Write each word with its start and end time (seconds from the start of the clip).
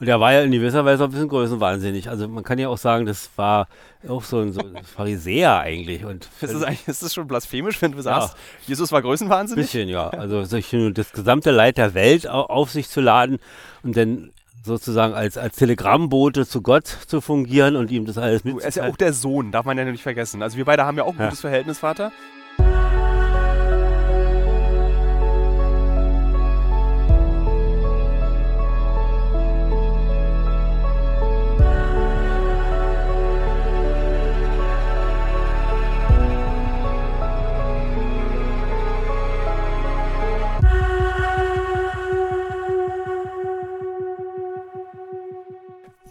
Und 0.00 0.08
er 0.08 0.18
war 0.18 0.32
ja 0.32 0.40
in 0.40 0.50
gewisser 0.50 0.84
Weise 0.86 1.04
auch 1.04 1.08
ein 1.08 1.12
bisschen 1.12 1.28
größenwahnsinnig. 1.28 2.08
Also 2.08 2.26
man 2.26 2.42
kann 2.42 2.58
ja 2.58 2.68
auch 2.68 2.78
sagen, 2.78 3.04
das 3.04 3.28
war 3.36 3.68
auch 4.08 4.24
so 4.24 4.40
ein, 4.40 4.52
so 4.52 4.60
ein 4.60 4.82
Pharisäer 4.82 5.60
eigentlich. 5.60 6.06
Und 6.06 6.28
ist, 6.40 6.54
das 6.54 6.62
eigentlich 6.62 6.88
ist 6.88 7.02
das 7.02 7.12
schon 7.12 7.26
blasphemisch, 7.28 7.80
wenn 7.82 7.92
du 7.92 8.00
sagst, 8.00 8.30
ja. 8.32 8.38
Jesus 8.66 8.92
war 8.92 9.02
größenwahnsinnig? 9.02 9.62
Ein 9.62 9.66
bisschen, 9.66 9.88
ja. 9.90 10.08
Also 10.20 10.42
das 10.42 11.12
gesamte 11.12 11.50
Leid 11.50 11.76
der 11.76 11.92
Welt 11.92 12.26
auf 12.26 12.70
sich 12.70 12.88
zu 12.88 13.02
laden 13.02 13.38
und 13.82 13.96
dann 13.96 14.30
sozusagen 14.64 15.14
als, 15.14 15.36
als 15.36 15.56
Telegrammbote 15.56 16.46
zu 16.46 16.62
Gott 16.62 16.86
zu 16.86 17.20
fungieren 17.20 17.76
und 17.76 17.90
ihm 17.90 18.06
das 18.06 18.18
alles 18.18 18.44
mit. 18.44 18.58
Er 18.60 18.68
ist 18.68 18.76
ja 18.76 18.88
auch 18.88 18.96
der 18.96 19.12
Sohn, 19.12 19.52
darf 19.52 19.66
man 19.66 19.76
ja 19.76 19.84
nicht 19.84 20.02
vergessen. 20.02 20.42
Also 20.42 20.56
wir 20.56 20.64
beide 20.64 20.84
haben 20.84 20.96
ja 20.96 21.04
auch 21.04 21.12
ein 21.12 21.18
ja. 21.18 21.26
gutes 21.26 21.40
Verhältnis, 21.40 21.78
Vater. 21.78 22.12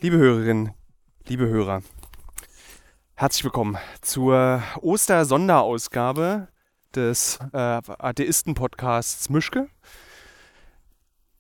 Liebe 0.10 0.24
Hörerinnen, 0.24 0.72
liebe 1.28 1.46
Hörer, 1.46 1.84
herzlich 3.14 3.44
willkommen 3.44 3.78
zur 4.02 4.64
Oster-Sonderausgabe 4.82 6.48
des 6.96 7.38
äh, 7.54 7.58
Atheisten-Podcasts 7.58 9.30
Mischke. 9.30 9.70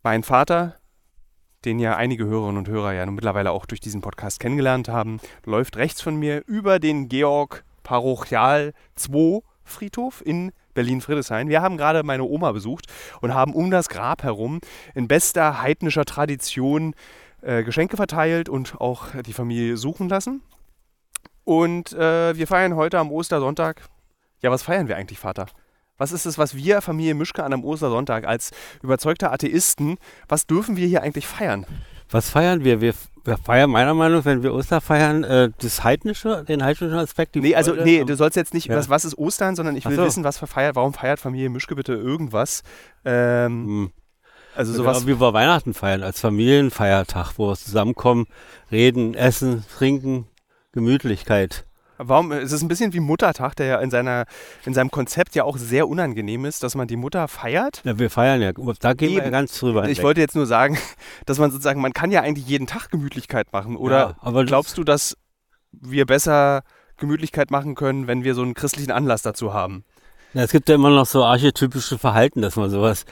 Mein 0.03 0.21
Vater, 0.21 0.75
den 1.65 1.79
ja 1.79 1.95
einige 1.95 2.27
Hörerinnen 2.27 2.57
und 2.57 2.67
Hörer 2.67 2.93
ja 2.93 3.07
mittlerweile 3.07 3.49
auch 3.53 3.65
durch 3.65 3.79
diesen 3.79 4.01
Podcast 4.01 4.39
kennengelernt 4.39 4.88
haben, 4.88 5.19
läuft 5.45 5.75
rechts 5.77 6.01
von 6.01 6.17
mir 6.17 6.44
über 6.45 6.77
den 6.77 7.09
Georg 7.09 7.66
Parochial 7.81 8.73
2 8.94 9.41
Friedhof 9.63 10.23
in 10.23 10.51
Berlin-Friedrichshain. 10.75 11.49
Wir 11.49 11.63
haben 11.63 11.77
gerade 11.77 12.03
meine 12.03 12.23
Oma 12.23 12.51
besucht 12.51 12.85
und 13.19 13.33
haben 13.33 13.55
um 13.55 13.72
das 13.72 13.89
Grab 13.89 14.22
herum 14.22 14.59
in 14.94 15.07
bester 15.07 15.59
heidnischer 15.59 16.05
Tradition 16.05 16.94
äh, 17.41 17.63
Geschenke 17.63 17.97
verteilt 17.97 18.49
und 18.49 18.79
auch 18.79 19.07
die 19.25 19.33
Familie 19.33 19.77
suchen 19.77 20.09
lassen. 20.09 20.41
Und 21.43 21.93
äh, 21.93 22.37
wir 22.37 22.47
feiern 22.47 22.75
heute 22.75 22.99
am 22.99 23.11
Ostersonntag. 23.11 23.81
Ja, 24.41 24.51
was 24.51 24.61
feiern 24.61 24.87
wir 24.87 24.97
eigentlich, 24.97 25.19
Vater? 25.19 25.47
Was 25.97 26.11
ist 26.11 26.25
es, 26.25 26.37
was 26.37 26.55
wir, 26.55 26.81
Familie 26.81 27.13
Mischke, 27.13 27.43
an 27.43 27.53
einem 27.53 27.65
Ostersonntag 27.65 28.25
als 28.25 28.51
überzeugte 28.81 29.31
Atheisten, 29.31 29.97
was 30.27 30.47
dürfen 30.47 30.77
wir 30.77 30.87
hier 30.87 31.01
eigentlich 31.03 31.27
feiern? 31.27 31.65
Was 32.09 32.29
feiern 32.29 32.63
wir? 32.63 32.81
Wir, 32.81 32.93
wir 33.25 33.37
feiern 33.37 33.69
meiner 33.69 33.93
Meinung 33.93 34.19
nach, 34.19 34.25
wenn 34.25 34.41
wir 34.41 34.53
Oster 34.53 34.81
feiern, 34.81 35.23
äh, 35.23 35.51
das 35.61 35.83
heidnische, 35.83 36.43
den 36.47 36.63
heidnischen 36.63 36.97
Aspekt. 36.97 37.35
nee, 37.35 37.53
also 37.53 37.73
nee, 37.73 38.03
du 38.03 38.15
sollst 38.15 38.35
jetzt 38.35 38.53
nicht, 38.53 38.67
ja. 38.67 38.77
was, 38.77 38.89
was 38.89 39.05
ist 39.05 39.17
Ostern, 39.17 39.55
sondern 39.55 39.75
ich 39.75 39.85
will 39.85 39.95
so. 39.95 40.05
wissen, 40.05 40.23
was 40.23 40.37
feiert, 40.37 40.75
warum 40.75 40.93
feiert 40.93 41.19
Familie 41.19 41.49
Mischke 41.49 41.75
bitte 41.75 41.93
irgendwas? 41.93 42.63
Ähm, 43.05 43.65
hm. 43.65 43.91
Also 44.55 44.73
sowas. 44.73 45.05
Wie 45.08 45.19
wir 45.19 45.33
Weihnachten 45.33 45.73
feiern, 45.73 46.03
als 46.03 46.19
Familienfeiertag, 46.19 47.33
wo 47.38 47.50
wir 47.50 47.55
zusammenkommen, 47.55 48.25
reden, 48.72 49.14
essen, 49.14 49.64
trinken, 49.78 50.28
Gemütlichkeit. 50.72 51.66
Warum? 52.02 52.31
Es 52.31 52.53
ist 52.53 52.61
ein 52.61 52.69
bisschen 52.69 52.94
wie 52.94 53.02
Muttertag, 53.02 53.56
der 53.56 53.66
ja 53.66 53.80
in, 53.80 53.91
seiner, 53.91 54.25
in 54.66 54.73
seinem 54.73 54.89
Konzept 54.89 55.36
ja 55.36 55.44
auch 55.44 55.58
sehr 55.58 55.89
unangenehm 55.89 56.45
ist, 56.45 56.64
dass 56.64 56.75
man 56.75 56.88
die 56.88 56.95
Mutter 56.95 57.28
feiert. 57.28 57.81
Ja, 57.83 58.00
wir 58.00 58.09
feiern 58.09 58.41
ja. 58.41 58.53
Da 58.80 58.94
gehen 58.94 59.11
Eben. 59.11 59.25
wir 59.25 59.31
ganz 59.31 59.59
drüber. 59.59 59.89
Ich 59.89 60.02
wollte 60.02 60.22
jetzt 60.22 60.36
nur 60.36 60.45
sagen, 60.45 60.78
dass 61.25 61.39
man 61.39 61.52
sozusagen, 61.52 61.81
man 61.81 61.91
kann 61.91 62.11
ja 62.11 62.22
eigentlich 62.22 62.47
jeden 62.47 62.67
Tag 62.67 62.89
Gemütlichkeit 62.89 63.52
machen. 63.52 63.75
Oder 63.75 63.97
ja, 63.97 64.16
aber 64.22 64.45
glaubst 64.45 64.78
du, 64.78 64.86
dass 64.86 65.17
wir 65.72 66.06
besser 66.06 66.63
Gemütlichkeit 66.95 67.52
machen 67.52 67.75
können, 67.75 68.08
wenn 68.08 68.23
wir 68.23 68.34
so 68.34 68.44
einen 68.44 68.53
christlichen 68.53 68.91
Anlass 68.91 69.22
dazu 69.22 69.53
haben? 69.53 69.84
Ja, 70.34 70.44
es 70.44 70.52
gibt 70.52 70.69
ja 70.69 70.75
immer 70.75 70.91
noch 70.91 71.06
so 71.06 71.25
archetypische 71.25 71.97
Verhalten, 71.97 72.41
dass 72.41 72.56
man 72.56 72.69
sowas 72.69 73.03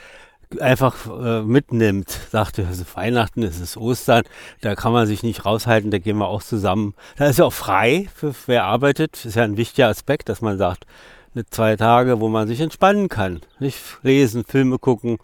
einfach 0.60 1.06
äh, 1.06 1.42
mitnimmt. 1.42 2.10
Sagte, 2.30 2.62
ist 2.62 2.96
Weihnachten, 2.96 3.42
es 3.42 3.60
ist 3.60 3.76
Ostern, 3.76 4.22
da 4.60 4.74
kann 4.74 4.92
man 4.92 5.06
sich 5.06 5.22
nicht 5.22 5.44
raushalten, 5.44 5.90
da 5.90 5.98
gehen 5.98 6.18
wir 6.18 6.28
auch 6.28 6.42
zusammen. 6.42 6.94
Da 7.16 7.26
ist 7.26 7.38
ja 7.38 7.44
auch 7.44 7.52
frei 7.52 8.08
für 8.14 8.34
wer 8.46 8.64
arbeitet. 8.64 9.24
Ist 9.24 9.36
ja 9.36 9.44
ein 9.44 9.56
wichtiger 9.56 9.88
Aspekt, 9.88 10.28
dass 10.28 10.40
man 10.40 10.58
sagt, 10.58 10.86
eine 11.34 11.46
zwei 11.46 11.76
Tage, 11.76 12.20
wo 12.20 12.28
man 12.28 12.48
sich 12.48 12.60
entspannen 12.60 13.08
kann. 13.08 13.40
Nicht 13.58 13.78
lesen, 14.02 14.44
Filme 14.44 14.78
gucken. 14.78 15.18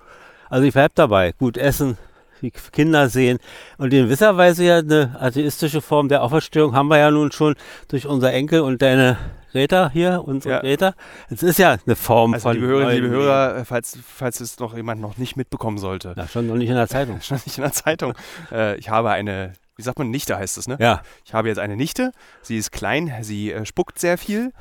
Also 0.50 0.66
ich 0.66 0.74
bleib 0.74 0.94
dabei. 0.94 1.32
Gut 1.32 1.56
essen, 1.56 1.98
die 2.42 2.50
Kinder 2.50 3.08
sehen. 3.08 3.38
Und 3.78 3.92
in 3.92 4.04
gewisser 4.04 4.36
Weise 4.36 4.64
ja 4.64 4.78
eine 4.78 5.16
atheistische 5.18 5.80
Form 5.80 6.08
der 6.08 6.22
Auferstehung 6.22 6.74
haben 6.74 6.88
wir 6.88 6.98
ja 6.98 7.10
nun 7.10 7.32
schon 7.32 7.54
durch 7.88 8.06
unser 8.06 8.32
Enkel 8.32 8.60
und 8.60 8.82
deine 8.82 9.16
Greta 9.54 9.88
hier, 9.92 10.24
unsere 10.26 10.56
ja. 10.56 10.60
Greta. 10.62 10.94
Es 11.30 11.44
ist 11.44 11.60
ja 11.60 11.76
eine 11.86 11.94
Form 11.94 12.34
also 12.34 12.48
von. 12.48 12.56
Liebe 12.56 12.66
Hörerinnen, 12.66 13.04
liebe 13.04 13.08
Hörer, 13.08 13.64
falls, 13.64 13.96
falls 14.04 14.40
es 14.40 14.58
noch 14.58 14.74
jemand 14.74 15.00
noch 15.00 15.16
nicht 15.16 15.36
mitbekommen 15.36 15.78
sollte. 15.78 16.12
Na, 16.16 16.26
schon 16.26 16.48
noch 16.48 16.56
nicht 16.56 16.70
in 16.70 16.74
der 16.74 16.88
Zeitung. 16.94 17.20
schon 17.20 17.38
nicht 17.46 17.56
in 17.56 17.62
der 17.62 17.72
Zeitung. 17.72 18.14
äh, 18.50 18.76
ich 18.78 18.88
habe 18.88 19.10
eine 19.10 19.52
wie 19.76 19.82
sagt 19.82 19.98
man, 19.98 20.10
Nichte 20.10 20.36
heißt 20.36 20.56
es, 20.56 20.68
ne? 20.68 20.76
Ja. 20.78 21.02
Ich 21.24 21.34
habe 21.34 21.48
jetzt 21.48 21.58
eine 21.58 21.76
Nichte, 21.76 22.12
sie 22.42 22.56
ist 22.56 22.70
klein, 22.70 23.12
sie 23.22 23.50
äh, 23.50 23.66
spuckt 23.66 23.98
sehr 23.98 24.18
viel 24.18 24.52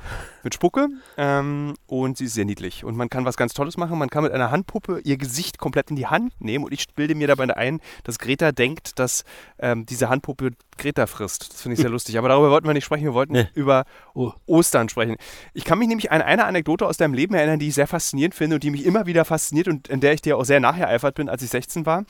mit 0.42 0.54
Spucke 0.54 0.88
ähm, 1.16 1.74
und 1.86 2.18
sie 2.18 2.24
ist 2.24 2.34
sehr 2.34 2.44
niedlich. 2.44 2.84
Und 2.84 2.96
man 2.96 3.08
kann 3.08 3.24
was 3.24 3.36
ganz 3.36 3.54
Tolles 3.54 3.76
machen, 3.76 3.96
man 3.96 4.10
kann 4.10 4.24
mit 4.24 4.32
einer 4.32 4.50
Handpuppe 4.50 5.00
ihr 5.04 5.16
Gesicht 5.16 5.58
komplett 5.58 5.90
in 5.90 5.96
die 5.96 6.06
Hand 6.06 6.32
nehmen 6.40 6.64
und 6.64 6.72
ich 6.72 6.88
bilde 6.94 7.14
mir 7.14 7.28
dabei 7.28 7.44
ein, 7.56 7.80
dass 8.02 8.18
Greta 8.18 8.50
denkt, 8.52 8.98
dass 8.98 9.24
ähm, 9.58 9.86
diese 9.86 10.08
Handpuppe 10.08 10.50
Greta 10.78 11.06
frisst. 11.06 11.52
Das 11.52 11.62
finde 11.62 11.74
ich 11.74 11.80
sehr 11.80 11.90
lustig. 11.90 12.18
Aber 12.18 12.28
darüber 12.28 12.50
wollten 12.50 12.66
wir 12.66 12.74
nicht 12.74 12.84
sprechen, 12.84 13.04
wir 13.04 13.14
wollten 13.14 13.34
nee. 13.34 13.48
über 13.54 13.84
oh. 14.14 14.32
Ostern 14.46 14.88
sprechen. 14.88 15.16
Ich 15.52 15.64
kann 15.64 15.78
mich 15.78 15.88
nämlich 15.88 16.10
an 16.10 16.22
eine 16.22 16.44
Anekdote 16.44 16.86
aus 16.86 16.96
deinem 16.96 17.14
Leben 17.14 17.34
erinnern, 17.34 17.60
die 17.60 17.68
ich 17.68 17.74
sehr 17.74 17.86
faszinierend 17.86 18.34
finde 18.34 18.56
und 18.56 18.64
die 18.64 18.70
mich 18.70 18.84
immer 18.84 19.06
wieder 19.06 19.24
fasziniert 19.24 19.68
und 19.68 19.88
in 19.88 20.00
der 20.00 20.14
ich 20.14 20.22
dir 20.22 20.36
auch 20.36 20.44
sehr 20.44 20.58
nachgeeifert 20.58 21.14
bin, 21.14 21.28
als 21.28 21.42
ich 21.42 21.50
16 21.50 21.86
war. 21.86 22.04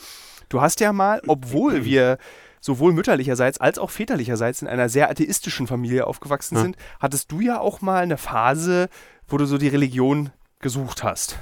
Du 0.48 0.60
hast 0.60 0.80
ja 0.80 0.92
mal, 0.92 1.20
obwohl 1.26 1.84
wir 1.84 2.18
sowohl 2.64 2.94
mütterlicherseits 2.94 3.60
als 3.60 3.78
auch 3.78 3.90
väterlicherseits 3.90 4.62
in 4.62 4.68
einer 4.68 4.88
sehr 4.88 5.10
atheistischen 5.10 5.66
Familie 5.66 6.06
aufgewachsen 6.06 6.54
ja. 6.54 6.62
sind, 6.62 6.76
hattest 6.98 7.30
du 7.30 7.40
ja 7.40 7.60
auch 7.60 7.82
mal 7.82 8.02
eine 8.02 8.16
Phase, 8.16 8.88
wo 9.28 9.36
du 9.36 9.44
so 9.44 9.58
die 9.58 9.68
Religion 9.68 10.30
gesucht 10.60 11.04
hast. 11.04 11.38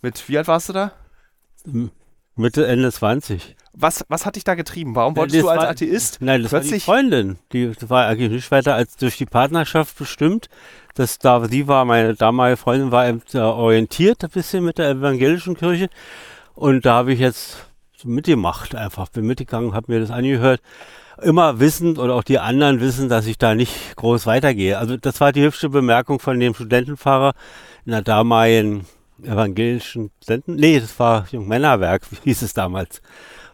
Mit 0.00 0.26
wie 0.26 0.38
alt 0.38 0.48
warst 0.48 0.70
du 0.70 0.72
da? 0.72 0.92
Mitte, 2.34 2.66
Ende 2.66 2.90
20. 2.90 3.56
Was, 3.74 4.06
was 4.08 4.24
hat 4.24 4.36
dich 4.36 4.44
da 4.44 4.54
getrieben? 4.54 4.94
Warum 4.94 5.16
wolltest 5.16 5.36
das 5.36 5.42
du 5.42 5.48
als 5.50 5.62
war, 5.62 5.68
Atheist? 5.68 6.18
Nein, 6.22 6.40
das 6.40 6.50
plötzlich 6.50 6.88
war 6.88 6.96
die 6.96 7.10
Freundin. 7.10 7.38
Die 7.52 7.90
war 7.90 8.06
eigentlich 8.06 8.30
nicht 8.30 8.50
weiter 8.50 8.74
als 8.74 8.96
durch 8.96 9.18
die 9.18 9.26
Partnerschaft 9.26 9.98
bestimmt. 9.98 10.48
Das 10.94 11.18
da, 11.18 11.44
sie 11.46 11.68
war, 11.68 11.84
meine 11.84 12.14
damalige 12.14 12.56
Freundin 12.56 12.90
war 12.90 13.04
orientiert 13.34 14.24
ein 14.24 14.30
bisschen 14.30 14.64
mit 14.64 14.78
der 14.78 14.88
evangelischen 14.88 15.58
Kirche. 15.58 15.90
Und 16.54 16.86
da 16.86 16.94
habe 16.94 17.12
ich 17.12 17.20
jetzt 17.20 17.67
mitgemacht 18.04 18.74
einfach. 18.74 19.08
Bin 19.08 19.26
mitgegangen, 19.26 19.74
habe 19.74 19.92
mir 19.92 20.00
das 20.00 20.10
angehört. 20.10 20.60
Immer 21.20 21.58
wissend 21.58 21.98
oder 21.98 22.14
auch 22.14 22.22
die 22.22 22.38
anderen 22.38 22.80
wissen, 22.80 23.08
dass 23.08 23.26
ich 23.26 23.38
da 23.38 23.54
nicht 23.54 23.96
groß 23.96 24.26
weitergehe. 24.26 24.78
Also 24.78 24.96
das 24.96 25.20
war 25.20 25.32
die 25.32 25.42
hübsche 25.42 25.68
Bemerkung 25.68 26.20
von 26.20 26.38
dem 26.38 26.54
Studentenfahrer 26.54 27.32
in 27.84 27.92
der 27.92 28.02
damaligen 28.02 28.86
evangelischen 29.22 30.10
Studenten. 30.22 30.54
Nee, 30.54 30.78
das 30.78 30.98
war 30.98 31.26
Jungmännerwerk, 31.30 32.02
wie 32.10 32.16
hieß 32.24 32.42
es 32.42 32.54
damals. 32.54 33.02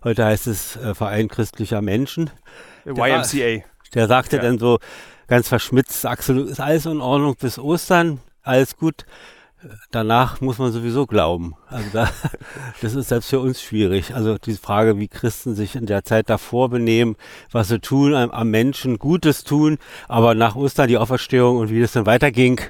Heute 0.02 0.26
heißt 0.26 0.46
es 0.46 0.76
äh, 0.76 0.94
Verein 0.94 1.28
christlicher 1.28 1.80
Menschen. 1.80 2.30
YMCA. 2.84 3.22
Der, 3.32 3.62
der 3.94 4.06
sagte 4.08 4.36
ja. 4.36 4.42
dann 4.42 4.58
so 4.58 4.78
ganz 5.26 5.48
verschmitzt, 5.48 6.04
Axel, 6.04 6.46
ist 6.46 6.60
alles 6.60 6.84
in 6.84 7.00
Ordnung 7.00 7.36
bis 7.36 7.58
Ostern, 7.58 8.20
alles 8.42 8.76
gut 8.76 9.06
danach 9.90 10.40
muss 10.40 10.58
man 10.58 10.72
sowieso 10.72 11.06
glauben. 11.06 11.54
Also 11.68 11.88
da, 11.92 12.10
das 12.82 12.94
ist 12.94 13.08
selbst 13.08 13.30
für 13.30 13.40
uns 13.40 13.62
schwierig. 13.62 14.14
Also 14.14 14.38
die 14.38 14.54
Frage, 14.54 14.98
wie 14.98 15.08
Christen 15.08 15.54
sich 15.54 15.76
in 15.76 15.86
der 15.86 16.04
Zeit 16.04 16.30
davor 16.30 16.68
benehmen, 16.68 17.16
was 17.50 17.68
sie 17.68 17.80
tun, 17.80 18.14
am, 18.14 18.30
am 18.30 18.50
Menschen 18.50 18.98
Gutes 18.98 19.44
tun, 19.44 19.78
aber 20.08 20.34
nach 20.34 20.56
Ostern 20.56 20.88
die 20.88 20.98
Auferstehung 20.98 21.58
und 21.58 21.70
wie 21.70 21.80
das 21.80 21.92
dann 21.92 22.06
weiterging, 22.06 22.60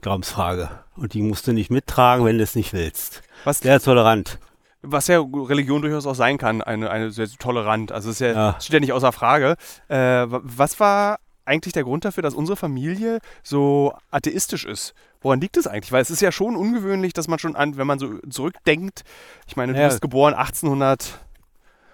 Glaubensfrage. 0.00 0.70
Und 0.96 1.14
die 1.14 1.22
musst 1.22 1.46
du 1.46 1.52
nicht 1.52 1.70
mittragen, 1.70 2.24
wenn 2.24 2.38
du 2.38 2.44
es 2.44 2.54
nicht 2.54 2.72
willst. 2.72 3.22
Was, 3.44 3.58
Sehr 3.58 3.80
tolerant. 3.80 4.38
Was 4.82 5.08
ja 5.08 5.20
Religion 5.20 5.82
durchaus 5.82 6.06
auch 6.06 6.14
sein 6.14 6.38
kann, 6.38 6.62
eine, 6.62 6.90
eine 6.90 7.10
sehr 7.10 7.28
tolerant. 7.28 7.90
Also 7.90 8.10
es 8.10 8.20
ja, 8.20 8.32
ja. 8.32 8.56
steht 8.60 8.74
ja 8.74 8.80
nicht 8.80 8.92
außer 8.92 9.10
Frage. 9.10 9.56
Äh, 9.88 10.26
was 10.28 10.78
war 10.78 11.18
eigentlich 11.44 11.72
der 11.72 11.82
Grund 11.82 12.04
dafür, 12.04 12.22
dass 12.22 12.34
unsere 12.34 12.56
Familie 12.56 13.18
so 13.42 13.92
atheistisch 14.10 14.64
ist? 14.64 14.94
Woran 15.20 15.40
liegt 15.40 15.56
es 15.56 15.66
eigentlich? 15.66 15.92
Weil 15.92 16.02
es 16.02 16.10
ist 16.10 16.20
ja 16.22 16.30
schon 16.30 16.56
ungewöhnlich, 16.56 17.12
dass 17.12 17.28
man 17.28 17.38
schon 17.38 17.56
an, 17.56 17.76
wenn 17.76 17.86
man 17.86 17.98
so 17.98 18.18
zurückdenkt, 18.30 19.02
ich 19.46 19.56
meine, 19.56 19.72
du 19.72 19.80
ja. 19.80 19.88
bist 19.88 20.00
geboren 20.00 20.34
1800. 20.34 21.18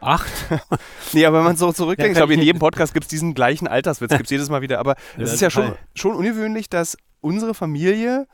Acht? 0.00 0.30
nee, 1.14 1.24
aber 1.24 1.38
wenn 1.38 1.44
man 1.44 1.56
so 1.56 1.72
zurückdenkt, 1.72 2.08
ja, 2.08 2.12
ich 2.12 2.18
glaube, 2.18 2.34
in 2.34 2.42
jedem 2.42 2.58
Podcast 2.58 2.92
gibt 2.92 3.04
es 3.04 3.08
diesen 3.08 3.32
gleichen 3.32 3.66
Alterswitz, 3.66 4.10
gibt 4.10 4.24
es 4.24 4.30
jedes 4.30 4.50
Mal 4.50 4.60
wieder. 4.60 4.78
Aber 4.78 4.96
es 5.16 5.32
ist 5.32 5.40
ja 5.40 5.48
schon, 5.48 5.72
schon 5.94 6.14
ungewöhnlich, 6.14 6.68
dass 6.68 6.98
unsere 7.22 7.54
Familie 7.54 8.26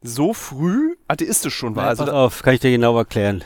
so 0.00 0.32
früh 0.32 0.94
atheistisch 1.08 1.54
schon 1.56 1.74
war. 1.74 1.84
Ja, 1.84 1.88
also 1.90 2.04
pass 2.04 2.14
auf, 2.14 2.42
kann 2.42 2.54
ich 2.54 2.60
dir 2.60 2.70
genau 2.70 2.96
erklären. 2.96 3.42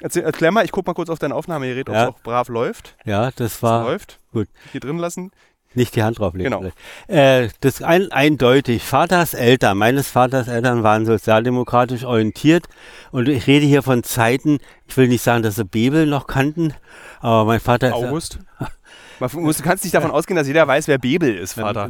Erzähl, 0.00 0.22
erklär 0.22 0.50
mal, 0.52 0.64
ich 0.64 0.72
guck 0.72 0.86
mal 0.86 0.94
kurz 0.94 1.08
auf 1.08 1.18
dein 1.18 1.32
Aufnahmegerät, 1.32 1.88
ob 1.88 1.94
es 1.94 2.00
Ja. 2.00 2.08
auch 2.08 2.20
brav 2.20 2.48
läuft. 2.48 2.96
Ja, 3.04 3.30
das 3.32 3.62
war 3.62 3.84
läuft. 3.84 4.18
gut. 4.32 4.48
Hier 4.72 4.80
drin 4.80 4.98
lassen. 4.98 5.30
Nicht 5.76 5.96
die 5.96 6.02
Hand 6.02 6.18
drauflegen. 6.18 6.52
Genau. 6.52 6.70
Äh, 7.08 7.48
das 7.60 7.82
ein, 7.82 8.10
eindeutig. 8.12 8.82
Vaters 8.82 9.34
Eltern, 9.34 9.78
meines 9.78 10.08
Vaters 10.08 10.48
Eltern 10.48 10.82
waren 10.82 11.06
sozialdemokratisch 11.06 12.04
orientiert. 12.04 12.66
Und 13.10 13.28
ich 13.28 13.46
rede 13.46 13.66
hier 13.66 13.82
von 13.82 14.02
Zeiten, 14.02 14.58
ich 14.86 14.96
will 14.96 15.08
nicht 15.08 15.22
sagen, 15.22 15.42
dass 15.42 15.56
sie 15.56 15.64
Bebel 15.64 16.06
noch 16.06 16.26
kannten, 16.26 16.74
aber 17.20 17.44
mein 17.44 17.60
Vater 17.60 17.88
ist 17.88 17.94
August. 17.94 18.38
Man 19.20 19.30
muss, 19.34 19.58
du 19.58 19.62
kannst 19.62 19.84
nicht 19.84 19.94
davon 19.94 20.10
ausgehen, 20.10 20.36
dass 20.36 20.46
jeder 20.46 20.66
weiß, 20.66 20.88
wer 20.88 20.98
Bebel 20.98 21.36
ist, 21.36 21.54
Vater. 21.54 21.88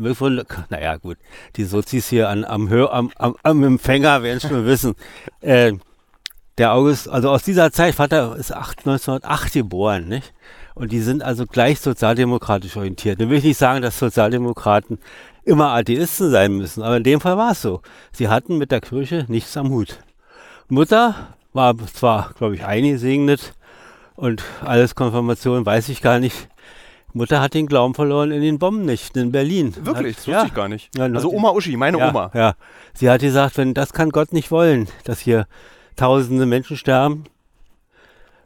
Naja, 0.69 0.97
gut. 0.97 1.17
Die 1.57 1.65
Sozis 1.65 2.09
hier 2.09 2.29
an, 2.29 2.45
am, 2.45 2.69
Hör, 2.69 2.93
am, 2.93 3.11
am, 3.17 3.35
am 3.43 3.65
Empfänger 3.65 4.23
werden 4.23 4.41
schon 4.41 4.67
wissen. 4.67 4.95
Äh, 5.41 5.73
der 6.59 6.73
August, 6.73 7.09
also 7.09 7.31
aus 7.31 7.43
dieser 7.43 7.73
Zeit, 7.73 7.95
Vater 7.95 8.37
ist 8.37 8.53
8, 8.53 8.81
1908 8.81 9.53
geboren, 9.55 10.09
nicht? 10.09 10.33
Und 10.75 10.91
die 10.91 11.01
sind 11.01 11.23
also 11.23 11.47
gleich 11.47 11.81
sozialdemokratisch 11.81 12.77
orientiert. 12.77 13.21
Da 13.21 13.29
will 13.29 13.39
ich 13.39 13.45
nicht 13.45 13.59
sagen, 13.59 13.83
dass 13.83 13.99
Sozialdemokraten 13.99 14.99
immer 15.45 15.69
Atheisten 15.69 16.31
sein 16.31 16.57
müssen, 16.57 16.83
aber 16.83 16.97
in 16.97 17.05
dem 17.05 17.21
Fall 17.21 17.37
war 17.37 17.53
es 17.53 17.63
so. 17.63 17.81
Sie 18.13 18.29
hatten 18.29 18.59
mit 18.59 18.73
der 18.73 18.81
Kirche 18.81 19.25
nichts 19.29 19.57
am 19.57 19.71
Hut. 19.71 19.99
Mutter 20.69 21.15
war 21.53 21.77
zwar, 21.93 22.33
glaube 22.37 22.57
ich, 22.57 22.65
eingesegnet 22.65 23.55
und 24.17 24.43
alles 24.65 24.95
Konfirmation 24.95 25.65
weiß 25.65 25.91
ich 25.91 26.03
gar 26.03 26.19
nicht. 26.19 26.49
Mutter 27.13 27.41
hat 27.41 27.55
den 27.55 27.69
Glauben 27.69 27.95
verloren 27.95 28.33
in 28.33 28.43
den 28.43 28.59
Bombennichten 28.59 29.23
in 29.23 29.31
Berlin. 29.33 29.73
Wirklich, 29.83 30.17
das 30.17 30.27
Hat, 30.27 30.29
wusste 30.29 30.31
ja, 30.33 30.45
ich 30.47 30.55
gar 30.55 30.69
nicht. 30.69 30.97
Ja, 30.97 31.05
Also 31.05 31.31
Oma 31.31 31.51
Uschi, 31.51 31.77
meine 31.77 31.99
ja, 31.99 32.09
Oma. 32.09 32.33
Ja, 32.35 32.55
sie 32.93 33.09
hat 33.09 33.21
gesagt, 33.21 33.57
wenn 33.57 33.75
das 33.75 33.93
kann 33.93 34.11
Gott 34.11 34.33
nicht 34.33 34.51
wollen, 34.51 34.89
dass 35.05 35.21
hier 35.21 35.47
tausende 35.95 36.47
Menschen 36.47 36.77
sterben 36.77 37.25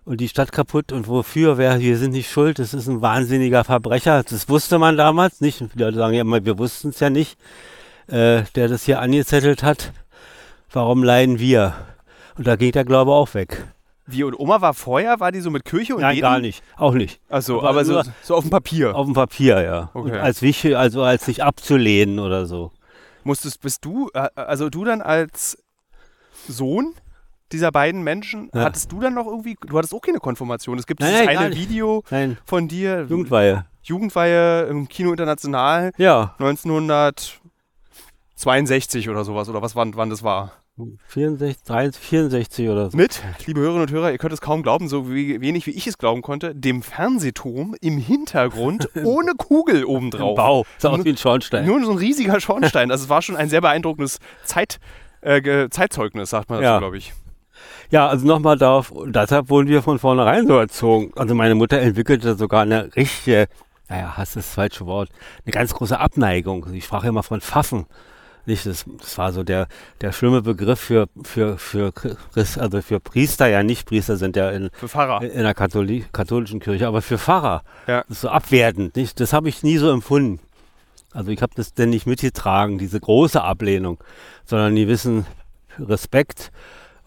und 0.09 0.23
die 0.23 0.29
Stadt 0.29 0.53
kaputt 0.53 0.91
und 0.91 1.07
wofür, 1.07 1.59
wer, 1.59 1.81
wir 1.81 1.99
sind 1.99 2.13
nicht 2.13 2.31
schuld, 2.31 2.59
das 2.59 2.73
ist 2.73 2.89
ein 2.89 3.03
wahnsinniger 3.03 3.63
Verbrecher. 3.63 4.23
Das 4.23 4.49
wusste 4.49 4.79
man 4.79 4.97
damals 4.97 5.43
nicht. 5.43 5.61
Die 5.75 5.79
Leute 5.79 5.99
sagen 5.99 6.15
ja 6.15 6.23
immer, 6.23 6.43
wir 6.47 6.57
wussten 6.57 6.89
es 6.89 7.01
ja 7.01 7.11
nicht, 7.11 7.39
äh, 8.07 8.43
der 8.55 8.69
das 8.69 8.85
hier 8.85 9.01
angezettelt 9.01 9.63
hat. 9.63 9.93
Warum 10.73 11.05
leiden 11.05 11.39
wir? 11.39 11.75
Und 12.39 12.47
da 12.47 12.57
geht 12.57 12.75
der 12.75 12.87
Glaube 12.87 13.13
auch 13.13 13.35
weg. 13.35 13.67
Wie 14.07 14.25
und 14.25 14.35
Oma 14.39 14.63
war 14.63 14.73
vorher, 14.73 15.21
war 15.21 15.31
die 15.31 15.41
so 15.41 15.51
mit 15.51 15.67
Kirche 15.67 15.95
und 15.95 16.01
Nein, 16.01 16.15
Beten? 16.15 16.23
gar 16.23 16.39
nicht. 16.41 16.63
Auch 16.79 16.95
nicht. 16.95 17.21
Also, 17.29 17.59
Aber 17.59 17.69
aber, 17.69 17.85
so, 17.85 18.03
so 18.23 18.35
auf 18.35 18.45
dem 18.45 18.51
Papier. 18.51 18.97
Auf 18.97 19.05
dem 19.05 19.13
Papier, 19.15 19.61
ja. 19.61 19.91
Und 19.93 20.07
Okay. 20.11 20.19
als 20.21 20.41
Wiche, 20.41 20.79
also 20.79 21.03
als 21.03 21.29
nicht 21.29 21.43
abzulehnen 21.43 22.19
oder 22.19 22.47
so. 22.47 22.73
Musstest, 23.25 23.61
bist 23.61 23.85
du, 23.85 24.09
äh, 24.15 24.31
also 24.37 24.71
du 24.71 24.87
dann 24.87 25.03
als 25.03 25.59
Sohn 26.49 26.95
dieser 27.53 27.73
beiden 27.73 28.03
Menschen, 28.03 28.51
Ja. 28.55 28.65
hattest 28.65 28.93
du 28.93 29.01
dann 29.01 29.15
noch 29.15 29.27
irgendwie, 29.27 29.57
du 29.67 29.79
hattest 29.79 29.95
auch 29.95 30.03
keine 30.03 30.19
Konfirmation. 30.19 30.79
Es 30.79 30.87
gibt 30.87 31.01
Nein, 31.01 31.11
dieses 31.13 31.27
nein, 31.27 31.39
eine. 31.39 31.57
Video 31.57 32.05
Nein, 32.11 32.37
von 32.45 32.69
dir, 32.69 33.07
Jugendweihe. 33.09 33.65
Jugendweihe 33.83 34.65
im 34.65 34.87
Kino 34.89 35.11
International 35.13 35.93
Ja, 35.97 36.35
1962 36.39 39.09
oder 39.09 39.25
sowas, 39.25 39.49
oder 39.49 39.63
was 39.63 39.75
wann, 39.77 39.97
wann 39.97 40.11
das 40.11 40.23
war. 40.23 40.53
64, 41.09 41.65
63, 41.65 42.05
64 42.09 42.69
oder 42.69 42.91
so. 42.91 42.97
Mit, 42.97 43.21
liebe 43.47 43.59
Hörerinnen 43.61 43.83
und 43.89 43.91
Hörer, 43.91 44.13
ihr 44.13 44.19
könnt 44.19 44.33
es 44.33 44.41
kaum 44.41 44.63
glauben, 44.63 44.89
so 44.89 45.11
wie, 45.13 45.41
wenig 45.41 45.67
wie 45.67 45.73
ich 45.73 45.89
es 45.89 45.99
glauben 45.99 46.23
konnte, 46.23 46.55
dem 46.55 46.83
Fernsehturm 46.83 47.75
im 47.81 47.99
Hintergrund 47.99 48.89
ohne 49.03 49.33
Kugel 49.37 49.85
obendrauf. 49.85 50.37
Bau. 50.37 50.65
Sah 50.79 50.91
aus 50.91 51.05
wie 51.05 51.09
ein 51.09 51.17
Schornstein. 51.17 51.67
Nur 51.67 51.85
so 51.85 51.91
ein 51.91 51.99
riesiger 51.99 52.39
Schornstein. 52.41 52.93
Also 52.93 53.03
es 53.05 53.11
war 53.11 53.23
schon 53.23 53.35
ein 53.37 53.49
sehr 53.49 53.61
beeindruckendes 53.61 54.21
Zeit, 54.45 54.79
äh, 55.21 55.69
Zeitzeugnis, 55.69 56.31
sagt 56.31 56.49
man 56.49 56.61
dazu, 56.61 56.71
Ja. 56.71 56.79
glaube 56.79 56.97
ich. 56.99 57.13
Ja, 57.91 58.09
also 58.09 58.27
nochmal 58.27 58.59
darauf, 58.59 58.91
und 58.91 59.17
deshalb 59.17 59.49
wurden 59.49 59.69
wir 59.69 59.83
von 59.83 59.99
vornherein 59.99 60.47
so 60.47 60.59
erzogen. 60.59 61.13
Also 61.17 61.35
meine 61.35 61.55
Mutter 61.55 61.79
entwickelte 61.81 62.35
sogar 62.37 62.63
eine 62.63 62.95
richtige, 62.97 63.49
naja, 63.89 64.17
Hass 64.17 64.31
ist 64.31 64.49
das 64.49 64.55
falsche 64.55 64.87
Wort, 64.87 65.09
eine 65.45 65.53
ganz 65.53 65.73
große 65.73 65.99
Abneigung. 65.99 66.67
Ich 66.75 66.85
sprach 66.85 67.05
immer 67.05 67.23
von 67.23 67.41
Pfaffen. 67.41 67.87
Nicht, 68.45 68.65
das, 68.65 68.87
das 68.99 69.19
war 69.19 69.33
so 69.33 69.43
der, 69.43 69.69
der 70.01 70.13
schlimme 70.13 70.41
Begriff 70.41 70.81
für, 70.81 71.09
für, 71.23 71.59
für, 71.59 71.93
Christ, 71.93 72.59
also 72.59 72.81
für 72.81 72.99
Priester, 72.99 73.47
ja 73.47 73.63
nicht 73.63 73.87
Priester 73.87 74.17
sind 74.17 74.37
ja 74.37 74.51
in, 74.51 74.71
Für 74.73 74.89
Pfarrer. 74.89 75.23
in 75.23 75.43
der 75.43 75.55
Katholi 75.55 76.07
katholischen 76.13 76.59
Kirche, 76.61 76.87
aber 76.87 77.03
für 77.03 77.19
Pfarrer. 77.19 77.63
Ja. 77.87 78.05
Das 78.09 78.17
ist 78.17 78.21
so 78.23 78.31
abwertend. 78.31 78.97
Nicht? 78.97 79.21
Das 79.21 79.35
habe 79.35 79.51
ich 79.51 79.63
nie 79.63 79.77
so 79.77 79.91
empfunden. 79.91 80.41
Also 81.13 81.31
ich 81.31 81.43
habe 81.43 81.53
das 81.57 81.75
denn 81.75 81.91
nicht 81.91 82.07
mitgetragen, 82.07 82.79
diese 82.79 83.01
große 83.01 83.43
Ablehnung, 83.43 83.99
sondern 84.47 84.75
die 84.77 84.89
wissen 84.89 85.27
Respekt 85.79 86.51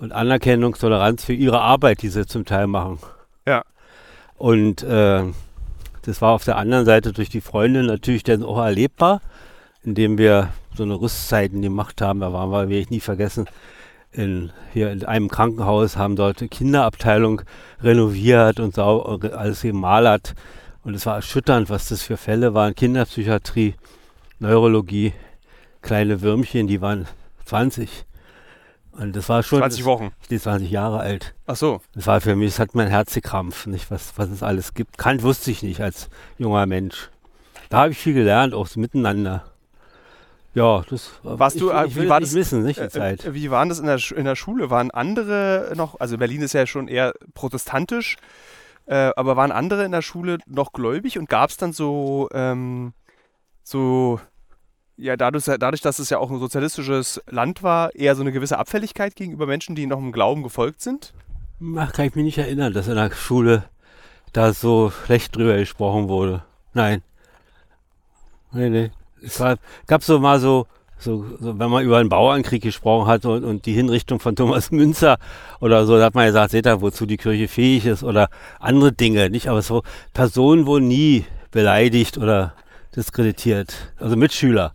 und 0.02 0.12
Anerkennung, 0.12 0.74
Toleranz 0.74 1.24
für 1.24 1.34
ihre 1.34 1.62
Arbeit, 1.62 2.02
die 2.02 2.10
sie 2.10 2.26
zum 2.26 2.44
Teil 2.44 2.66
machen. 2.66 2.98
Ja. 3.48 3.64
Und 4.36 4.82
äh, 4.82 5.24
das 6.02 6.22
war 6.22 6.34
auf 6.34 6.44
der 6.44 6.58
anderen 6.58 6.86
Seite 6.86 7.14
durch 7.14 7.30
die 7.30 7.40
Freundin 7.40 7.86
natürlich 7.86 8.24
dann 8.24 8.44
auch 8.44 8.58
erlebbar, 8.58 9.22
indem 9.84 10.18
wir 10.18 10.50
so 10.76 10.84
eine 10.84 11.00
Rüstzeiten 11.00 11.62
gemacht 11.62 12.02
haben. 12.02 12.20
Da 12.20 12.34
waren 12.34 12.50
wir, 12.50 12.62
werde 12.62 12.80
ich 12.80 12.90
nie 12.90 13.00
vergessen, 13.00 13.48
in, 14.12 14.52
hier 14.74 14.92
in 14.92 15.06
einem 15.06 15.30
Krankenhaus, 15.30 15.98
haben 15.98 16.16
dort 16.16 16.40
eine 16.40 16.50
Kinderabteilung 16.50 17.44
renoviert 17.82 18.60
und 18.60 18.74
sau, 18.74 19.02
alles 19.02 19.62
gemalert. 19.62 20.34
Und 20.84 20.96
es 20.96 21.06
war 21.06 21.16
erschütternd, 21.16 21.70
was 21.70 21.90
das 21.90 22.02
für 22.02 22.18
Fälle 22.18 22.56
waren. 22.56 22.74
Kinderpsychiatrie, 22.74 23.76
Neurologie, 24.40 25.14
kleine 25.84 26.22
Würmchen, 26.22 26.66
die 26.66 26.82
waren 26.82 27.06
20. 27.46 28.06
Und 28.92 29.16
das 29.16 29.30
war 29.30 29.42
schon 29.44 29.60
20 29.60 29.86
Wochen. 29.86 30.12
die 30.30 30.40
20 30.40 30.70
Jahre 30.70 31.00
alt. 31.00 31.34
Ach 31.48 31.56
so. 31.56 31.82
Das 31.94 32.08
war 32.08 32.20
für 32.22 32.36
mich, 32.36 32.52
das 32.52 32.60
hat 32.60 32.76
mein 32.76 32.88
Herz 32.90 33.14
gekrampft, 33.14 33.68
nicht, 33.68 33.90
was, 33.90 34.14
was 34.18 34.30
es 34.30 34.44
alles 34.44 34.74
gibt. 34.74 34.98
Kant 34.98 35.24
wusste 35.24 35.50
ich 35.52 35.64
nicht 35.64 35.82
als 35.82 36.10
junger 36.38 36.66
Mensch. 36.66 37.10
Da 37.70 37.80
habe 37.80 37.92
ich 37.92 37.98
viel 37.98 38.14
gelernt, 38.14 38.54
auch 38.54 38.68
so 38.68 38.80
miteinander. 38.80 39.46
Ja, 40.54 40.84
das 40.90 41.12
Warst 41.24 41.56
ich, 41.56 41.62
du, 41.62 41.70
äh, 41.70 41.88
ich 41.88 41.96
wie 41.96 42.10
war 42.10 42.22
es 42.22 42.30
das- 42.32 42.36
wissen, 42.36 42.64
nicht 42.64 42.80
die 42.80 42.84
Äh, 42.84 42.90
Zeit. 42.90 43.24
äh, 43.26 43.34
wie 43.34 43.50
waren 43.50 43.70
das 43.70 43.80
in 43.80 43.86
der, 43.86 44.00
in 44.16 44.26
der 44.26 44.36
Schule? 44.36 44.70
Waren 44.70 44.92
andere 44.92 45.72
noch, 45.78 45.98
also 46.02 46.18
Berlin 46.18 46.42
ist 46.42 46.52
ja 46.54 46.68
schon 46.68 46.90
eher 46.90 47.14
protestantisch, 47.34 48.18
äh, 48.88 49.12
aber 49.16 49.38
waren 49.38 49.54
andere 49.54 49.86
in 49.86 49.94
der 49.94 50.02
Schule 50.02 50.40
noch 50.48 50.74
gläubig 50.74 51.18
und 51.18 51.30
gab 51.30 51.52
es 51.52 51.56
dann 51.56 51.72
so, 51.72 52.28
ähm, 52.34 52.92
so, 53.64 54.20
ja, 55.02 55.18
dadurch, 55.18 55.46
dadurch, 55.46 55.82
dass 55.82 56.00
es 56.00 56.10
ja 56.10 56.20
auch 56.20 56.30
ein 56.30 56.40
sozialistisches 56.40 57.22
Land 57.28 57.64
war, 57.64 57.94
eher 57.96 58.16
so 58.16 58.22
eine 58.22 58.32
gewisse 58.32 58.58
Abfälligkeit 58.60 59.16
gegenüber 59.16 59.48
Menschen, 59.48 59.76
die 59.76 59.88
noch 59.88 59.98
im 59.98 60.12
Glauben 60.12 60.44
gefolgt 60.44 60.82
sind? 60.82 61.14
Ach, 61.76 61.92
kann 61.92 62.06
ich 62.06 62.16
mich 62.16 62.26
nicht 62.26 62.38
erinnern, 62.38 62.74
dass 62.74 62.88
in 62.88 62.96
der 62.96 63.12
Schule 63.12 63.64
da 64.32 64.54
so 64.54 64.92
schlecht 64.92 65.36
drüber 65.36 65.58
gesprochen 65.58 66.08
wurde. 66.08 66.44
Nein. 66.74 67.02
Nee, 68.52 68.70
nee. 68.70 68.92
Es 69.24 69.40
war, 69.40 69.58
gab 69.88 70.04
so 70.04 70.20
mal 70.20 70.40
so, 70.40 70.68
so, 70.98 71.26
so, 71.40 71.58
wenn 71.58 71.70
man 71.70 71.84
über 71.84 72.00
den 72.00 72.10
Bauernkrieg 72.10 72.62
gesprochen 72.62 73.08
hat 73.08 73.26
und, 73.26 73.44
und 73.44 73.66
die 73.66 73.74
Hinrichtung 73.74 74.20
von 74.20 74.36
Thomas 74.36 74.72
Münzer 74.72 75.18
oder 75.60 75.86
so, 75.86 75.98
da 75.98 76.06
hat 76.06 76.16
man 76.16 76.28
gesagt, 76.28 76.52
seht 76.52 76.68
ihr, 76.68 76.82
wozu 76.82 77.08
die 77.08 77.18
Kirche 77.18 77.48
fähig 77.48 77.88
ist 77.88 78.04
oder 78.04 78.30
andere 78.60 78.92
Dinge, 78.92 79.30
nicht? 79.30 79.48
Aber 79.48 79.64
so 79.64 79.82
Personen 80.14 80.68
wurden 80.68 80.88
nie 80.88 81.26
beleidigt 81.50 82.18
oder 82.20 82.54
diskreditiert. 82.96 83.94
Also 84.00 84.16
Mitschüler. 84.16 84.74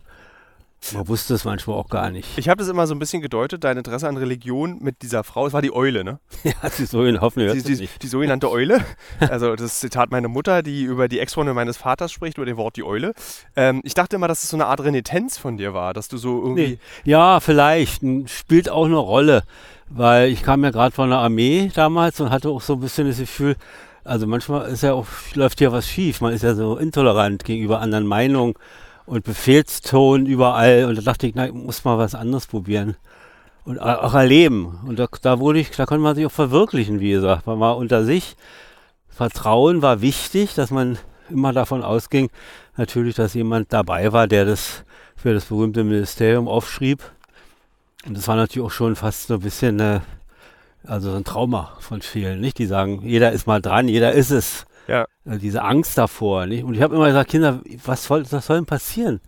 Man 0.93 1.07
wusste 1.07 1.33
es 1.33 1.45
manchmal 1.45 1.77
auch 1.77 1.89
gar 1.89 2.09
nicht. 2.09 2.37
Ich 2.37 2.49
habe 2.49 2.59
das 2.59 2.67
immer 2.67 2.87
so 2.87 2.95
ein 2.95 2.99
bisschen 2.99 3.21
gedeutet, 3.21 3.63
dein 3.63 3.77
Interesse 3.77 4.07
an 4.07 4.17
Religion 4.17 4.79
mit 4.81 5.01
dieser 5.01 5.23
Frau, 5.23 5.47
es 5.47 5.53
war 5.53 5.61
die 5.61 5.73
Eule, 5.73 6.03
ne? 6.03 6.19
Ja, 6.43 6.69
sie 6.69 6.85
so 6.85 7.03
in 7.03 7.21
Hoffnung. 7.21 7.47
die, 7.53 7.61
die, 7.61 7.89
die 8.01 8.07
sogenannte 8.07 8.49
Eule. 8.51 8.83
Also 9.19 9.55
das 9.55 9.79
Zitat 9.79 10.11
meiner 10.11 10.27
Mutter, 10.27 10.63
die 10.63 10.83
über 10.83 11.07
die 11.07 11.19
Ex-Freundin 11.19 11.55
meines 11.55 11.77
Vaters 11.77 12.11
spricht, 12.11 12.37
über 12.37 12.45
den 12.45 12.57
Wort 12.57 12.75
die 12.75 12.83
Eule. 12.83 13.13
Ähm, 13.55 13.81
ich 13.83 13.93
dachte 13.93 14.15
immer, 14.15 14.27
dass 14.27 14.43
es 14.43 14.49
so 14.49 14.57
eine 14.57 14.67
Art 14.67 14.81
Renitenz 14.81 15.37
von 15.37 15.57
dir 15.57 15.73
war, 15.73 15.93
dass 15.93 16.07
du 16.07 16.17
so 16.17 16.41
irgendwie... 16.41 16.67
Nee. 16.67 16.79
Ja, 17.03 17.39
vielleicht. 17.39 18.01
Spielt 18.27 18.69
auch 18.69 18.85
eine 18.85 18.97
Rolle. 18.97 19.43
Weil 19.89 20.29
ich 20.29 20.43
kam 20.43 20.63
ja 20.63 20.71
gerade 20.71 20.93
von 20.93 21.09
der 21.09 21.19
Armee 21.19 21.71
damals 21.73 22.19
und 22.19 22.29
hatte 22.29 22.49
auch 22.49 22.61
so 22.61 22.73
ein 22.73 22.79
bisschen 22.81 23.07
das 23.07 23.19
Gefühl, 23.19 23.55
also 24.03 24.27
manchmal 24.27 24.69
ist 24.69 24.83
ja 24.83 24.93
auch, 24.93 25.07
läuft 25.33 25.61
ja 25.61 25.71
was 25.71 25.87
schief. 25.87 26.21
Man 26.21 26.33
ist 26.33 26.43
ja 26.43 26.55
so 26.55 26.77
intolerant 26.77 27.43
gegenüber 27.43 27.81
anderen 27.81 28.05
Meinungen 28.05 28.55
und 29.07 29.23
Befehlston 29.23 30.27
überall. 30.27 30.85
Und 30.85 30.97
da 30.97 31.01
dachte 31.01 31.25
ich, 31.25 31.33
na, 31.33 31.47
ich 31.47 31.53
muss 31.53 31.83
mal 31.83 31.97
was 31.97 32.13
anderes 32.13 32.45
probieren. 32.45 32.95
Und 33.65 33.79
auch 33.79 34.13
erleben. 34.13 34.79
Und 34.85 34.99
da, 34.99 35.07
da 35.21 35.39
wurde 35.39 35.59
ich, 35.59 35.71
da 35.71 35.85
konnte 35.85 36.03
man 36.03 36.15
sich 36.15 36.25
auch 36.25 36.31
verwirklichen, 36.31 36.99
wie 36.99 37.11
gesagt. 37.11 37.47
Man 37.47 37.59
war 37.59 37.77
unter 37.77 38.05
sich. 38.05 38.35
Vertrauen 39.09 39.81
war 39.81 40.01
wichtig, 40.01 40.53
dass 40.53 40.69
man 40.69 40.99
immer 41.29 41.51
davon 41.51 41.83
ausging, 41.83 42.29
natürlich, 42.77 43.15
dass 43.15 43.33
jemand 43.33 43.73
dabei 43.73 44.13
war, 44.13 44.27
der 44.27 44.45
das 44.45 44.83
für 45.15 45.33
das 45.33 45.45
berühmte 45.45 45.83
Ministerium 45.83 46.47
aufschrieb. 46.47 47.01
Und 48.05 48.15
das 48.15 48.27
war 48.27 48.35
natürlich 48.35 48.65
auch 48.65 48.71
schon 48.71 48.95
fast 48.95 49.27
so 49.27 49.33
ein 49.33 49.39
bisschen 49.41 49.79
äh, 49.79 49.99
also 50.85 51.11
so 51.11 51.17
ein 51.17 51.23
Trauma 51.23 51.75
von 51.79 52.01
vielen, 52.01 52.39
nicht? 52.39 52.59
Die 52.59 52.65
sagen, 52.65 53.01
jeder 53.03 53.31
ist 53.31 53.47
mal 53.47 53.61
dran, 53.61 53.87
jeder 53.87 54.13
ist 54.13 54.31
es. 54.31 54.66
Ja. 54.87 55.05
Äh, 55.25 55.37
Diese 55.37 55.63
Angst 55.63 55.97
davor, 55.97 56.45
nicht? 56.45 56.63
Und 56.63 56.73
ich 56.73 56.81
habe 56.81 56.95
immer 56.95 57.07
gesagt, 57.07 57.29
Kinder, 57.29 57.61
was 57.85 58.05
soll, 58.05 58.25
was 58.31 58.45
soll 58.45 58.57
denn 58.57 58.65
passieren? 58.65 59.21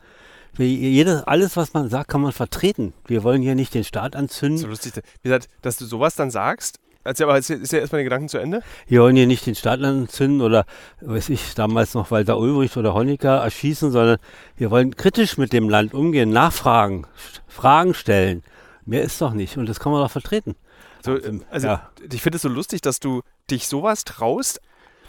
Wir, 0.53 0.67
jedes, 0.67 1.23
alles, 1.23 1.55
was 1.57 1.73
man 1.73 1.89
sagt, 1.89 2.09
kann 2.09 2.21
man 2.21 2.31
vertreten. 2.31 2.93
Wir 3.07 3.23
wollen 3.23 3.41
hier 3.41 3.55
nicht 3.55 3.73
den 3.73 3.83
Staat 3.83 4.13
So 4.13 4.19
anzünden. 4.19 4.69
lustig. 4.69 4.93
Wie 4.95 5.29
gesagt, 5.29 5.47
dass 5.61 5.77
du 5.77 5.85
sowas 5.85 6.15
dann 6.15 6.31
sagst, 6.31 6.79
Erzähl, 7.05 7.27
aber 7.27 7.37
ist, 7.37 7.49
ist 7.49 7.71
ja 7.71 7.79
erstmal 7.79 8.01
den 8.01 8.05
Gedanken 8.05 8.27
zu 8.27 8.37
Ende. 8.39 8.61
Wir 8.87 9.01
wollen 9.01 9.15
hier 9.15 9.25
nicht 9.25 9.45
den 9.45 9.55
Staat 9.55 9.81
anzünden 9.81 10.41
oder, 10.41 10.65
weiß 10.99 11.29
ich, 11.29 11.55
damals 11.55 11.93
noch 11.93 12.11
Walter 12.11 12.37
Ulbricht 12.37 12.75
oder 12.75 12.93
Honecker 12.93 13.37
erschießen, 13.37 13.91
sondern 13.91 14.17
wir 14.57 14.69
wollen 14.69 14.95
kritisch 14.95 15.37
mit 15.37 15.53
dem 15.53 15.69
Land 15.69 15.93
umgehen, 15.93 16.29
nachfragen, 16.29 17.07
Fragen 17.47 17.93
stellen. 17.93 18.43
Mehr 18.85 19.01
ist 19.01 19.21
doch 19.21 19.33
nicht 19.33 19.57
und 19.57 19.67
das 19.67 19.79
kann 19.79 19.93
man 19.93 20.01
doch 20.01 20.11
vertreten. 20.11 20.55
So, 21.01 21.17
also 21.49 21.67
ja. 21.67 21.89
ich 22.11 22.21
finde 22.21 22.35
es 22.35 22.41
so 22.41 22.49
lustig, 22.49 22.81
dass 22.81 22.99
du 22.99 23.21
dich 23.49 23.67
sowas 23.67 24.03
traust, 24.03 24.59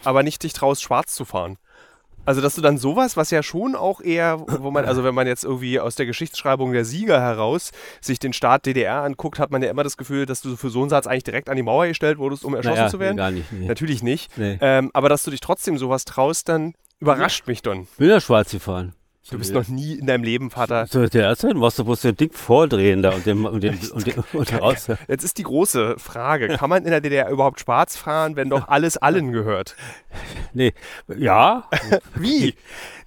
aber 0.03 0.23
nicht 0.23 0.43
dich 0.43 0.53
traust, 0.53 0.81
schwarz 0.81 1.13
zu 1.15 1.25
fahren. 1.25 1.57
Also, 2.23 2.39
dass 2.39 2.53
du 2.53 2.61
dann 2.61 2.77
sowas, 2.77 3.17
was 3.17 3.31
ja 3.31 3.41
schon 3.41 3.75
auch 3.75 3.99
eher, 3.99 4.39
wo 4.47 4.69
man, 4.69 4.85
also 4.85 5.03
wenn 5.03 5.15
man 5.15 5.25
jetzt 5.25 5.43
irgendwie 5.43 5.79
aus 5.79 5.95
der 5.95 6.05
Geschichtsschreibung 6.05 6.71
der 6.71 6.85
Sieger 6.85 7.19
heraus 7.19 7.71
sich 7.99 8.19
den 8.19 8.33
Staat 8.33 8.65
DDR 8.67 9.01
anguckt, 9.01 9.39
hat 9.39 9.49
man 9.51 9.63
ja 9.63 9.71
immer 9.71 9.83
das 9.83 9.97
Gefühl, 9.97 10.25
dass 10.27 10.41
du 10.41 10.55
für 10.55 10.69
so 10.69 10.81
einen 10.81 10.89
Satz 10.89 11.07
eigentlich 11.07 11.23
direkt 11.23 11.49
an 11.49 11.55
die 11.55 11.63
Mauer 11.63 11.87
gestellt 11.87 12.19
wurdest, 12.19 12.45
um 12.45 12.53
erschossen 12.53 12.77
naja, 12.77 12.89
zu 12.89 12.99
werden. 12.99 13.15
Nee, 13.15 13.21
gar 13.21 13.31
nicht. 13.31 13.51
Nee. 13.51 13.65
Natürlich 13.65 14.03
nicht. 14.03 14.37
Nee. 14.37 14.57
Ähm, 14.61 14.91
aber 14.93 15.09
dass 15.09 15.23
du 15.23 15.31
dich 15.31 15.39
trotzdem 15.39 15.77
sowas 15.79 16.05
traust, 16.05 16.47
dann 16.47 16.75
überrascht 16.99 17.47
mich 17.47 17.63
dann. 17.63 17.87
Bin 17.97 18.09
ja 18.09 18.21
schwarz 18.21 18.51
gefahren. 18.51 18.93
Du 19.29 19.37
bist 19.37 19.53
noch 19.53 19.67
nie 19.67 19.93
in 19.93 20.07
deinem 20.07 20.23
Leben, 20.23 20.49
Vater. 20.49 20.87
So, 20.87 21.05
der 21.05 21.21
erste, 21.23 21.49
du 21.49 21.59
musst 21.59 21.77
du 21.77 21.85
bloß 21.85 22.01
den 22.01 22.17
Ding 22.17 22.33
vordrehen 22.33 23.01
da 23.03 23.11
und 23.11 23.25
den, 23.25 23.45
und 23.45 23.61
den, 23.63 23.77
und 23.93 24.07
den, 24.07 24.15
und 24.33 24.53
raus. 24.61 24.87
Jetzt 25.07 25.23
ist 25.23 25.37
die 25.37 25.43
große 25.43 25.95
Frage, 25.99 26.47
kann 26.57 26.69
man 26.69 26.83
in 26.83 26.89
der 26.91 27.01
DDR 27.01 27.29
überhaupt 27.29 27.59
schwarz 27.59 27.95
fahren, 27.95 28.35
wenn 28.35 28.49
doch 28.49 28.67
alles 28.67 28.97
allen 28.97 29.31
gehört? 29.31 29.75
Nee, 30.53 30.73
ja. 31.17 31.69
Wie? 32.15 32.55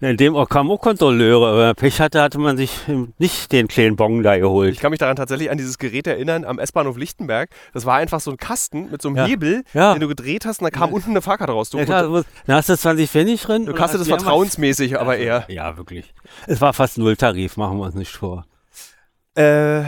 In 0.00 0.16
dem 0.16 0.36
auch 0.36 0.48
kamen 0.48 0.70
auch 0.70 0.78
Kontrolleure, 0.80 1.52
wenn 1.58 1.66
man 1.66 1.74
Pech 1.74 2.00
hatte, 2.00 2.20
hatte 2.22 2.38
man 2.38 2.56
sich 2.56 2.70
nicht 3.18 3.52
den 3.52 3.68
kleinen 3.68 3.96
Bon 3.96 4.22
da 4.22 4.38
geholt. 4.38 4.72
Ich 4.74 4.80
kann 4.80 4.90
mich 4.90 5.00
daran 5.00 5.16
tatsächlich 5.16 5.50
an 5.50 5.56
dieses 5.58 5.78
Gerät 5.78 6.06
erinnern, 6.06 6.44
am 6.44 6.58
S-Bahnhof 6.58 6.96
Lichtenberg. 6.96 7.50
Das 7.72 7.86
war 7.86 7.96
einfach 7.96 8.20
so 8.20 8.30
ein 8.30 8.36
Kasten 8.36 8.90
mit 8.90 9.02
so 9.02 9.08
einem 9.08 9.16
Ja. 9.16 9.26
Hebel, 9.26 9.64
Ja. 9.72 9.92
den 9.94 10.00
du 10.00 10.08
gedreht 10.08 10.44
hast 10.46 10.60
und 10.60 10.64
da 10.64 10.70
kam 10.70 10.92
unten 10.92 11.10
eine 11.10 11.22
Fahrkarte 11.22 11.52
raus. 11.52 11.70
Du, 11.70 11.78
Ja, 11.78 11.84
klar, 11.84 12.24
da 12.46 12.54
hast 12.54 12.68
du 12.68 12.76
20 12.76 13.10
Pfennig 13.10 13.42
drin. 13.42 13.66
du 13.66 13.76
hast 13.78 13.94
das 13.94 14.06
vertrauensmäßig, 14.06 15.00
aber 15.00 15.16
eher. 15.16 15.44
Ja, 15.48 15.76
wirklich. 15.76 16.03
Es 16.46 16.60
war 16.60 16.72
fast 16.72 16.98
Nulltarif, 16.98 17.56
machen 17.56 17.78
wir 17.78 17.84
uns 17.84 17.94
nicht 17.94 18.12
vor. 18.12 18.46
Äh, 19.36 19.82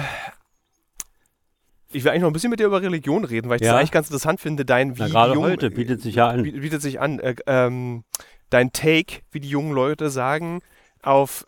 ich 1.93 2.05
will 2.05 2.11
eigentlich 2.11 2.23
noch 2.23 2.31
ein 2.31 2.33
bisschen 2.33 2.51
mit 2.51 2.61
dir 2.61 2.67
über 2.67 2.83
Religion 2.83 3.25
reden, 3.25 3.49
weil 3.49 3.57
ich 3.57 3.63
Ja. 3.63 3.73
das 3.73 3.79
eigentlich 3.81 3.93
ganz 3.93 4.09
interessant 4.09 4.41
finde. 4.41 4.65
Dein, 4.65 4.97
wie 4.97 5.01
Na, 5.01 5.07
die 5.07 5.13
gerade 5.13 5.35
jungen- 5.35 5.51
heute 5.51 5.71
bietet 5.71 6.03
sich 6.03 6.17
ja 6.17 6.29
an. 6.29 6.43
Biet- 6.45 6.61
bietet 6.61 6.83
sich 6.83 7.01
an. 7.01 7.21
Äh, 7.21 7.37
ähm, 7.47 8.05
dein 8.51 8.73
Take, 8.73 9.21
wie 9.31 9.41
die 9.41 9.49
jungen 9.49 9.73
Leute 9.73 10.11
sagen, 10.11 10.61
auf 11.03 11.47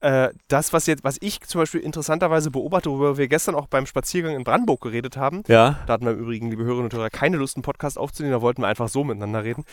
äh, 0.00 0.30
das, 0.46 0.72
was 0.72 0.86
jetzt, 0.86 1.02
was 1.02 1.16
ich 1.20 1.40
zum 1.40 1.60
Beispiel 1.60 1.80
interessanterweise 1.80 2.50
beobachte, 2.50 2.90
worüber 2.90 3.16
wir 3.18 3.26
gestern 3.26 3.54
auch 3.54 3.66
beim 3.66 3.84
Spaziergang 3.86 4.36
in 4.36 4.44
Brandenburg 4.44 4.80
geredet 4.80 5.16
haben. 5.16 5.42
Ja, 5.48 5.80
Da 5.86 5.94
hatten 5.94 6.04
wir 6.04 6.12
im 6.12 6.20
Übrigen, 6.20 6.50
liebe 6.50 6.62
Hörerinnen 6.62 6.84
und 6.84 6.94
Hörer, 6.94 7.10
keine 7.10 7.36
Lust, 7.36 7.56
einen 7.56 7.62
Podcast 7.62 7.98
aufzunehmen, 7.98 8.32
da 8.32 8.40
wollten 8.40 8.62
wir 8.62 8.68
einfach 8.68 8.88
so 8.88 9.02
miteinander 9.02 9.42
reden. 9.42 9.64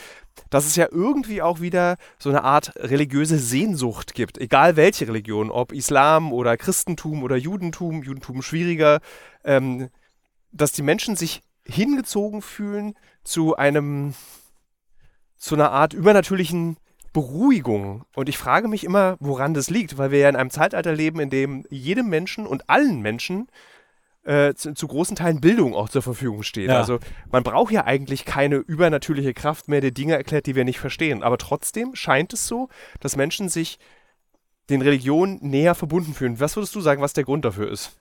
Dass 0.50 0.66
es 0.66 0.76
ja 0.76 0.88
irgendwie 0.90 1.42
auch 1.42 1.62
wieder 1.62 1.98
so 2.18 2.30
eine 2.30 2.44
Art 2.44 2.74
religiöse 2.78 3.38
Sehnsucht 3.38 4.16
gibt, 4.16 4.40
egal 4.40 4.76
welche 4.76 5.08
Religion, 5.08 5.52
ob 5.52 5.72
Islam 5.72 6.34
oder 6.34 6.58
Christentum 6.58 7.22
oder 7.22 7.36
Judentum, 7.36 8.02
Judentum 8.02 8.42
schwieriger, 8.42 9.02
ähm, 9.44 9.90
dass 10.52 10.72
die 10.72 10.84
Menschen 10.84 11.16
sich 11.16 11.42
hingezogen 11.68 12.42
fühlen 12.42 12.96
zu 13.24 13.56
einem, 13.56 14.14
zu 15.38 15.56
einer 15.56 15.72
Art 15.72 15.94
übernatürlichen 15.94 16.78
Beruhigung. 17.16 18.04
Und 18.14 18.28
ich 18.28 18.38
frage 18.38 18.68
mich 18.68 18.84
immer, 18.84 19.16
woran 19.22 19.54
das 19.54 19.70
liegt, 19.70 19.98
weil 19.98 20.12
wir 20.12 20.20
ja 20.20 20.28
in 20.28 20.36
einem 20.36 20.50
Zeitalter 20.50 20.94
leben, 20.94 21.22
in 21.22 21.30
dem 21.30 21.64
jedem 21.70 22.10
Menschen 22.10 22.46
und 22.46 22.70
allen 22.70 23.02
Menschen 23.02 23.48
äh, 24.26 24.54
zu, 24.54 24.74
zu 24.74 24.86
großen 24.86 25.16
Teilen 25.16 25.40
Bildung 25.40 25.74
auch 25.76 25.88
zur 25.88 26.02
Verfügung 26.02 26.44
steht. 26.44 26.68
Ja. 26.68 26.78
Also 26.78 27.00
man 27.32 27.44
braucht 27.44 27.72
ja 27.72 27.86
eigentlich 27.86 28.26
keine 28.26 28.58
übernatürliche 28.58 29.34
Kraft 29.34 29.70
mehr, 29.70 29.80
die 29.80 29.94
Dinge 29.94 30.16
erklärt, 30.16 30.46
die 30.46 30.56
wir 30.56 30.66
nicht 30.66 30.80
verstehen. 30.80 31.24
Aber 31.24 31.38
trotzdem 31.38 31.96
scheint 31.96 32.34
es 32.34 32.48
so, 32.48 32.68
dass 33.00 33.16
Menschen 33.16 33.48
sich 33.48 33.80
den 34.70 34.82
Religionen 34.82 35.40
näher 35.42 35.74
verbunden 35.74 36.14
fühlen. 36.14 36.42
Was 36.42 36.58
würdest 36.58 36.76
du 36.76 36.82
sagen, 36.82 37.02
was 37.02 37.14
der 37.14 37.24
Grund 37.24 37.46
dafür 37.46 37.72
ist? 37.72 37.98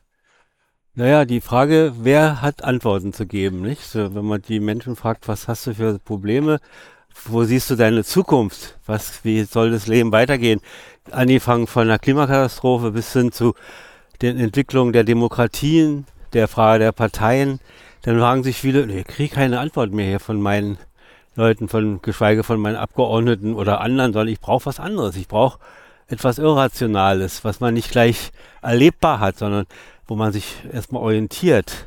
naja, 0.97 1.25
die 1.25 1.41
Frage, 1.41 1.93
wer 1.99 2.41
hat 2.41 2.63
Antworten 2.63 3.13
zu 3.13 3.27
geben, 3.27 3.63
nicht? 3.63 3.83
So, 3.83 4.15
wenn 4.15 4.25
man 4.25 4.43
die 4.43 4.61
Menschen 4.61 4.95
fragt, 4.95 5.27
was 5.27 5.49
hast 5.49 5.67
du 5.67 5.75
für 5.75 5.99
Probleme, 5.99 6.61
wo 7.25 7.45
siehst 7.45 7.71
du 7.71 7.77
deine 7.77 8.05
Zukunft, 8.05 8.77
was, 8.87 9.25
wie 9.25 9.45
soll 9.45 9.71
das 9.71 9.87
Leben 9.87 10.13
weitergehen? 10.13 10.61
Angefangen 11.11 11.67
von 11.67 11.83
einer 11.83 11.99
Klimakatastrophe 11.99 12.91
bis 12.91 13.13
hin 13.13 13.33
zu 13.33 13.55
den 14.23 14.39
Entwicklungen 14.39 14.93
der 14.93 15.05
Demokratien, 15.05 16.07
der 16.33 16.49
Frage 16.49 16.85
der 16.85 16.93
Parteien, 16.93 17.61
dann 18.03 18.19
fragen 18.19 18.43
sich 18.43 18.59
viele, 18.59 18.85
ich 18.85 19.07
kriege 19.07 19.35
keine 19.35 19.61
Antwort 19.61 19.93
mehr 19.93 20.07
hier 20.07 20.21
von 20.21 20.41
meinen 20.41 20.79
Leuten, 21.37 21.69
von, 21.69 22.01
geschweige 22.03 22.45
von 22.45 22.61
meinen 22.61 22.77
Abgeordneten 22.77 23.55
oder 23.55 23.81
anderen, 23.81 24.13
sondern 24.13 24.33
ich 24.33 24.41
brauche 24.41 24.67
was 24.67 24.79
anderes. 24.79 25.17
Ich 25.17 25.29
brauche 25.29 25.59
etwas 26.07 26.39
Irrationales, 26.39 27.45
was 27.45 27.61
man 27.61 27.75
nicht 27.75 27.91
gleich 27.91 28.31
erlebbar 28.63 29.21
hat, 29.21 29.39
sondern 29.39 29.67
wo 30.07 30.17
man 30.17 30.33
sich 30.33 30.57
erstmal 30.73 31.03
orientiert. 31.03 31.87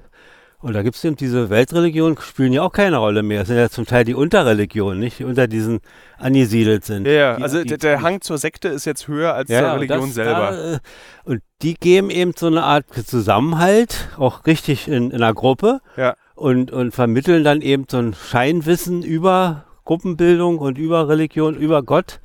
Und 0.68 0.74
da 0.74 0.84
gibt 0.84 0.98
es 0.98 1.06
eben 1.06 1.16
diese 1.16 1.50
Weltreligionen, 1.50 2.18
spielen 2.20 2.52
ja 2.52 2.62
auch 2.62 2.74
keine 2.74 2.98
Rolle 2.98 3.24
mehr. 3.24 3.44
Es 3.44 3.48
sind 3.48 3.56
ja 3.56 3.70
zum 3.70 3.86
Teil 3.86 4.04
die 4.04 4.14
Unterreligionen, 4.16 5.00
nicht? 5.00 5.20
Die 5.20 5.24
unter 5.24 5.48
diesen 5.48 5.80
angesiedelt 6.18 6.84
sind. 6.84 7.08
Ja, 7.08 7.14
ja. 7.14 7.36
Die- 7.38 7.44
also 7.44 7.62
die- 7.62 7.70
der, 7.70 7.78
der 7.78 8.02
Hang 8.02 8.20
zur 8.20 8.38
Sekte 8.38 8.68
ist 8.68 8.84
jetzt 8.84 9.08
höher 9.08 9.34
als 9.34 9.50
ja, 9.50 9.62
zur 9.62 9.74
Religion 9.76 10.12
selber. 10.12 10.52
Da, 10.52 10.74
äh, 10.74 10.80
und 11.24 11.42
die 11.62 11.76
geben 11.76 12.10
eben 12.10 12.34
so 12.36 12.48
eine 12.48 12.64
Art 12.64 12.84
Zusammenhalt, 13.06 14.10
auch 14.18 14.46
richtig 14.46 14.90
in, 14.90 15.12
in 15.12 15.14
einer 15.24 15.34
Gruppe. 15.34 15.80
Ja. 15.96 16.16
Und, 16.36 16.70
und 16.72 16.94
vermitteln 16.94 17.46
dann 17.46 17.62
eben 17.62 17.86
so 17.90 17.98
ein 18.00 18.14
Scheinwissen 18.14 19.04
über 19.04 19.64
Gruppenbildung 19.86 20.58
und 20.58 20.78
über 20.78 21.08
Religion, 21.08 21.56
über 21.56 21.82
Gott. 21.82 22.20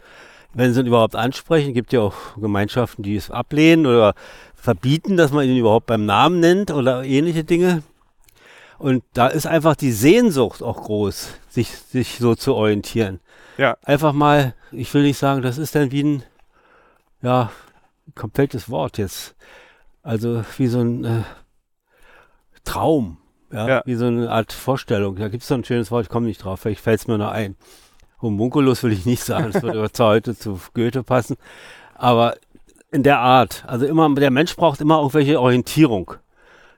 Wenn 0.52 0.75
sie 0.75 0.80
ihn 0.80 0.87
überhaupt 0.87 1.14
ansprechen, 1.14 1.75
gibt 1.75 1.92
ja 1.92 2.00
auch 2.00 2.14
Gemeinschaften, 2.40 3.04
die 3.04 3.14
es 3.14 3.30
ablehnen 3.30 3.87
oder 3.87 4.14
verbieten, 4.56 5.16
dass 5.16 5.30
man 5.32 5.46
ihn 5.46 5.56
überhaupt 5.56 5.87
beim 5.87 6.04
Namen 6.06 6.40
nennt 6.40 6.72
oder 6.72 7.04
ähnliche 7.04 7.44
Dinge. 7.44 7.84
Und 8.83 9.05
da 9.12 9.29
ist 9.29 9.47
einfach 9.47 9.77
die 9.77 9.93
Sehnsucht 9.93 10.61
auch 10.61 10.83
groß, 10.83 11.35
sich, 11.49 11.71
sich 11.71 12.19
so 12.19 12.35
zu 12.35 12.57
orientieren. 12.57 13.21
Ja. 13.57 13.77
Einfach 13.85 14.12
mal, 14.12 14.55
ich 14.73 14.93
will 14.93 15.05
nicht 15.05 15.19
sagen, 15.19 15.41
das 15.41 15.57
ist 15.57 15.77
dann 15.77 15.93
wie 15.93 16.03
ein, 16.03 16.23
ja, 17.23 17.53
komplettes 18.17 18.69
Wort 18.71 18.99
jetzt. 18.99 19.37
Also 20.03 20.45
wie 20.59 20.67
so 20.67 20.81
ein 20.81 21.05
äh, 21.05 21.23
Traum, 22.65 23.19
ja? 23.53 23.69
Ja. 23.69 23.83
wie 23.85 23.95
so 23.95 24.07
eine 24.07 24.29
Art 24.29 24.53
Vorstellung. 24.53 25.15
Da 25.15 25.29
gibt 25.29 25.45
es 25.45 25.49
so 25.49 25.55
ein 25.55 25.62
schönes 25.62 25.93
Wort, 25.93 26.07
ich 26.07 26.11
komme 26.11 26.27
nicht 26.27 26.43
drauf, 26.43 26.59
vielleicht 26.59 26.81
fällt 26.81 26.99
es 26.99 27.07
mir 27.07 27.19
noch 27.19 27.31
ein. 27.31 27.55
Homunculus 28.21 28.83
will 28.83 28.93
ich 28.93 29.07
nicht 29.07 29.23
sagen, 29.23 29.53
das 29.53 29.62
würde 29.62 29.93
zwar 29.93 30.09
heute 30.09 30.37
zu 30.37 30.59
Goethe 30.75 31.05
passen, 31.05 31.37
aber 31.95 32.35
in 32.91 33.05
der 33.05 33.21
Art. 33.21 33.62
Also 33.65 33.87
immer, 33.87 34.12
der 34.17 34.33
Mensch 34.33 34.57
braucht 34.57 34.81
immer 34.81 34.97
irgendwelche 34.97 35.41
Orientierung. 35.41 36.15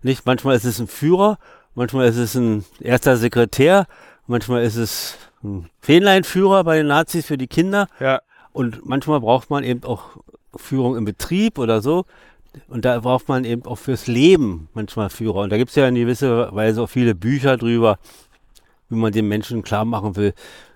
Nicht, 0.02 0.26
manchmal 0.26 0.54
ist 0.54 0.64
es 0.64 0.78
ein 0.78 0.86
Führer, 0.86 1.38
manchmal 1.74 2.08
ist 2.08 2.16
es 2.16 2.34
ein 2.34 2.64
erster 2.80 3.16
Sekretär, 3.16 3.86
manchmal 4.26 4.62
ist 4.62 4.76
es 4.76 5.16
ein 5.42 5.68
Fähnleinführer 5.80 6.64
bei 6.64 6.76
den 6.78 6.86
Nazis 6.86 7.26
für 7.26 7.38
die 7.38 7.46
Kinder. 7.46 7.88
Ja. 8.00 8.20
Und 8.52 8.86
manchmal 8.86 9.20
braucht 9.20 9.50
man 9.50 9.64
eben 9.64 9.84
auch 9.84 10.16
Führung 10.56 10.96
im 10.96 11.04
Betrieb 11.04 11.58
oder 11.58 11.82
so. 11.82 12.04
Und 12.68 12.84
da 12.84 13.00
braucht 13.00 13.28
man 13.28 13.44
eben 13.44 13.64
auch 13.66 13.76
fürs 13.76 14.06
Leben 14.06 14.68
manchmal 14.74 15.10
Führer. 15.10 15.40
Und 15.40 15.50
da 15.50 15.56
gibt 15.56 15.70
es 15.70 15.76
ja 15.76 15.88
in 15.88 15.96
gewisser 15.96 16.54
Weise 16.54 16.82
auch 16.82 16.88
viele 16.88 17.14
Bücher 17.14 17.56
drüber, 17.56 17.98
wie 18.88 18.96
man 18.96 19.12
den 19.12 19.26
Menschen 19.26 19.62
klar 19.62 19.84
machen 19.84 20.16
will, 20.16 20.34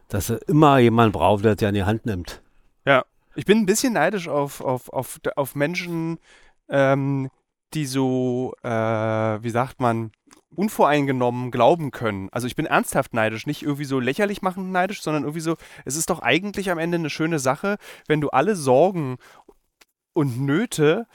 dass 0.09 0.31
er 0.31 0.47
immer 0.49 0.79
jemanden 0.79 1.13
braucht, 1.13 1.45
der 1.45 1.57
sie 1.57 1.67
an 1.67 1.75
die 1.75 1.85
Hand 1.85 2.05
nimmt. 2.05 2.43
Ja, 2.85 3.05
ich 3.37 3.45
bin 3.45 3.59
ein 3.59 3.67
bisschen 3.67 3.93
neidisch 3.93 4.29
auf, 4.29 4.61
auf, 4.61 4.93
auf, 4.93 5.21
auf 5.37 5.55
Menschen, 5.55 6.19
ähm, 6.69 7.31
die 7.75 7.87
so, 7.87 8.55
äh, 8.63 8.69
wie 8.69 9.51
sagt 9.51 9.81
man, 9.81 10.11
unvoreingenommen 10.59 11.51
glauben 11.51 11.93
können. 11.93 12.29
Also 12.33 12.47
ich 12.49 12.57
bin 12.57 12.67
ernsthaft 12.67 13.15
neidisch, 13.15 13.47
nicht 13.47 13.63
irgendwie 13.63 13.85
so 13.85 14.01
lächerlich 14.01 14.43
machend 14.43 14.73
neidisch, 14.73 15.03
sondern 15.03 15.23
irgendwie 15.23 15.41
so, 15.41 15.57
es 15.85 15.95
ist 15.97 16.11
doch 16.11 16.19
eigentlich 16.21 16.71
am 16.71 16.79
Ende 16.79 16.97
eine 16.97 17.11
schöne 17.11 17.39
Sache, 17.39 17.79
wenn 18.09 18.21
du 18.21 18.31
alle 18.31 18.57
Sorgen 18.57 19.19
und 20.13 20.41
Nöte 20.41 21.07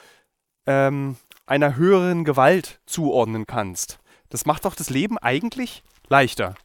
ähm, 0.65 1.17
einer 1.45 1.75
höheren 1.75 2.23
Gewalt 2.23 2.79
zuordnen 2.85 3.45
kannst. 3.45 3.99
Das 4.29 4.45
macht 4.45 4.63
doch 4.63 4.75
das 4.75 4.89
Leben 4.89 5.17
eigentlich 5.17 5.83
leichter. 6.07 6.55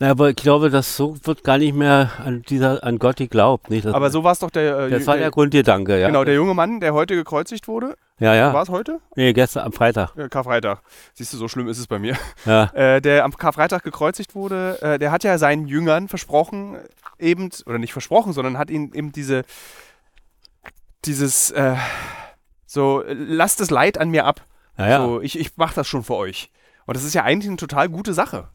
Na, 0.00 0.10
aber 0.10 0.30
ich 0.30 0.36
glaube, 0.36 0.70
dass 0.70 0.96
so 0.96 1.16
wird 1.24 1.42
gar 1.42 1.58
nicht 1.58 1.74
mehr 1.74 2.12
an 2.24 2.42
dieser, 2.42 2.84
an 2.84 3.00
Gott 3.00 3.16
geglaubt. 3.16 3.68
Nicht? 3.68 3.84
Das, 3.84 3.94
Aber 3.94 4.10
so 4.10 4.22
war 4.22 4.30
es 4.30 4.38
doch 4.38 4.50
der, 4.50 4.78
äh, 4.78 4.90
das 4.90 5.06
war 5.08 5.14
der, 5.14 5.24
der 5.24 5.30
Grundgedanke, 5.32 5.98
ja. 5.98 6.06
genau, 6.06 6.22
der 6.22 6.34
junge 6.34 6.54
Mann, 6.54 6.78
der 6.78 6.94
heute 6.94 7.16
gekreuzigt 7.16 7.66
wurde. 7.66 7.96
Ja, 8.20 8.32
ja. 8.34 8.52
War 8.52 8.62
es 8.62 8.68
heute? 8.68 9.00
Nee, 9.16 9.32
gestern 9.32 9.64
am 9.64 9.72
Freitag. 9.72 10.12
Ja, 10.16 10.28
Karfreitag. 10.28 10.82
Siehst 11.14 11.32
du, 11.32 11.36
so 11.36 11.48
schlimm 11.48 11.66
ist 11.66 11.78
es 11.78 11.86
bei 11.86 11.98
mir. 11.98 12.16
Ja. 12.46 12.70
Äh, 12.78 13.00
der 13.00 13.24
am 13.24 13.36
Karfreitag 13.36 13.82
gekreuzigt 13.82 14.36
wurde, 14.36 14.80
äh, 14.82 14.98
der 14.98 15.10
hat 15.10 15.24
ja 15.24 15.36
seinen 15.38 15.66
Jüngern 15.66 16.06
versprochen, 16.06 16.76
eben, 17.18 17.50
oder 17.66 17.78
nicht 17.78 17.92
versprochen, 17.92 18.32
sondern 18.32 18.56
hat 18.56 18.70
ihnen 18.70 18.92
eben 18.92 19.10
diese, 19.10 19.42
dieses, 21.04 21.50
äh, 21.50 21.74
so, 22.66 23.02
äh, 23.02 23.14
lasst 23.14 23.60
das 23.60 23.70
Leid 23.70 23.98
an 23.98 24.10
mir 24.10 24.26
ab. 24.26 24.42
Ja, 24.76 24.88
ja. 24.88 25.04
So, 25.04 25.20
ich, 25.20 25.38
ich 25.38 25.52
mach 25.56 25.72
das 25.72 25.88
schon 25.88 26.04
für 26.04 26.14
euch. 26.14 26.52
Und 26.86 26.96
das 26.96 27.02
ist 27.04 27.14
ja 27.14 27.24
eigentlich 27.24 27.48
eine 27.48 27.56
total 27.56 27.88
gute 27.88 28.14
Sache. 28.14 28.48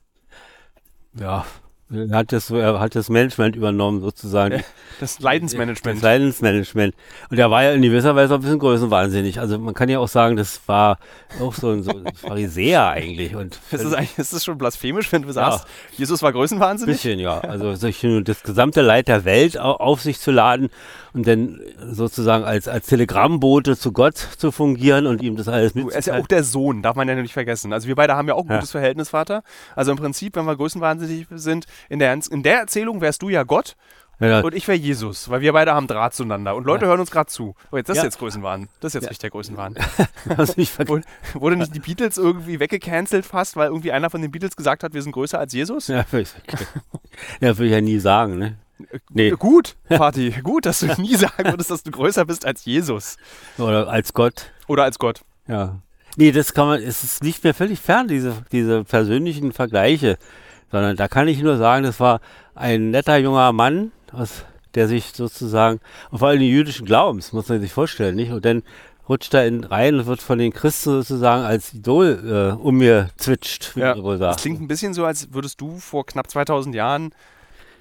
Ja, 1.19 1.45
er 1.93 2.17
hat 2.17 2.31
das, 2.31 2.49
hat 2.49 2.95
das 2.95 3.09
Management 3.09 3.55
übernommen, 3.55 4.01
sozusagen. 4.01 4.55
Ja, 4.55 4.63
das 4.99 5.19
Leidensmanagement. 5.19 5.97
Das 5.97 6.03
Leidensmanagement. 6.03 6.95
Und 7.29 7.37
er 7.37 7.51
war 7.51 7.63
ja 7.63 7.71
in 7.73 7.81
gewisser 7.81 8.15
Weise 8.15 8.33
auch 8.33 8.39
ein 8.39 8.41
bisschen 8.41 8.59
größenwahnsinnig. 8.59 9.39
Also 9.39 9.59
man 9.59 9.73
kann 9.73 9.89
ja 9.89 9.99
auch 9.99 10.07
sagen, 10.07 10.35
das 10.35 10.61
war 10.67 10.97
auch 11.39 11.53
so 11.53 11.69
ein, 11.69 11.83
so 11.83 11.91
ein 11.91 12.15
Pharisäer 12.15 12.87
eigentlich. 12.87 13.35
Und 13.35 13.59
ist 13.71 13.83
das, 13.83 14.17
ist 14.17 14.33
das 14.33 14.43
schon 14.43 14.57
blasphemisch, 14.57 15.11
wenn 15.11 15.21
du 15.21 15.31
sagst, 15.31 15.65
ja. 15.65 15.97
Jesus 15.97 16.23
war 16.23 16.31
größenwahnsinnig? 16.31 16.93
Ein 16.93 16.95
bisschen, 16.95 17.19
ja. 17.19 17.39
Also 17.41 17.75
das 18.23 18.43
gesamte 18.43 18.81
Leid 18.81 19.07
der 19.07 19.25
Welt 19.25 19.59
auf 19.59 20.01
sich 20.01 20.19
zu 20.19 20.31
laden 20.31 20.69
und 21.13 21.27
dann 21.27 21.59
sozusagen 21.91 22.43
als, 22.43 22.67
als 22.67 22.87
Telegrammbote 22.87 23.77
zu 23.77 23.91
Gott 23.91 24.17
zu 24.17 24.51
fungieren 24.51 25.07
und 25.07 25.21
ihm 25.21 25.35
das 25.35 25.47
alles 25.47 25.75
mitzuteilen. 25.75 25.93
Er 25.93 25.99
ist 25.99 26.05
ja 26.07 26.19
auch 26.19 26.27
der 26.27 26.43
Sohn, 26.43 26.81
darf 26.81 26.95
man 26.95 27.07
ja 27.07 27.15
nicht 27.15 27.33
vergessen. 27.33 27.73
Also 27.73 27.87
wir 27.87 27.95
beide 27.95 28.15
haben 28.15 28.27
ja 28.27 28.33
auch 28.33 28.43
ein 28.43 28.47
gutes 28.47 28.73
ja. 28.73 28.79
Verhältnis, 28.79 29.09
Vater. 29.09 29.43
Also 29.75 29.91
im 29.91 29.97
Prinzip, 29.97 30.35
wenn 30.35 30.45
wir 30.45 30.55
größenwahnsinnig 30.55 31.27
sind, 31.31 31.65
in 31.89 31.99
der, 31.99 32.17
in 32.31 32.43
der 32.43 32.59
Erzählung 32.59 33.01
wärst 33.01 33.21
du 33.21 33.29
ja 33.29 33.43
Gott 33.43 33.75
ja, 34.19 34.41
und 34.41 34.53
ich 34.53 34.67
wäre 34.67 34.77
Jesus, 34.77 35.29
weil 35.29 35.41
wir 35.41 35.53
beide 35.53 35.73
haben 35.73 35.87
Draht 35.87 36.13
zueinander 36.13 36.55
und 36.55 36.65
Leute 36.65 36.85
ja. 36.85 36.89
hören 36.89 36.99
uns 36.99 37.11
gerade 37.11 37.27
zu. 37.27 37.55
Oh, 37.71 37.77
jetzt, 37.77 37.89
das 37.89 37.97
ist 37.97 38.03
jetzt 38.03 38.19
Größenwahn. 38.19 38.69
Das 38.79 38.89
ist 38.89 38.93
jetzt 38.93 39.03
ja. 39.03 39.09
richtig 39.09 39.21
der 39.21 39.29
Größenwahn. 39.31 39.75
wurde, 40.87 41.03
wurde 41.33 41.55
nicht 41.55 41.75
die 41.75 41.79
Beatles 41.79 42.17
irgendwie 42.17 42.59
weggecancelt 42.59 43.25
fast, 43.25 43.55
weil 43.55 43.67
irgendwie 43.67 43.91
einer 43.91 44.09
von 44.09 44.21
den 44.21 44.31
Beatles 44.31 44.55
gesagt 44.55 44.83
hat, 44.83 44.93
wir 44.93 45.01
sind 45.01 45.13
größer 45.13 45.39
als 45.39 45.53
Jesus? 45.53 45.87
Ja, 45.87 46.05
würde 46.11 46.21
ich, 46.21 46.29
ja, 47.41 47.57
würde 47.57 47.65
ich 47.65 47.71
ja 47.71 47.81
nie 47.81 47.99
sagen, 47.99 48.37
ne? 48.37 48.57
Nee. 49.09 49.31
Gut, 49.31 49.75
Vati, 49.89 50.31
gut, 50.43 50.65
dass 50.65 50.79
du 50.79 50.87
nie 51.01 51.15
sagen 51.15 51.45
würdest, 51.45 51.71
dass 51.71 51.83
du 51.83 51.91
größer 51.91 52.25
bist 52.25 52.45
als 52.45 52.65
Jesus. 52.65 53.17
Oder 53.57 53.87
als 53.87 54.13
Gott. 54.13 54.51
Oder 54.67 54.83
als 54.83 54.99
Gott. 54.99 55.21
Ja. 55.47 55.81
Nee, 56.15 56.31
das 56.31 56.53
kann 56.53 56.67
man, 56.67 56.81
es 56.81 57.03
ist 57.03 57.23
nicht 57.23 57.43
mehr 57.43 57.53
völlig 57.53 57.79
fern, 57.79 58.07
diese, 58.07 58.45
diese 58.51 58.83
persönlichen 58.83 59.51
Vergleiche. 59.51 60.17
Sondern 60.71 60.95
da 60.95 61.07
kann 61.07 61.27
ich 61.27 61.41
nur 61.41 61.57
sagen, 61.57 61.83
das 61.83 61.99
war 61.99 62.19
ein 62.55 62.91
netter 62.91 63.17
junger 63.17 63.51
Mann, 63.51 63.91
aus, 64.11 64.45
der 64.75 64.87
sich 64.87 65.11
sozusagen, 65.13 65.79
und 66.11 66.19
vor 66.19 66.29
allem 66.29 66.39
den 66.39 66.49
jüdischen 66.49 66.85
Glaubens, 66.85 67.33
muss 67.33 67.49
man 67.49 67.61
sich 67.61 67.71
vorstellen, 67.71 68.15
nicht? 68.15 68.31
Und 68.31 68.45
dann 68.45 68.63
rutscht 69.07 69.33
er 69.33 69.45
in 69.45 69.63
rein 69.63 69.95
und 69.99 70.05
wird 70.05 70.21
von 70.21 70.39
den 70.39 70.53
Christen 70.53 70.91
sozusagen 70.91 71.43
als 71.43 71.73
Idol 71.73 72.55
äh, 72.57 72.61
um 72.61 72.77
mir 72.77 73.09
zwitscht, 73.17 73.73
ja. 73.75 73.93
Das 73.95 74.41
klingt 74.41 74.61
ein 74.61 74.67
bisschen 74.67 74.93
so, 74.93 75.05
als 75.05 75.33
würdest 75.33 75.59
du 75.61 75.77
vor 75.77 76.05
knapp 76.05 76.29
2000 76.29 76.73
Jahren 76.73 77.13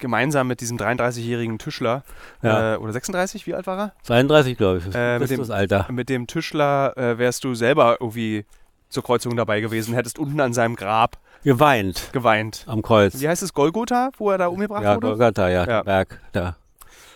gemeinsam 0.03 0.49
mit 0.49 0.61
diesem 0.61 0.77
33-jährigen 0.77 1.59
Tischler, 1.59 2.03
ja. 2.43 2.75
äh, 2.75 2.77
oder 2.77 2.93
36, 2.93 3.47
wie 3.47 3.55
alt 3.55 3.67
war 3.67 3.79
er? 3.79 3.93
32, 4.03 4.59
glaube 4.59 4.79
ich, 4.79 4.95
äh, 4.95 5.19
mit 5.19 5.31
dem, 5.31 5.39
das 5.39 5.49
Alter. 5.49 5.87
Mit 5.91 6.11
dem 6.11 6.27
Tischler 6.27 6.95
äh, 6.99 7.17
wärst 7.17 7.45
du 7.45 7.55
selber 7.55 7.97
irgendwie 8.01 8.45
zur 8.91 9.03
Kreuzung 9.03 9.35
dabei 9.37 9.61
gewesen, 9.61 9.95
hättest 9.95 10.19
unten 10.19 10.39
an 10.41 10.53
seinem 10.53 10.77
Grab 10.77 11.19
geweint. 11.43 12.11
Geweint. 12.13 12.65
Am 12.67 12.83
Kreuz. 12.83 13.19
Wie 13.19 13.29
heißt 13.29 13.43
es, 13.43 13.55
Golgotha, 13.55 14.11
wo 14.19 14.31
er 14.31 14.37
da 14.37 14.49
umgebracht 14.49 14.83
ja, 14.83 14.97
wurde? 14.97 15.07
Golgotha, 15.07 15.49
ja, 15.49 15.67
ja. 15.67 15.83
Berg, 15.83 16.21
da. 16.33 16.57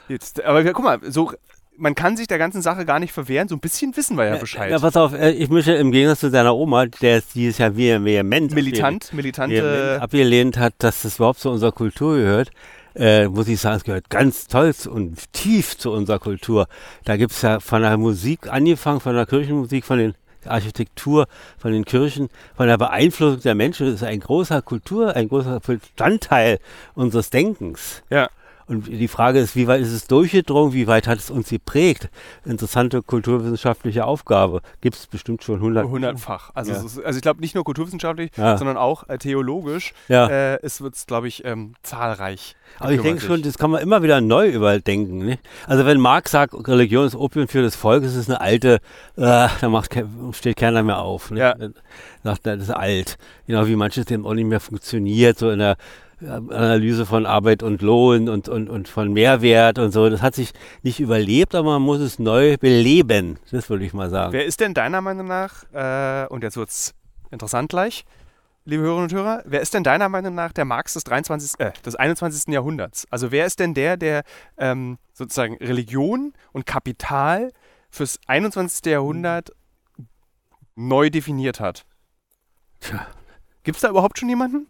Jetzt, 0.08 0.42
aber 0.42 0.64
guck 0.72 0.84
mal, 0.84 1.00
so 1.02 1.32
man 1.78 1.94
kann 1.94 2.16
sich 2.16 2.26
der 2.26 2.38
ganzen 2.38 2.62
Sache 2.62 2.84
gar 2.84 2.98
nicht 2.98 3.12
verwehren. 3.12 3.48
So 3.48 3.56
ein 3.56 3.60
bisschen 3.60 3.96
wissen 3.96 4.16
wir 4.16 4.26
ja 4.26 4.36
Bescheid. 4.36 4.70
Ja, 4.70 4.78
pass 4.78 4.96
auf, 4.96 5.12
äh, 5.12 5.30
ich 5.32 5.48
mische 5.50 5.72
im 5.74 5.92
Gegensatz 5.92 6.20
zu 6.20 6.30
deiner 6.30 6.54
Oma, 6.54 6.86
der 6.86 7.18
ist 7.18 7.34
dieses 7.34 7.58
Jahr 7.58 7.76
vehement 7.76 8.54
militant, 8.54 9.12
militante 9.12 9.98
abgelehnt 10.00 10.58
hat, 10.58 10.74
dass 10.78 11.02
das 11.02 11.16
überhaupt 11.16 11.40
zu 11.40 11.50
unserer 11.50 11.72
Kultur 11.72 12.16
gehört 12.16 12.50
äh, 12.96 13.28
muss 13.28 13.48
ich 13.48 13.60
sagen, 13.60 13.76
es 13.76 13.84
gehört 13.84 14.10
ganz 14.10 14.46
toll 14.46 14.74
und 14.88 15.32
tief 15.32 15.76
zu 15.76 15.92
unserer 15.92 16.18
Kultur. 16.18 16.66
Da 17.04 17.16
gibt 17.16 17.32
es 17.32 17.42
ja 17.42 17.60
von 17.60 17.82
der 17.82 17.96
Musik 17.98 18.50
angefangen, 18.50 19.00
von 19.00 19.14
der 19.14 19.26
Kirchenmusik, 19.26 19.84
von 19.84 19.98
den 19.98 20.14
Architektur, 20.46 21.26
von 21.58 21.72
den 21.72 21.84
Kirchen, 21.84 22.28
von 22.56 22.68
der 22.68 22.78
Beeinflussung 22.78 23.40
der 23.40 23.54
Menschen. 23.54 23.86
Das 23.86 23.96
ist 23.96 24.02
ein 24.02 24.20
großer 24.20 24.62
Kultur, 24.62 25.14
ein 25.14 25.28
großer 25.28 25.60
Bestandteil 25.60 26.58
unseres 26.94 27.30
Denkens. 27.30 28.02
Ja. 28.10 28.28
Und 28.68 28.88
die 28.88 29.08
Frage 29.08 29.38
ist, 29.38 29.54
wie 29.54 29.68
weit 29.68 29.80
ist 29.80 29.92
es 29.92 30.08
durchgedrungen, 30.08 30.72
wie 30.72 30.88
weit 30.88 31.06
hat 31.06 31.18
es 31.18 31.30
uns 31.30 31.50
geprägt? 31.50 32.10
Interessante 32.44 33.00
kulturwissenschaftliche 33.00 34.04
Aufgabe. 34.04 34.60
Gibt 34.80 34.96
es 34.96 35.06
bestimmt 35.06 35.44
schon 35.44 35.60
hundert. 35.60 35.86
Hundertfach. 35.86 36.50
Also, 36.54 36.72
ja. 36.72 36.82
ist, 36.82 36.98
also 37.04 37.16
ich 37.16 37.22
glaube 37.22 37.40
nicht 37.40 37.54
nur 37.54 37.62
kulturwissenschaftlich, 37.62 38.32
ja. 38.36 38.58
sondern 38.58 38.76
auch 38.76 39.08
äh, 39.08 39.18
theologisch. 39.18 39.94
Ja. 40.08 40.28
Äh, 40.28 40.58
es 40.62 40.80
wird, 40.80 40.96
glaube 41.06 41.28
ich, 41.28 41.44
ähm, 41.44 41.74
zahlreich. 41.82 42.56
Aber 42.80 42.92
ich 42.92 43.00
denke 43.00 43.20
schon, 43.20 43.42
das 43.42 43.56
kann 43.56 43.70
man 43.70 43.80
immer 43.80 44.02
wieder 44.02 44.20
neu 44.20 44.48
überdenken. 44.48 45.18
Nicht? 45.18 45.40
Also 45.68 45.86
wenn 45.86 46.00
Marx 46.00 46.32
sagt, 46.32 46.52
Religion 46.66 47.06
ist 47.06 47.14
Opium 47.14 47.46
für 47.46 47.62
das 47.62 47.76
Volk, 47.76 48.02
ist 48.02 48.16
es 48.16 48.28
eine 48.28 48.40
alte, 48.40 48.80
äh, 49.16 49.48
da 49.60 49.68
macht, 49.68 49.96
steht 50.32 50.56
keiner 50.56 50.82
mehr 50.82 50.98
auf. 50.98 51.30
Nicht? 51.30 51.40
Ja. 51.40 51.54
Sagt, 52.24 52.46
das 52.46 52.62
ist 52.62 52.70
alt. 52.70 53.16
Genau 53.46 53.68
wie 53.68 53.76
manches 53.76 54.06
dem 54.06 54.26
auch 54.26 54.34
nicht 54.34 54.46
mehr 54.46 54.58
funktioniert, 54.58 55.38
so 55.38 55.50
in 55.50 55.60
der 55.60 55.76
Analyse 56.20 57.04
von 57.04 57.26
Arbeit 57.26 57.62
und 57.62 57.82
Lohn 57.82 58.28
und, 58.28 58.48
und, 58.48 58.70
und 58.70 58.88
von 58.88 59.12
Mehrwert 59.12 59.78
und 59.78 59.92
so. 59.92 60.08
Das 60.08 60.22
hat 60.22 60.34
sich 60.34 60.52
nicht 60.82 61.00
überlebt, 61.00 61.54
aber 61.54 61.72
man 61.72 61.82
muss 61.82 62.00
es 62.00 62.18
neu 62.18 62.56
beleben. 62.56 63.38
Das 63.50 63.68
würde 63.68 63.84
ich 63.84 63.92
mal 63.92 64.08
sagen. 64.08 64.32
Wer 64.32 64.46
ist 64.46 64.60
denn 64.60 64.72
deiner 64.72 65.00
Meinung 65.00 65.26
nach, 65.26 65.64
äh, 65.72 66.26
und 66.28 66.42
jetzt 66.42 66.56
wird 66.56 66.70
es 66.70 66.94
interessant 67.30 67.68
gleich, 67.68 68.04
liebe 68.64 68.82
Hörerinnen 68.82 69.10
und 69.10 69.12
Hörer, 69.12 69.42
wer 69.44 69.60
ist 69.60 69.74
denn 69.74 69.84
deiner 69.84 70.08
Meinung 70.08 70.34
nach 70.34 70.52
der 70.52 70.64
Marx 70.64 70.94
des, 70.94 71.04
23, 71.04 71.60
äh, 71.60 71.72
des 71.84 71.96
21. 71.96 72.52
Jahrhunderts? 72.52 73.06
Also 73.10 73.30
wer 73.30 73.44
ist 73.44 73.60
denn 73.60 73.74
der, 73.74 73.96
der 73.96 74.24
ähm, 74.56 74.98
sozusagen 75.12 75.56
Religion 75.56 76.32
und 76.52 76.64
Kapital 76.64 77.52
fürs 77.90 78.18
21. 78.26 78.86
Jahrhundert 78.86 79.52
neu 80.74 81.10
definiert 81.10 81.60
hat? 81.60 81.84
Tja. 82.80 83.06
Gibt 83.64 83.76
es 83.76 83.82
da 83.82 83.90
überhaupt 83.90 84.18
schon 84.18 84.28
jemanden? 84.28 84.68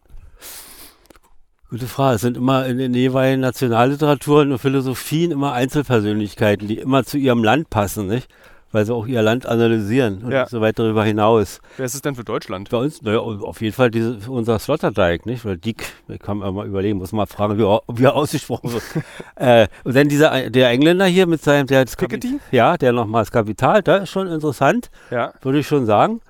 Gute 1.68 1.88
Frage. 1.88 2.14
Es 2.14 2.20
sind 2.20 2.36
immer 2.36 2.64
in 2.66 2.78
den 2.78 2.94
jeweiligen 2.94 3.40
Nationalliteraturen 3.40 4.52
und 4.52 4.58
Philosophien 4.60 5.32
immer 5.32 5.52
Einzelpersönlichkeiten, 5.52 6.68
die 6.68 6.78
immer 6.78 7.02
zu 7.02 7.18
ihrem 7.18 7.42
Land 7.42 7.70
passen, 7.70 8.06
nicht? 8.06 8.28
Weil 8.70 8.86
sie 8.86 8.94
auch 8.94 9.08
ihr 9.08 9.20
Land 9.20 9.46
analysieren 9.46 10.22
und 10.22 10.30
ja. 10.30 10.46
so 10.46 10.60
weit 10.60 10.78
darüber 10.78 11.02
hinaus. 11.02 11.60
Wer 11.76 11.86
ist 11.86 11.94
es 11.94 12.02
denn 12.02 12.14
für 12.14 12.22
Deutschland? 12.22 12.70
Bei 12.70 12.76
uns, 12.76 13.02
naja, 13.02 13.18
auf 13.18 13.60
jeden 13.62 13.74
Fall 13.74 13.90
diese, 13.90 14.16
unser 14.28 14.60
Sloterdijk, 14.60 15.26
nicht? 15.26 15.44
Oder 15.44 15.56
Dick, 15.56 15.92
kann 16.20 16.38
mir 16.38 16.52
mal 16.52 16.68
überlegen, 16.68 16.98
muss 16.98 17.10
mal 17.10 17.26
fragen, 17.26 17.58
wie, 17.58 17.62
wie 17.98 18.04
er 18.04 18.14
ausgesprochen 18.14 18.72
wird. 18.72 18.84
äh, 19.34 19.66
und 19.82 19.96
dann 19.96 20.08
dieser, 20.08 20.50
der 20.50 20.70
Engländer 20.70 21.06
hier 21.06 21.26
mit 21.26 21.42
seinem, 21.42 21.66
der 21.66 21.84
Piketty? 21.84 22.38
Ja, 22.52 22.76
der 22.76 22.92
nochmal 22.92 23.22
das 23.22 23.32
Kapital, 23.32 23.82
da 23.82 23.96
ist 23.96 24.10
schon 24.10 24.28
interessant, 24.28 24.88
ja. 25.10 25.32
würde 25.42 25.58
ich 25.58 25.66
schon 25.66 25.84
sagen. 25.84 26.20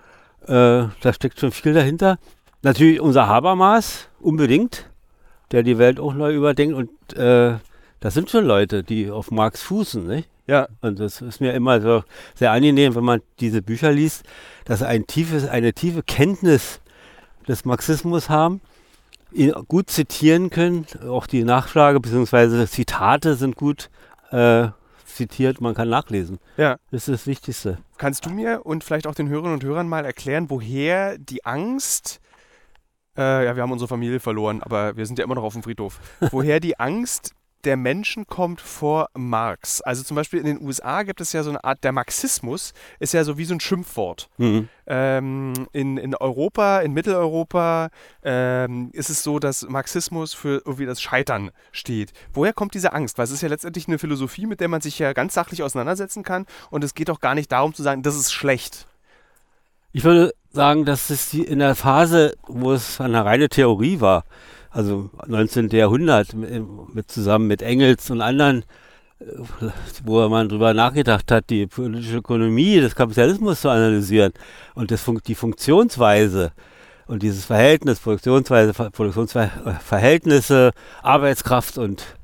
Äh, 0.46 0.88
da 1.02 1.12
steckt 1.12 1.40
schon 1.40 1.52
viel 1.52 1.74
dahinter. 1.74 2.16
Natürlich 2.62 3.02
unser 3.02 3.26
Habermas, 3.26 4.08
unbedingt 4.18 4.86
der 5.52 5.62
die 5.62 5.78
Welt 5.78 6.00
auch 6.00 6.14
neu 6.14 6.34
überdenkt. 6.34 6.74
Und 6.74 7.16
äh, 7.16 7.58
das 8.00 8.14
sind 8.14 8.30
schon 8.30 8.44
Leute, 8.44 8.82
die 8.82 9.10
auf 9.10 9.30
Marx 9.30 9.62
fußen, 9.62 10.06
nicht? 10.06 10.28
Ja. 10.46 10.68
Und 10.80 11.00
das 11.00 11.20
ist 11.20 11.40
mir 11.40 11.54
immer 11.54 11.80
so 11.80 12.04
sehr 12.34 12.52
angenehm, 12.52 12.94
wenn 12.94 13.04
man 13.04 13.20
diese 13.40 13.62
Bücher 13.62 13.92
liest, 13.92 14.24
dass 14.64 14.78
sie 14.80 14.86
ein 14.86 15.06
tiefes, 15.06 15.48
eine 15.48 15.72
tiefe 15.72 16.02
Kenntnis 16.02 16.80
des 17.48 17.64
Marxismus 17.64 18.28
haben, 18.28 18.60
ihn 19.32 19.52
gut 19.68 19.90
zitieren 19.90 20.50
können. 20.50 20.86
Auch 21.08 21.26
die 21.26 21.44
Nachfrage 21.44 22.00
bzw. 22.00 22.66
Zitate 22.66 23.34
sind 23.34 23.56
gut 23.56 23.90
äh, 24.30 24.68
zitiert, 25.04 25.60
man 25.60 25.74
kann 25.74 25.88
nachlesen. 25.88 26.38
Ja. 26.56 26.76
Das 26.90 27.08
ist 27.08 27.20
das 27.20 27.26
Wichtigste. 27.26 27.78
Kannst 27.98 28.26
du 28.26 28.30
mir 28.30 28.64
und 28.64 28.84
vielleicht 28.84 29.06
auch 29.06 29.14
den 29.14 29.28
Hörerinnen 29.28 29.54
und 29.54 29.64
Hörern 29.64 29.88
mal 29.88 30.04
erklären, 30.04 30.50
woher 30.50 31.18
die 31.18 31.44
Angst 31.44 32.20
äh, 33.16 33.44
ja, 33.44 33.56
wir 33.56 33.62
haben 33.62 33.72
unsere 33.72 33.88
Familie 33.88 34.20
verloren, 34.20 34.62
aber 34.62 34.96
wir 34.96 35.06
sind 35.06 35.18
ja 35.18 35.24
immer 35.24 35.34
noch 35.34 35.44
auf 35.44 35.52
dem 35.52 35.62
Friedhof. 35.62 36.00
Woher 36.30 36.60
die 36.60 36.78
Angst 36.78 37.34
der 37.66 37.76
Menschen 37.76 38.26
kommt 38.26 38.60
vor 38.60 39.08
Marx. 39.14 39.80
Also 39.82 40.04
zum 40.04 40.14
Beispiel 40.14 40.38
in 40.38 40.46
den 40.46 40.62
USA 40.62 41.02
gibt 41.02 41.20
es 41.20 41.32
ja 41.32 41.42
so 41.42 41.50
eine 41.50 41.64
Art, 41.64 41.82
der 41.82 41.90
Marxismus 41.90 42.72
ist 43.00 43.12
ja 43.12 43.24
so 43.24 43.38
wie 43.38 43.44
so 43.44 43.54
ein 43.54 43.60
Schimpfwort. 43.60 44.28
Mhm. 44.38 44.68
Ähm, 44.86 45.52
in, 45.72 45.96
in 45.96 46.14
Europa, 46.14 46.80
in 46.80 46.92
Mitteleuropa 46.92 47.88
ähm, 48.22 48.90
ist 48.92 49.10
es 49.10 49.24
so, 49.24 49.40
dass 49.40 49.68
Marxismus 49.68 50.32
für 50.32 50.62
irgendwie 50.64 50.86
das 50.86 51.02
Scheitern 51.02 51.50
steht. 51.72 52.12
Woher 52.32 52.52
kommt 52.52 52.74
diese 52.74 52.92
Angst? 52.92 53.18
Weil 53.18 53.24
es 53.24 53.32
ist 53.32 53.42
ja 53.42 53.48
letztendlich 53.48 53.88
eine 53.88 53.98
Philosophie, 53.98 54.46
mit 54.46 54.60
der 54.60 54.68
man 54.68 54.80
sich 54.80 55.00
ja 55.00 55.12
ganz 55.12 55.34
sachlich 55.34 55.64
auseinandersetzen 55.64 56.22
kann 56.22 56.46
und 56.70 56.84
es 56.84 56.94
geht 56.94 57.10
auch 57.10 57.20
gar 57.20 57.34
nicht 57.34 57.50
darum 57.50 57.74
zu 57.74 57.82
sagen, 57.82 58.02
das 58.02 58.14
ist 58.14 58.32
schlecht. 58.32 58.86
Ich 59.96 60.04
würde 60.04 60.34
sagen, 60.52 60.84
dass 60.84 61.08
es 61.08 61.32
in 61.32 61.58
der 61.58 61.74
Phase, 61.74 62.34
wo 62.46 62.74
es 62.74 63.00
eine 63.00 63.24
reine 63.24 63.48
Theorie 63.48 63.98
war, 63.98 64.24
also 64.70 65.08
19. 65.26 65.70
Jahrhundert 65.70 66.34
mit 66.34 67.10
zusammen 67.10 67.46
mit 67.46 67.62
Engels 67.62 68.10
und 68.10 68.20
anderen, 68.20 68.66
äh, 69.20 69.24
wo 70.04 70.28
man 70.28 70.50
darüber 70.50 70.74
nachgedacht 70.74 71.32
hat, 71.32 71.48
die 71.48 71.66
politische 71.66 72.18
Ökonomie 72.18 72.78
des 72.78 72.94
Kapitalismus 72.94 73.62
zu 73.62 73.70
analysieren 73.70 74.34
und 74.74 74.90
das, 74.90 75.02
die 75.26 75.34
Funktionsweise 75.34 76.52
und 77.06 77.22
dieses 77.22 77.46
Verhältnis, 77.46 77.98
Produktionsweise, 77.98 78.74
Produktionsverhältnisse, 78.74 80.72
Arbeitskraft 81.02 81.78
und 81.78 82.15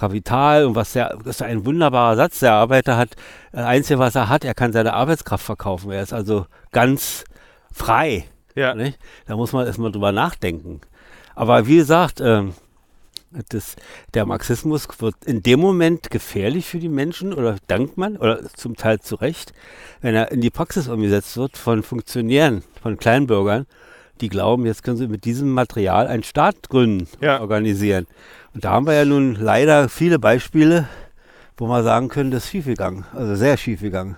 Kapital 0.00 0.64
und 0.64 0.74
was 0.74 0.94
der, 0.94 1.16
das 1.24 1.36
ist 1.36 1.42
ein 1.42 1.64
wunderbarer 1.66 2.16
Satz. 2.16 2.40
Der 2.40 2.54
Arbeiter 2.54 2.96
hat, 2.96 3.10
das 3.52 3.66
Einzige, 3.66 3.98
was 3.98 4.14
er 4.14 4.28
hat, 4.28 4.44
er 4.44 4.54
kann 4.54 4.72
seine 4.72 4.94
Arbeitskraft 4.94 5.44
verkaufen. 5.44 5.90
Er 5.90 6.02
ist 6.02 6.12
also 6.12 6.46
ganz 6.72 7.24
frei. 7.72 8.24
Ja. 8.54 8.74
Nicht? 8.74 8.98
Da 9.26 9.36
muss 9.36 9.52
man 9.52 9.66
erstmal 9.66 9.92
drüber 9.92 10.12
nachdenken. 10.12 10.80
Aber 11.34 11.66
wie 11.66 11.76
gesagt, 11.76 12.20
ähm, 12.20 12.54
das, 13.50 13.76
der 14.14 14.26
Marxismus 14.26 14.88
wird 14.98 15.14
in 15.24 15.42
dem 15.42 15.60
Moment 15.60 16.10
gefährlich 16.10 16.66
für 16.66 16.78
die 16.78 16.88
Menschen 16.88 17.32
oder 17.32 17.56
dankt 17.68 17.96
man 17.96 18.16
oder 18.16 18.42
zum 18.54 18.76
Teil 18.76 18.98
zu 19.00 19.14
Recht, 19.14 19.52
wenn 20.00 20.14
er 20.16 20.32
in 20.32 20.40
die 20.40 20.50
Praxis 20.50 20.88
umgesetzt 20.88 21.36
wird 21.36 21.56
von 21.56 21.82
Funktionären, 21.84 22.64
von 22.82 22.96
Kleinbürgern, 22.96 23.66
die 24.20 24.28
glauben, 24.28 24.66
jetzt 24.66 24.82
können 24.82 24.96
sie 24.96 25.06
mit 25.06 25.24
diesem 25.24 25.52
Material 25.52 26.06
einen 26.08 26.24
Staat 26.24 26.68
gründen, 26.68 27.06
Ja. 27.20 27.40
organisieren. 27.40 28.06
Und 28.54 28.64
da 28.64 28.72
haben 28.72 28.86
wir 28.86 28.94
ja 28.94 29.04
nun 29.04 29.34
leider 29.36 29.88
viele 29.88 30.18
Beispiele, 30.18 30.88
wo 31.56 31.66
wir 31.66 31.82
sagen 31.82 32.08
können, 32.08 32.30
das 32.30 32.44
ist 32.44 32.50
schiefgegangen, 32.50 33.04
also 33.14 33.34
sehr 33.36 33.56
schiefgegangen 33.56 34.16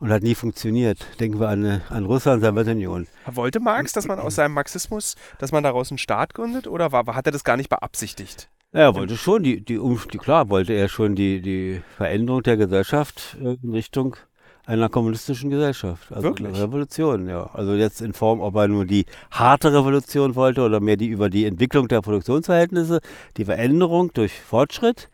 und 0.00 0.12
hat 0.12 0.22
nie 0.22 0.34
funktioniert. 0.34 0.98
Denken 1.18 1.40
wir 1.40 1.48
an, 1.48 1.82
an 1.88 2.04
Russland, 2.04 2.42
Sowjetunion. 2.42 3.06
Wollte 3.26 3.60
Marx, 3.60 3.92
dass 3.92 4.06
man 4.06 4.18
aus 4.18 4.36
seinem 4.36 4.52
Marxismus, 4.52 5.16
dass 5.38 5.50
man 5.50 5.62
daraus 5.64 5.90
einen 5.90 5.98
Staat 5.98 6.34
gründet 6.34 6.66
oder 6.66 6.92
war, 6.92 7.06
hat 7.06 7.26
er 7.26 7.32
das 7.32 7.42
gar 7.42 7.56
nicht 7.56 7.70
beabsichtigt? 7.70 8.48
Ja, 8.72 8.80
er 8.80 8.94
wollte 8.94 9.16
schon 9.16 9.42
die, 9.42 9.64
die, 9.64 9.78
um, 9.78 10.00
die 10.12 10.18
klar, 10.18 10.50
wollte 10.50 10.72
er 10.72 10.88
schon 10.88 11.14
die, 11.14 11.40
die 11.40 11.82
Veränderung 11.96 12.42
der 12.42 12.56
Gesellschaft 12.56 13.36
äh, 13.40 13.56
in 13.62 13.70
Richtung 13.70 14.16
einer 14.66 14.88
kommunistischen 14.88 15.50
Gesellschaft. 15.50 16.10
Also 16.12 16.22
Wirklich? 16.22 16.48
eine 16.48 16.62
Revolution, 16.62 17.28
ja. 17.28 17.50
Also 17.52 17.74
jetzt 17.74 18.00
in 18.00 18.12
Form, 18.12 18.40
ob 18.40 18.54
er 18.56 18.68
nur 18.68 18.84
die 18.86 19.04
harte 19.30 19.72
Revolution 19.72 20.34
wollte 20.34 20.62
oder 20.62 20.80
mehr 20.80 20.96
die 20.96 21.08
über 21.08 21.28
die 21.30 21.44
Entwicklung 21.44 21.88
der 21.88 22.00
Produktionsverhältnisse, 22.00 23.00
die 23.36 23.44
Veränderung 23.44 24.12
durch 24.14 24.32
Fortschritt. 24.40 25.10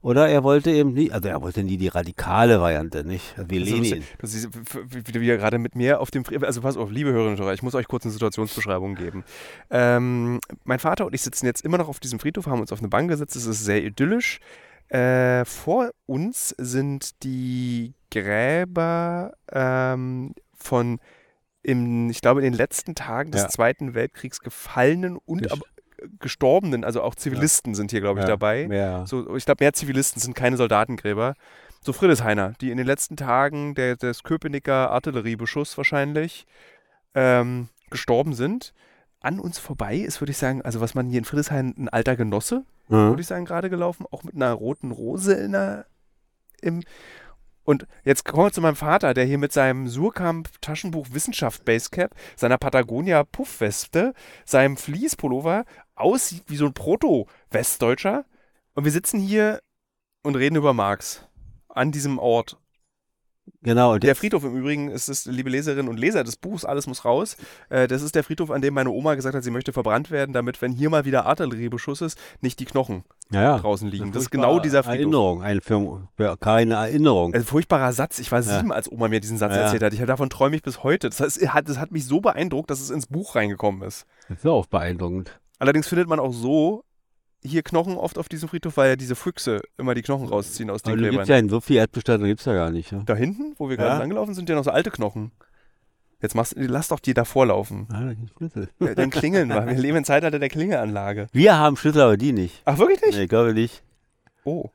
Oder 0.00 0.28
er 0.28 0.44
wollte 0.44 0.70
eben 0.70 0.92
nie, 0.92 1.10
also 1.10 1.28
er 1.28 1.40
wollte 1.40 1.64
nie 1.64 1.78
die 1.78 1.88
radikale 1.88 2.60
Variante, 2.60 3.04
nicht? 3.06 3.34
Wie 3.48 3.58
Das 3.60 3.68
ist 3.68 3.74
Lenin. 3.74 3.90
lustig. 3.90 4.04
Du 4.18 4.26
siehst, 4.26 4.48
wie- 4.92 5.14
wie 5.14 5.20
wie 5.22 5.26
ihr 5.28 5.38
gerade 5.38 5.58
mit 5.58 5.76
mir 5.76 5.98
auf 6.00 6.10
dem, 6.10 6.24
also 6.42 6.60
pass 6.60 6.76
auf, 6.76 6.90
liebe 6.90 7.10
Hörerinnen 7.10 7.36
und 7.38 7.40
Hörer, 7.42 7.54
ich 7.54 7.62
muss 7.62 7.74
euch 7.74 7.88
kurz 7.88 8.04
eine 8.04 8.12
Situationsbeschreibung 8.12 8.96
geben. 8.96 9.24
Ähm, 9.70 10.40
mein 10.64 10.78
Vater 10.78 11.06
und 11.06 11.14
ich 11.14 11.22
sitzen 11.22 11.46
jetzt 11.46 11.64
immer 11.64 11.78
noch 11.78 11.88
auf 11.88 12.00
diesem 12.00 12.18
Friedhof, 12.18 12.46
haben 12.46 12.60
uns 12.60 12.70
auf 12.70 12.80
eine 12.80 12.88
Bank 12.88 13.08
gesetzt, 13.08 13.34
es 13.34 13.46
ist 13.46 13.64
sehr 13.64 13.82
idyllisch. 13.82 14.40
Äh, 14.88 15.46
vor 15.46 15.90
uns 16.04 16.54
sind 16.58 17.22
die 17.24 17.94
Gräber 18.14 19.32
ähm, 19.52 20.34
von, 20.56 21.00
im, 21.62 22.10
ich 22.10 22.20
glaube, 22.20 22.40
in 22.40 22.52
den 22.52 22.58
letzten 22.58 22.94
Tagen 22.94 23.30
des 23.32 23.42
Ja. 23.42 23.48
Zweiten 23.48 23.94
Weltkriegs 23.94 24.40
gefallenen 24.40 25.16
und 25.16 25.50
aber 25.52 25.62
Gestorbenen, 26.20 26.84
also 26.84 27.00
auch 27.02 27.14
Zivilisten 27.14 27.74
sind 27.74 27.90
hier, 27.90 28.00
glaube 28.00 28.20
ich, 28.20 28.24
Ja, 28.24 28.28
dabei. 28.30 28.64
Ja. 28.70 29.06
So, 29.06 29.34
ich 29.36 29.46
glaube, 29.46 29.64
mehr 29.64 29.72
Zivilisten 29.72 30.20
sind 30.20 30.34
keine 30.34 30.56
Soldatengräber. 30.58 31.34
So 31.80 31.92
Friedrichshainer, 31.94 32.52
die 32.60 32.70
in 32.70 32.76
den 32.76 32.86
letzten 32.86 33.16
Tagen 33.16 33.74
der, 33.74 33.96
des 33.96 34.22
Köpenicker 34.22 34.90
Artilleriebeschuss 34.90 35.76
wahrscheinlich 35.78 36.46
ähm, 37.14 37.68
gestorben 37.90 38.34
sind. 38.34 38.74
An 39.20 39.40
uns 39.40 39.58
vorbei 39.58 39.96
ist, 39.96 40.20
würde 40.20 40.32
ich 40.32 40.36
sagen, 40.38 40.60
also 40.60 40.82
was 40.82 40.94
man 40.94 41.08
hier 41.08 41.18
in 41.18 41.24
Friedrichshain, 41.24 41.74
ein 41.78 41.88
alter 41.88 42.16
Genosse, 42.16 42.64
Mhm. 42.88 42.96
würde 43.08 43.22
ich 43.22 43.26
sagen, 43.26 43.46
gerade 43.46 43.70
gelaufen, 43.70 44.04
auch 44.10 44.24
mit 44.24 44.34
einer 44.34 44.52
roten 44.52 44.90
Rose 44.90 45.32
in 45.32 45.52
der, 45.52 45.86
im. 46.60 46.82
Und 47.64 47.86
jetzt 48.04 48.24
kommen 48.24 48.46
wir 48.46 48.52
zu 48.52 48.60
meinem 48.60 48.76
Vater, 48.76 49.14
der 49.14 49.24
hier 49.24 49.38
mit 49.38 49.52
seinem 49.52 49.88
Surkamp 49.88 50.50
Taschenbuch 50.60 51.08
Wissenschaft 51.10 51.64
Basecap, 51.64 52.14
seiner 52.36 52.58
Patagonia 52.58 53.24
Puffweste, 53.24 54.12
seinem 54.44 54.76
Fließpullover 54.76 55.64
aussieht 55.94 56.44
wie 56.48 56.56
so 56.56 56.66
ein 56.66 56.74
Proto-Westdeutscher. 56.74 58.26
Und 58.74 58.84
wir 58.84 58.92
sitzen 58.92 59.18
hier 59.18 59.60
und 60.22 60.36
reden 60.36 60.56
über 60.56 60.74
Marx 60.74 61.26
an 61.68 61.90
diesem 61.90 62.18
Ort. 62.18 62.58
Genau, 63.62 63.96
Der 63.98 64.14
Friedhof 64.14 64.44
im 64.44 64.56
Übrigen 64.56 64.90
ist 64.90 65.08
es, 65.08 65.24
liebe 65.26 65.48
Leserinnen 65.48 65.88
und 65.88 65.98
Leser 65.98 66.22
des 66.22 66.36
Buchs, 66.36 66.64
alles 66.64 66.86
muss 66.86 67.04
raus. 67.04 67.36
Äh, 67.70 67.88
das 67.88 68.02
ist 68.02 68.14
der 68.14 68.22
Friedhof, 68.24 68.50
an 68.50 68.60
dem 68.60 68.74
meine 68.74 68.90
Oma 68.90 69.14
gesagt 69.14 69.34
hat, 69.34 69.42
sie 69.42 69.50
möchte 69.50 69.72
verbrannt 69.72 70.10
werden, 70.10 70.32
damit, 70.32 70.60
wenn 70.60 70.72
hier 70.72 70.90
mal 70.90 71.04
wieder 71.06 71.24
Artilleriebeschuss 71.26 72.02
ist, 72.02 72.18
nicht 72.42 72.60
die 72.60 72.66
Knochen 72.66 73.04
ja, 73.30 73.58
draußen 73.58 73.88
liegen. 73.88 74.12
Das 74.12 74.22
ist 74.24 74.30
genau 74.30 74.60
dieser 74.60 74.82
Friedhof. 74.82 74.98
Erinnerung, 74.98 75.42
ein 75.42 75.60
für, 75.62 76.08
für 76.16 76.36
keine 76.36 76.74
Erinnerung. 76.74 77.32
Ein 77.34 77.44
furchtbarer 77.44 77.92
Satz. 77.92 78.18
Ich 78.18 78.30
war 78.32 78.40
Ja. 78.40 78.58
sieben, 78.58 78.70
als 78.72 78.90
Oma 78.90 79.08
mir 79.08 79.20
diesen 79.20 79.38
Satz 79.38 79.52
Ja. 79.54 79.62
erzählt 79.62 79.82
hat. 79.82 79.94
Ich, 79.94 80.00
davon 80.04 80.28
träume 80.30 80.56
ich 80.56 80.62
bis 80.62 80.82
heute. 80.82 81.08
Das, 81.08 81.20
heißt, 81.20 81.40
das 81.64 81.78
hat 81.78 81.90
mich 81.90 82.04
so 82.06 82.20
beeindruckt, 82.20 82.70
dass 82.70 82.80
es 82.80 82.90
ins 82.90 83.06
Buch 83.06 83.34
reingekommen 83.34 83.82
ist. 83.82 84.04
Das 84.28 84.38
ist 84.38 84.46
auch 84.46 84.66
beeindruckend. 84.66 85.38
Allerdings 85.58 85.88
findet 85.88 86.08
man 86.08 86.20
auch 86.20 86.32
so 86.32 86.84
hier 87.44 87.62
Knochen 87.62 87.96
oft 87.96 88.18
auf 88.18 88.28
diesem 88.28 88.48
Friedhof, 88.48 88.76
weil 88.76 88.90
ja 88.90 88.96
diese 88.96 89.14
Füchse 89.14 89.60
immer 89.76 89.94
die 89.94 90.02
Knochen 90.02 90.28
rausziehen 90.28 90.70
aus 90.70 90.82
den 90.82 90.92
Aber 90.92 90.96
Gräbern. 91.02 91.12
gibt's 91.16 91.28
ja 91.28 91.36
in 91.36 91.48
so 91.48 91.60
viel 91.60 91.76
Erdbestattung 91.76 92.26
gibt's 92.26 92.44
ja 92.44 92.54
gar 92.54 92.70
nicht. 92.70 92.90
Ja? 92.92 93.02
Da 93.04 93.14
hinten, 93.14 93.54
wo 93.58 93.68
wir 93.68 93.76
gerade 93.76 93.90
Ja. 93.94 93.98
langgelaufen 93.98 94.34
sind, 94.34 94.48
ja 94.48 94.54
noch 94.54 94.64
so 94.64 94.70
alte 94.70 94.90
Knochen. 94.90 95.30
Jetzt 96.22 96.34
machst, 96.34 96.54
lass 96.56 96.88
doch 96.88 97.00
die 97.00 97.12
davor 97.12 97.46
laufen. 97.46 97.86
Ah, 97.90 98.00
da 98.04 98.14
gibt's 98.14 98.32
Schlüssel. 98.38 98.68
Ja, 98.80 98.94
Dann 98.94 99.10
klingeln 99.10 99.48
wir. 99.50 99.66
Wir 99.66 99.74
leben 99.74 99.98
im 99.98 100.04
Zeitalter 100.04 100.38
der 100.38 100.48
Klingelanlage. 100.48 101.26
Wir 101.32 101.58
haben 101.58 101.76
Schlüssel, 101.76 102.00
aber 102.00 102.16
die 102.16 102.32
nicht. 102.32 102.62
Ach, 102.64 102.78
wirklich 102.78 103.02
nicht? 103.02 103.16
Nee, 103.16 103.24
ich 103.24 103.28
glaube 103.28 103.52
nicht. 103.52 103.82
Oh. 104.44 104.70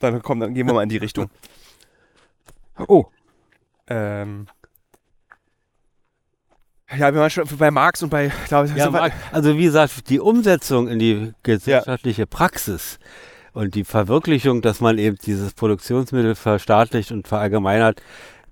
Dann 0.00 0.20
komm, 0.22 0.40
dann 0.40 0.52
gehen 0.54 0.66
wir 0.66 0.74
mal 0.74 0.82
in 0.82 0.88
die 0.88 0.96
Richtung. 0.96 1.30
Oh. 2.88 3.04
Ähm. 3.86 4.46
Ja, 6.98 7.12
wir 7.12 7.20
waren 7.20 7.30
schon 7.30 7.44
bei 7.58 7.70
Marx 7.70 8.02
und 8.02 8.10
bei, 8.10 8.30
glaube 8.48 8.68
ich, 8.68 8.76
Ja, 8.76 8.90
Marc, 8.90 9.12
also 9.32 9.56
wie 9.56 9.64
gesagt, 9.64 10.08
die 10.08 10.20
Umsetzung 10.20 10.88
in 10.88 10.98
die 10.98 11.32
gesellschaftliche 11.42 12.26
Praxis 12.26 12.98
und 13.52 13.74
die 13.74 13.84
Verwirklichung, 13.84 14.62
dass 14.62 14.80
man 14.80 14.98
eben 14.98 15.16
dieses 15.24 15.54
Produktionsmittel 15.54 16.34
verstaatlicht 16.34 17.12
und 17.12 17.28
verallgemeinert, 17.28 18.02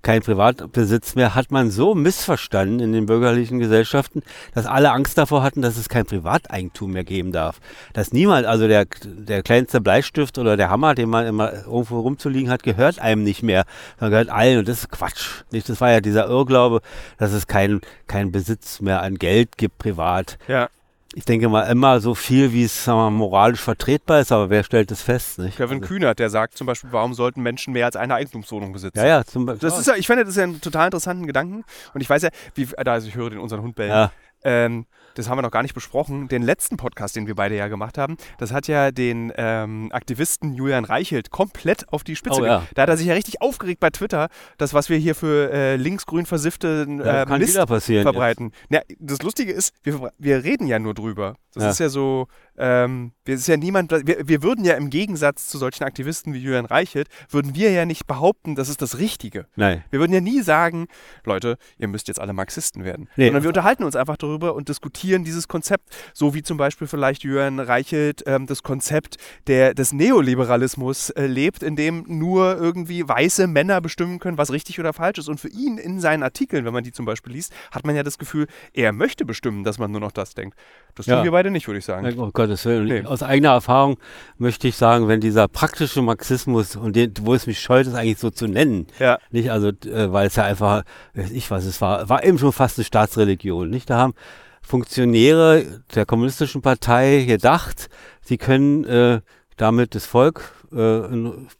kein 0.03 0.21
Privatbesitz 0.21 1.15
mehr, 1.15 1.33
hat 1.33 1.49
man 1.49 1.71
so 1.71 1.95
missverstanden 1.95 2.81
in 2.81 2.91
den 2.91 3.05
bürgerlichen 3.05 3.59
Gesellschaften, 3.59 4.21
dass 4.53 4.65
alle 4.65 4.91
Angst 4.91 5.17
davor 5.17 5.43
hatten, 5.43 5.61
dass 5.61 5.77
es 5.77 5.89
kein 5.89 6.05
Privateigentum 6.05 6.91
mehr 6.91 7.05
geben 7.05 7.31
darf. 7.31 7.59
Dass 7.93 8.11
niemand, 8.11 8.45
also 8.45 8.67
der, 8.67 8.85
der 9.05 9.41
kleinste 9.43 9.79
Bleistift 9.81 10.37
oder 10.37 10.57
der 10.57 10.69
Hammer, 10.69 10.93
den 10.93 11.09
man 11.09 11.25
immer 11.25 11.53
irgendwo 11.53 12.01
rumzuliegen 12.01 12.51
hat, 12.51 12.63
gehört 12.63 12.99
einem 12.99 13.23
nicht 13.23 13.43
mehr, 13.43 13.63
sondern 13.97 14.11
gehört 14.11 14.29
allen. 14.29 14.59
Und 14.59 14.67
das 14.67 14.79
ist 14.79 14.89
Quatsch. 14.89 15.43
Nicht? 15.51 15.69
Das 15.69 15.79
war 15.79 15.91
ja 15.91 16.01
dieser 16.01 16.27
Irrglaube, 16.27 16.81
dass 17.17 17.31
es 17.31 17.47
keinen 17.47 17.79
kein 18.07 18.31
Besitz 18.31 18.81
mehr 18.81 19.01
an 19.01 19.15
Geld 19.15 19.57
gibt, 19.57 19.77
privat. 19.77 20.37
ja, 20.47 20.69
Ich 21.15 21.25
denke 21.25 21.47
mal 21.47 21.63
immer 21.63 21.99
so 21.99 22.15
viel, 22.15 22.53
wie 22.53 22.63
es 22.63 22.87
mal, 22.87 23.11
moralisch 23.11 23.61
vertretbar 23.61 24.19
ist, 24.19 24.31
aber 24.31 24.49
wer 24.49 24.63
stellt 24.63 24.89
das 24.89 25.01
fest? 25.01 25.37
Nicht? 25.39 25.57
Kevin 25.57 25.77
Also, 25.77 25.87
Kühnert, 25.87 26.17
der 26.19 26.29
sagt 26.29 26.57
zum 26.57 26.65
Beispiel, 26.65 26.91
warum 26.91 27.13
sollten 27.13 27.41
Menschen 27.41 27.73
mehr 27.73 27.85
als 27.85 27.95
eine 27.95 28.15
Eigentumswohnung 28.15 28.73
besitzen? 28.73 28.97
ja, 28.97 29.05
ja, 29.05 29.23
zum 29.23 29.45
Beispiel. 29.45 29.69
Das 29.69 29.77
ist 29.77 29.87
ja, 29.87 29.95
ich 29.95 30.07
finde, 30.07 30.23
das 30.23 30.31
ist 30.31 30.37
ja 30.37 30.43
ein 30.43 30.59
total 30.59 30.85
interessanten 30.85 31.27
Gedanken. 31.27 31.63
Und 31.93 32.01
ich 32.01 32.09
weiß 32.09 32.23
ja, 32.23 32.29
wie, 32.55 32.67
also 32.77 33.07
ich 33.07 33.15
höre 33.15 33.29
den 33.29 33.39
unseren 33.39 33.61
Hund 33.61 33.75
bellen. 33.75 33.91
ja, 33.91 34.11
Ähm, 34.43 34.85
das 35.15 35.29
haben 35.29 35.37
wir 35.37 35.41
noch 35.41 35.51
gar 35.51 35.61
nicht 35.63 35.73
besprochen. 35.73 36.27
Den 36.27 36.41
letzten 36.43 36.77
Podcast, 36.77 37.15
den 37.15 37.27
wir 37.27 37.35
beide 37.35 37.55
ja 37.55 37.67
gemacht 37.67 37.97
haben, 37.97 38.17
das 38.37 38.51
hat 38.51 38.67
ja 38.67 38.91
den 38.91 39.31
ähm, 39.35 39.89
Aktivisten 39.91 40.53
Julian 40.53 40.85
Reichelt 40.85 41.29
komplett 41.31 41.87
auf 41.91 42.03
die 42.03 42.15
Spitze 42.15 42.39
Oh, 42.39 42.41
gebracht. 42.41 42.67
ja. 42.67 42.73
Da 42.75 42.81
hat 42.83 42.89
er 42.89 42.97
sich 42.97 43.07
ja 43.07 43.13
richtig 43.13 43.41
aufgeregt 43.41 43.79
bei 43.79 43.89
Twitter, 43.89 44.29
das, 44.57 44.73
was 44.73 44.89
wir 44.89 44.97
hier 44.97 45.15
für 45.15 45.51
äh, 45.51 45.75
linksgrün 45.75 46.25
versiffte 46.25 46.85
ja, 46.89 47.23
äh, 47.23 47.25
kann 47.25 47.39
Mist 47.39 47.53
verbreiten. 47.55 48.51
Ja, 48.69 48.81
das 48.99 49.21
Lustige 49.21 49.51
ist, 49.51 49.73
wir, 49.83 50.11
wir 50.17 50.43
reden 50.43 50.67
ja 50.67 50.79
nur 50.79 50.93
drüber. 50.93 51.35
Das 51.53 51.63
Ja. 51.63 51.69
ist 51.69 51.79
ja 51.79 51.89
so, 51.89 52.27
ähm, 52.57 53.11
wir, 53.25 53.35
ist 53.35 53.47
ja 53.47 53.57
niemand, 53.57 53.91
wir, 53.91 54.27
wir 54.27 54.43
würden 54.43 54.63
ja 54.65 54.75
im 54.75 54.89
Gegensatz 54.89 55.47
zu 55.47 55.57
solchen 55.57 55.83
Aktivisten 55.83 56.33
wie 56.33 56.39
Julian 56.39 56.65
Reichelt, 56.65 57.07
würden 57.29 57.55
wir 57.55 57.71
ja 57.71 57.85
nicht 57.85 58.05
behaupten, 58.07 58.55
das 58.55 58.69
ist 58.69 58.81
das 58.81 58.99
Richtige. 58.99 59.47
Nein. 59.55 59.83
Wir 59.89 59.99
würden 59.99 60.13
ja 60.13 60.21
nie 60.21 60.41
sagen, 60.41 60.87
Leute, 61.25 61.57
ihr 61.77 61.87
müsst 61.87 62.07
jetzt 62.07 62.19
alle 62.19 62.33
Marxisten 62.33 62.83
werden. 62.83 63.09
Nee. 63.15 63.25
Sondern 63.27 63.43
wir 63.43 63.49
unterhalten 63.49 63.83
uns 63.83 63.95
einfach 63.95 64.17
darüber 64.17 64.53
und 64.55 64.69
diskutieren 64.69 65.23
dieses 65.23 65.47
Konzept, 65.47 65.95
so 66.13 66.33
wie 66.33 66.43
zum 66.43 66.57
Beispiel 66.57 66.87
vielleicht 66.87 67.23
Jürgen 67.23 67.59
Reichelt 67.59 68.23
ähm, 68.25 68.45
das 68.45 68.63
Konzept 68.63 69.17
der, 69.47 69.73
des 69.73 69.93
Neoliberalismus 69.93 71.09
äh, 71.11 71.25
lebt, 71.25 71.63
in 71.63 71.75
dem 71.75 72.03
nur 72.07 72.57
irgendwie 72.57 73.07
weiße 73.07 73.47
Männer 73.47 73.81
bestimmen 73.81 74.19
können, 74.19 74.37
was 74.37 74.51
richtig 74.51 74.79
oder 74.79 74.93
falsch 74.93 75.17
ist. 75.19 75.29
Und 75.29 75.39
für 75.39 75.49
ihn 75.49 75.77
in 75.77 75.99
seinen 75.99 76.23
Artikeln, 76.23 76.65
wenn 76.65 76.73
man 76.73 76.83
die 76.83 76.91
zum 76.91 77.05
Beispiel 77.05 77.33
liest, 77.33 77.53
hat 77.71 77.85
man 77.85 77.95
ja 77.95 78.03
das 78.03 78.17
Gefühl, 78.17 78.47
er 78.73 78.91
möchte 78.91 79.25
bestimmen, 79.25 79.63
dass 79.63 79.79
man 79.79 79.91
nur 79.91 80.01
noch 80.01 80.11
das 80.11 80.33
denkt. 80.33 80.57
Das 80.95 81.05
tun 81.05 81.15
Ja. 81.15 81.23
wir 81.23 81.31
beide 81.31 81.51
nicht, 81.51 81.67
würde 81.67 81.79
ich 81.79 81.85
sagen. 81.85 82.19
Oh 82.19 82.31
Gottes 82.43 82.65
Willen. 82.65 82.85
Nee. 82.85 83.03
Aus 83.05 83.23
eigener 83.23 83.49
Erfahrung 83.51 83.97
möchte 84.37 84.67
ich 84.67 84.75
sagen, 84.77 85.07
wenn 85.07 85.21
dieser 85.21 85.47
praktische 85.47 86.01
Marxismus, 86.01 86.75
und 86.75 86.95
den, 86.95 87.13
wo 87.21 87.33
es 87.33 87.47
mich 87.47 87.59
scheut, 87.59 87.87
es 87.87 87.93
eigentlich 87.93 88.19
so 88.19 88.29
zu 88.29 88.47
nennen, 88.47 88.87
Ja. 88.99 89.17
nicht? 89.31 89.49
Also, 89.51 89.69
äh, 89.69 90.11
weil 90.11 90.27
es 90.27 90.35
ja 90.35 90.43
einfach, 90.43 90.83
weiß 91.13 91.31
ich 91.31 91.49
was, 91.51 91.65
es 91.65 91.79
war, 91.81 92.09
war 92.09 92.23
eben 92.23 92.37
schon 92.37 92.51
fast 92.51 92.77
eine 92.77 92.85
Staatsreligion, 92.85 93.69
nicht? 93.69 93.89
Da 93.89 93.97
haben 93.97 94.13
Funktionäre 94.61 95.81
der 95.93 96.05
kommunistischen 96.05 96.61
Partei 96.61 97.25
gedacht, 97.27 97.89
sie 98.21 98.37
können 98.37 98.83
äh, 98.85 99.21
damit 99.57 99.93
das 99.95 100.05
Volk 100.05 100.51
äh, 100.71 101.01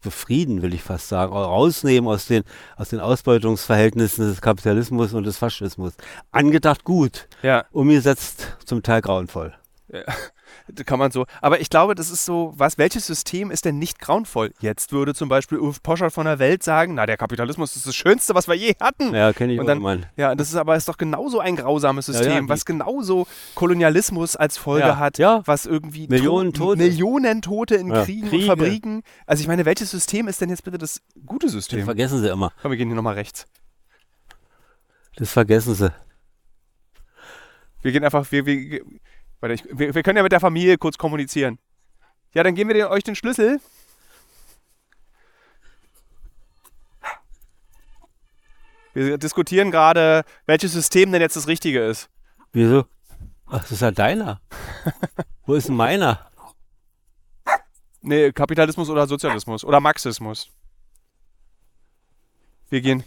befrieden, 0.01 0.61
will 0.61 0.73
ich 0.73 0.81
fast 0.81 1.09
sagen, 1.09 1.31
rausnehmen 1.31 2.09
aus 2.09 2.25
den, 2.25 2.43
aus 2.75 2.89
den 2.89 2.99
Ausbeutungsverhältnissen 2.99 4.27
des 4.27 4.41
Kapitalismus 4.41 5.13
und 5.13 5.25
des 5.25 5.37
Faschismus. 5.37 5.93
Angedacht 6.31 6.83
gut, 6.83 7.27
Ja. 7.43 7.65
umgesetzt 7.71 8.57
zum 8.65 8.81
Teil 8.83 9.01
grauenvoll. 9.01 9.53
Da 9.89 9.99
kann 10.85 10.99
man 10.99 11.11
so. 11.11 11.25
Aber 11.41 11.59
ich 11.59 11.69
glaube, 11.69 11.95
das 11.95 12.09
ist 12.09 12.25
so, 12.25 12.53
was, 12.55 12.77
welches 12.77 13.05
System 13.07 13.51
ist 13.51 13.65
denn 13.65 13.79
nicht 13.79 13.99
grauenvoll? 13.99 14.53
Jetzt 14.59 14.91
würde 14.91 15.13
zum 15.13 15.29
Beispiel 15.29 15.57
Ulf 15.57 15.81
Poschert 15.83 16.13
von 16.13 16.25
der 16.25 16.39
Welt 16.39 16.63
sagen, 16.63 16.95
na, 16.95 17.05
der 17.05 17.17
Kapitalismus 17.17 17.75
ist 17.75 17.87
das 17.87 17.95
Schönste, 17.95 18.35
was 18.35 18.47
wir 18.47 18.55
je 18.55 18.75
hatten. 18.79 19.13
Ja, 19.13 19.33
kenne 19.33 19.53
ich 19.53 19.59
Und 19.59 19.65
auch 19.65 19.67
dann- 19.69 19.79
meinen. 19.81 20.05
Ja, 20.15 20.35
das 20.35 20.49
ist 20.49 20.55
aber 20.55 20.75
ist 20.75 20.87
doch 20.89 20.97
genauso 20.97 21.39
ein 21.39 21.55
grausames 21.55 22.07
Ja, 22.07 22.13
System, 22.13 22.31
ja, 22.33 22.41
die- 22.41 22.49
was 22.49 22.65
genauso 22.65 23.27
Kolonialismus 23.55 24.35
als 24.35 24.57
Folge 24.57 24.87
Ja, 24.87 24.97
hat, 24.97 25.17
ja. 25.17 25.41
was 25.45 25.65
irgendwie 25.65 26.07
Millionen 26.07 26.53
To- 26.53 26.65
Tote. 26.75 26.77
Millionen 26.83 27.41
Tote 27.41 27.75
in 27.75 27.87
Ja, 27.89 28.03
Kriegen 28.03 28.23
und 28.23 28.29
Kriege. 28.29 28.45
Fabriken. 28.45 29.03
Also 29.25 29.41
ich 29.41 29.47
meine, 29.47 29.65
welches 29.65 29.91
System 29.91 30.27
ist 30.27 30.41
denn 30.41 30.49
jetzt 30.49 30.63
bitte 30.63 30.77
das 30.77 31.01
gute 31.25 31.47
Das 31.47 31.53
System? 31.53 31.85
vergessen 31.85 32.19
sie 32.21 32.29
immer. 32.29 32.51
Komm, 32.61 32.71
wir 32.71 32.77
gehen 32.77 32.87
hier 32.87 32.95
nochmal 32.95 33.15
rechts. 33.15 33.45
Das 35.15 35.31
vergessen 35.31 35.75
sie. 35.75 35.91
Wir 37.81 37.91
gehen 37.91 38.03
einfach, 38.03 38.31
wir, 38.31 38.45
wir, 38.45 38.81
warte, 39.43 39.55
ich, 39.55 39.63
wir, 39.77 39.93
wir 39.93 40.03
können 40.03 40.17
ja 40.17 40.23
mit 40.23 40.31
der 40.31 40.39
Familie 40.39 40.77
kurz 40.77 40.97
kommunizieren. 40.97 41.59
Ja, 42.33 42.43
dann 42.43 42.55
geben 42.55 42.69
wir 42.69 42.75
den, 42.75 42.85
euch 42.85 43.03
den 43.03 43.15
Schlüssel. 43.15 43.59
Wir 48.93 49.17
diskutieren 49.17 49.69
gerade, 49.69 50.23
welches 50.45 50.71
System 50.71 51.11
denn 51.11 51.21
jetzt 51.21 51.35
das 51.35 51.47
Richtige 51.47 51.83
ist. 51.83 52.09
Wieso? 52.53 52.85
Ach, 53.47 53.59
das 53.59 53.71
ist 53.71 53.81
ja 53.81 53.91
deiner. 53.91 54.39
Wo 55.45 55.55
ist 55.55 55.67
denn 55.67 55.75
meiner? 55.75 56.31
Nee, 58.01 58.31
Kapitalismus 58.31 58.89
oder 58.89 59.07
Sozialismus 59.07 59.65
oder 59.65 59.79
Marxismus. 59.79 60.49
Wir 62.69 62.81
gehen. 62.81 63.03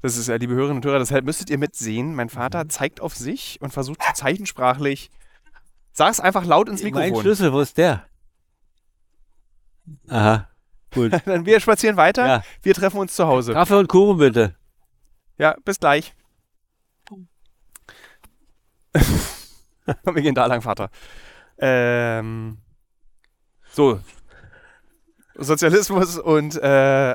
Das 0.00 0.16
ist 0.16 0.28
ja, 0.28 0.36
liebe 0.36 0.54
Hörerinnen 0.54 0.78
und 0.78 0.84
Hörer, 0.84 1.00
deshalb 1.00 1.24
müsstet 1.24 1.50
ihr 1.50 1.58
mitsehen. 1.58 2.14
Mein 2.14 2.28
Vater 2.28 2.68
zeigt 2.68 3.00
auf 3.00 3.14
sich 3.16 3.58
und 3.60 3.72
versucht 3.72 4.00
zeichensprachlich. 4.14 5.10
Sag's 5.92 6.20
einfach 6.20 6.44
laut 6.44 6.68
ins 6.68 6.82
Mein 6.82 6.92
Mikrofon. 6.92 7.22
Schlüssel, 7.22 7.52
wo 7.52 7.60
ist 7.60 7.76
der? 7.76 8.06
Aha, 10.08 10.48
gut. 10.92 11.12
Dann 11.24 11.46
wir 11.46 11.58
spazieren 11.60 11.96
weiter. 11.96 12.26
Ja. 12.26 12.42
Wir 12.62 12.74
treffen 12.74 12.98
uns 12.98 13.14
zu 13.14 13.26
Hause. 13.26 13.52
Kaffee 13.52 13.78
und 13.78 13.88
Kuchen 13.88 14.18
bitte. 14.18 14.54
Ja, 15.38 15.56
bis 15.64 15.80
gleich. 15.80 16.14
wir 20.04 20.22
gehen 20.22 20.34
da 20.34 20.46
lang, 20.46 20.62
Vater. 20.62 20.90
Ähm, 21.58 22.58
so. 23.72 24.00
Sozialismus 25.38 26.18
und, 26.18 26.56
äh, 26.56 26.66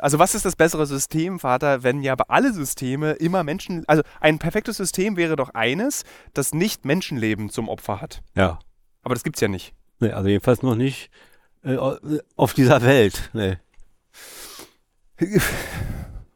also 0.02 0.18
was 0.18 0.34
ist 0.34 0.46
das 0.46 0.56
bessere 0.56 0.86
System, 0.86 1.40
Vater, 1.40 1.84
wenn 1.84 2.02
ja 2.02 2.16
bei 2.16 2.26
alle 2.30 2.54
Systeme 2.54 3.12
immer 3.14 3.44
Menschen, 3.44 3.84
also 3.88 4.02
ein 4.22 4.40
perfektes 4.40 4.78
System 4.78 5.18
wäre 5.18 5.36
doch 5.36 5.50
eines, 5.54 6.04
das 6.34 6.54
nicht 6.54 6.86
Menschenleben 6.86 7.50
zum 7.50 7.70
Opfer 7.70 8.02
hat. 8.02 8.22
Ja. 8.36 8.60
Aber 9.04 9.14
das 9.14 9.24
gibt's 9.24 9.42
ja 9.42 9.50
nicht. 9.50 9.74
Nee, 10.00 10.12
also 10.12 10.30
jedenfalls 10.30 10.62
noch 10.64 10.76
nicht 10.76 11.10
äh, 11.64 11.78
auf 12.36 12.54
dieser 12.54 12.82
Welt. 12.82 13.30
Nee. 13.34 13.58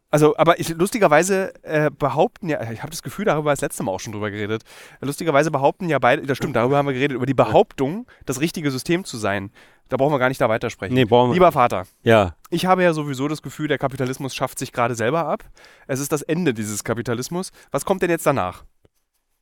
Also, 0.10 0.38
aber 0.38 0.60
ich, 0.60 0.70
lustigerweise 0.70 1.54
äh, 1.64 1.92
behaupten 1.92 2.48
ja, 2.48 2.72
ich 2.72 2.82
habe 2.82 2.92
das 2.92 3.04
Gefühl, 3.04 3.26
darüber 3.26 3.52
das 3.52 3.60
letzte 3.60 3.84
Mal 3.84 3.92
auch 3.92 4.00
schon 4.00 4.14
drüber 4.14 4.32
geredet. 4.32 4.64
Lustigerweise 5.02 5.52
behaupten 5.52 5.90
ja 5.90 6.00
beide, 6.00 6.26
das 6.26 6.38
stimmt, 6.38 6.56
darüber 6.56 6.78
haben 6.78 6.86
wir 6.86 6.94
geredet, 6.94 7.16
über 7.16 7.26
die 7.26 7.34
Behauptung, 7.34 8.08
das 8.26 8.40
richtige 8.40 8.72
System 8.72 9.04
zu 9.04 9.18
sein. 9.18 9.52
Da 9.90 9.98
brauchen 9.98 10.12
wir 10.14 10.20
gar 10.20 10.30
nicht 10.30 10.42
da 10.42 10.50
weitersprechen. 10.50 10.94
Nee, 10.94 11.06
brauchen 11.06 11.30
wir. 11.30 11.34
Lieber 11.36 11.52
Vater, 11.52 11.86
Ja. 12.04 12.36
ich 12.50 12.66
habe 12.66 12.84
ja 12.84 12.94
sowieso 12.94 13.28
das 13.28 13.42
Gefühl, 13.42 13.68
der 13.68 13.78
Kapitalismus 13.78 14.36
schafft 14.36 14.60
sich 14.60 14.72
gerade 14.74 14.96
selber 14.96 15.26
ab. 15.28 15.44
Es 15.88 16.00
ist 16.00 16.12
das 16.12 16.22
Ende 16.22 16.54
dieses 16.54 16.84
Kapitalismus. 16.84 17.52
Was 17.72 17.86
kommt 17.86 18.02
denn 18.02 18.10
jetzt 18.10 18.26
danach? 18.26 18.64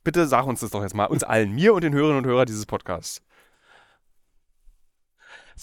Bitte 0.04 0.28
sag 0.28 0.46
uns 0.46 0.60
das 0.60 0.70
doch 0.70 0.84
jetzt 0.84 0.94
mal, 0.94 1.06
uns 1.06 1.24
allen, 1.24 1.52
mir 1.54 1.74
und 1.74 1.84
den 1.84 1.94
Hörerinnen 1.94 2.24
und 2.24 2.30
Hörern 2.30 2.46
dieses 2.46 2.66
Podcasts. 2.68 3.22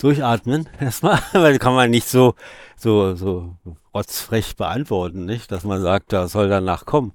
Durchatmen 0.01 0.69
erstmal, 0.81 1.21
weil 1.33 1.59
kann 1.59 1.75
man 1.75 1.91
nicht 1.91 2.09
so, 2.09 2.35
so, 2.77 3.15
so 3.15 3.57
rotzfrech 3.95 4.57
beantworten, 4.57 5.27
nicht? 5.27 5.53
Dass 5.53 5.65
man 5.65 5.81
sagt, 5.81 6.13
da 6.13 6.27
soll 6.29 6.49
danach 6.49 6.87
kommen. 6.87 7.13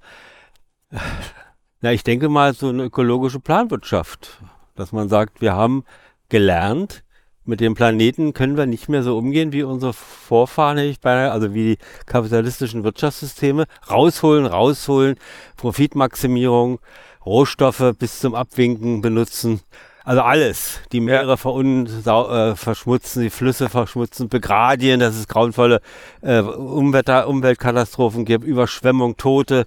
Na, 1.80 1.92
ich 1.92 2.02
denke 2.02 2.28
mal 2.28 2.54
so 2.54 2.70
eine 2.70 2.84
ökologische 2.84 3.40
Planwirtschaft, 3.40 4.42
dass 4.74 4.92
man 4.92 5.08
sagt, 5.08 5.40
wir 5.40 5.54
haben 5.54 5.84
gelernt, 6.28 7.04
mit 7.48 7.60
dem 7.60 7.74
Planeten 7.74 8.34
können 8.34 8.56
wir 8.56 8.66
nicht 8.66 8.88
mehr 8.88 9.02
so 9.02 9.16
umgehen 9.16 9.52
wie 9.52 9.62
unsere 9.62 9.94
Vorfahren, 9.94 10.78
ich 10.78 11.00
beinahe, 11.00 11.32
also 11.32 11.54
wie 11.54 11.76
die 11.76 11.78
kapitalistischen 12.04 12.84
Wirtschaftssysteme. 12.84 13.64
Rausholen, 13.90 14.44
rausholen, 14.44 15.16
Profitmaximierung, 15.56 16.78
Rohstoffe 17.24 17.94
bis 17.98 18.20
zum 18.20 18.34
Abwinken 18.34 19.00
benutzen. 19.00 19.60
Also 20.04 20.22
alles. 20.22 20.80
Die 20.92 21.00
Meere 21.00 21.32
äh, 21.32 22.56
verschmutzen, 22.56 23.22
die 23.22 23.30
Flüsse 23.30 23.68
verschmutzen, 23.68 24.28
begradigen, 24.28 25.00
dass 25.00 25.16
es 25.16 25.26
grauenvolle 25.26 25.80
äh, 26.20 26.40
Umwetter, 26.40 27.28
Umweltkatastrophen 27.28 28.26
gibt, 28.26 28.44
Überschwemmung, 28.44 29.16
Tote. 29.16 29.66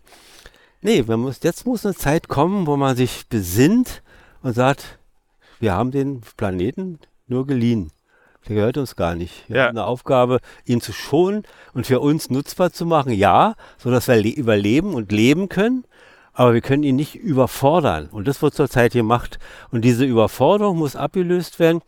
Nee, 0.82 1.04
man 1.06 1.20
muss, 1.20 1.40
jetzt 1.42 1.66
muss 1.66 1.86
eine 1.86 1.96
Zeit 1.96 2.28
kommen, 2.28 2.68
wo 2.68 2.78
man 2.78 2.96
sich 2.96 3.28
besinnt 3.28 4.04
und 4.44 4.54
sagt, 4.54 5.00
wir 5.60 5.74
haben 5.74 5.92
den 5.92 6.22
Planeten 6.38 7.00
nur 7.32 7.48
geliehen. 7.48 7.92
Der 8.48 8.56
gehört 8.56 8.78
uns 8.78 8.96
gar 8.96 9.16
nicht. 9.16 9.46
Wir 9.48 9.58
Ja. 9.58 9.64
haben 9.64 9.78
eine 9.78 9.86
Aufgabe, 9.86 10.40
ihn 10.66 10.82
zu 10.82 10.94
schonen 10.94 11.44
und 11.74 11.88
für 11.88 12.00
uns 12.00 12.30
nutzbar 12.30 12.72
zu 12.72 12.86
machen, 12.86 13.12
ja, 13.14 13.56
sodass 13.78 14.08
wir 14.08 14.16
le- 14.18 14.30
überleben 14.30 14.94
und 14.94 15.12
leben 15.12 15.48
können. 15.50 15.86
Aber 16.34 16.54
wir 16.54 16.62
können 16.62 16.84
ihn 16.84 16.96
nicht 16.96 17.16
überfordern. 17.16 18.08
Und 18.12 18.28
das 18.28 18.42
wird 18.42 18.54
zurzeit 18.56 18.94
gemacht. 18.94 19.38
Und 19.70 19.84
diese 19.84 20.06
Überforderung 20.06 20.78
muss 20.78 20.96
abgelöst 20.96 21.60
werden 21.60 21.82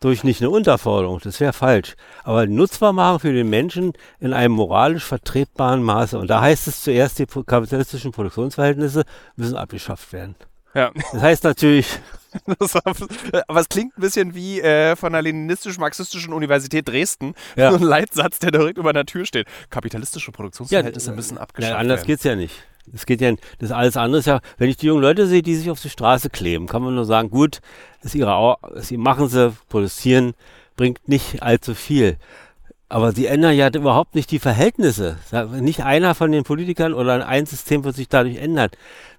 durch 0.00 0.24
nicht 0.24 0.40
eine 0.40 0.50
Unterforderung. 0.50 1.20
Das 1.22 1.38
wäre 1.38 1.52
falsch. 1.52 1.94
Aber 2.24 2.46
nutzbar 2.46 2.92
machen 2.92 3.20
für 3.20 3.32
den 3.32 3.48
Menschen 3.48 3.92
in 4.20 4.32
einem 4.32 4.54
moralisch 4.54 5.04
vertretbaren 5.04 5.82
Maße. 5.82 6.18
Und 6.18 6.28
da 6.28 6.40
heißt 6.40 6.66
es 6.66 6.82
zuerst, 6.82 7.18
die 7.18 7.26
kapitalistischen 7.26 8.10
Produktionsverhältnisse 8.12 9.04
müssen 9.36 9.56
abgeschafft 9.56 10.12
werden. 10.12 10.34
Ja. 10.74 10.90
Das 11.12 11.22
heißt 11.22 11.44
natürlich, 11.44 11.86
Das, 12.58 12.74
aber 12.74 13.60
es 13.60 13.68
klingt 13.68 13.96
ein 13.96 14.00
bisschen 14.00 14.34
wie 14.34 14.60
äh, 14.60 14.96
von 14.96 15.12
der 15.12 15.22
Leninistischen-Marxistischen 15.22 16.32
Universität 16.32 16.88
Dresden. 16.88 17.34
Ja. 17.56 17.70
So 17.70 17.76
ein 17.76 17.82
Leitsatz, 17.82 18.38
der 18.40 18.50
direkt 18.50 18.78
über 18.78 18.92
der 18.92 19.06
Tür 19.06 19.24
steht. 19.24 19.46
Kapitalistische 19.70 20.32
Produktionsverhältnisse 20.32 21.10
Ja, 21.10 21.16
müssen 21.16 21.36
Ja, 21.36 21.42
abgeschafft 21.42 21.74
anders 21.76 21.98
werden. 21.98 22.06
geht's 22.06 22.24
ja 22.24 22.34
nicht. 22.34 22.54
Es 22.92 23.06
geht 23.06 23.20
ja, 23.20 23.32
das 23.60 23.70
alles 23.70 23.96
andere 23.96 24.18
ist 24.18 24.26
ja, 24.26 24.40
wenn 24.58 24.68
ich 24.68 24.76
die 24.76 24.86
jungen 24.86 25.00
Leute 25.00 25.26
sehe, 25.26 25.42
die 25.42 25.54
sich 25.54 25.70
auf 25.70 25.80
die 25.80 25.88
Straße 25.88 26.28
kleben, 26.28 26.66
kann 26.66 26.82
man 26.82 26.94
nur 26.94 27.06
sagen, 27.06 27.30
gut, 27.30 27.60
ist 28.02 28.14
ihre, 28.14 28.56
sie 28.76 28.98
machen 28.98 29.28
sie, 29.28 29.54
produzieren, 29.70 30.34
bringt 30.76 31.08
nicht 31.08 31.42
allzu 31.42 31.74
viel. 31.74 32.18
Aber 32.94 33.10
sie 33.10 33.26
ändern 33.26 33.54
ja 33.56 33.68
überhaupt 33.70 34.14
nicht 34.14 34.30
die 34.30 34.38
Verhältnisse. 34.38 35.16
Nicht 35.50 35.82
einer 35.82 36.14
von 36.14 36.30
den 36.30 36.44
Politikern 36.44 36.94
oder 36.94 37.26
ein 37.26 37.44
System 37.44 37.82
wird 37.82 37.96
sich 37.96 38.08
dadurch 38.08 38.36
ändern. 38.36 38.70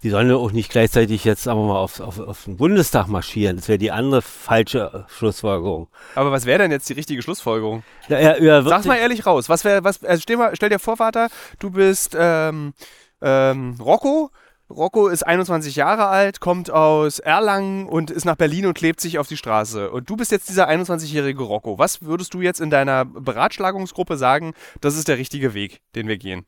Die 0.01 0.11
sollen 0.11 0.29
ja 0.29 0.37
auch 0.37 0.53
nicht 0.53 0.71
gleichzeitig 0.71 1.25
jetzt, 1.25 1.43
sagen 1.43 1.59
wir 1.59 1.67
mal, 1.73 1.79
auf, 1.79 1.99
auf, 1.99 2.17
auf 2.17 2.45
den 2.45 2.55
Bundestag 2.55 3.09
marschieren. 3.09 3.57
Das 3.57 3.67
wäre 3.67 3.77
die 3.77 3.91
andere 3.91 4.21
falsche 4.21 5.05
äh, 5.07 5.11
Schlussfolgerung. 5.11 5.89
Aber 6.15 6.31
was 6.31 6.45
wäre 6.45 6.59
denn 6.59 6.71
jetzt 6.71 6.87
die 6.87 6.93
richtige 6.93 7.21
Schlussfolgerung? 7.21 7.83
Ja, 8.07 8.15
er, 8.15 8.37
er 8.37 8.63
wird 8.63 8.69
Sag 8.69 8.85
mal 8.85 8.95
ehrlich 8.95 9.25
raus. 9.25 9.49
Was 9.49 9.65
wäre, 9.65 9.83
was, 9.83 10.01
also 10.05 10.21
stell, 10.21 10.37
mal, 10.37 10.55
stell 10.55 10.69
dir 10.69 10.79
vor, 10.79 10.95
Vater, 10.95 11.27
du 11.59 11.69
bist 11.71 12.15
ähm, 12.17 12.73
ähm, 13.21 13.75
Rocco. 13.81 14.31
Rocco 14.69 15.07
ist 15.07 15.23
21 15.23 15.75
Jahre 15.75 16.07
alt, 16.07 16.39
kommt 16.39 16.71
aus 16.71 17.19
Erlangen 17.19 17.87
und 17.87 18.09
ist 18.09 18.25
nach 18.25 18.35
Berlin 18.35 18.65
und 18.65 18.73
klebt 18.73 18.99
sich 18.99 19.19
auf 19.19 19.27
die 19.27 19.37
Straße. 19.37 19.91
Und 19.91 20.09
du 20.09 20.15
bist 20.15 20.31
jetzt 20.31 20.49
dieser 20.49 20.67
21-jährige 20.67 21.43
Rocco. 21.43 21.77
Was 21.77 22.01
würdest 22.01 22.33
du 22.33 22.41
jetzt 22.41 22.61
in 22.61 22.71
deiner 22.71 23.05
Beratschlagungsgruppe 23.05 24.17
sagen, 24.17 24.53
das 24.81 24.97
ist 24.97 25.07
der 25.07 25.17
richtige 25.17 25.53
Weg, 25.53 25.81
den 25.95 26.07
wir 26.07 26.17
gehen? 26.17 26.45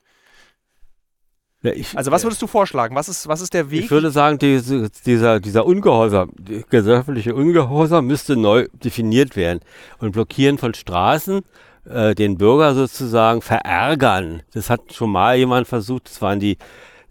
ja, 1.64 1.72
ich, 1.74 1.98
Also 1.98 2.12
was 2.12 2.24
würdest 2.24 2.42
du 2.42 2.48
vorschlagen? 2.48 2.96
Was 2.96 3.10
ist, 3.10 3.28
was 3.28 3.42
ist 3.42 3.54
der 3.54 3.72
Weg? 3.72 3.86
Ich 3.86 3.92
würde 3.92 4.12
sagen, 4.12 4.38
diese, 4.38 4.90
dieser, 5.06 5.40
dieser 5.40 5.66
Ungehorsam, 5.66 6.32
die 6.38 6.64
gesellschaftliche 6.70 7.36
Ungehorsam 7.36 8.06
müsste 8.06 8.36
neu 8.36 8.68
definiert 8.74 9.36
werden. 9.36 9.60
Und 10.00 10.12
Blockieren 10.12 10.58
von 10.58 10.74
Straßen, 10.74 11.42
äh, 11.90 12.16
den 12.16 12.38
Bürger 12.38 12.76
sozusagen 12.76 13.42
verärgern. 13.42 14.44
Das 14.54 14.70
hat 14.70 14.94
schon 14.94 15.12
mal 15.12 15.36
jemand 15.38 15.68
versucht, 15.68 16.10
das 16.10 16.22
waren 16.22 16.40
die 16.40 16.58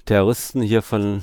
Terroristen 0.07 0.62
hier 0.62 0.81
von, 0.83 1.23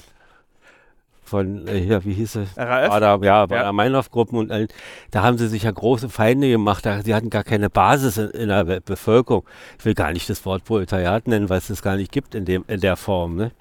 von 1.24 1.68
äh, 1.68 1.80
hier, 1.80 2.04
wie 2.06 2.14
hieß 2.14 2.36
es? 2.36 2.50
RAF? 2.58 2.90
Bader, 2.90 3.20
ja, 3.22 3.40
Ja. 3.42 3.46
Bader 3.48 3.74
Meinhof-Gruppen 3.74 4.38
und 4.38 4.52
allen. 4.52 4.68
da 5.12 5.24
haben 5.24 5.38
sie 5.38 5.48
sich 5.48 5.64
ja 5.64 5.72
große 5.72 6.10
Feinde 6.10 6.50
gemacht. 6.50 6.86
Da, 6.86 7.02
sie 7.02 7.16
hatten 7.16 7.30
gar 7.30 7.44
keine 7.44 7.70
Basis 7.70 8.18
in, 8.18 8.30
in 8.32 8.50
der 8.50 8.66
Be- 8.66 8.82
Bevölkerung. 8.82 9.44
Ich 9.80 9.86
will 9.86 9.94
gar 9.96 10.12
nicht 10.12 10.30
das 10.30 10.46
Wort 10.46 10.64
Proletariat 10.66 11.28
nennen, 11.28 11.50
weil 11.50 11.58
es 11.58 11.68
das 11.68 11.82
gar 11.82 11.96
nicht 11.96 12.12
gibt 12.12 12.36
in, 12.36 12.46
dem, 12.46 12.64
in 12.68 12.82
der 12.82 12.96
Form. 12.98 13.36
Ne? 13.36 13.52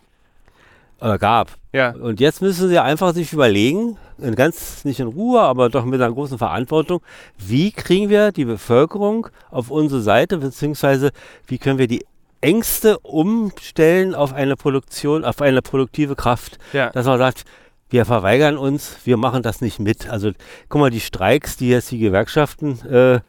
Oder 1.01 1.19
gab. 1.19 1.53
Ja. 1.73 1.91
Und 1.95 2.21
jetzt 2.21 2.43
müssen 2.43 2.69
sie 2.69 2.79
einfach 2.79 3.13
sich 3.15 3.33
überlegen, 3.33 3.97
in 4.19 4.35
ganz 4.37 4.85
nicht 4.85 5.01
in 5.01 5.09
Ruhe, 5.09 5.41
aber 5.41 5.69
doch 5.69 5.85
mit 5.85 6.01
einer 6.01 6.13
großen 6.13 6.39
Verantwortung, 6.39 7.01
wie 7.39 7.73
kriegen 7.73 8.09
wir 8.09 8.31
die 8.31 8.45
Bevölkerung 8.45 9.27
auf 9.51 9.71
unsere 9.71 10.01
Seite, 10.01 10.39
beziehungsweise 10.39 11.11
wie 11.49 11.59
können 11.59 11.79
wir 11.79 11.89
die 11.89 12.05
Ängste 12.42 12.98
umstellen 12.98 14.14
auf 14.14 14.33
eine 14.35 14.57
Produktion, 14.57 15.24
auf 15.24 15.40
eine 15.40 15.62
produktive 15.62 16.16
Kraft. 16.16 16.59
Ja. 16.72 16.90
Dass 16.90 17.07
man 17.07 17.18
sagt, 17.18 17.44
wir 17.88 18.05
verweigern 18.05 18.57
uns, 18.59 18.96
wir 19.05 19.16
machen 19.16 19.42
das 19.42 19.61
nicht 19.61 19.78
mit. 19.78 20.09
Also 20.09 20.33
guck 20.68 20.81
mal, 20.81 20.90
die 20.90 21.00
Streiks, 21.00 21.57
die 21.57 21.68
jetzt 21.68 21.90
die 21.90 21.98
Gewerkschaften 21.98 22.81
äh, 22.87 23.20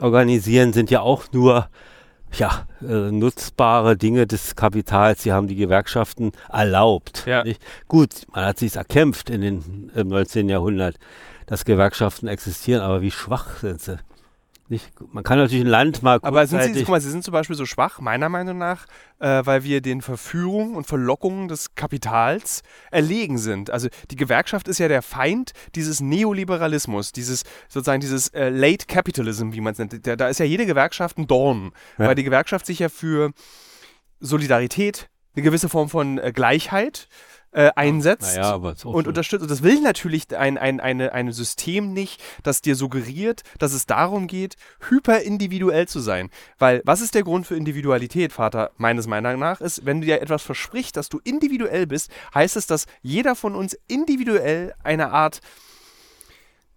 organisieren, 0.00 0.72
sind 0.72 0.90
ja 0.90 1.00
auch 1.00 1.24
nur 1.32 1.68
ja, 2.32 2.66
äh, 2.82 3.10
nutzbare 3.10 3.96
Dinge 3.96 4.26
des 4.26 4.54
Kapitals, 4.54 5.22
die 5.22 5.32
haben 5.32 5.46
die 5.46 5.56
Gewerkschaften 5.56 6.32
erlaubt. 6.50 7.24
Ja. 7.26 7.42
Gut, 7.86 8.26
man 8.34 8.44
hat 8.44 8.58
sich 8.58 8.76
erkämpft 8.76 9.30
in 9.30 9.40
den, 9.40 9.90
im 9.94 10.08
19. 10.08 10.48
Jahrhundert, 10.48 10.96
dass 11.46 11.64
Gewerkschaften 11.64 12.28
existieren, 12.28 12.82
aber 12.82 13.00
wie 13.00 13.10
schwach 13.10 13.58
sind 13.58 13.80
sie? 13.80 13.98
Nicht? 14.70 14.92
Man 15.12 15.24
kann 15.24 15.38
natürlich 15.38 15.64
ein 15.64 15.70
Land 15.70 16.02
mal 16.02 16.18
Aber 16.20 16.46
sind 16.46 16.62
sie, 16.62 16.80
guck 16.80 16.90
mal, 16.90 17.00
sie 17.00 17.10
sind 17.10 17.24
zum 17.24 17.32
Beispiel 17.32 17.56
so 17.56 17.64
schwach, 17.64 18.00
meiner 18.00 18.28
Meinung 18.28 18.58
nach, 18.58 18.84
äh, 19.18 19.40
weil 19.44 19.64
wir 19.64 19.80
den 19.80 20.02
Verführungen 20.02 20.74
und 20.74 20.86
Verlockungen 20.86 21.48
des 21.48 21.74
Kapitals 21.74 22.62
erlegen 22.90 23.38
sind. 23.38 23.70
Also 23.70 23.88
die 24.10 24.16
Gewerkschaft 24.16 24.68
ist 24.68 24.78
ja 24.78 24.88
der 24.88 25.00
Feind 25.00 25.52
dieses 25.74 26.02
Neoliberalismus, 26.02 27.12
dieses 27.12 27.44
sozusagen 27.68 28.00
dieses 28.00 28.28
äh, 28.28 28.50
Late 28.50 28.84
Capitalism, 28.86 29.52
wie 29.52 29.62
man 29.62 29.72
es 29.72 29.78
nennt. 29.78 30.06
Da, 30.06 30.16
da 30.16 30.28
ist 30.28 30.38
ja 30.38 30.44
jede 30.44 30.66
Gewerkschaft 30.66 31.16
ein 31.16 31.26
Dorn, 31.26 31.72
Ja. 31.96 32.08
weil 32.08 32.14
die 32.14 32.24
Gewerkschaft 32.24 32.66
sich 32.66 32.78
ja 32.80 32.90
für 32.90 33.32
Solidarität, 34.20 35.08
eine 35.34 35.44
gewisse 35.44 35.68
Form 35.68 35.88
von 35.88 36.18
äh, 36.18 36.32
Gleichheit 36.34 37.08
äh, 37.52 37.70
einsetzt 37.76 38.36
Naja, 38.36 38.52
aber 38.52 38.74
und 38.84 39.06
unterstützt. 39.06 39.42
Und 39.42 39.50
das 39.50 39.62
will 39.62 39.80
natürlich 39.80 40.36
ein, 40.36 40.58
ein, 40.58 40.80
eine, 40.80 41.12
ein 41.12 41.32
System 41.32 41.92
nicht, 41.92 42.22
das 42.42 42.60
dir 42.60 42.74
suggeriert, 42.74 43.42
dass 43.58 43.72
es 43.72 43.86
darum 43.86 44.26
geht, 44.26 44.56
hyperindividuell 44.88 45.88
zu 45.88 46.00
sein. 46.00 46.30
Weil, 46.58 46.82
was 46.84 47.00
ist 47.00 47.14
der 47.14 47.22
Grund 47.22 47.46
für 47.46 47.56
Individualität, 47.56 48.32
Vater, 48.32 48.70
meines 48.76 49.06
Meinung 49.06 49.38
nach, 49.38 49.60
ist, 49.60 49.86
wenn 49.86 50.00
du 50.00 50.06
dir 50.06 50.20
etwas 50.20 50.42
versprichst, 50.42 50.96
dass 50.96 51.08
du 51.08 51.20
individuell 51.24 51.86
bist, 51.86 52.10
heißt 52.34 52.56
es, 52.56 52.66
dass 52.66 52.86
jeder 53.02 53.34
von 53.34 53.54
uns 53.54 53.78
individuell 53.86 54.74
eine 54.82 55.10
Art 55.10 55.40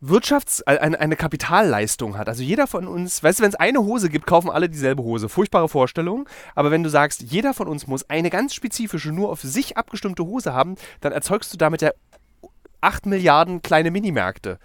Wirtschafts-, 0.01 0.61
äh, 0.65 0.77
eine, 0.79 0.99
eine 0.99 1.15
Kapitalleistung 1.15 2.17
hat. 2.17 2.27
Also 2.27 2.43
jeder 2.43 2.67
von 2.67 2.87
uns, 2.87 3.23
weißt 3.23 3.39
du, 3.39 3.43
wenn 3.43 3.49
es 3.49 3.55
eine 3.55 3.79
Hose 3.79 4.09
gibt, 4.09 4.25
kaufen 4.25 4.49
alle 4.49 4.69
dieselbe 4.69 5.03
Hose. 5.03 5.29
Furchtbare 5.29 5.69
Vorstellung. 5.69 6.27
Aber 6.55 6.71
wenn 6.71 6.83
du 6.83 6.89
sagst, 6.89 7.21
jeder 7.21 7.53
von 7.53 7.67
uns 7.67 7.87
muss 7.87 8.09
eine 8.09 8.29
ganz 8.29 8.53
spezifische, 8.53 9.11
nur 9.11 9.29
auf 9.29 9.41
sich 9.41 9.77
abgestimmte 9.77 10.25
Hose 10.25 10.53
haben, 10.53 10.75
dann 11.01 11.11
erzeugst 11.11 11.53
du 11.53 11.57
damit 11.57 11.81
ja 11.81 11.91
8 12.81 13.05
Milliarden 13.05 13.61
kleine 13.61 13.91
Minimärkte. 13.91 14.57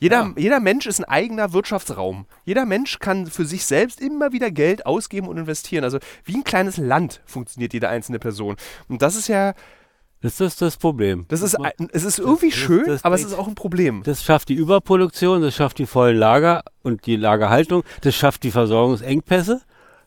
Jeder, 0.00 0.22
Ja. 0.26 0.32
jeder 0.36 0.60
Mensch 0.60 0.86
ist 0.86 1.00
ein 1.00 1.06
eigener 1.06 1.52
Wirtschaftsraum. 1.52 2.26
Jeder 2.44 2.66
Mensch 2.66 3.00
kann 3.00 3.26
für 3.26 3.44
sich 3.44 3.64
selbst 3.64 4.00
immer 4.00 4.32
wieder 4.32 4.50
Geld 4.52 4.86
ausgeben 4.86 5.26
und 5.26 5.38
investieren. 5.38 5.82
Also 5.82 5.98
wie 6.24 6.36
ein 6.36 6.44
kleines 6.44 6.76
Land 6.76 7.20
funktioniert 7.26 7.72
jede 7.72 7.88
einzelne 7.88 8.20
Person. 8.20 8.56
Und 8.88 9.02
das 9.02 9.16
ist 9.16 9.26
ja, 9.28 9.54
Das 10.20 10.40
ist 10.40 10.60
das 10.60 10.76
Problem. 10.76 11.26
das 11.28 11.42
ist, 11.42 11.56
es 11.92 12.04
ist 12.04 12.18
irgendwie 12.18 12.50
das- 12.50 12.58
schön, 12.58 12.86
das 12.86 13.04
aber 13.04 13.14
es 13.14 13.24
ist 13.24 13.34
auch 13.34 13.46
ein 13.46 13.54
Problem. 13.54 14.02
Das 14.04 14.24
schafft 14.24 14.48
die 14.48 14.54
Überproduktion, 14.54 15.42
das 15.42 15.54
schafft 15.54 15.78
die 15.78 15.86
vollen 15.86 16.16
Lager 16.16 16.62
und 16.82 17.06
die 17.06 17.14
Lagerhaltung, 17.16 17.84
das 18.00 18.14
schafft 18.16 18.42
die 18.42 18.50
Versorgungsengpässe, 18.50 19.60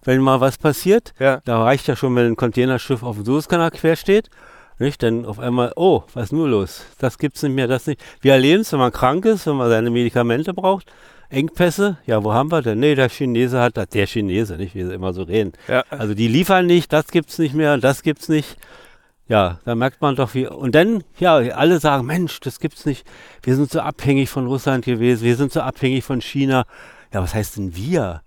wenn 0.03 0.19
mal 0.21 0.41
was 0.41 0.57
passiert. 0.57 1.13
Ja. 1.19 1.41
Da 1.45 1.63
reicht 1.63 1.87
ja 1.87 1.95
schon, 1.95 2.15
wenn 2.15 2.25
ein 2.27 2.35
Containerschiff 2.35 3.03
auf 3.03 3.15
dem 3.15 3.25
Suezkanal 3.25 3.71
quer 3.71 3.95
steht. 3.95 4.29
Nicht? 4.79 5.03
Dann 5.03 5.25
auf 5.25 5.37
einmal, 5.39 5.73
oh, 5.75 6.03
was 6.13 6.25
ist 6.25 6.31
nur 6.33 6.49
los? 6.49 6.81
Das 6.97 7.17
gibt's 7.19 7.43
nicht 7.43 7.53
mehr, 7.53 7.67
das 7.67 7.85
nicht. 7.85 8.01
Wir 8.19 8.33
erleben 8.33 8.61
es, 8.61 8.71
wenn 8.73 8.79
man 8.79 8.91
krank 8.91 9.25
ist, 9.25 9.45
wenn 9.45 9.55
man 9.55 9.69
seine 9.69 9.91
Medikamente 9.91 10.53
braucht. 10.55 10.91
Engpässe, 11.29 11.97
ja, 12.05 12.21
wo 12.23 12.33
haben 12.33 12.51
wir 12.51 12.61
denn? 12.61 12.79
Nee, 12.79 12.95
der 12.95 13.07
Chinese 13.09 13.61
hat 13.61 13.77
das, 13.77 13.87
der 13.89 14.07
Chinese, 14.07 14.57
nicht, 14.57 14.75
wie 14.75 14.83
sie 14.83 14.93
immer 14.93 15.13
so 15.13 15.23
reden. 15.23 15.53
Ja. 15.67 15.85
Also 15.89 16.13
die 16.13 16.27
liefern 16.27 16.65
nicht, 16.65 16.91
das 16.91 17.07
gibt's 17.07 17.37
nicht 17.37 17.53
mehr, 17.53 17.77
das 17.77 18.03
gibt's 18.03 18.27
nicht. 18.27 18.57
Ja, 19.31 19.59
da 19.63 19.75
merkt 19.75 20.01
man 20.01 20.17
doch 20.17 20.33
wie. 20.33 20.45
Und 20.45 20.75
dann, 20.75 21.05
ja, 21.17 21.37
alle 21.37 21.79
sagen, 21.79 22.05
Mensch, 22.05 22.41
das 22.41 22.59
gibt's 22.59 22.85
nicht. 22.85 23.07
Wir 23.43 23.55
sind 23.55 23.71
so 23.71 23.79
abhängig 23.79 24.29
von 24.29 24.45
Russland 24.45 24.83
gewesen, 24.83 25.23
wir 25.23 25.37
sind 25.37 25.53
so 25.53 25.61
abhängig 25.61 26.03
von 26.03 26.19
China. 26.19 26.65
Ja, 27.13 27.23
was 27.23 27.33
heißt 27.33 27.55
denn 27.55 27.73
wir? 27.73 28.23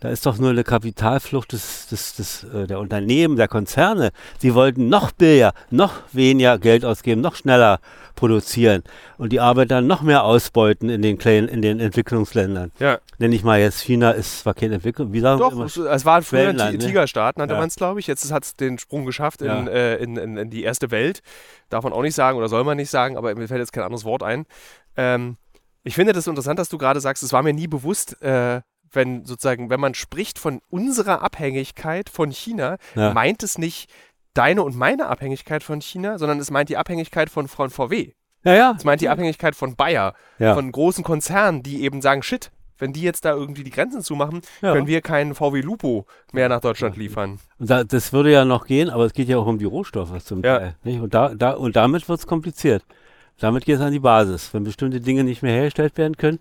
Da 0.00 0.10
ist 0.10 0.26
doch 0.26 0.38
nur 0.38 0.50
eine 0.50 0.64
Kapitalflucht 0.64 1.52
des, 1.52 1.88
des, 1.88 2.14
des, 2.14 2.44
äh, 2.44 2.66
der 2.66 2.78
Unternehmen, 2.78 3.36
der 3.36 3.48
Konzerne. 3.48 4.10
Sie 4.38 4.54
wollten 4.54 4.88
noch 4.88 5.10
billiger, 5.10 5.52
noch 5.70 5.94
weniger 6.12 6.58
Geld 6.58 6.84
ausgeben, 6.84 7.20
noch 7.20 7.34
schneller 7.34 7.80
produzieren 8.14 8.82
und 9.16 9.32
die 9.32 9.40
Arbeiter 9.40 9.80
noch 9.80 10.02
mehr 10.02 10.24
ausbeuten 10.24 10.88
in 10.88 11.02
den 11.02 11.18
kleinen, 11.18 11.48
in 11.48 11.62
den 11.62 11.78
Entwicklungsländern. 11.80 12.72
Ja. 12.78 12.98
Nenn 13.18 13.32
ich 13.32 13.44
mal 13.44 13.60
jetzt, 13.60 13.80
China 13.80 14.10
ist 14.10 14.40
zwar 14.40 14.54
keine 14.54 14.74
Entwicklung, 14.76 15.12
wie 15.12 15.20
sagen 15.20 15.40
Doch, 15.40 15.52
immer? 15.52 15.64
es, 15.66 16.04
war 16.04 16.22
früher 16.22 16.48
ein 16.48 16.56
ne? 16.56 16.78
Tigerstaat, 16.78 17.38
nannte 17.38 17.54
Ja. 17.54 17.60
man 17.60 17.68
es, 17.68 17.76
glaube 17.76 18.00
ich. 18.00 18.06
Jetzt 18.06 18.30
hat 18.32 18.44
es 18.44 18.54
den 18.54 18.78
Sprung 18.78 19.04
geschafft 19.06 19.42
in, 19.42 19.46
Ja. 19.48 19.66
äh, 19.66 19.96
in, 20.02 20.16
in, 20.16 20.36
in 20.36 20.50
die 20.50 20.62
erste 20.64 20.90
Welt. 20.90 21.22
Darf 21.68 21.84
man 21.84 21.92
auch 21.92 22.02
nicht 22.02 22.14
sagen 22.14 22.38
oder 22.38 22.48
soll 22.48 22.64
man 22.64 22.76
nicht 22.76 22.90
sagen, 22.90 23.16
aber 23.16 23.34
mir 23.34 23.46
fällt 23.48 23.60
jetzt 23.60 23.72
kein 23.72 23.84
anderes 23.84 24.04
Wort 24.04 24.22
ein. 24.22 24.46
Ähm, 24.96 25.36
ich 25.84 25.94
finde 25.94 26.12
das 26.12 26.26
interessant, 26.26 26.58
dass 26.58 26.68
du 26.68 26.76
gerade 26.78 27.00
sagst, 27.00 27.22
es 27.22 27.32
war 27.32 27.42
mir 27.42 27.52
nie 27.54 27.68
bewusst, 27.68 28.20
äh, 28.20 28.60
wenn 28.92 29.24
sozusagen, 29.24 29.70
wenn 29.70 29.80
man 29.80 29.94
spricht 29.94 30.38
von 30.38 30.60
unserer 30.70 31.22
Abhängigkeit 31.22 32.08
von 32.08 32.30
China, 32.30 32.76
Ja. 32.94 33.12
meint 33.12 33.42
es 33.42 33.58
nicht 33.58 33.90
deine 34.34 34.62
und 34.62 34.76
meine 34.76 35.06
Abhängigkeit 35.06 35.62
von 35.62 35.80
China, 35.80 36.18
sondern 36.18 36.38
es 36.38 36.50
meint 36.50 36.68
die 36.68 36.76
Abhängigkeit 36.76 37.30
von, 37.30 37.48
von 37.48 37.70
VW. 37.70 38.12
Ja, 38.44 38.54
ja. 38.54 38.74
Es 38.76 38.84
meint 38.84 39.00
die 39.00 39.08
Abhängigkeit 39.08 39.56
von 39.56 39.74
Bayer, 39.74 40.14
Ja. 40.38 40.54
von 40.54 40.70
großen 40.70 41.02
Konzernen, 41.02 41.62
die 41.62 41.82
eben 41.82 42.00
sagen, 42.02 42.22
shit, 42.22 42.50
wenn 42.80 42.92
die 42.92 43.02
jetzt 43.02 43.24
da 43.24 43.32
irgendwie 43.32 43.64
die 43.64 43.70
Grenzen 43.72 44.02
zumachen, 44.02 44.42
Ja. 44.62 44.72
können 44.72 44.86
wir 44.86 45.00
keinen 45.00 45.34
VW 45.34 45.60
Lupo 45.62 46.06
mehr 46.32 46.48
nach 46.48 46.60
Deutschland 46.60 46.96
liefern. 46.96 47.40
Da, 47.58 47.82
das 47.82 48.12
würde 48.12 48.30
ja 48.30 48.44
noch 48.44 48.66
gehen, 48.66 48.88
aber 48.90 49.04
es 49.06 49.12
geht 49.12 49.28
ja 49.28 49.38
auch 49.38 49.46
um 49.46 49.58
die 49.58 49.64
Rohstoffe 49.64 50.22
zum 50.22 50.44
Ja. 50.44 50.58
Teil. 50.58 50.76
Nicht? 50.84 51.00
Und, 51.00 51.12
da, 51.14 51.34
da, 51.34 51.50
und 51.52 51.74
damit 51.74 52.08
wird 52.08 52.20
es 52.20 52.26
kompliziert. 52.28 52.84
Damit 53.40 53.64
geht 53.64 53.76
es 53.76 53.80
an 53.80 53.92
die 53.92 53.98
Basis. 54.00 54.54
Wenn 54.54 54.62
bestimmte 54.64 55.00
Dinge 55.00 55.24
nicht 55.24 55.42
mehr 55.42 55.52
hergestellt 55.54 55.96
werden 55.98 56.16
können, 56.16 56.38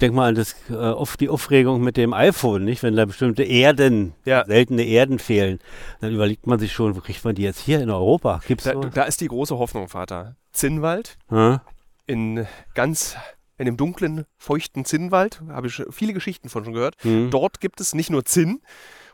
denk 0.00 0.14
mal 0.14 0.28
an 0.28 0.34
das, 0.34 0.54
äh, 0.70 0.74
auf 0.74 1.16
die 1.16 1.28
Aufregung 1.28 1.82
mit 1.82 1.96
dem 1.96 2.12
iPhone, 2.12 2.64
nicht? 2.64 2.82
Wenn 2.82 2.96
da 2.96 3.04
bestimmte 3.04 3.42
Erden, 3.44 4.14
Ja. 4.24 4.44
seltene 4.44 4.82
Erden 4.84 5.18
fehlen, 5.18 5.58
dann 6.00 6.12
überlegt 6.12 6.46
man 6.46 6.58
sich 6.58 6.72
schon, 6.72 6.96
wo 6.96 7.00
kriegt 7.00 7.24
man 7.24 7.34
die 7.34 7.42
jetzt 7.42 7.60
hier 7.60 7.80
in 7.80 7.90
Europa? 7.90 8.40
Gibt's 8.46 8.64
Da, 8.64 8.72
so? 8.72 8.80
da 8.84 9.02
ist 9.04 9.20
die 9.20 9.28
große 9.28 9.56
Hoffnung, 9.58 9.88
Vater. 9.88 10.36
Zinnwald, 10.52 11.16
Hm? 11.28 11.60
in 12.06 12.46
ganz, 12.74 13.16
in 13.58 13.66
dem 13.66 13.76
dunklen, 13.76 14.24
feuchten 14.38 14.84
Zinnwald, 14.84 15.40
habe 15.48 15.66
ich 15.68 15.82
viele 15.90 16.12
Geschichten 16.12 16.48
von 16.48 16.64
schon 16.64 16.72
gehört. 16.74 16.96
Hm. 17.02 17.30
Dort 17.30 17.60
gibt 17.60 17.80
es 17.80 17.94
nicht 17.94 18.10
nur 18.10 18.24
Zinn, 18.24 18.60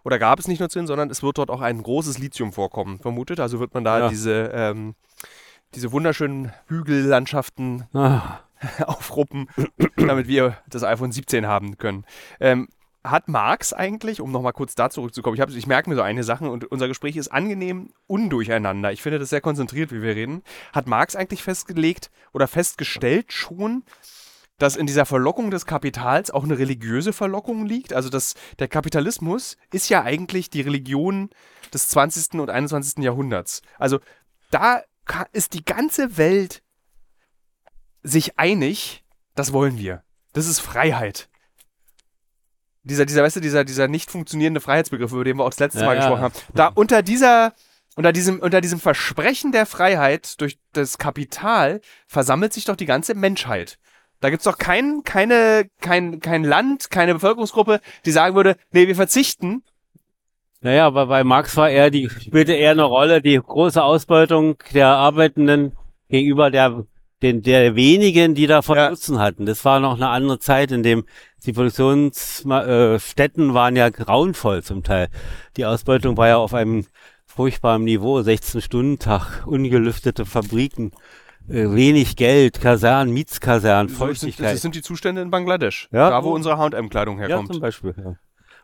oder 0.03 0.19
gab 0.19 0.39
es 0.39 0.49
nicht 0.49 0.61
nur 0.61 0.71
Zinn, 0.71 0.87
sondern 0.87 1.11
es 1.11 1.23
wird 1.23 1.37
dort 1.39 1.51
auch 1.51 1.61
ein 1.61 1.83
großes 1.83 2.19
Lithium 2.19 2.53
vorkommen, 2.53 2.99
vermutet. 3.01 3.39
Also 3.39 3.61
wird 3.61 3.75
man 3.75 3.85
da 3.85 3.99
Ja. 4.01 4.09
diese, 4.09 4.51
ähm, 4.55 4.95
diese 5.75 5.93
wunderschönen 5.93 6.53
Hügellandschaften 6.69 7.85
Ah, 7.95 8.41
aufruppen, 8.87 9.49
damit 9.97 10.29
wir 10.29 10.59
das 10.69 10.85
iPhone 10.85 11.13
17 11.13 11.47
haben 11.47 11.79
können. 11.79 12.05
Ähm, 12.41 12.69
hat 13.03 13.29
Marx 13.29 13.73
eigentlich, 13.73 14.21
um 14.21 14.31
nochmal 14.31 14.53
kurz 14.53 14.75
da 14.75 14.91
zurückzukommen, 14.91 15.41
ich, 15.41 15.57
ich 15.57 15.67
merke 15.67 15.89
mir 15.89 15.97
so 15.97 16.03
einige 16.03 16.25
Sachen 16.25 16.49
und 16.49 16.71
unser 16.71 16.87
Gespräch 16.87 17.17
ist 17.17 17.29
angenehm 17.29 17.93
undurcheinander. 18.07 18.93
Ich 18.93 19.03
finde 19.03 19.19
das 19.19 19.31
sehr 19.31 19.41
konzentriert, 19.41 19.91
wie 19.91 20.03
wir 20.03 20.15
reden. 20.15 20.43
Hat 20.73 20.87
Marx 20.87 21.17
eigentlich 21.17 21.43
festgelegt 21.43 22.11
oder 22.33 22.47
festgestellt 22.47 23.33
schon, 23.33 23.85
dass 24.59 24.77
in 24.77 24.87
dieser 24.87 25.07
Verlockung 25.07 25.51
des 25.51 25.65
Kapitals 25.65 26.31
auch 26.31 26.45
eine 26.45 26.59
religiöse 26.59 27.15
Verlockung 27.15 27.65
liegt? 27.65 27.95
Also 27.95 28.11
dass 28.11 28.35
der 28.59 28.69
Kapitalismus 28.69 29.57
ist 29.73 29.89
ja 29.89 30.03
eigentlich 30.03 30.51
die 30.51 30.61
Religion 30.61 31.31
des 31.73 31.89
20. 31.89 32.39
und 32.39 32.51
21. 32.51 33.03
Jahrhunderts. 33.03 33.63
Also 33.79 34.01
da 34.51 34.83
ist 35.33 35.55
die 35.55 35.65
ganze 35.65 36.19
Welt 36.19 36.63
sich 38.03 38.39
einig, 38.39 39.05
das 39.35 39.53
wollen 39.53 39.79
wir. 39.79 40.03
Das 40.33 40.47
ist 40.47 40.61
Freiheit. 40.61 41.29
Dieser, 42.83 43.05
dieser, 43.05 43.23
weißt 43.23 43.37
du, 43.37 43.41
dieser, 43.41 43.65
dieser 43.65 43.89
nicht 43.89 44.11
funktionierende 44.11 44.61
Freiheitsbegriff, 44.61 45.13
über 45.13 45.25
den 45.25 45.37
wir 45.37 45.45
auch 45.45 45.51
das 45.51 45.59
letzte 45.59 45.81
Ja, 45.81 45.87
Mal 45.87 45.97
ja. 45.97 46.01
gesprochen 46.01 46.23
haben. 46.23 46.35
Da 46.55 46.69
unter 46.69 47.03
dieser, 47.03 47.53
unter 47.97 48.13
diesem, 48.13 48.41
unter 48.41 48.61
diesem 48.61 48.81
Versprechen 48.81 49.53
der 49.53 49.67
Freiheit 49.67 50.41
durch 50.41 50.59
das 50.73 50.99
Kapital 50.99 51.81
versammelt 52.07 52.53
sich 52.53 52.65
doch 52.65 52.77
die 52.77 52.87
ganze 52.87 53.15
Menschheit. 53.15 53.79
Da 54.21 54.31
gibt's 54.31 54.45
doch 54.45 54.59
kein, 54.59 55.03
keine, 55.05 55.69
kein, 55.81 56.21
kein 56.21 56.45
Land, 56.45 56.91
keine 56.91 57.15
Bevölkerungsgruppe, 57.15 57.81
die 58.05 58.11
sagen 58.11 58.35
würde, 58.37 58.57
nee, 58.71 58.87
wir 58.87 58.97
verzichten. 58.97 59.63
Naja, 60.61 60.87
aber 60.87 61.07
bei 61.07 61.25
Marx 61.25 61.57
war 61.57 61.71
eher 61.71 61.91
die, 61.91 62.11
spielte 62.11 62.53
eher 62.53 62.73
eine 62.73 62.85
Rolle, 62.85 63.23
die 63.23 63.37
große 63.37 63.83
Ausbeutung 63.83 64.57
der 64.75 64.89
Arbeitenden 64.89 65.77
gegenüber 66.11 66.51
der, 66.51 66.85
den, 67.23 67.43
der 67.43 67.75
wenigen, 67.77 68.35
die 68.35 68.47
davon 68.47 68.77
Ja. 68.77 68.91
Nutzen 68.91 69.19
hatten. 69.19 69.47
Das 69.47 69.65
war 69.65 69.81
noch 69.81 69.95
eine 69.97 70.09
andere 70.09 70.39
Zeit, 70.39 70.73
in 70.73 70.83
dem 70.83 71.05
die 71.45 71.53
Produktionsstätten 71.53 73.51
äh, 73.51 73.55
waren 73.55 73.77
ja 73.77 73.89
grauenvoll 73.89 74.63
zum 74.63 74.83
Teil. 74.83 75.09
Die 75.57 75.65
Ausbeutung 75.65 76.17
war 76.17 76.29
ja 76.29 76.37
auf 76.37 76.55
einem 76.55 76.87
furchtbaren 77.27 77.85
Niveau, 77.85 78.19
16-Stunden-Tag, 78.19 79.47
ungelüftete 79.47 80.27
Fabriken, 80.27 80.93
äh, 81.49 81.71
wenig 81.71 82.17
Geld, 82.17 82.61
Kasernen, 82.61 83.15
Mietskasernen, 83.15 83.89
Das 83.89 83.97
sind, 83.99 84.07
Feuchtigkeit. 84.09 84.55
das 84.55 84.63
sind 84.63 84.75
die 84.75 84.83
Zustände 84.83 85.23
in 85.23 85.31
Bangladesch. 85.31 85.89
Ja. 85.93 86.11
Da, 86.11 86.25
wo 86.25 86.31
unsere 86.31 86.59
H&M-Kleidung 86.59 87.19
ja, 87.21 87.29
herkommt. 87.29 87.53
zum 87.53 87.61
Beispiel. 87.61 87.95
Ja. 87.97 88.17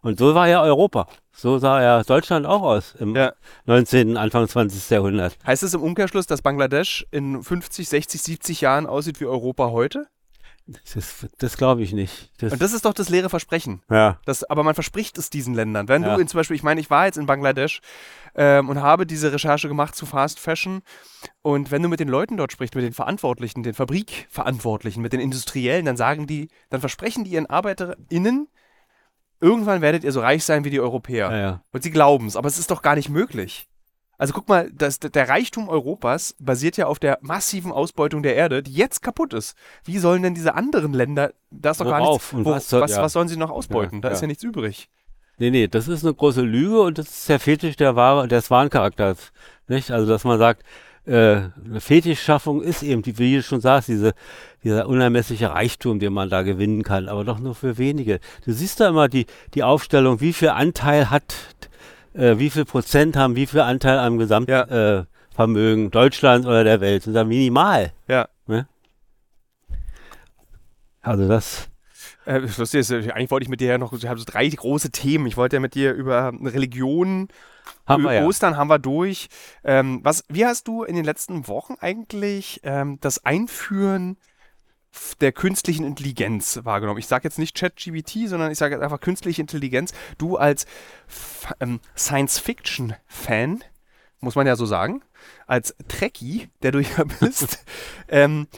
Und 0.02 0.18
so 0.18 0.34
war 0.34 0.48
ja 0.48 0.62
Europa. 0.62 1.06
So 1.32 1.58
sah 1.58 1.82
ja 1.82 2.02
Deutschland 2.02 2.46
auch 2.46 2.62
aus 2.62 2.94
im 2.98 3.14
Ja. 3.14 3.32
19., 3.66 4.16
Anfang 4.16 4.48
20. 4.48 4.88
Jahrhundert. 4.90 5.36
Heißt 5.46 5.62
es 5.62 5.74
im 5.74 5.82
Umkehrschluss, 5.82 6.26
dass 6.26 6.42
Bangladesch 6.42 7.06
in 7.10 7.42
50, 7.42 7.88
60, 7.88 8.22
70 8.22 8.60
Jahren 8.62 8.86
aussieht 8.86 9.20
wie 9.20 9.26
Europa 9.26 9.70
heute? 9.70 10.06
Das, 10.68 11.26
das 11.38 11.56
glaube 11.56 11.82
ich 11.82 11.92
nicht. 11.92 12.32
Das, 12.38 12.52
Und 12.52 12.60
das 12.60 12.72
ist 12.72 12.84
doch 12.86 12.92
das 12.92 13.08
leere 13.08 13.28
Versprechen. 13.30 13.82
ja. 13.88 14.18
Das, 14.24 14.42
aber 14.42 14.64
man 14.64 14.74
verspricht 14.74 15.16
es 15.16 15.30
diesen 15.30 15.54
Ländern. 15.54 15.86
Wenn 15.86 16.02
Ja. 16.02 16.16
du 16.16 16.20
in 16.20 16.26
zum 16.26 16.38
Beispiel, 16.38 16.56
ich 16.56 16.64
meine, 16.64 16.80
ich 16.80 16.90
war 16.90 17.06
jetzt 17.06 17.18
in 17.18 17.26
Bangladesch 17.26 17.80
ähm, 18.34 18.68
und 18.68 18.82
habe 18.82 19.06
diese 19.06 19.32
Recherche 19.32 19.68
gemacht 19.68 19.94
zu 19.94 20.06
Fast 20.06 20.40
Fashion. 20.40 20.82
Und 21.42 21.70
wenn 21.70 21.82
du 21.82 21.88
mit 21.88 22.00
den 22.00 22.08
Leuten 22.08 22.36
dort 22.36 22.50
sprichst, 22.50 22.74
mit 22.74 22.82
den 22.84 22.94
Verantwortlichen, 22.94 23.62
den 23.62 23.74
Fabrikverantwortlichen, 23.74 25.02
mit 25.02 25.12
den 25.12 25.20
Industriellen, 25.20 25.86
dann 25.86 25.96
sagen 25.96 26.26
die, 26.26 26.48
dann 26.70 26.80
versprechen 26.80 27.22
die 27.22 27.30
ihren 27.32 27.46
ArbeiterInnen, 27.46 28.48
irgendwann 29.40 29.80
werdet 29.82 30.04
ihr 30.04 30.12
so 30.12 30.20
reich 30.20 30.44
sein 30.44 30.64
wie 30.64 30.70
die 30.70 30.80
Europäer. 30.80 31.30
Ja, 31.30 31.38
ja. 31.38 31.62
Und 31.72 31.82
sie 31.82 31.90
glauben 31.90 32.26
es, 32.26 32.36
aber 32.36 32.48
es 32.48 32.58
ist 32.58 32.70
doch 32.70 32.82
gar 32.82 32.94
nicht 32.96 33.08
möglich. 33.08 33.68
Also 34.18 34.32
guck 34.32 34.48
mal, 34.48 34.70
das, 34.72 34.98
der 34.98 35.28
Reichtum 35.28 35.68
Europas 35.68 36.34
basiert 36.38 36.78
ja 36.78 36.86
auf 36.86 36.98
der 36.98 37.18
massiven 37.20 37.70
Ausbeutung 37.70 38.22
der 38.22 38.34
Erde, 38.34 38.62
die 38.62 38.72
jetzt 38.72 39.02
kaputt 39.02 39.34
ist. 39.34 39.54
Wie 39.84 39.98
sollen 39.98 40.22
denn 40.22 40.34
diese 40.34 40.54
anderen 40.54 40.94
Länder, 40.94 41.32
da 41.50 41.72
ist 41.72 41.80
doch 41.80 41.84
gar 41.86 42.00
Worauf? 42.00 42.32
nichts, 42.32 42.32
Und 42.32 42.44
wo, 42.46 42.50
was 42.52 42.68
soll- 42.68 42.80
was, 42.80 42.92
ja. 42.92 43.02
was 43.02 43.12
sollen 43.12 43.28
sie 43.28 43.36
noch 43.36 43.50
ausbeuten? 43.50 44.00
Da 44.00 44.08
ist 44.08 44.20
ja. 44.20 44.22
ja 44.22 44.28
nichts 44.28 44.42
übrig. 44.42 44.88
Nee, 45.38 45.50
nee, 45.50 45.68
das 45.68 45.86
ist 45.86 46.02
eine 46.02 46.14
große 46.14 46.40
Lüge 46.40 46.80
und 46.80 46.96
das 46.96 47.08
ist 47.10 47.28
der 47.28 47.38
Fetisch 47.38 47.76
der 47.76 47.94
Ware, 47.94 48.26
des 48.26 48.50
Warencharakters. 48.50 49.32
Nicht? 49.68 49.90
Also, 49.90 50.06
dass 50.06 50.24
man 50.24 50.38
sagt, 50.38 50.62
äh, 51.06 51.48
eine 51.64 51.80
Fetischschaffung 51.80 52.62
ist 52.62 52.82
eben, 52.82 53.02
die, 53.02 53.18
wie 53.18 53.36
du 53.36 53.42
schon 53.42 53.60
sagst, 53.60 53.88
diese, 53.88 54.12
dieser 54.64 54.88
unermessliche 54.88 55.50
Reichtum, 55.50 55.98
den 55.98 56.12
man 56.12 56.28
da 56.28 56.42
gewinnen 56.42 56.82
kann, 56.82 57.08
aber 57.08 57.24
doch 57.24 57.38
nur 57.38 57.54
für 57.54 57.78
wenige. 57.78 58.20
Du 58.44 58.52
siehst 58.52 58.80
da 58.80 58.88
immer 58.88 59.08
die, 59.08 59.26
die 59.54 59.62
Aufstellung, 59.62 60.20
wie 60.20 60.32
viel 60.32 60.48
Anteil 60.50 61.10
hat, 61.10 61.34
äh, 62.14 62.38
wie 62.38 62.50
viel 62.50 62.64
Prozent 62.64 63.16
haben, 63.16 63.36
wie 63.36 63.46
viel 63.46 63.60
Anteil 63.60 63.98
am 63.98 64.18
Gesamtvermögen 64.18 65.06
Ja. 65.82 65.86
äh, 65.86 65.90
Deutschlands 65.90 66.46
oder 66.46 66.64
der 66.64 66.80
Welt. 66.80 67.02
Das 67.02 67.08
ist 67.08 67.14
ja 67.14 67.24
minimal. 67.24 67.92
Ja. 68.08 68.28
Also 71.00 71.28
das, 71.28 71.68
Äh, 72.26 72.42
das 72.42 72.58
Lustige 72.58 72.80
ist, 72.80 72.90
äh, 72.90 73.10
eigentlich 73.12 73.30
wollte 73.30 73.44
ich 73.44 73.48
mit 73.48 73.60
dir 73.60 73.68
ja 73.68 73.78
noch, 73.78 73.92
ich 73.92 74.06
habe 74.06 74.18
so 74.18 74.26
drei 74.26 74.46
große 74.48 74.90
Themen. 74.90 75.26
Ich 75.26 75.36
wollte 75.36 75.56
ja 75.56 75.60
mit 75.60 75.74
dir 75.74 75.94
über 75.94 76.32
Religion, 76.42 77.28
haben 77.86 78.02
wir 78.02 78.10
Ö- 78.10 78.14
ja. 78.14 78.24
Ostern 78.24 78.56
haben 78.56 78.68
wir 78.68 78.78
durch. 78.78 79.28
Ähm, 79.64 80.00
was, 80.02 80.24
wie 80.28 80.44
hast 80.44 80.68
du 80.68 80.82
in 80.82 80.96
den 80.96 81.04
letzten 81.04 81.48
Wochen 81.48 81.76
eigentlich 81.80 82.60
ähm, 82.64 82.98
das 83.00 83.24
Einführen 83.24 84.18
der 85.20 85.32
künstlichen 85.32 85.84
Intelligenz 85.84 86.60
wahrgenommen? 86.64 86.98
Ich 86.98 87.06
sage 87.06 87.24
jetzt 87.24 87.38
nicht 87.38 87.56
ChatGPT, 87.56 88.28
sondern 88.28 88.50
ich 88.50 88.58
sage 88.58 88.74
jetzt 88.74 88.82
einfach 88.82 89.00
künstliche 89.00 89.40
Intelligenz. 89.40 89.92
Du 90.18 90.36
als 90.36 90.66
ähm, 91.60 91.80
Science-Fiction-Fan, 91.96 93.62
muss 94.20 94.34
man 94.34 94.46
ja 94.46 94.56
so 94.56 94.66
sagen, 94.66 95.02
als 95.46 95.76
Trekkie, 95.88 96.48
der 96.62 96.72
du 96.72 96.80
ja 96.80 97.04
bist, 97.20 97.64
ähm, 98.08 98.48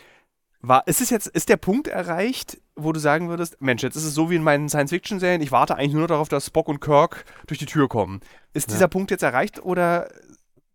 war, 0.61 0.87
ist 0.87 1.01
es 1.01 1.11
jetzt, 1.11 1.29
ist 1.29 1.49
der 1.49 1.57
Punkt 1.57 1.87
erreicht, 1.87 2.59
wo 2.79 2.93
du 2.93 3.01
sagen 3.01 3.29
würdest, 3.29 3.61
Mensch, 3.61 3.83
jetzt 3.83 3.97
ist 3.97 4.05
es 4.05 4.15
so 4.15 4.31
wie 4.31 4.37
in 4.37 4.43
meinen 4.43 4.69
Science-Fiction-Serien, 4.69 5.41
ich 5.43 5.53
warte 5.53 5.77
eigentlich 5.77 5.93
nur 5.93 6.03
noch 6.03 6.09
darauf, 6.09 6.29
dass 6.29 6.47
Spock 6.47 6.69
und 6.69 6.81
Kirk 6.81 7.25
durch 7.47 7.59
die 7.59 7.67
Tür 7.67 7.89
kommen. 7.89 8.21
Ist 8.55 8.69
Ja. 8.71 8.75
dieser 8.77 8.89
Punkt 8.89 9.11
jetzt 9.11 9.23
erreicht 9.23 9.63
oder 9.63 10.09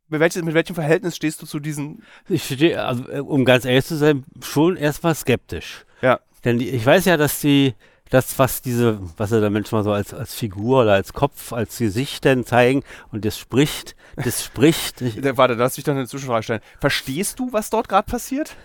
mit, 0.10 0.20
welches, 0.20 0.44
mit 0.44 0.54
welchem 0.54 0.76
Verhältnis 0.76 1.16
stehst 1.16 1.42
du 1.42 1.46
zu 1.46 1.60
diesen? 1.60 2.04
Ich 2.30 2.46
stehe, 2.46 2.84
also, 2.84 3.10
äh, 3.10 3.20
um 3.20 3.46
ganz 3.46 3.66
ehrlich 3.66 3.86
zu 3.86 3.96
sein, 3.96 4.24
schon 4.42 4.76
erstmal 4.78 5.16
skeptisch. 5.16 5.86
Ja. 6.02 6.20
Denn 6.44 6.60
die, 6.60 6.70
ich 6.70 6.86
weiß 6.86 7.06
ja, 7.06 7.18
dass 7.18 7.40
die, 7.40 7.74
das, 8.10 8.38
was 8.38 8.62
diese, 8.62 9.00
was 9.18 9.32
sie 9.32 9.42
da 9.42 9.50
manchmal 9.50 9.84
so 9.84 9.92
als, 9.92 10.14
als 10.14 10.36
Figur 10.36 10.84
oder 10.84 10.94
als 10.94 11.14
Kopf, 11.14 11.52
als 11.52 11.78
Gesicht 11.80 12.26
denn 12.26 12.46
zeigen 12.46 12.84
und 13.12 13.26
das 13.26 13.40
spricht, 13.40 13.96
das 14.18 14.44
spricht. 14.44 15.02
Ich, 15.02 15.18
Warte, 15.38 15.56
lass 15.56 15.78
mich 15.78 15.84
doch 15.84 15.94
eine 15.94 16.06
Zwischenfrage 16.08 16.44
stellen. 16.44 16.62
Verstehst 16.80 17.40
du, 17.40 17.52
was 17.52 17.72
dort 17.72 17.90
gerade 17.90 18.06
passiert? 18.06 18.56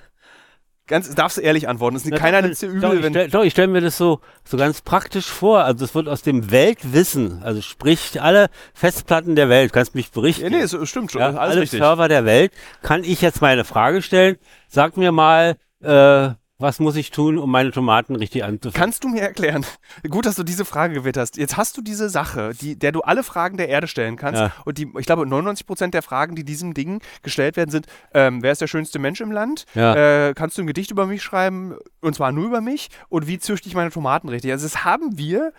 Ganz, 0.89 1.15
darfst 1.15 1.37
du 1.37 1.43
ehrlich 1.43 1.69
antworten. 1.69 1.97
Es 1.97 2.05
ist 2.05 2.11
Ja, 2.11 2.17
keiner 2.19 2.41
doch, 2.43 2.49
nimmt 2.49 2.61
dir 2.61 2.69
doch, 2.81 2.89
übel, 2.89 2.97
ich 2.99 3.05
wenn. 3.05 3.13
stell, 3.13 3.29
doch, 3.31 3.45
ich 3.45 3.53
stelle 3.53 3.69
mir 3.69 3.81
das 3.83 3.97
so, 3.99 4.21
so 4.45 4.57
ganz 4.57 4.81
praktisch 4.81 5.27
vor. 5.27 5.63
Also 5.65 5.85
es 5.85 5.95
wird 5.95 6.09
aus 6.09 6.23
dem 6.23 6.51
Weltwissen, 6.51 7.43
also 7.43 7.61
sprich 7.61 8.21
alle 8.21 8.49
Festplatten 8.75 9.37
der 9.37 9.49
Welt, 9.49 9.73
kannst 9.73 9.95
mich 9.95 10.11
berichten. 10.11 10.45
Ja, 10.45 10.51
nee, 10.51 10.61
es 10.61 10.77
stimmt 10.89 11.13
schon. 11.13 11.21
Ja, 11.21 11.29
alles 11.29 11.39
alle 11.39 11.61
richtig. 11.61 11.79
Server 11.79 12.09
der 12.09 12.25
Welt, 12.25 12.53
kann 12.83 13.05
ich 13.05 13.21
jetzt 13.21 13.43
meine 13.43 13.65
Frage 13.65 14.01
stellen. 14.03 14.37
Sag 14.69 14.97
mir 14.97 15.13
mal, 15.13 15.57
äh, 15.83 16.31
was 16.61 16.81
muss 16.81 16.97
ich 16.97 17.13
tun, 17.13 17.39
um 17.39 17.51
meine 17.51 17.71
Tomaten 17.71 18.17
richtig 18.17 18.43
anzufangen? 18.43 18.79
Kannst 18.81 19.05
du 19.05 19.09
mir 19.09 19.23
erklären? 19.23 19.65
Gut, 20.11 20.27
dass 20.27 20.35
du 20.35 20.43
diese 20.43 20.65
Frage 20.65 20.95
gewählt 20.95 21.17
hast. 21.17 21.37
Jetzt 21.37 21.57
hast 21.57 21.77
du 21.77 21.83
diese 21.83 22.09
Sache, 22.09 22.53
die, 22.61 22.77
der 22.77 22.91
du 22.91 23.01
alle 23.03 23.23
Fragen 23.23 23.57
der 23.57 23.69
Erde 23.69 23.87
stellen 23.87 24.17
kannst. 24.17 24.41
Ja. 24.41 24.53
Und 24.65 24.77
die, 24.79 24.91
ich 24.99 25.07
glaube, 25.07 25.23
99% 25.23 25.91
der 25.91 26.03
Fragen, 26.03 26.35
die 26.35 26.43
diesem 26.45 26.75
Ding 26.75 27.01
gestellt 27.23 27.57
werden, 27.57 27.71
sind: 27.71 27.87
ähm, 28.13 28.43
Wer 28.43 28.51
ist 28.53 28.61
der 28.61 28.67
schönste 28.67 28.99
Mensch 28.99 29.21
im 29.21 29.31
Land? 29.31 29.67
Ja. 29.75 30.29
Äh, 30.29 30.35
kannst 30.35 30.59
du 30.59 30.63
ein 30.63 30.67
Gedicht 30.67 30.91
über 30.91 31.07
mich 31.07 31.23
schreiben? 31.23 31.77
Und 32.01 32.15
zwar 32.17 32.33
nur 32.33 32.47
über 32.47 32.61
mich? 32.61 32.89
Und 33.09 33.29
wie 33.29 33.39
züchte 33.39 33.69
ich 33.69 33.75
meine 33.77 33.91
Tomaten 33.91 34.29
richtig? 34.29 34.51
Also, 34.51 34.67
das 34.67 34.85
haben 34.85 35.17
wir. 35.17 35.53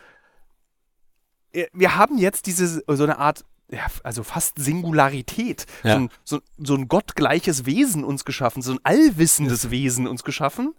äh, 1.53 1.67
Wir 1.71 1.95
haben 1.95 2.17
jetzt 2.17 2.45
diese 2.45 2.83
so 2.87 3.03
eine 3.03 3.19
Art. 3.19 3.45
Ja, 3.71 3.85
also 4.03 4.23
fast 4.23 4.57
Singularität, 4.57 5.65
Ja. 5.83 5.93
so, 5.93 5.99
ein, 5.99 6.09
so, 6.23 6.39
so 6.57 6.75
ein 6.75 6.87
gottgleiches 6.87 7.65
Wesen 7.65 8.03
uns 8.03 8.25
geschaffen, 8.25 8.61
so 8.61 8.71
ein 8.73 8.79
allwissendes 8.83 9.69
Wesen 9.69 10.07
uns 10.07 10.23
geschaffen. 10.23 10.73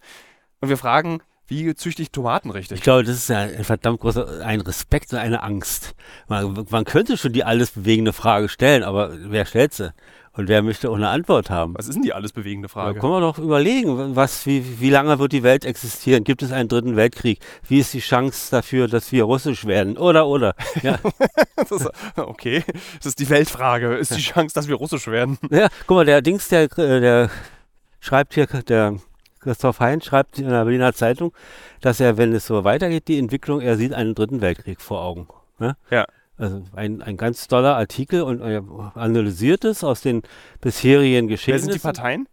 Und 0.60 0.68
wir 0.68 0.76
fragen, 0.76 1.22
wie 1.46 1.74
züchte 1.74 2.02
ich 2.02 2.10
Tomaten 2.10 2.50
richtig? 2.50 2.78
Ich 2.78 2.82
glaube, 2.82 3.02
das 3.04 3.16
ist 3.16 3.28
ja 3.28 3.40
ein 3.40 3.64
verdammt 3.64 4.00
großer, 4.00 4.44
ein 4.44 4.60
Respekt 4.60 5.12
und 5.12 5.18
eine 5.18 5.42
Angst. 5.42 5.94
Man, 6.28 6.66
man 6.70 6.84
könnte 6.84 7.16
schon 7.16 7.32
die 7.32 7.44
alles 7.44 7.72
bewegende 7.72 8.12
Frage 8.12 8.48
stellen, 8.48 8.82
aber 8.84 9.10
wer 9.30 9.46
stellt 9.46 9.74
sie? 9.74 9.92
Und 10.40 10.48
wer 10.48 10.62
möchte 10.62 10.88
auch 10.88 10.94
eine 10.94 11.10
Antwort 11.10 11.50
haben? 11.50 11.74
Was 11.76 11.86
ist 11.86 11.96
denn 11.96 12.02
die 12.02 12.14
alles 12.14 12.32
bewegende 12.32 12.68
Da 12.68 12.72
Frage? 12.72 12.98
können 12.98 13.12
wir 13.12 13.20
doch 13.20 13.36
überlegen, 13.38 14.16
was, 14.16 14.46
wie, 14.46 14.80
wie 14.80 14.88
lange 14.88 15.18
wird 15.18 15.32
die 15.32 15.42
Welt 15.42 15.66
existieren? 15.66 16.24
Gibt 16.24 16.42
es 16.42 16.50
einen 16.50 16.66
dritten 16.66 16.96
Weltkrieg? 16.96 17.40
Wie 17.68 17.78
ist 17.78 17.92
die 17.92 18.00
Chance 18.00 18.50
dafür, 18.50 18.88
dass 18.88 19.12
wir 19.12 19.24
russisch 19.24 19.66
werden? 19.66 19.98
Oder, 19.98 20.26
oder. 20.26 20.54
Ja, 20.82 20.98
Das 21.56 21.90
okay, 22.16 22.64
das 22.96 23.04
ist 23.04 23.18
die 23.18 23.28
Weltfrage. 23.28 23.94
Ist 23.96 24.16
die 24.16 24.22
Chance, 24.22 24.54
dass 24.54 24.66
wir 24.66 24.76
russisch 24.76 25.08
werden? 25.08 25.36
ja 25.50 25.68
guck 25.86 25.96
mal, 25.96 26.06
der 26.06 26.22
Dings, 26.22 26.48
der, 26.48 26.68
der 26.68 27.28
schreibt 28.00 28.32
hier, 28.32 28.46
der 28.46 28.96
Christoph 29.40 29.78
Hein 29.80 30.00
schreibt 30.00 30.38
in 30.38 30.48
der 30.48 30.64
Berliner 30.64 30.94
Zeitung, 30.94 31.34
dass 31.82 32.00
er, 32.00 32.16
wenn 32.16 32.32
es 32.32 32.46
so 32.46 32.64
weitergeht, 32.64 33.08
die 33.08 33.18
Entwicklung, 33.18 33.60
er 33.60 33.76
sieht 33.76 33.92
einen 33.92 34.14
dritten 34.14 34.40
Weltkrieg 34.40 34.80
vor 34.80 35.02
Augen. 35.02 35.28
Ne? 35.58 35.76
Ja. 35.90 36.06
Also 36.40 36.62
ein, 36.74 37.02
ein 37.02 37.16
ganz 37.16 37.48
toller 37.48 37.76
Artikel 37.76 38.22
und 38.22 38.40
er 38.40 38.64
analysiert 38.94 39.64
es 39.64 39.84
aus 39.84 40.00
den 40.00 40.22
bisherigen 40.60 41.28
Wer 41.28 41.36
Geschehnissen. 41.36 41.66
sind 41.66 41.74
die 41.74 41.78
Parteien? 41.80 42.28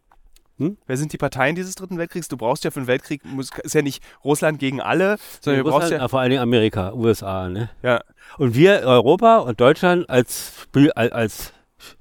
Hm? 0.60 0.78
Wer 0.88 0.97
sind 0.97 1.14
die 1.14 1.18
Parteien 1.18 1.55
dieses 1.55 1.76
dritten 1.76 1.97
Weltkriegs? 1.97 2.28
Du 2.30 2.38
brauchst 2.38 2.64
ja 2.64 2.72
für 2.72 2.80
einen 2.80 2.88
Weltkrieg, 2.88 3.24
muss, 3.26 3.51
ist 3.62 3.76
ja 3.76 3.82
nicht 3.82 4.01
Russland 4.24 4.60
gegen 4.60 4.82
alle, 4.82 5.18
sondern 5.41 5.64
du 5.64 5.70
brauchst 5.70 5.91
ja. 5.91 6.03
äh, 6.03 6.10
vor 6.10 6.22
allen 6.22 6.32
Dingen 6.32 6.41
Amerika, 6.41 6.93
USA. 6.93 7.49
Ne? 7.49 7.70
Ja, 7.84 8.01
Und 8.38 8.55
wir, 8.55 8.82
Europa 8.82 9.38
und 9.39 9.60
Deutschland 9.60 10.10
als 10.10 10.68
als, 10.95 11.12
als, 11.12 11.53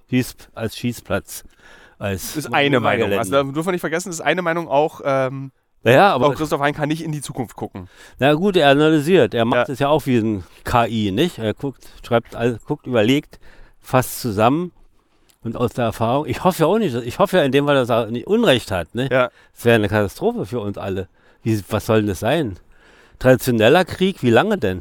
Schieß, 0.08 0.36
als 0.54 0.76
Schießplatz. 0.76 1.44
Als 1.98 2.34
das 2.34 2.46
ist 2.46 2.54
eine 2.54 2.80
Meinung. 2.80 3.12
Also 3.12 3.42
dürfen 3.42 3.66
wir 3.66 3.72
nicht 3.72 3.80
vergessen, 3.80 4.10
das 4.10 4.16
ist 4.16 4.24
eine 4.24 4.42
Meinung 4.42 4.68
auch. 4.68 5.00
Ähm, 5.04 5.50
naja, 5.82 6.12
aber 6.12 6.26
auch 6.28 6.34
Christoph 6.34 6.60
Hein 6.60 6.74
kann 6.74 6.88
nicht 6.88 7.02
in 7.04 7.12
die 7.12 7.20
Zukunft 7.20 7.54
gucken. 7.56 7.88
na 8.18 8.34
gut, 8.34 8.56
er 8.56 8.70
analysiert. 8.70 9.34
Er 9.34 9.44
macht 9.44 9.68
Ja. 9.68 9.72
es 9.72 9.78
ja 9.78 9.88
auch 9.88 10.04
wie 10.06 10.18
ein 10.18 10.44
KI, 10.64 11.12
nicht? 11.12 11.38
Er 11.38 11.54
guckt, 11.54 11.86
schreibt, 12.04 12.36
guckt, 12.66 12.86
überlegt, 12.86 13.38
fasst 13.80 14.20
zusammen. 14.20 14.72
Und 15.44 15.56
aus 15.56 15.74
der 15.74 15.84
Erfahrung, 15.84 16.26
ich 16.26 16.42
hoffe 16.42 16.62
ja 16.62 16.66
auch 16.66 16.78
nicht, 16.78 16.92
ich 16.96 17.20
hoffe 17.20 17.36
ja 17.36 17.44
in 17.44 17.52
dem 17.52 17.66
Fall, 17.66 17.76
dass 17.76 17.88
er 17.88 18.06
nicht 18.10 18.26
Unrecht 18.26 18.72
hat, 18.72 18.96
ne? 18.96 19.08
Ja. 19.12 19.30
Das 19.54 19.64
wäre 19.64 19.76
eine 19.76 19.88
Katastrophe 19.88 20.44
für 20.44 20.58
uns 20.58 20.76
alle. 20.76 21.08
Wie, 21.44 21.62
was 21.68 21.86
soll 21.86 21.98
denn 21.98 22.08
das 22.08 22.18
sein? 22.18 22.58
Traditioneller 23.20 23.84
Krieg, 23.84 24.24
wie 24.24 24.30
lange 24.30 24.58
denn? 24.58 24.80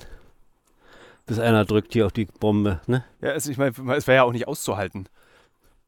Bis 1.28 1.38
einer 1.38 1.66
drückt 1.66 1.94
hier 1.94 2.08
auf 2.08 2.12
die 2.14 2.26
Bombe, 2.26 2.80
ne? 2.88 3.04
Ja, 3.22 3.32
also 3.32 3.52
ich 3.52 3.58
meine, 3.60 3.74
es 3.96 4.08
wäre 4.08 4.16
ja 4.16 4.24
auch 4.24 4.32
nicht 4.32 4.48
auszuhalten. 4.48 5.08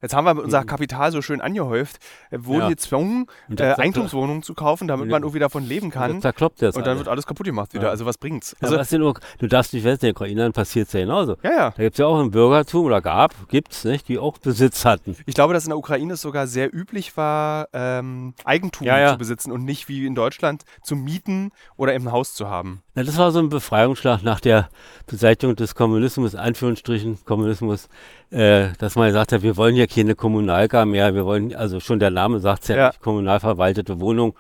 Jetzt 0.02 0.14
haben 0.14 0.26
wir 0.26 0.44
unser 0.44 0.64
Kapital 0.64 1.12
so 1.12 1.22
schön 1.22 1.42
angehäuft, 1.42 1.98
äh, 2.30 2.38
wurden 2.42 2.62
Ja. 2.62 2.70
gezwungen, 2.70 3.26
äh, 3.58 3.64
Eigentumswohnungen 3.64 4.44
zu 4.44 4.54
kaufen, 4.54 4.88
damit 4.88 5.08
Ja. 5.08 5.12
man 5.12 5.24
irgendwie 5.24 5.40
davon 5.40 5.64
leben 5.64 5.90
kann. 5.90 6.12
Und 6.12 6.22
zerkloppt 6.22 6.62
das 6.62 6.76
Und 6.76 6.82
dann 6.84 6.92
alles. 6.92 7.00
wird 7.00 7.08
alles 7.10 7.26
kaputt 7.26 7.46
gemacht 7.48 7.74
wieder. 7.74 7.86
Ja. 7.86 7.90
Also 7.90 8.06
was 8.06 8.18
bringt's? 8.18 8.52
Ja, 8.62 8.68
Also, 8.68 8.78
was 8.78 8.90
denn, 8.90 9.02
du 9.02 9.48
darfst 9.48 9.74
nicht 9.74 9.84
wissen, 9.84 10.06
in 10.06 10.10
den 10.10 10.12
Ukrainern 10.16 10.54
passiert 10.54 10.88
es 10.88 10.94
ja 10.94 11.00
genauso. 11.02 11.38
ja, 11.44 11.50
ja. 11.52 11.70
Da 11.72 11.84
gibt 11.84 11.96
es 11.96 11.98
ja 12.00 12.06
auch 12.06 12.20
ein 12.20 12.32
Bürgertum 12.32 12.86
oder 12.86 13.02
gab, 13.02 13.34
gibt's 13.50 13.84
nicht, 13.86 14.08
die 14.08 14.20
auch 14.20 14.38
Besitz 14.38 14.86
hatten. 14.86 15.16
Ich 15.26 15.34
glaube, 15.36 15.54
dass 15.54 15.64
in 15.66 15.70
der 15.70 15.78
Ukraine 15.78 16.14
es 16.14 16.22
sogar 16.22 16.46
sehr 16.48 16.74
üblich 16.74 17.18
war, 17.18 17.68
ähm, 17.74 18.34
Eigentum 18.46 18.86
Ja, 18.86 19.00
ja. 19.00 19.12
zu 19.14 19.18
besitzen 19.18 19.52
und 19.52 19.64
nicht 19.66 19.88
wie 19.90 20.06
in 20.06 20.14
Deutschland 20.16 20.64
zu 20.84 20.96
mieten 20.96 21.52
oder 21.76 21.94
im 21.96 22.12
Haus 22.12 22.34
zu 22.34 22.48
haben. 22.50 22.84
Na, 22.98 23.04
das 23.04 23.16
war 23.20 23.32
so 23.32 23.38
ein 23.38 23.50
Befreiungsschlag 23.50 24.24
nach 24.24 24.40
der 24.40 24.70
Beseitigung 25.06 25.56
des 25.56 25.76
Kommunismus, 25.76 26.34
Anführungsstrichen 26.34 27.20
Kommunismus, 27.26 27.90
äh, 28.32 28.70
dass 28.80 28.96
man 28.96 29.06
gesagt 29.10 29.32
hat, 29.34 29.44
wir 29.44 29.56
wollen 29.56 29.76
ja 29.76 29.86
keine 29.86 30.16
Kommunalgar 30.16 30.84
mehr, 30.88 31.14
wir 31.14 31.24
wollen, 31.24 31.54
also 31.56 31.80
schon 31.80 32.00
der 32.00 32.10
Name 32.10 32.40
sagt 32.40 32.64
es 32.64 32.70
ja, 32.70 32.76
Ja. 32.76 32.92
kommunal 33.00 33.40
verwaltete 33.40 34.00
Wohnung, 34.00 34.34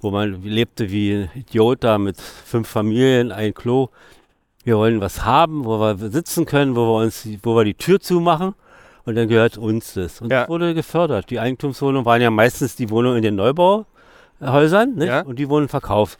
wo 0.00 0.10
man 0.10 0.42
lebte 0.42 0.90
wie 0.90 1.12
ein 1.16 1.30
Idiot 1.34 1.84
da 1.84 1.98
mit 1.98 2.18
fünf 2.18 2.66
Familien, 2.66 3.30
ein 3.30 3.52
Klo. 3.52 3.88
wir 4.64 4.78
wollen 4.78 5.02
was 5.02 5.26
haben, 5.26 5.66
wo 5.66 5.78
wir 5.78 5.96
sitzen 6.10 6.46
können, 6.46 6.76
wo 6.76 6.86
wir 6.86 7.04
uns, 7.04 7.28
wo 7.42 7.56
wir 7.56 7.64
die 7.64 7.74
Tür 7.74 8.00
zumachen 8.00 8.54
und 9.04 9.16
dann 9.16 9.28
gehört 9.28 9.58
uns 9.58 9.92
das. 9.92 10.22
Und 10.22 10.30
Ja. 10.32 10.40
das 10.40 10.48
wurde 10.48 10.72
gefördert. 10.72 11.28
Die 11.28 11.40
Eigentumswohnungen 11.40 12.06
waren 12.06 12.22
ja 12.22 12.30
meistens 12.30 12.74
die 12.74 12.88
Wohnungen 12.88 13.18
in 13.18 13.22
den 13.22 13.36
Neubauhäusern 13.36 14.94
nicht? 14.94 15.08
Ja. 15.08 15.20
und 15.22 15.38
die 15.38 15.50
wurden 15.50 15.68
verkauft. 15.68 16.18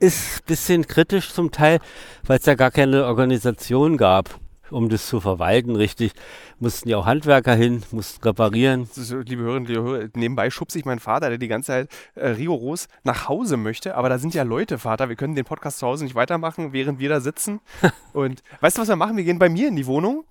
Ist 0.00 0.40
ein 0.40 0.44
bisschen 0.46 0.86
kritisch 0.86 1.32
zum 1.32 1.50
Teil, 1.50 1.78
weil 2.26 2.38
es 2.38 2.46
ja 2.46 2.54
gar 2.54 2.70
keine 2.70 3.04
Organisation 3.04 3.98
gab, 3.98 4.30
um 4.70 4.88
das 4.88 5.06
zu 5.06 5.20
verwalten, 5.20 5.76
richtig. 5.76 6.12
Mussten 6.58 6.88
ja 6.88 6.96
auch 6.96 7.04
Handwerker 7.06 7.54
hin, 7.54 7.82
mussten 7.90 8.22
reparieren. 8.24 8.88
Liebe 9.26 9.42
Hörerinnen, 9.42 9.66
liebe 9.66 9.82
Hörer, 9.82 10.08
nebenbei 10.14 10.48
schubse 10.48 10.78
ich 10.78 10.86
meinen 10.86 11.00
Vater, 11.00 11.28
der 11.28 11.36
die 11.38 11.48
ganze 11.48 11.66
Zeit 11.68 11.88
äh, 12.14 12.28
rigoros 12.28 12.88
nach 13.04 13.28
Hause 13.28 13.58
möchte. 13.58 13.94
Aber 13.94 14.08
da 14.08 14.18
sind 14.18 14.32
ja 14.34 14.42
Leute, 14.42 14.78
Vater. 14.78 15.10
Wir 15.10 15.16
können 15.16 15.34
den 15.34 15.44
Podcast 15.44 15.78
zu 15.80 15.86
Hause 15.86 16.04
nicht 16.04 16.14
weitermachen, 16.14 16.72
während 16.72 16.98
wir 16.98 17.10
da 17.10 17.20
sitzen. 17.20 17.60
Und 18.14 18.42
weißt 18.62 18.78
du, 18.78 18.82
was 18.82 18.88
wir 18.88 18.96
machen? 18.96 19.18
Wir 19.18 19.24
gehen 19.24 19.38
bei 19.38 19.50
mir 19.50 19.68
in 19.68 19.76
die 19.76 19.86
Wohnung. 19.86 20.24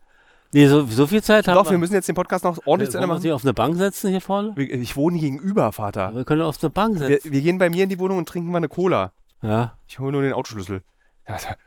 Nee, 0.52 0.66
so, 0.68 0.84
so 0.88 1.06
viel 1.06 1.22
Zeit 1.22 1.48
haben 1.48 1.54
Doch, 1.54 1.70
wir 1.70 1.78
müssen 1.78 1.94
jetzt 1.94 2.08
den 2.08 2.16
Podcast 2.16 2.44
noch 2.44 2.58
ordentlich 2.66 2.90
zu 2.90 2.96
Wollen 2.96 3.04
Ende 3.04 3.08
wir 3.08 3.08
machen. 3.14 3.22
sie 3.22 3.32
auf 3.34 3.44
eine 3.44 3.54
Bank 3.54 3.76
setzen 3.78 4.10
hier 4.10 4.20
vorne? 4.22 4.54
Wir- 4.56 4.72
Ich 4.74 4.96
wohne 4.96 5.20
gegenüber, 5.20 5.72
Vater. 5.72 6.16
Wir 6.16 6.24
können 6.26 6.42
auf 6.42 6.58
eine 6.64 6.72
Bank 6.72 7.00
Wir, 7.00 7.06
setzen. 7.08 7.32
wir 7.32 7.42
gehen 7.42 7.60
bei 7.60 7.70
mir 7.70 7.84
in 7.84 7.90
die 7.90 8.00
Wohnung 8.00 8.18
und 8.18 8.28
trinken 8.28 8.50
mal 8.52 8.58
eine 8.58 8.68
Cola. 8.68 9.12
Ja. 9.42 9.78
Ich 9.88 10.00
hole 10.00 10.12
nur 10.12 10.22
den 10.22 10.34
Autoschlüssel. 10.34 10.84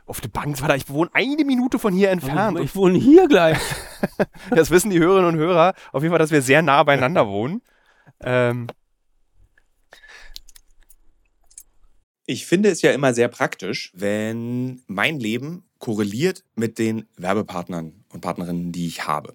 Auf 0.07 0.21
der 0.21 0.29
Bank, 0.29 0.59
Vater, 0.59 0.75
ich 0.75 0.89
wohne 0.89 1.11
eine 1.13 1.45
Minute 1.45 1.79
von 1.79 1.95
hier 1.95 2.11
entfernt. 2.11 2.59
Ich 2.59 2.75
wohne 2.75 2.99
hier 2.99 3.29
gleich. 3.29 3.59
Das 4.51 4.71
wissen 4.71 4.91
die 4.91 4.99
Hörerinnen 4.99 5.35
und 5.35 5.39
Hörer 5.39 5.75
auf 5.93 6.03
jeden 6.03 6.11
Fall, 6.11 6.19
dass 6.19 6.33
wir 6.33 6.43
sehr 6.43 6.61
nah 6.61 6.83
beieinander 6.83 7.29
wohnen. 7.29 7.63
Ähm, 8.21 8.67
Ich 12.25 12.47
finde 12.47 12.71
es 12.71 12.83
ja 12.83 12.93
immer 12.93 13.15
sehr 13.15 13.29
praktisch, 13.29 13.91
wenn 13.95 14.83
mein 14.87 15.19
Leben 15.19 15.65
korreliert 15.79 16.45
mit 16.55 16.79
den 16.79 17.09
Werbepartnern 17.17 18.05
und 18.11 18.21
Partnerinnen, 18.21 18.71
die 18.71 18.87
ich 18.87 19.07
habe. 19.07 19.35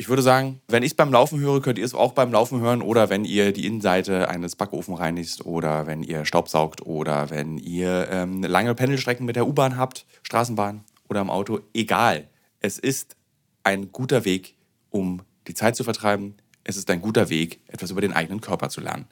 ich 0.00 0.08
würde 0.08 0.22
sagen, 0.22 0.62
wenn 0.68 0.84
ich 0.84 0.92
es 0.92 0.96
beim 0.96 1.12
Laufen 1.12 1.40
höre, 1.40 1.60
könnt 1.60 1.76
ihr 1.76 1.84
es 1.84 1.92
auch 1.92 2.12
beim 2.12 2.30
Laufen 2.30 2.60
hören 2.60 2.82
oder 2.82 3.10
wenn 3.10 3.24
ihr 3.24 3.52
die 3.52 3.66
Innenseite 3.66 4.28
eines 4.28 4.54
Backofen 4.54 4.94
reinigt 4.94 5.44
oder 5.44 5.88
wenn 5.88 6.04
ihr 6.04 6.24
Staubsaugt 6.24 6.86
oder 6.86 7.30
wenn 7.30 7.58
ihr 7.58 8.06
ähm, 8.08 8.44
lange 8.44 8.76
Pendelstrecken 8.76 9.26
mit 9.26 9.34
der 9.34 9.48
U-Bahn 9.48 9.76
habt, 9.76 10.06
Straßenbahn 10.22 10.84
oder 11.08 11.20
im 11.20 11.30
Auto. 11.30 11.60
Egal. 11.74 12.28
Es 12.60 12.78
ist 12.78 13.16
ein 13.64 13.90
guter 13.90 14.24
Weg, 14.24 14.56
um 14.90 15.22
die 15.48 15.54
Zeit 15.54 15.74
zu 15.74 15.82
vertreiben. 15.82 16.36
Es 16.62 16.76
ist 16.76 16.88
ein 16.90 17.02
guter 17.02 17.28
Weg, 17.28 17.60
etwas 17.66 17.90
über 17.90 18.00
den 18.00 18.12
eigenen 18.12 18.40
Körper 18.40 18.68
zu 18.68 18.80
lernen. 18.80 19.06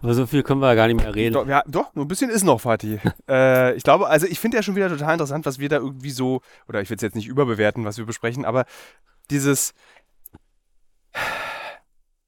Aber 0.00 0.14
so 0.14 0.26
viel 0.26 0.42
können 0.42 0.60
wir 0.60 0.68
ja 0.68 0.74
gar 0.74 0.88
nicht 0.88 1.00
mehr 1.00 1.14
reden. 1.14 1.34
doch, 1.34 1.46
ja, 1.46 1.62
doch, 1.68 1.94
nur 1.94 2.04
ein 2.04 2.08
bisschen 2.08 2.30
ist 2.30 2.42
noch, 2.42 2.60
Fatih. 2.60 2.98
äh, 3.28 3.76
ich 3.76 3.84
glaube, 3.84 4.08
also 4.08 4.26
ich 4.26 4.40
finde 4.40 4.56
ja 4.56 4.62
schon 4.64 4.74
wieder 4.74 4.88
total 4.88 5.12
interessant, 5.12 5.46
was 5.46 5.60
wir 5.60 5.68
da 5.68 5.76
irgendwie 5.76 6.10
so, 6.10 6.40
oder 6.66 6.80
ich 6.80 6.90
will 6.90 6.96
es 6.96 7.02
jetzt 7.02 7.14
nicht 7.14 7.28
überbewerten, 7.28 7.84
was 7.84 7.98
wir 7.98 8.06
besprechen, 8.06 8.44
aber 8.44 8.64
dieses. 9.30 9.74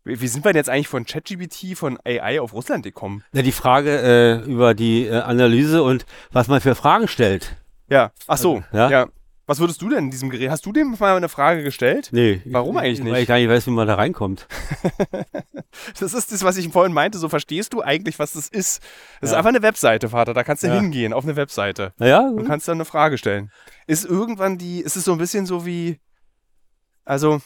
Wie, 0.07 0.27
sind 0.29 0.45
wir 0.45 0.53
denn 0.53 0.59
jetzt 0.61 0.69
eigentlich 0.69 0.89
von 0.89 1.07
ChatGPT, 1.07 1.79
von 1.79 1.99
AI 2.05 2.39
auf 2.41 2.53
Russland 2.53 2.83
gekommen? 2.85 3.25
Na, 3.33 3.41
die 3.41 3.53
Frage 3.53 4.01
äh, 4.45 4.51
über 4.51 4.75
die 4.75 5.07
äh, 5.07 5.21
Analyse 5.21 5.83
und 5.83 6.05
was 6.31 6.47
man 6.49 6.61
für 6.61 6.75
Fragen 6.75 7.09
stellt. 7.09 7.57
Ja, 7.89 8.13
ach 8.27 8.37
so, 8.37 8.63
Ja? 8.73 8.91
ja. 8.91 9.07
Was 9.47 9.61
würdest 9.61 9.83
du 9.83 9.91
denn 9.91 10.05
in 10.05 10.11
diesem 10.11 10.31
Gerät? 10.31 10.49
Hast 10.51 10.65
du 10.65 10.73
dem 10.73 10.97
mal 10.99 11.17
eine 11.19 11.29
Frage 11.29 11.63
gestellt? 11.63 12.09
Nee. 12.13 12.41
Warum 12.47 12.79
eigentlich 12.79 13.01
nicht? 13.03 13.13
Weil 13.13 13.23
ich 13.23 13.29
gar 13.29 13.37
nicht 13.37 13.49
weiß, 13.51 13.67
wie 13.67 13.73
man 13.73 13.87
da 13.87 13.95
reinkommt. 13.95 14.47
Das 16.01 16.15
ist 16.15 16.33
das, 16.33 16.45
was 16.45 16.57
ich 16.57 16.69
vorhin 16.69 16.93
meinte. 16.95 17.19
So 17.19 17.29
verstehst 17.29 17.73
du 17.75 17.83
eigentlich, 17.83 18.19
was 18.19 18.33
das 18.35 18.49
ist. 18.49 18.81
Das 19.21 19.31
ist 19.31 19.33
Ja. 19.33 19.39
einfach 19.39 19.49
eine 19.51 19.61
Webseite, 19.63 20.09
Vater. 20.09 20.33
Da 20.33 20.45
kannst 20.45 20.63
du 20.63 20.69
Ja. 20.69 20.75
hingehen 20.81 21.13
auf 21.13 21.25
eine 21.25 21.35
Webseite. 21.37 21.93
Naja, 21.99 22.21
und 22.21 22.47
kannst 22.47 22.69
dann 22.69 22.77
eine 22.79 22.85
Frage 22.85 23.19
stellen. 23.19 23.51
Ist 23.87 24.05
irgendwann 24.07 24.57
die, 24.57 24.81
ist 24.81 24.97
es 24.97 25.05
so 25.05 25.13
ein 25.13 25.19
bisschen 25.19 25.45
so 25.47 25.67
wie, 25.67 25.99
also, 27.05 27.41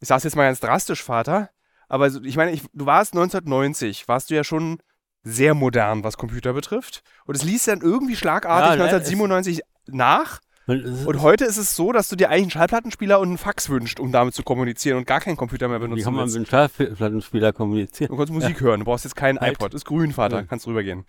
ich 0.00 0.08
sag's 0.08 0.24
jetzt 0.24 0.36
mal 0.36 0.44
ganz 0.44 0.60
drastisch, 0.60 1.02
Vater, 1.02 1.50
aber 1.88 2.06
ich 2.08 2.36
meine, 2.36 2.52
ich, 2.52 2.62
du 2.72 2.86
warst 2.86 3.12
1990, 3.14 4.08
warst 4.08 4.30
du 4.30 4.34
ja 4.34 4.44
schon 4.44 4.78
sehr 5.24 5.54
modern, 5.54 6.02
was 6.02 6.16
Computer 6.16 6.52
betrifft. 6.52 7.02
Und 7.26 7.36
es 7.36 7.44
liest 7.44 7.68
dann 7.68 7.80
irgendwie 7.80 8.16
schlagartig 8.16 8.70
Ja, 8.70 8.76
ne, 8.76 8.82
1997 8.84 9.60
nach. 9.86 10.40
man- 10.66 10.78
es- 10.80 11.06
Und 11.06 11.20
heute 11.22 11.44
ist 11.44 11.58
es 11.58 11.76
so, 11.76 11.92
dass 11.92 12.08
du 12.08 12.16
dir 12.16 12.28
eigentlich 12.28 12.42
einen 12.42 12.50
Schallplattenspieler 12.50 13.20
und 13.20 13.28
einen 13.28 13.38
Fax 13.38 13.68
wünschst, 13.68 14.00
um 14.00 14.10
damit 14.10 14.34
zu 14.34 14.42
kommunizieren 14.42 14.98
und 14.98 15.06
gar 15.06 15.20
keinen 15.20 15.36
Computer 15.36 15.68
mehr 15.68 15.78
wie 15.78 15.82
benutzen 15.84 16.04
kann 16.04 16.14
man 16.14 16.26
mit 16.26 16.34
einem 16.36 16.46
Schallplattenspieler 16.46 17.52
kommunizieren? 17.52 18.10
Du 18.10 18.16
kannst 18.16 18.32
Musik 18.32 18.60
hören, 18.60 18.80
du 18.80 18.86
brauchst 18.86 19.04
jetzt 19.04 19.14
keinen 19.14 19.38
Halt. 19.38 19.54
iPod. 19.54 19.74
Ist 19.74 19.84
grün, 19.84 20.12
Vater, 20.12 20.38
Ja. 20.38 20.42
kannst 20.44 20.66
rübergehen. 20.66 21.04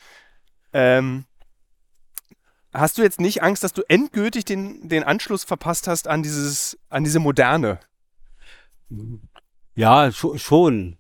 Ähm, 0.74 1.26
hast 2.74 2.98
du 2.98 3.02
jetzt 3.04 3.20
nicht 3.22 3.44
Angst, 3.44 3.64
dass 3.64 3.74
du 3.74 3.82
endgültig 3.88 4.46
den, 4.46 4.88
den 4.90 5.04
Anschluss 5.04 5.44
verpasst 5.44 5.88
hast 5.88 6.08
an 6.08 6.24
dieses, 6.24 6.78
an 6.90 7.04
diese 7.04 7.20
Moderne? 7.20 7.80
Ja, 9.76 10.06
scho- 10.08 10.38
schon. 10.38 10.98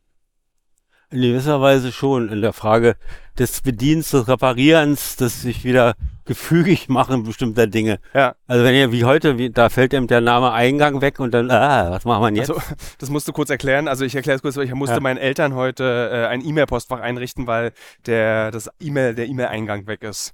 In 1.11 1.21
gewisser 1.21 1.61
Weise 1.61 1.91
schon. 1.91 2.29
In 2.29 2.41
der 2.41 2.53
Frage 2.53 2.95
des 3.37 3.61
Bedienens, 3.61 4.09
des 4.11 4.27
Reparierens, 4.27 5.15
des 5.15 5.41
sich 5.43 5.63
wieder 5.63 5.93
gefügig 6.25 6.87
machen 6.89 7.23
bestimmter 7.23 7.67
Dinge. 7.67 7.99
Ja. 8.13 8.35
Also 8.47 8.63
wenn 8.63 8.73
ihr 8.73 8.91
wie 8.91 9.03
heute, 9.03 9.37
wie, 9.37 9.49
da 9.49 9.69
fällt 9.69 9.93
ihm 9.93 10.07
der 10.07 10.21
Name 10.21 10.53
Eingang 10.53 11.01
weg 11.01 11.19
und 11.19 11.33
dann, 11.33 11.51
ah, 11.51 11.91
was 11.91 12.05
machen 12.05 12.23
wir 12.33 12.41
jetzt? 12.41 12.49
Also, 12.49 12.61
das 12.97 13.09
musst 13.09 13.27
du 13.27 13.33
kurz 13.33 13.49
erklären. 13.49 13.87
Also 13.87 14.05
ich 14.05 14.15
erkläre 14.15 14.37
es 14.37 14.41
kurz, 14.41 14.55
weil 14.55 14.65
ich 14.65 14.73
musste 14.73 14.95
Ja. 14.95 15.01
meinen 15.01 15.17
Eltern 15.17 15.53
heute 15.53 16.09
äh, 16.11 16.27
ein 16.27 16.43
E-Mail-Postfach 16.43 17.01
einrichten, 17.01 17.45
weil 17.45 17.73
der, 18.05 18.51
das 18.51 18.69
E-Mail, 18.79 19.13
der 19.15 19.27
E-Mail-Eingang 19.27 19.85
weg 19.85 20.01
ist. 20.03 20.33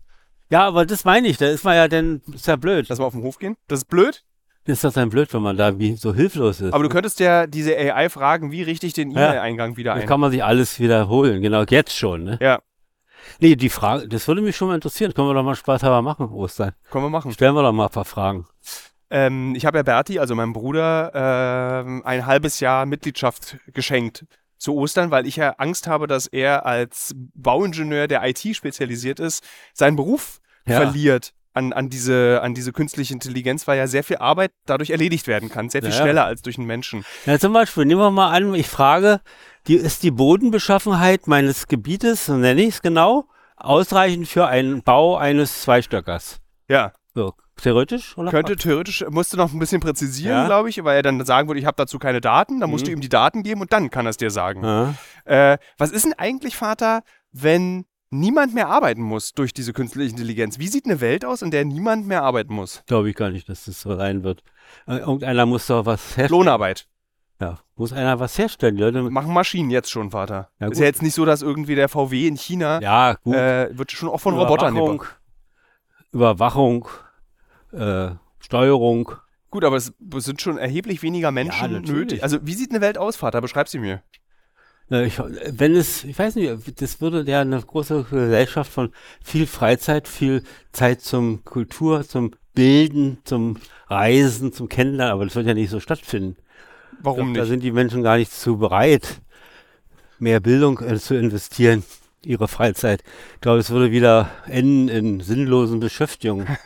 Ja, 0.50 0.68
aber 0.68 0.86
das 0.86 1.06
meine 1.06 1.28
ich, 1.28 1.38
da 1.38 1.48
ist 1.48 1.64
man 1.64 1.76
ja 1.76 1.88
dann, 1.88 2.22
ist 2.34 2.48
ja 2.48 2.56
blöd. 2.56 2.88
Lass 2.90 3.00
mal 3.00 3.06
auf 3.06 3.14
den 3.14 3.24
Hof 3.24 3.38
gehen. 3.40 3.56
Das 3.68 3.80
ist 3.80 3.86
blöd, 3.86 4.24
Das 4.66 4.78
ist 4.78 4.84
doch 4.84 4.94
dann 4.94 5.10
blöd, 5.10 5.34
wenn 5.34 5.42
man 5.42 5.58
da 5.58 5.78
wie 5.80 5.96
so 5.96 6.14
hilflos 6.14 6.62
ist. 6.62 6.74
aber 6.74 6.84
du 6.84 6.90
könntest 6.90 7.20
ja 7.20 7.48
diese 7.48 7.76
AI 7.78 8.10
fragen, 8.10 8.52
wie 8.52 8.64
richte 8.64 8.86
ich 8.88 8.94
den. 8.94 9.12
E-Mail-Eingang 9.12 9.78
wieder 9.78 9.94
Dann 9.94 10.02
ein. 10.02 10.08
kann 10.08 10.20
man 10.20 10.32
sich 10.32 10.44
alles 10.44 10.80
wiederholen, 10.80 11.42
genau, 11.42 11.64
jetzt 11.70 11.96
schon, 11.96 12.24
ne? 12.24 12.38
Ja, 12.42 12.60
Nee, 13.42 13.56
die 13.56 13.70
Frage, 13.70 14.08
das 14.08 14.28
würde 14.28 14.42
mich 14.42 14.56
schon 14.56 14.70
mal 14.70 14.76
interessieren. 14.76 15.14
Können 15.14 15.28
wir 15.28 15.34
doch 15.34 15.44
mal 15.44 15.56
Spaß 15.56 15.84
haben 15.84 16.04
machen, 16.06 16.30
Ostern. 16.30 16.72
können 16.90 17.06
wir 17.06 17.10
machen. 17.10 17.32
Stellen 17.32 17.54
wir 17.54 17.62
doch 17.62 17.74
mal 17.74 17.86
ein 17.86 17.92
paar 17.92 18.06
Fragen. 18.06 18.46
Ähm, 19.12 19.54
ich 19.56 19.66
habe 19.66 19.78
ja 19.78 19.84
Berti, 19.84 20.20
also 20.20 20.36
meinem 20.36 20.54
Bruder, 20.54 21.82
ähm, 21.84 22.02
ein 22.06 22.26
halbes 22.26 22.60
Jahr 22.60 22.86
Mitgliedschaft 22.86 23.58
geschenkt 23.74 24.26
zu 24.60 24.76
Ostern, 24.76 25.10
weil 25.10 25.26
ich 25.26 25.38
ja 25.38 25.52
Angst 25.58 25.88
habe, 25.88 26.06
dass 26.06 26.28
er 26.28 26.66
als 26.68 27.16
Bauingenieur, 27.34 28.08
der 28.08 28.24
IT 28.28 28.56
spezialisiert 28.56 29.20
ist, 29.20 29.44
seinen 29.74 29.96
Beruf 29.96 30.40
Ja. 30.68 30.76
verliert 30.76 31.34
an, 31.54 31.74
an, 31.74 31.90
diese, 31.90 32.42
an 32.44 32.54
diese 32.54 32.72
künstliche 32.72 33.14
Intelligenz, 33.14 33.68
weil 33.68 33.78
ja 33.80 33.88
sehr 33.88 34.04
viel 34.04 34.18
Arbeit 34.18 34.52
dadurch 34.68 34.92
erledigt 34.92 35.26
werden 35.28 35.50
kann. 35.50 35.70
Sehr 35.70 35.82
viel 35.82 35.90
Ja, 35.90 35.96
ja. 35.98 36.02
schneller 36.04 36.26
als 36.26 36.42
durch 36.44 36.58
einen 36.60 36.68
Menschen. 36.68 37.04
Ja, 37.26 37.40
zum 37.40 37.54
Beispiel, 37.54 37.86
nehmen 37.86 38.00
wir 38.02 38.12
mal 38.12 38.30
an, 38.32 38.54
ich 38.54 38.68
frage, 38.68 39.22
die, 39.68 39.74
ist 39.76 40.04
die 40.04 40.12
Bodenbeschaffenheit 40.12 41.28
meines 41.28 41.68
Gebietes, 41.68 42.28
so 42.28 42.36
nenne 42.36 42.62
ich 42.62 42.76
es 42.76 42.82
genau, 42.82 43.26
ausreichend 43.58 44.28
für 44.28 44.48
einen 44.48 44.84
Bau 44.84 45.18
eines 45.18 45.62
Zweistöckers? 45.64 46.40
Ja, 46.68 46.94
So, 47.16 47.34
theoretisch? 47.62 48.18
Oder? 48.18 48.32
könnte 48.32 48.56
theoretisch, 48.56 49.06
musste 49.10 49.38
noch 49.38 49.52
ein 49.54 49.60
bisschen 49.60 49.82
präzisieren, 49.82 50.38
Ja. 50.38 50.46
glaube 50.46 50.70
ich, 50.70 50.84
weil 50.84 50.98
er 50.98 51.04
dann 51.04 51.24
sagen 51.26 51.48
würde, 51.48 51.60
ich 51.60 51.66
habe 51.66 51.76
dazu 51.78 52.00
keine 52.00 52.22
Daten, 52.22 52.60
dann 52.60 52.70
musst 52.70 52.86
Mhm. 52.86 52.88
du 52.88 52.92
ihm 52.94 53.02
die 53.02 53.10
Daten 53.10 53.44
geben 53.44 53.62
und 53.62 53.72
dann 53.74 53.90
kann 53.90 54.06
er 54.06 54.12
es 54.12 54.18
dir 54.18 54.32
sagen. 54.32 54.64
Ja. 54.64 54.94
Äh, 55.26 55.58
was 55.78 55.92
ist 55.92 56.06
denn 56.06 56.14
eigentlich, 56.14 56.56
Vater, 56.56 57.02
wenn 57.32 57.86
niemand 58.12 58.54
mehr 58.56 58.70
arbeiten 58.70 59.02
muss 59.04 59.34
durch 59.34 59.54
diese 59.54 59.72
künstliche 59.74 60.10
Intelligenz? 60.12 60.58
Wie 60.60 60.68
sieht 60.68 60.86
eine 60.86 61.00
Welt 61.02 61.24
aus, 61.26 61.42
in 61.42 61.52
der 61.52 61.64
niemand 61.66 62.08
mehr 62.08 62.24
arbeiten 62.24 62.54
muss? 62.54 62.84
Glaube 62.88 63.10
ich 63.10 63.16
gar 63.16 63.30
nicht, 63.30 63.48
dass 63.50 63.66
das 63.66 63.82
so 63.82 63.96
sein 63.96 64.24
wird. 64.24 64.42
Äh, 64.88 64.98
Irgendeiner 64.98 65.46
muss 65.46 65.68
doch 65.68 65.86
was 65.86 66.18
herstellen. 66.18 66.30
Lohnarbeit. 66.40 66.88
Ja, 67.42 67.58
muss 67.78 67.94
einer 67.94 68.20
was 68.20 68.38
herstellen. 68.38 68.76
Die 68.76 68.82
Leute, 68.84 69.02
Machen 69.02 69.32
Maschinen 69.34 69.70
jetzt 69.70 69.90
schon, 69.90 70.12
Vater. 70.12 70.50
Ja, 70.60 70.68
ist 70.68 70.80
ja 70.80 70.86
jetzt 70.86 71.02
nicht 71.02 71.14
so, 71.14 71.24
dass 71.24 71.42
irgendwie 71.42 71.76
der 71.76 71.88
VW 71.88 72.28
in 72.28 72.36
China 72.36 72.82
ja, 72.82 73.14
gut. 73.24 73.34
äh, 73.36 73.78
wird 73.78 73.92
schon 73.94 74.10
auch 74.10 74.20
von 74.20 74.34
Robotern 74.38 74.74
Überwachung, 74.76 74.98
gebaut. 74.98 75.20
Überwachung, 76.12 76.88
äh, 77.72 78.12
Steuerung. 78.40 79.14
Gut, 79.52 79.64
aber 79.64 79.78
es 79.78 79.94
sind 80.18 80.42
schon 80.42 80.58
erheblich 80.58 81.02
weniger 81.02 81.32
Menschen 81.32 81.72
natürlich. 81.72 81.92
nötig. 81.92 82.24
Also 82.24 82.38
wie 82.44 82.54
sieht 82.54 82.70
eine 82.72 82.82
Welt 82.82 82.98
aus, 82.98 83.16
Vater? 83.16 83.42
Beschreib 83.42 83.68
sie 83.68 83.80
mir. 83.80 84.04
Na, 84.90 85.04
Ich, 85.04 85.20
wenn 85.20 85.76
es, 85.76 86.04
ich 86.04 86.18
weiß 86.18 86.36
nicht, 86.36 86.82
das 86.82 87.02
würde 87.02 87.24
ja 87.30 87.42
eine 87.42 87.62
große 87.62 88.06
Gesellschaft 88.10 88.72
von 88.72 88.92
viel 89.24 89.48
Freizeit, 89.48 90.08
viel 90.08 90.44
Zeit 90.72 91.02
zum 91.02 91.44
Kultur, 91.46 92.04
zum 92.08 92.32
Bilden, 92.54 93.20
zum 93.24 93.58
Reisen, 93.88 94.52
zum 94.54 94.68
Kennenlernen, 94.70 95.14
aber 95.14 95.26
das 95.26 95.36
wird 95.36 95.48
ja 95.48 95.54
nicht 95.54 95.70
so 95.70 95.80
stattfinden. 95.80 96.36
Warum 97.02 97.34
glaub, 97.34 97.36
Da 97.36 97.42
nicht? 97.42 97.50
sind 97.50 97.64
die 97.64 97.72
Menschen 97.72 98.04
gar 98.04 98.18
nicht 98.18 98.32
zu 98.32 98.58
bereit, 98.58 99.22
mehr 100.20 100.40
Bildung 100.40 100.80
äh, 100.80 100.98
zu 101.00 101.16
investieren, 101.18 101.84
ihre 102.26 102.48
Freizeit. 102.48 103.04
Ich 103.36 103.42
glaube, 103.42 103.60
es 103.60 103.70
würde 103.70 103.92
wieder 103.92 104.30
enden 104.48 104.90
in 104.90 105.20
sinnlosen 105.22 105.80
Beschäftigungen. 105.80 106.48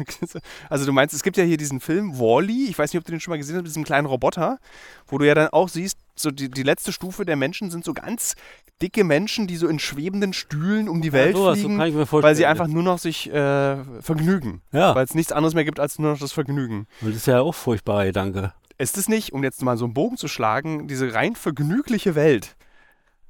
Also 0.70 0.86
du 0.86 0.93
meinst, 0.93 1.14
es 1.14 1.22
gibt 1.24 1.38
ja 1.38 1.43
hier 1.43 1.58
diesen 1.58 1.80
Film 1.80 2.18
Wall-E, 2.18 2.68
ich 2.70 2.78
weiß 2.78 2.91
nicht, 2.91 2.99
ob 2.99 3.06
du 3.06 3.12
den 3.12 3.20
schon 3.20 3.32
mal 3.32 3.38
gesehen 3.38 3.56
hast, 3.56 3.62
mit 3.64 3.68
diesem 3.68 3.84
kleinen 3.84 4.08
Roboter, 4.08 4.60
wo 5.08 5.18
du 5.18 5.26
ja 5.28 5.36
dann 5.36 5.49
auch 5.49 5.70
siehst, 5.70 5.97
so 6.16 6.32
die, 6.32 6.49
die 6.49 6.64
letzte 6.64 6.91
Stufe 6.91 7.26
der 7.26 7.36
Menschen 7.36 7.70
sind 7.70 7.86
so 7.86 7.93
ganz 7.93 8.36
dicke 8.82 9.04
Menschen, 9.04 9.47
die 9.47 9.56
so 9.56 9.68
in 9.68 9.80
schwebenden 9.80 10.34
Stühlen 10.34 10.89
um 10.89 11.01
die 11.01 11.12
Welt 11.14 11.36
sowas, 11.36 11.58
so 11.58 11.64
fliegen, 11.66 11.78
kann 11.78 11.88
ich 11.88 11.93
mir 11.93 12.06
vorstellen. 12.06 12.30
weil 12.30 12.36
sie 12.36 12.45
einfach 12.45 12.68
nur 12.68 12.84
noch 12.84 12.97
sich 12.99 13.30
äh, 13.32 13.84
vergnügen. 14.01 14.62
Ja, 14.72 14.95
Weil 14.95 15.06
es 15.06 15.14
nichts 15.14 15.32
anderes 15.32 15.54
mehr 15.54 15.66
gibt 15.66 15.80
als 15.80 15.99
nur 15.99 16.12
noch 16.14 16.20
das 16.20 16.32
Vergnügen. 16.32 16.88
und 17.01 17.10
das 17.10 17.18
ist 17.18 17.28
ja 17.28 17.41
auch 17.41 17.54
furchtbarer 17.56 18.06
Gedanke. 18.06 18.54
Ist 18.78 18.97
es 18.97 19.08
nicht, 19.08 19.34
um 19.34 19.43
jetzt 19.43 19.62
mal 19.62 19.78
so 19.78 19.86
einen 19.86 19.93
Bogen 19.93 20.18
zu 20.18 20.28
schlagen, 20.28 20.88
diese 20.88 21.14
rein 21.14 21.36
vergnügliche 21.36 22.16
Welt, 22.16 22.56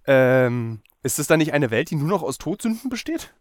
ähm, 0.07 0.82
ist 1.03 1.19
es 1.19 1.27
dann 1.27 1.39
nicht 1.39 1.53
eine 1.53 1.69
Welt, 1.71 1.89
die 1.91 1.95
nur 1.95 2.07
noch 2.07 2.23
aus 2.23 2.37
Todsünden 2.37 2.89
besteht? 2.89 3.33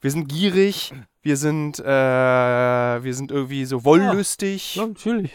Wir 0.00 0.10
sind 0.10 0.28
gierig, 0.28 0.92
wir 1.22 1.36
sind, 1.36 1.78
äh, 1.78 1.84
wir 1.84 3.14
sind 3.14 3.30
irgendwie 3.30 3.64
so 3.64 3.84
wollüstig. 3.84 4.76
Ja, 4.76 4.86
natürlich. 4.86 5.30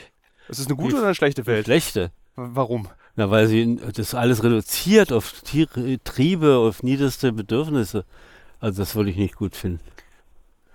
Ist 0.49 0.59
es 0.59 0.65
eine 0.67 0.75
gute 0.75 0.89
Die- 0.89 0.95
oder 0.95 1.05
eine 1.05 1.15
schlechte 1.15 1.45
Welt? 1.45 1.65
Schlechte. 1.65 2.11
Warum? 2.35 2.87
Na, 3.15 3.29
weil 3.31 3.47
sie 3.47 3.77
das 3.95 4.13
alles 4.13 4.43
reduziert 4.43 5.11
auf 5.11 5.31
Tiere, 5.41 5.97
Triebe, 6.03 6.57
auf 6.57 6.83
niederste 6.83 7.31
Bedürfnisse. 7.31 8.05
Also 8.59 8.81
das 8.81 8.95
würde 8.95 9.09
ich 9.09 9.15
nicht 9.17 9.35
gut 9.35 9.55
finden. 9.55 9.79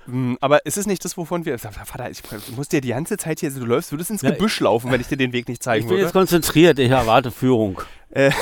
Hm, 0.07 0.37
Aber 0.41 0.65
ist 0.67 0.77
es 0.79 0.87
nicht 0.87 1.05
das, 1.05 1.17
wovon 1.17 1.45
wir. 1.45 1.59
Vater, 1.59 2.11
ich 2.11 2.23
du 2.23 2.37
musst 2.57 2.73
dir 2.73 2.81
die 2.81 2.89
ganze 2.89 3.17
Zeit 3.17 3.41
hier, 3.41 3.51
du 3.51 3.65
läufst, 3.65 3.93
würdest 3.93 4.11
ins 4.11 4.23
Ja, 4.23 4.31
Gebüsch 4.31 4.59
laufen, 4.61 4.91
wenn 4.91 5.01
ich 5.01 5.07
dir 5.09 5.17
den 5.17 5.33
Weg 5.33 5.49
nicht 5.49 5.63
zeigen 5.63 5.85
Ich 5.85 5.89
bin 5.89 5.99
jetzt 5.99 6.07
würde. 6.15 6.19
konzentriert, 6.19 6.79
ich 6.79 6.91
erwarte 6.91 7.31
Führung. 7.31 7.81
Äh, 8.11 8.33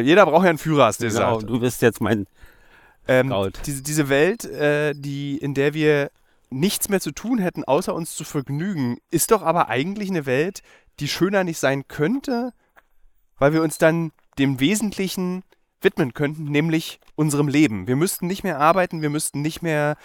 jeder 0.00 0.24
braucht 0.24 0.44
ja 0.44 0.50
einen 0.50 0.58
Führer, 0.58 0.86
hast 0.86 1.00
du 1.02 1.08
Genau, 1.08 1.34
gesagt. 1.36 1.50
du 1.50 1.60
bist 1.60 1.82
jetzt 1.82 2.00
mein 2.00 2.26
Ähm, 3.06 3.34
diese, 3.66 3.82
diese 3.82 4.08
Welt, 4.08 4.44
äh, 4.44 4.94
die, 4.96 5.36
in 5.36 5.52
der 5.54 5.74
wir 5.74 6.10
nichts 6.50 6.88
mehr 6.88 7.00
zu 7.00 7.10
tun 7.10 7.38
hätten, 7.38 7.64
außer 7.64 7.94
uns 7.94 8.14
zu 8.14 8.24
vergnügen, 8.24 8.98
ist 9.10 9.30
doch 9.30 9.42
aber 9.42 9.68
eigentlich 9.68 10.08
eine 10.10 10.24
Welt, 10.26 10.60
die 11.00 11.08
schöner 11.08 11.42
nicht 11.44 11.58
sein 11.58 11.86
könnte, 11.88 12.52
weil 13.38 13.52
wir 13.52 13.62
uns 13.62 13.76
dann 13.78 14.12
dem 14.38 14.60
Wesentlichen 14.60 15.42
widmen 15.82 16.14
könnten, 16.14 16.44
nämlich 16.44 16.98
unserem 17.14 17.48
Leben. 17.48 17.86
Wir 17.86 17.96
müssten 17.96 18.26
nicht 18.26 18.42
mehr 18.44 18.58
arbeiten, 18.58 19.02
wir 19.02 19.10
müssten 19.10 19.42
nicht 19.42 19.60
mehr. 19.62 19.96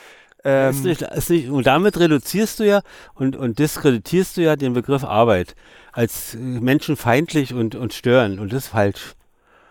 Ähm, 0.43 0.69
ist 0.71 0.83
nicht, 0.85 1.01
ist 1.01 1.29
nicht, 1.29 1.49
und 1.49 1.67
damit 1.67 1.99
reduzierst 1.99 2.59
du 2.59 2.63
ja 2.65 2.81
und, 3.13 3.35
und 3.35 3.59
diskreditierst 3.59 4.37
du 4.37 4.41
ja 4.41 4.55
den 4.55 4.73
Begriff 4.73 5.03
Arbeit 5.03 5.55
als 5.91 6.35
äh, 6.35 6.37
menschenfeindlich 6.37 7.53
und, 7.53 7.75
und 7.75 7.93
störend. 7.93 8.39
Und 8.39 8.53
das 8.53 8.65
ist 8.65 8.69
falsch. 8.69 9.15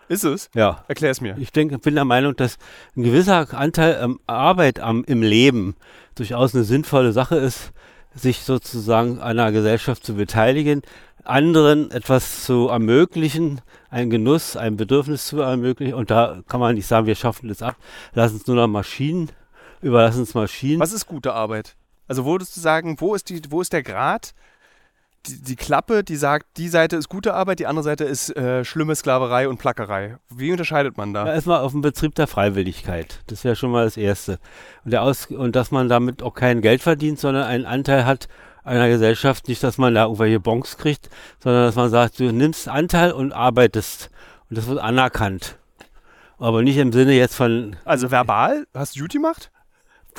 ist 0.09 0.23
es? 0.23 0.49
Ja. 0.53 0.83
Erklär 0.87 1.11
es 1.11 1.21
mir. 1.21 1.35
Ich 1.39 1.51
denke, 1.51 1.79
bin 1.79 1.95
der 1.95 2.05
Meinung, 2.05 2.35
dass 2.35 2.57
ein 2.95 3.03
gewisser 3.03 3.47
Anteil 3.53 3.99
ähm, 4.01 4.19
Arbeit 4.27 4.79
am, 4.79 5.03
im 5.05 5.23
Leben 5.23 5.75
durchaus 6.15 6.53
eine 6.53 6.63
sinnvolle 6.63 7.13
Sache 7.13 7.37
ist, 7.37 7.71
sich 8.13 8.41
sozusagen 8.41 9.19
einer 9.19 9.51
Gesellschaft 9.51 10.05
zu 10.05 10.15
beteiligen, 10.15 10.81
anderen 11.23 11.91
etwas 11.91 12.43
zu 12.43 12.67
ermöglichen, 12.67 13.61
einen 13.89 14.09
Genuss, 14.09 14.55
ein 14.55 14.77
Bedürfnis 14.77 15.27
zu 15.27 15.41
ermöglichen. 15.41 15.93
Und 15.93 16.11
da 16.11 16.41
kann 16.47 16.59
man 16.59 16.75
nicht 16.75 16.87
sagen, 16.87 17.07
wir 17.07 17.15
schaffen 17.15 17.49
das 17.49 17.61
ab, 17.61 17.75
lassen 18.13 18.37
es 18.37 18.47
nur 18.47 18.55
noch 18.55 18.67
Maschinen, 18.67 19.29
überlassen 19.81 20.23
es 20.23 20.33
Maschinen. 20.33 20.79
Was 20.79 20.93
ist 20.93 21.05
gute 21.05 21.33
Arbeit? 21.33 21.75
Also 22.07 22.25
würdest 22.25 22.57
du 22.57 22.61
sagen, 22.61 22.95
wo 22.99 23.13
ist, 23.13 23.29
die, 23.29 23.41
wo 23.49 23.61
ist 23.61 23.71
der 23.71 23.83
Grad? 23.83 24.33
Die, 25.27 25.41
die 25.41 25.55
Klappe, 25.55 26.03
die 26.03 26.15
sagt, 26.15 26.45
die 26.57 26.69
Seite 26.69 26.95
ist 26.95 27.09
gute 27.09 27.33
Arbeit, 27.33 27.59
die 27.59 27.67
andere 27.67 27.83
Seite 27.83 28.05
ist 28.05 28.35
äh, 28.35 28.63
schlimme 28.63 28.95
Sklaverei 28.95 29.49
und 29.49 29.57
Plackerei. 29.57 30.17
Wie 30.29 30.51
unterscheidet 30.51 30.97
man 30.97 31.13
da? 31.13 31.25
Ja, 31.27 31.33
erstmal 31.33 31.59
auf 31.59 31.73
dem 31.73 31.81
Betrieb 31.81 32.15
der 32.15 32.27
Freiwilligkeit. 32.27 33.19
Das 33.27 33.43
wäre 33.43 33.55
schon 33.55 33.71
mal 33.71 33.83
das 33.83 33.97
Erste. 33.97 34.39
Und, 34.85 34.91
der 34.91 35.03
Aus 35.03 35.27
und 35.27 35.55
dass 35.55 35.71
man 35.71 35.89
damit 35.89 36.23
auch 36.23 36.33
kein 36.33 36.61
Geld 36.61 36.81
verdient, 36.81 37.19
sondern 37.19 37.43
einen 37.43 37.65
Anteil 37.65 38.05
hat 38.05 38.27
einer 38.63 38.87
Gesellschaft. 38.87 39.47
Nicht, 39.47 39.61
dass 39.63 39.77
man 39.77 39.93
da 39.93 40.03
irgendwelche 40.03 40.39
Bons 40.39 40.77
kriegt, 40.77 41.09
sondern 41.39 41.65
dass 41.65 41.75
man 41.75 41.89
sagt, 41.89 42.19
du 42.19 42.31
nimmst 42.31 42.67
Anteil 42.67 43.11
und 43.11 43.33
arbeitest. 43.33 44.09
Und 44.49 44.57
das 44.57 44.67
wird 44.67 44.79
anerkannt. 44.79 45.57
Aber 46.37 46.61
nicht 46.61 46.77
im 46.77 46.93
Sinne 46.93 47.13
jetzt 47.13 47.35
von, 47.35 47.75
Also 47.83 48.09
verbal? 48.09 48.65
Hast 48.73 48.95
du 48.95 49.01
gut 49.01 49.11
gemacht? 49.11 49.51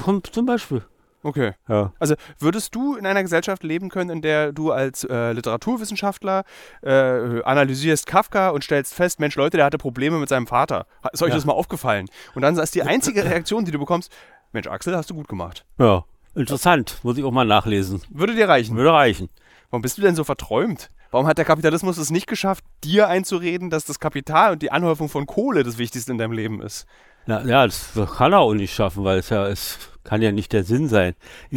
Von 0.00 0.22
zum 0.24 0.46
Beispiel. 0.46 0.82
Okay. 1.22 1.52
Ja. 1.68 1.92
Also 1.98 2.14
würdest 2.38 2.74
du 2.74 2.96
in 2.96 3.04
einer 3.04 3.22
Gesellschaft 3.22 3.62
leben 3.62 3.90
können, 3.90 4.08
in 4.08 4.22
der 4.22 4.52
du 4.52 4.72
als 4.72 5.04
äh, 5.04 5.32
Literaturwissenschaftler 5.32 6.44
äh, 6.82 7.42
analysierst 7.42 8.06
Kafka 8.06 8.48
und 8.50 8.64
stellst 8.64 8.94
fest, 8.94 9.20
Mensch, 9.20 9.36
Leute, 9.36 9.58
der 9.58 9.66
hatte 9.66 9.76
Probleme 9.76 10.18
mit 10.18 10.30
seinem 10.30 10.46
Vater. 10.46 10.86
Ist 11.12 11.22
euch 11.22 11.28
Ja. 11.28 11.34
das 11.34 11.44
mal 11.44 11.52
aufgefallen? 11.52 12.06
Und 12.34 12.40
dann 12.42 12.56
ist 12.56 12.74
die 12.74 12.82
einzige 12.82 13.24
Reaktion, 13.30 13.64
die 13.66 13.70
du 13.70 13.78
bekommst, 13.78 14.10
Mensch, 14.52 14.66
Axel, 14.66 14.96
hast 14.96 15.10
du 15.10 15.14
gut 15.14 15.28
gemacht. 15.28 15.64
Ja. 15.78 16.04
Interessant. 16.34 17.00
Muss 17.02 17.18
ich 17.18 17.24
auch 17.24 17.32
mal 17.32 17.44
nachlesen. 17.44 18.00
Würde 18.08 18.34
dir 18.34 18.48
reichen. 18.48 18.76
Würde 18.76 18.92
reichen. 18.92 19.28
Warum 19.70 19.82
bist 19.82 19.98
du 19.98 20.02
denn 20.02 20.14
so 20.14 20.24
verträumt? 20.24 20.90
Warum 21.10 21.26
hat 21.26 21.38
der 21.38 21.44
Kapitalismus 21.44 21.98
es 21.98 22.10
nicht 22.10 22.28
geschafft, 22.28 22.64
dir 22.84 23.08
einzureden, 23.08 23.68
dass 23.68 23.84
das 23.84 23.98
Kapital 23.98 24.52
und 24.52 24.62
die 24.62 24.70
Anhäufung 24.70 25.08
von 25.08 25.26
Kohle 25.26 25.64
das 25.64 25.76
Wichtigste 25.76 26.12
in 26.12 26.18
deinem 26.18 26.32
Leben 26.32 26.62
ist? 26.62 26.86
Na, 27.26 27.44
ja, 27.44 27.66
das 27.66 27.92
kann 28.16 28.32
er 28.32 28.40
auch 28.40 28.54
nicht 28.54 28.74
schaffen, 28.74 29.04
weil 29.04 29.18
es 29.18 29.28
ja, 29.28 29.46
es 29.46 29.78
kann 30.04 30.22
ja 30.22 30.32
nicht 30.32 30.52
der 30.52 30.64
Sinn 30.64 30.88
sein. 30.88 31.14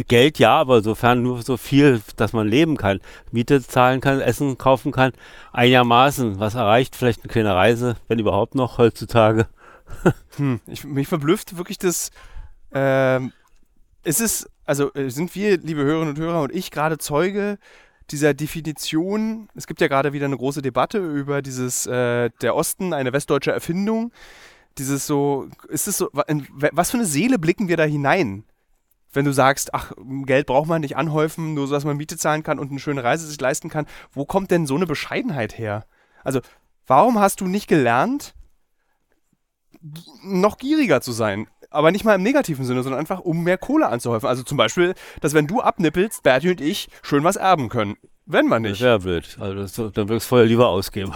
Geld 0.08 0.38
ja, 0.38 0.56
aber 0.56 0.82
sofern 0.82 1.22
nur 1.22 1.42
so 1.42 1.56
viel, 1.56 2.02
dass 2.16 2.32
man 2.32 2.46
leben 2.46 2.76
kann, 2.76 3.00
Miete 3.32 3.62
zahlen 3.62 4.00
kann, 4.00 4.20
Essen 4.20 4.58
kaufen 4.58 4.92
kann, 4.92 5.12
einigermaßen. 5.52 6.38
Was 6.38 6.54
erreicht 6.54 6.94
vielleicht 6.94 7.22
eine 7.22 7.32
kleine 7.32 7.54
Reise, 7.54 7.96
wenn 8.08 8.18
überhaupt 8.18 8.54
noch 8.54 8.78
heutzutage. 8.78 9.48
Hm, 10.36 10.60
ich, 10.66 10.82
mich 10.84 11.06
verblüfft 11.06 11.56
wirklich 11.56 11.78
das. 11.78 12.10
Ähm, 12.72 13.32
ist 14.02 14.20
es, 14.20 14.50
also 14.64 14.92
äh, 14.94 15.08
sind 15.08 15.34
wir, 15.36 15.58
liebe 15.58 15.84
Hörerinnen 15.84 16.14
und 16.16 16.18
Hörer 16.18 16.42
und 16.42 16.52
ich, 16.52 16.72
gerade 16.72 16.98
Zeuge 16.98 17.58
dieser 18.10 18.34
Definition? 18.34 19.48
Es 19.54 19.68
gibt 19.68 19.80
ja 19.80 19.86
gerade 19.86 20.12
wieder 20.12 20.26
eine 20.26 20.36
große 20.36 20.62
Debatte 20.62 20.98
über 20.98 21.42
dieses, 21.42 21.86
äh, 21.86 22.30
der 22.40 22.56
Osten, 22.56 22.92
eine 22.92 23.12
westdeutsche 23.12 23.52
Erfindung. 23.52 24.10
Dieses 24.78 25.06
so, 25.06 25.48
ist 25.68 25.88
es 25.88 25.98
so, 25.98 26.10
in, 26.26 26.46
was 26.50 26.90
für 26.90 26.96
eine 26.96 27.06
Seele 27.06 27.38
blicken 27.38 27.68
wir 27.68 27.76
da 27.76 27.84
hinein? 27.84 28.44
Wenn 29.12 29.24
du 29.24 29.32
sagst, 29.32 29.72
ach, 29.72 29.92
Geld 30.26 30.46
braucht 30.46 30.68
man 30.68 30.80
nicht 30.80 30.96
anhäufen, 30.96 31.54
nur 31.54 31.68
so, 31.68 31.74
dass 31.74 31.84
man 31.84 31.96
Miete 31.96 32.16
zahlen 32.16 32.42
kann 32.42 32.58
und 32.58 32.70
eine 32.70 32.80
schöne 32.80 33.04
Reise 33.04 33.26
sich 33.26 33.40
leisten 33.40 33.68
kann. 33.68 33.86
Wo 34.10 34.24
kommt 34.24 34.50
denn 34.50 34.66
so 34.66 34.74
eine 34.74 34.86
Bescheidenheit 34.86 35.56
her? 35.56 35.86
Also, 36.24 36.40
warum 36.86 37.20
hast 37.20 37.40
du 37.40 37.46
nicht 37.46 37.68
gelernt, 37.68 38.34
noch 40.22 40.58
gieriger 40.58 41.00
zu 41.00 41.12
sein. 41.12 41.46
Aber 41.70 41.90
nicht 41.90 42.04
mal 42.04 42.14
im 42.14 42.22
negativen 42.22 42.64
Sinne, 42.64 42.82
sondern 42.82 43.00
einfach, 43.00 43.20
um 43.20 43.42
mehr 43.42 43.58
Kohle 43.58 43.88
anzuhäufen. 43.88 44.28
Also 44.28 44.42
zum 44.42 44.56
Beispiel, 44.56 44.94
dass 45.20 45.34
wenn 45.34 45.46
du 45.46 45.60
abnippelst, 45.60 46.22
Berti 46.22 46.50
und 46.50 46.60
ich 46.60 46.88
schön 47.02 47.24
was 47.24 47.36
erben 47.36 47.68
können. 47.68 47.96
Wenn 48.26 48.46
man 48.46 48.62
nicht. 48.62 48.80
wäre 48.80 48.98
blöd. 49.00 49.36
Also 49.38 49.54
das, 49.54 49.74
dann 49.74 49.94
würde 50.08 50.16
ich 50.16 50.22
es 50.22 50.26
vorher 50.26 50.46
lieber 50.46 50.68
ausgeben. 50.68 51.12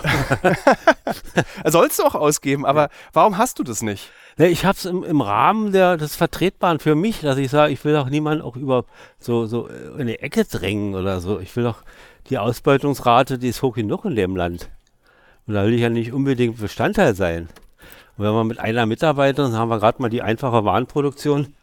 Sollst 1.64 1.98
du 1.98 2.04
auch 2.04 2.14
ausgeben, 2.14 2.66
aber 2.66 2.90
warum 3.12 3.38
hast 3.38 3.58
du 3.58 3.62
das 3.64 3.82
nicht? 3.82 4.10
Ne, 4.36 4.48
ich 4.48 4.64
habe 4.64 4.76
es 4.76 4.84
im, 4.84 5.02
im 5.04 5.20
Rahmen 5.20 5.72
der, 5.72 5.96
des 5.96 6.16
Vertretbaren 6.16 6.78
für 6.80 6.94
mich, 6.94 7.20
dass 7.22 7.38
ich 7.38 7.50
sage, 7.50 7.72
ich 7.72 7.84
will 7.84 7.94
doch 7.94 8.10
niemanden 8.10 8.42
auch 8.42 8.56
über 8.56 8.84
so, 9.18 9.46
so 9.46 9.68
in 9.96 10.06
die 10.06 10.18
Ecke 10.18 10.44
drängen 10.44 10.94
oder 10.94 11.20
so. 11.20 11.40
Ich 11.40 11.56
will 11.56 11.64
doch 11.64 11.82
die 12.28 12.38
Ausbeutungsrate, 12.38 13.38
die 13.38 13.48
ist 13.48 13.62
hoch 13.62 13.74
genug 13.74 14.04
in 14.04 14.14
dem 14.14 14.36
Land. 14.36 14.68
Und 15.46 15.54
da 15.54 15.64
will 15.64 15.72
ich 15.74 15.80
ja 15.80 15.88
nicht 15.88 16.12
unbedingt 16.12 16.60
Bestandteil 16.60 17.14
sein. 17.14 17.48
Und 18.16 18.24
wenn 18.24 18.32
wir 18.34 18.44
mit 18.44 18.58
einer 18.58 18.84
Mitarbeiterin, 18.84 19.52
dann 19.52 19.60
haben 19.60 19.70
wir 19.70 19.78
gerade 19.78 20.02
mal 20.02 20.10
die 20.10 20.22
einfache 20.22 20.64
Warenproduktion, 20.64 21.54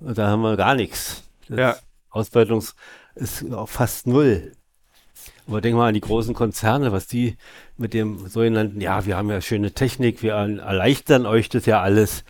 und 0.00 0.18
da 0.18 0.28
haben 0.28 0.42
wir 0.42 0.56
gar 0.56 0.74
nichts. 0.74 1.22
Das 1.48 1.58
Ja. 1.58 1.76
Ausbeutungs 2.10 2.74
ist 3.14 3.50
auch 3.52 3.68
fast 3.68 4.06
null. 4.06 4.52
Aber 5.46 5.60
denk 5.60 5.76
mal 5.76 5.88
an 5.88 5.94
die 5.94 6.00
großen 6.00 6.34
Konzerne, 6.34 6.90
was 6.92 7.06
die 7.06 7.36
mit 7.76 7.92
dem 7.92 8.26
sogenannten, 8.28 8.80
ja, 8.80 9.04
wir 9.04 9.16
haben 9.16 9.30
ja 9.30 9.40
schöne 9.40 9.72
Technik, 9.72 10.22
wir 10.22 10.32
erleichtern 10.32 11.26
euch 11.26 11.48
das 11.48 11.66
ja 11.66 11.82
alles. 11.82 12.24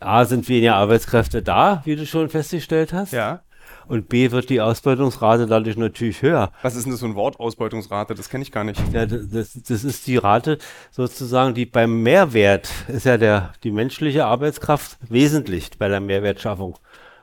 A, 0.00 0.24
sind 0.24 0.48
weniger 0.48 0.74
Arbeitskräfte 0.74 1.42
da, 1.42 1.80
wie 1.84 1.96
du 1.96 2.04
schon 2.04 2.28
festgestellt 2.28 2.92
hast. 2.92 3.12
Ja. 3.12 3.40
Und 3.86 4.08
B, 4.08 4.30
wird 4.30 4.50
die 4.50 4.60
Ausbeutungsrate 4.60 5.46
dadurch 5.46 5.76
natürlich 5.76 6.20
höher. 6.22 6.52
Was 6.62 6.74
ist 6.74 6.84
denn 6.84 6.92
das 6.92 7.00
für 7.00 7.06
ein 7.06 7.14
Wort, 7.14 7.38
Ausbeutungsrate? 7.38 8.14
Das 8.14 8.28
kenne 8.28 8.42
ich 8.42 8.50
gar 8.50 8.64
nicht. 8.64 8.80
Ja, 8.92 9.06
das, 9.06 9.58
das 9.66 9.84
ist 9.84 10.06
die 10.06 10.16
Rate 10.16 10.58
sozusagen, 10.90 11.54
die 11.54 11.66
beim 11.66 12.02
Mehrwert 12.02 12.68
ist 12.88 13.06
ja 13.06 13.16
der, 13.18 13.52
die 13.62 13.70
menschliche 13.70 14.24
Arbeitskraft 14.26 14.96
wesentlich 15.08 15.70
bei 15.78 15.88
der 15.88 16.00
Mehrwertschaffung. 16.00 16.76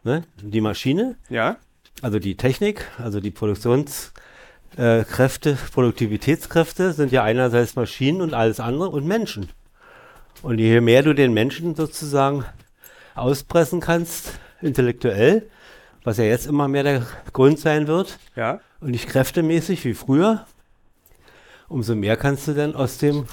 Ne? 0.04 0.24
Die 0.42 0.62
Maschine, 0.62 1.16
Ja? 1.30 1.58
also 2.02 2.20
die 2.20 2.38
Technik, 2.38 2.86
also 2.98 3.20
die 3.20 3.32
Produktionskräfte, 3.32 4.22
äh, 4.78 5.04
Kräfte, 5.04 5.58
Produktivitätskräfte 5.74 6.94
sind 6.94 7.12
ja 7.12 7.24
einerseits 7.24 7.76
Maschinen 7.76 8.22
und 8.22 8.34
alles 8.34 8.60
andere 8.60 8.90
und 8.90 9.06
Menschen. 9.06 9.50
Und 10.42 10.60
je 10.60 10.82
mehr 10.82 11.04
du 11.04 11.14
den 11.14 11.34
Menschen 11.34 11.76
sozusagen 11.76 12.46
auspressen 13.16 13.80
kannst, 13.80 14.34
intellektuell, 14.62 15.50
was 16.04 16.18
ja 16.18 16.24
jetzt 16.24 16.48
immer 16.48 16.68
mehr 16.68 16.84
der 16.84 17.06
Grund 17.34 17.60
sein 17.60 17.88
wird, 17.88 18.18
Ja? 18.36 18.60
und 18.80 18.92
nicht 18.92 19.08
kräftemäßig 19.08 19.86
wie 19.86 19.94
früher, 19.94 20.46
umso 21.68 21.96
mehr 21.96 22.18
kannst 22.18 22.48
du 22.48 22.54
dann 22.54 22.76
aus 22.76 22.98
dem 22.98 23.26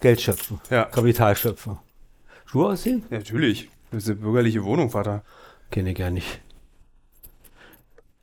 Geld 0.00 0.20
schöpfen, 0.20 0.60
Ja. 0.70 0.84
Kapital 0.84 1.34
schöpfen. 1.36 1.78
Schuhe 2.44 2.68
aussehen? 2.68 3.04
ja 3.10 3.18
natürlich. 3.18 3.68
Das 3.90 4.04
ist 4.04 4.10
eine 4.10 4.16
bürgerliche 4.18 4.62
Wohnung, 4.64 4.90
Vater. 4.90 5.22
Kenne 5.70 5.92
ich 5.92 5.98
ja 5.98 6.10
nicht. 6.10 6.40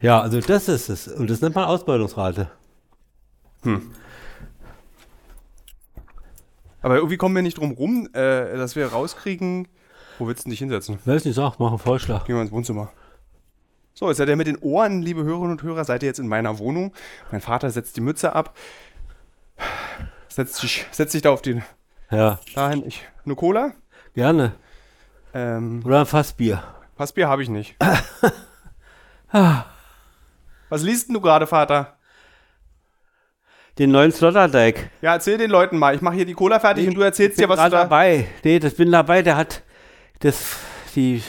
Ja, 0.03 0.19
also 0.19 0.41
das 0.41 0.67
ist 0.67 0.89
es. 0.89 1.07
Und 1.07 1.29
das 1.29 1.39
nennt 1.41 1.55
man 1.55 1.63
Ausbeutungsrate. 1.63 2.51
Aber 6.81 6.95
irgendwie 6.95 7.15
kommen 7.15 7.33
wir 7.35 7.41
nicht 7.41 7.57
drum 7.57 7.71
rum, 7.71 8.09
äh, 8.13 8.57
dass 8.57 8.75
wir 8.75 8.87
rauskriegen. 8.87 9.69
Wo 10.19 10.27
willst 10.27 10.45
du 10.45 10.49
dich 10.49 10.59
hinsetzen? 10.59 10.99
Weiß 11.05 11.23
nicht, 11.23 11.35
sag, 11.35 11.57
mach 11.57 11.69
einen 11.69 11.79
Vorschlag. 11.79 12.25
Gehen 12.25 12.35
wir 12.35 12.41
ins 12.41 12.51
Wohnzimmer. 12.51 12.91
So, 13.93 14.09
jetzt 14.09 14.17
seid 14.17 14.27
ihr 14.27 14.35
mit 14.35 14.47
den 14.47 14.57
Ohren, 14.57 15.01
liebe 15.01 15.23
Hörerinnen 15.23 15.51
und 15.51 15.63
Hörer, 15.63 15.85
seid 15.85 16.03
ihr 16.03 16.07
jetzt 16.07 16.19
in 16.19 16.27
meiner 16.27 16.59
Wohnung. 16.59 16.93
Mein 17.31 17.39
Vater 17.39 17.69
setzt 17.71 17.95
die 17.95 18.01
Mütze 18.01 18.35
ab, 18.35 18.57
setzt 20.27 20.55
sich, 20.57 20.85
setzt 20.91 21.13
sich 21.13 21.21
da 21.21 21.29
auf 21.29 21.41
den, 21.41 21.63
Ja, 22.11 22.39
dahin, 22.55 22.85
ich, 22.85 23.03
eine 23.23 23.35
Cola. 23.35 23.71
gerne. 24.13 24.53
Ähm, 25.33 25.81
Oder 25.85 26.01
ein 26.01 26.05
Fassbier. 26.05 26.61
Passbier 26.97 27.29
habe 27.29 27.41
ich 27.43 27.49
nicht. 27.49 27.77
Was 30.73 30.81
liest 30.81 31.07
denn 31.07 31.13
du 31.13 31.21
gerade, 31.21 31.45
Vater? 31.45 31.97
Den 33.77 33.91
neuen 33.91 34.11
Sloterdijk. 34.11 34.89
Ja, 35.03 35.13
erzähl 35.13 35.37
den 35.37 35.51
Leuten 35.51 35.77
mal. 35.77 35.93
Ich 35.93 36.01
mache 36.01 36.15
hier 36.15 36.25
die 36.25 36.33
Cola 36.33 36.59
fertig 36.59 36.87
und 36.87 36.95
du 36.95 37.01
erzählst 37.01 37.39
dir, 37.39 37.47
was 37.47 37.63
du 37.63 37.69
da... 37.69 37.83
dabei. 37.83 38.27
Nee, 38.43 38.57
das 38.57 38.73
bin 38.73 38.91
dabei. 38.91 39.21
Der 39.21 39.37
hat 39.37 39.61
das, 40.21 40.55
die, 40.95 41.21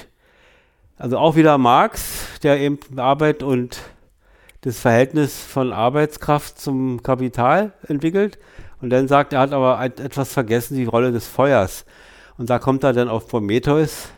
also 0.96 1.18
auch 1.18 1.36
wieder 1.36 1.58
Marx, 1.58 2.40
der 2.42 2.58
eben 2.58 2.78
Arbeit 2.96 3.42
und 3.42 3.82
das 4.62 4.80
Verhältnis 4.80 5.38
von 5.42 5.74
Arbeitskraft 5.74 6.58
zum 6.58 7.02
Kapital 7.02 7.74
entwickelt. 7.86 8.38
Und 8.80 8.88
dann 8.88 9.08
sagt 9.08 9.34
er, 9.34 9.40
hat 9.40 9.52
aber 9.52 9.84
et- 9.84 10.00
etwas 10.00 10.32
vergessen, 10.32 10.74
die 10.74 10.86
Rolle 10.86 11.12
des 11.12 11.28
Feuers. 11.28 11.84
Und 12.38 12.48
da 12.48 12.58
kommt 12.58 12.82
er 12.82 12.94
dann 12.94 13.10
auf 13.10 13.28
Prometheus 13.28 14.08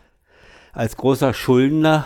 als 0.71 0.95
großer 0.95 1.33
Schuldner, 1.33 2.05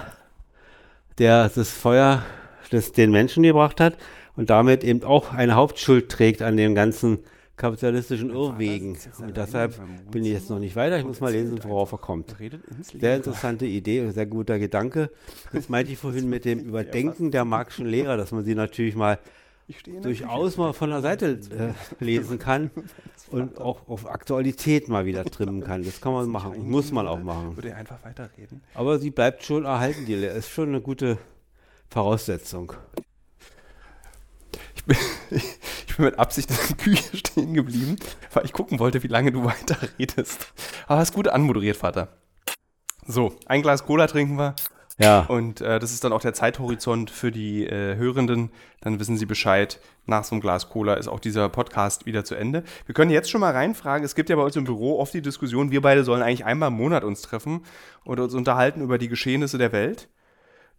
der 1.20 1.50
das 1.50 1.70
Feuer 1.70 2.24
des, 2.72 2.92
den 2.92 3.12
Menschen 3.12 3.44
gebracht 3.44 3.80
hat 3.80 3.98
und 4.36 4.50
damit 4.50 4.84
eben 4.84 5.04
auch 5.04 5.34
eine 5.34 5.56
Hauptschuld 5.56 6.10
trägt 6.10 6.42
an 6.42 6.58
den 6.58 6.76
ganzen 6.76 7.20
kapitalistischen 7.62 8.32
Irrwegen. 8.32 8.98
Und 9.20 9.38
deshalb 9.38 9.80
bin 10.10 10.26
ich 10.26 10.32
jetzt 10.32 10.50
noch 10.50 10.58
nicht 10.58 10.76
weiter. 10.76 10.98
Ich 10.98 11.06
muss 11.06 11.20
mal 11.20 11.32
lesen, 11.32 11.60
worauf 11.64 11.92
er 11.92 12.00
kommt. 12.00 12.36
Sehr 13.00 13.18
interessante 13.18 13.66
Idee, 13.66 14.10
sehr 14.10 14.26
guter 14.26 14.58
Gedanke. 14.58 15.12
Das 15.54 15.70
meinte 15.70 15.92
ich 15.92 16.00
vorhin 16.00 16.28
mit 16.28 16.44
dem 16.46 16.60
Überdenken 16.68 17.30
der 17.30 17.46
Marxischen 17.46 17.86
Lehrer, 17.86 18.18
dass 18.18 18.32
man 18.32 18.44
sie 18.44 18.56
natürlich 18.56 18.96
mal 18.96 19.20
durchaus 20.02 20.58
mal 20.58 20.74
von 20.74 20.90
der 20.90 21.02
Seite 21.02 21.40
äh, 21.52 22.04
lesen 22.04 22.40
kann 22.40 22.72
und 23.32 23.62
auch 23.62 23.88
auf 23.88 24.10
Aktualität 24.10 24.90
mal 24.90 25.06
wieder 25.06 25.24
trimmen 25.24 25.64
kann. 25.64 25.84
Das 25.84 26.02
kann 26.02 26.14
man 26.14 26.28
machen 26.30 26.54
und 26.54 26.70
muss 26.70 26.92
man 26.92 27.08
auch 27.08 27.20
machen. 27.20 27.56
Würde 27.56 27.76
einfach 27.76 28.04
weiterreden. 28.04 28.62
Aber 28.74 29.00
sie 29.00 29.12
bleibt 29.12 29.44
schon 29.44 29.66
erhalten, 29.66 30.06
die 30.06 30.16
Lehre. 30.16 30.36
Ist 30.36 30.50
schon 30.50 30.70
eine 30.70 30.82
gute 30.82 31.20
Voraussetzung. 31.92 32.74
Ich 34.76 34.86
bin, 34.86 34.98
ich 35.30 35.96
bin 35.96 36.06
mit 36.06 36.18
Absicht 36.18 36.50
in 36.50 36.56
der 36.56 36.78
Küche 36.78 37.18
stehen 37.18 37.54
geblieben, 37.54 37.98
weil 38.34 38.46
ich 38.46 38.54
gucken 38.54 38.80
wollte, 38.80 39.04
wie 39.04 39.08
lange 39.08 39.34
du 39.34 39.44
weiterredest. 39.46 40.54
Aber 40.88 41.00
hast 41.00 41.14
gut 41.14 41.28
anmoderiert, 41.28 41.76
Vater. 41.76 42.08
So, 43.06 43.36
ein 43.46 43.62
Glas 43.62 43.86
Cola 43.86 44.08
trinken 44.08 44.38
wir. 44.38 44.56
Ja, 45.00 45.22
Und 45.22 45.62
äh, 45.62 45.80
das 45.80 45.92
ist 45.92 46.04
dann 46.04 46.14
auch 46.14 46.22
der 46.22 46.34
Zeithorizont 46.34 47.10
für 47.10 47.32
die 47.32 47.66
äh, 47.66 47.96
Hörenden. 47.96 48.52
Dann 48.82 49.00
wissen 49.00 49.18
sie 49.18 49.26
Bescheid. 49.26 49.80
Nach 50.06 50.24
so 50.24 50.36
einem 50.36 50.42
Glas 50.42 50.70
Cola 50.70 50.94
ist 50.94 51.08
auch 51.08 51.20
dieser 51.20 51.50
Podcast 51.50 52.06
wieder 52.06 52.24
zu 52.24 52.36
Ende. 52.36 52.64
Wir 52.86 52.94
können 52.94 53.10
jetzt 53.10 53.30
schon 53.30 53.42
mal 53.42 53.52
reinfragen. 53.52 54.06
Es 54.06 54.16
gibt 54.16 54.30
ja 54.30 54.36
bei 54.36 54.44
uns 54.44 54.56
im 54.56 54.64
Büro 54.64 55.00
oft 55.00 55.14
die 55.14 55.22
Diskussion, 55.22 55.72
wir 55.72 55.82
beide 55.82 56.04
sollen 56.04 56.22
eigentlich 56.22 56.46
einmal 56.46 56.70
im 56.70 56.76
Monat 56.76 57.04
uns 57.04 57.22
treffen 57.22 57.66
und 58.04 58.20
uns 58.20 58.34
unterhalten 58.34 58.82
über 58.82 58.98
die 58.98 59.08
Geschehnisse 59.08 59.58
der 59.58 59.72
Welt. 59.72 60.08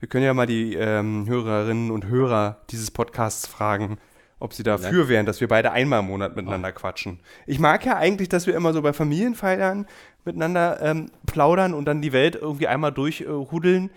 Wir 0.03 0.09
können 0.09 0.25
ja 0.25 0.35
mal 0.35 0.47
die 0.47 0.75
ähm, 0.75 1.27
Hörerinnen 1.29 1.93
und 1.93 2.07
Hörer 2.07 2.57
dieses 2.71 2.91
Podcasts 2.91 3.47
fragen, 3.47 3.99
ob 4.41 4.53
sie 4.53 4.65
dafür 4.65 5.09
wären, 5.09 5.27
dass 5.27 5.41
wir 5.41 5.47
beide 5.47 5.71
einmal 5.71 6.01
im 6.01 6.07
Monat 6.07 6.35
miteinander 6.35 6.73
quatschen. 6.73 7.21
Ich 7.47 7.61
mag 7.61 7.87
ja 7.87 7.97
eigentlich, 7.99 8.29
dass 8.29 8.49
wir 8.49 8.57
immer 8.57 8.73
so 8.73 8.83
bei 8.83 8.93
Familienfeiern 8.93 9.87
miteinander 10.25 10.83
ähm, 10.83 11.13
plaudern 11.27 11.73
und 11.73 11.85
dann 11.85 12.03
die 12.03 12.13
Welt 12.13 12.35
irgendwie 12.35 12.67
einmal 12.67 12.91
durchhudeln. 12.91 13.91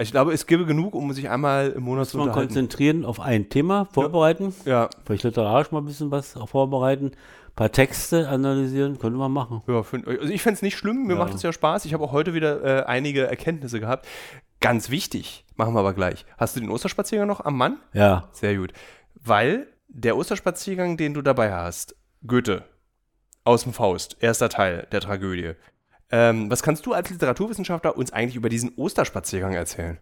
ich 0.00 0.12
glaube, 0.12 0.32
es 0.32 0.46
gäbe 0.46 0.64
genug, 0.64 0.94
um 0.94 1.12
sich 1.12 1.28
einmal 1.28 1.70
im 1.70 1.82
Monat 1.82 2.02
muss 2.02 2.10
zu 2.10 2.20
unterhalten. 2.20 2.46
konzentrieren 2.46 3.04
auf 3.04 3.18
ein 3.18 3.48
Thema, 3.48 3.86
vorbereiten. 3.86 4.54
Ja, 4.64 4.90
Vielleicht 5.04 5.24
literarisch 5.24 5.72
mal 5.72 5.80
ein 5.80 5.86
bisschen 5.86 6.12
was 6.12 6.34
vorbereiten. 6.46 7.06
Ein 7.06 7.54
paar 7.56 7.72
Texte 7.72 8.28
analysieren, 8.28 8.96
können 9.00 9.16
wir 9.16 9.28
machen. 9.28 9.60
ja 9.66 9.82
find, 9.82 10.06
also 10.06 10.32
ich 10.32 10.40
fände 10.40 10.54
es 10.54 10.62
nicht 10.62 10.78
schlimm, 10.78 11.08
mir 11.08 11.14
Ja. 11.14 11.18
macht 11.18 11.34
es 11.34 11.42
ja 11.42 11.52
Spaß. 11.52 11.84
Ich 11.84 11.94
habe 11.94 12.04
auch 12.04 12.12
heute 12.12 12.32
wieder 12.32 12.62
äh, 12.62 12.84
einige 12.84 13.26
Erkenntnisse 13.26 13.80
gehabt. 13.80 14.06
Ganz 14.60 14.90
wichtig, 14.90 15.44
machen 15.56 15.74
wir 15.74 15.80
aber 15.80 15.94
gleich. 15.94 16.26
Hast 16.36 16.56
du 16.56 16.60
den 16.60 16.70
Osterspaziergang 16.70 17.28
noch 17.28 17.44
am 17.44 17.56
Mann? 17.56 17.78
Ja, 17.92 18.28
Sehr 18.32 18.56
gut. 18.56 18.72
Weil 19.14 19.66
der 19.88 20.16
Osterspaziergang, 20.16 20.96
den 20.96 21.14
du 21.14 21.22
dabei 21.22 21.52
hast, 21.52 21.94
Goethe, 22.26 22.64
aus 23.44 23.62
dem 23.62 23.72
Faust, 23.72 24.16
erster 24.20 24.48
Teil 24.48 24.86
der 24.92 25.00
Tragödie. 25.00 25.52
Ähm, 26.10 26.50
was 26.50 26.62
kannst 26.62 26.84
du 26.86 26.92
als 26.92 27.10
Literaturwissenschaftler 27.10 27.96
uns 27.96 28.12
eigentlich 28.12 28.36
über 28.36 28.48
diesen 28.48 28.74
Osterspaziergang 28.76 29.54
erzählen? 29.54 29.98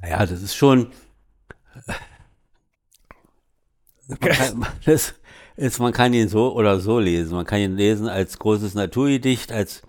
naja, 0.00 0.18
das 0.26 0.42
ist 0.42 0.56
schon. 0.56 0.90
Man 4.08 4.18
kann- 4.18 4.66
Das, 4.84 5.14
ist, 5.56 5.78
man 5.80 5.92
kann 5.92 6.12
ihn 6.14 6.28
so 6.28 6.54
oder 6.54 6.80
so 6.80 6.98
lesen. 6.98 7.34
Man 7.36 7.44
kann 7.46 7.60
ihn 7.60 7.76
lesen 7.76 8.08
als 8.08 8.38
großes 8.38 8.74
Naturgedicht, 8.74 9.52
als 9.52 9.82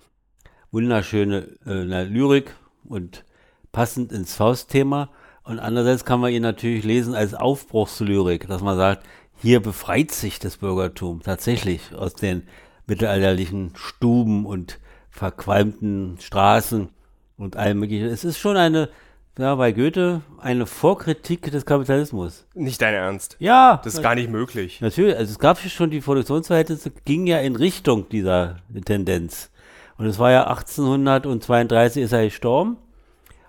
wunderschöne 0.74 1.48
äh, 1.66 2.04
Lyrik 2.04 2.54
und 2.84 3.24
passend 3.72 4.12
ins 4.12 4.36
Faustthema. 4.36 5.10
Und 5.44 5.60
andererseits 5.60 6.04
kann 6.04 6.20
man 6.20 6.34
ihn 6.34 6.42
natürlich 6.42 6.84
lesen 6.84 7.16
als 7.16 7.34
Aufbruchslyrik, 7.34 8.48
dass 8.48 8.62
man 8.62 8.76
sagt, 8.76 9.06
hier 9.38 9.62
befreit 9.62 10.12
sich 10.12 10.40
das 10.40 10.58
Bürgertum 10.58 11.22
tatsächlich 11.22 11.94
aus 11.94 12.16
den 12.16 12.44
mittelalterlichen 12.88 13.72
Stuben 13.76 14.46
und 14.46 14.80
verqualmten 15.10 16.18
Straßen 16.20 16.90
und 17.38 17.56
allem 17.56 17.80
möglichen. 17.80 18.08
Es 18.08 18.24
ist 18.24 18.40
schon 18.40 18.58
eine, 18.58 18.90
ja, 19.38 19.56
bei 19.56 19.74
Goethe, 19.74 20.22
eine 20.40 20.66
Vorkritik 20.66 21.52
des 21.52 21.66
Kapitalismus. 21.66 22.48
Nicht 22.54 22.82
dein 22.82 22.94
Ernst. 22.94 23.36
Ja. 23.40 23.82
Das 23.84 23.96
ist 23.96 24.02
gar 24.02 24.16
nicht 24.16 24.30
möglich. 24.30 24.82
Natürlich, 24.82 25.16
also 25.18 25.32
es 25.32 25.40
gab 25.40 25.60
schon 25.60 25.92
die 25.92 26.02
Produktionsverhältnisse, 26.02 26.92
ging 27.06 27.28
ja 27.28 27.40
in 27.40 27.56
Richtung 27.56 28.10
dieser 28.10 28.58
Tendenz. 28.86 29.52
Und 29.98 30.06
es 30.06 30.20
war 30.20 30.32
ja 30.32 30.48
1832 30.48 32.04
ist 32.04 32.12
er 32.12 32.26
gestorben. 32.26 32.78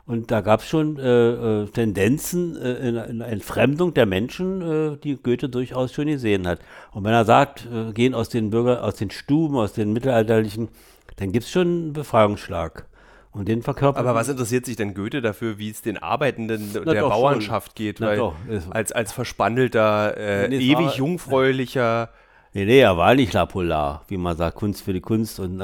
Und 0.07 0.30
da 0.30 0.42
gab 0.42 0.61
es 0.61 0.66
schon 0.66 0.99
äh, 0.99 1.62
äh, 1.62 1.66
Tendenzen 1.68 2.61
äh, 2.61 2.88
in, 2.88 2.97
in 2.97 3.20
Entfremdung 3.22 3.95
der 3.95 4.05
Menschen, 4.05 4.61
äh, 4.61 4.97
die 4.99 5.16
Goethe 5.16 5.49
durchaus 5.49 5.92
schon 5.95 6.07
gesehen 6.07 6.47
hat. 6.47 6.59
Und 6.92 7.05
wenn 7.05 7.14
er 7.14 7.24
sagt, 7.24 7.66
äh, 7.72 7.92
gehen 7.92 8.14
aus 8.14 8.28
den 8.28 8.51
Bürger, 8.51 8.84
aus 8.84 8.97
den 8.97 9.11
Stuben, 9.11 9.57
aus 9.57 9.72
den 9.72 9.95
mittelalterlichen, 9.95 10.68
dann 11.16 11.32
gibt 11.32 11.47
es 11.47 11.51
schon 11.51 11.66
einen 11.66 11.92
Befreiungsschlag. 11.95 12.86
Und 13.32 13.49
den 13.49 13.62
verkörpert. 13.62 13.99
Aber 13.99 14.14
was 14.14 14.28
interessiert 14.28 14.64
sich 14.64 14.76
denn 14.76 14.95
Goethe 14.95 15.20
dafür, 15.20 15.59
wie 15.59 15.68
es 15.68 15.82
den 15.82 15.97
Arbeitenden 15.99 16.70
Na 16.84 16.92
der 16.92 17.01
Bauernschaft 17.01 17.76
schon. 17.76 17.84
geht? 17.84 17.99
Na 17.99 18.09
Weil 18.09 18.16
doch, 18.18 18.36
als, 18.70 18.92
als 18.92 19.11
verspandelter, 19.11 20.16
äh, 20.16 20.49
nee, 20.49 20.59
ewig 20.59 20.95
jungfräulicher. 20.97 22.11
Nee, 22.55 22.67
nee, 22.67 22.79
er 22.79 22.97
war 22.97 23.17
nicht 23.17 23.33
La 23.33 23.47
Polar, 23.47 24.05
wie 24.07 24.17
man 24.17 24.37
sagt, 24.37 24.57
Kunst 24.57 24.83
für 24.83 24.93
die 24.93 25.01
Kunst 25.01 25.41
und 25.41 25.57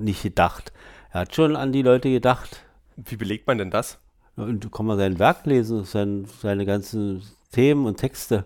nicht 0.00 0.22
gedacht. 0.24 0.72
Er 1.12 1.20
hat 1.20 1.36
schon 1.36 1.54
an 1.54 1.72
die 1.72 1.82
Leute 1.82 2.10
gedacht. 2.10 2.64
Wie 2.96 3.14
belegt 3.14 3.46
man 3.46 3.58
denn 3.58 3.70
das? 3.70 3.98
Und 4.34 4.72
kann 4.72 4.86
man 4.86 4.98
sein 4.98 5.20
Werk 5.20 5.46
lesen, 5.46 5.84
sein, 5.84 6.26
seine 6.40 6.66
ganzen 6.66 7.22
Themen 7.52 7.86
und 7.86 7.98
Texte. 7.98 8.44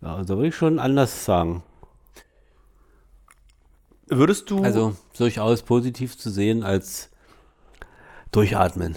Ja, 0.00 0.16
also 0.16 0.36
würde 0.36 0.48
ich 0.48 0.56
schon 0.56 0.78
anders 0.78 1.26
sagen. 1.26 1.62
Würdest 4.06 4.50
du. 4.50 4.62
Also 4.62 4.96
durchaus 5.18 5.62
positiv 5.62 6.16
zu 6.16 6.30
sehen 6.30 6.62
als 6.62 7.10
durchatmen. 8.30 8.96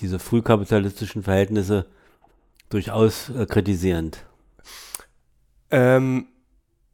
Diese 0.00 0.18
frühkapitalistischen 0.18 1.22
Verhältnisse 1.22 1.86
durchaus 2.68 3.30
äh, 3.30 3.46
kritisierend. 3.46 4.24
Ähm, 5.70 6.28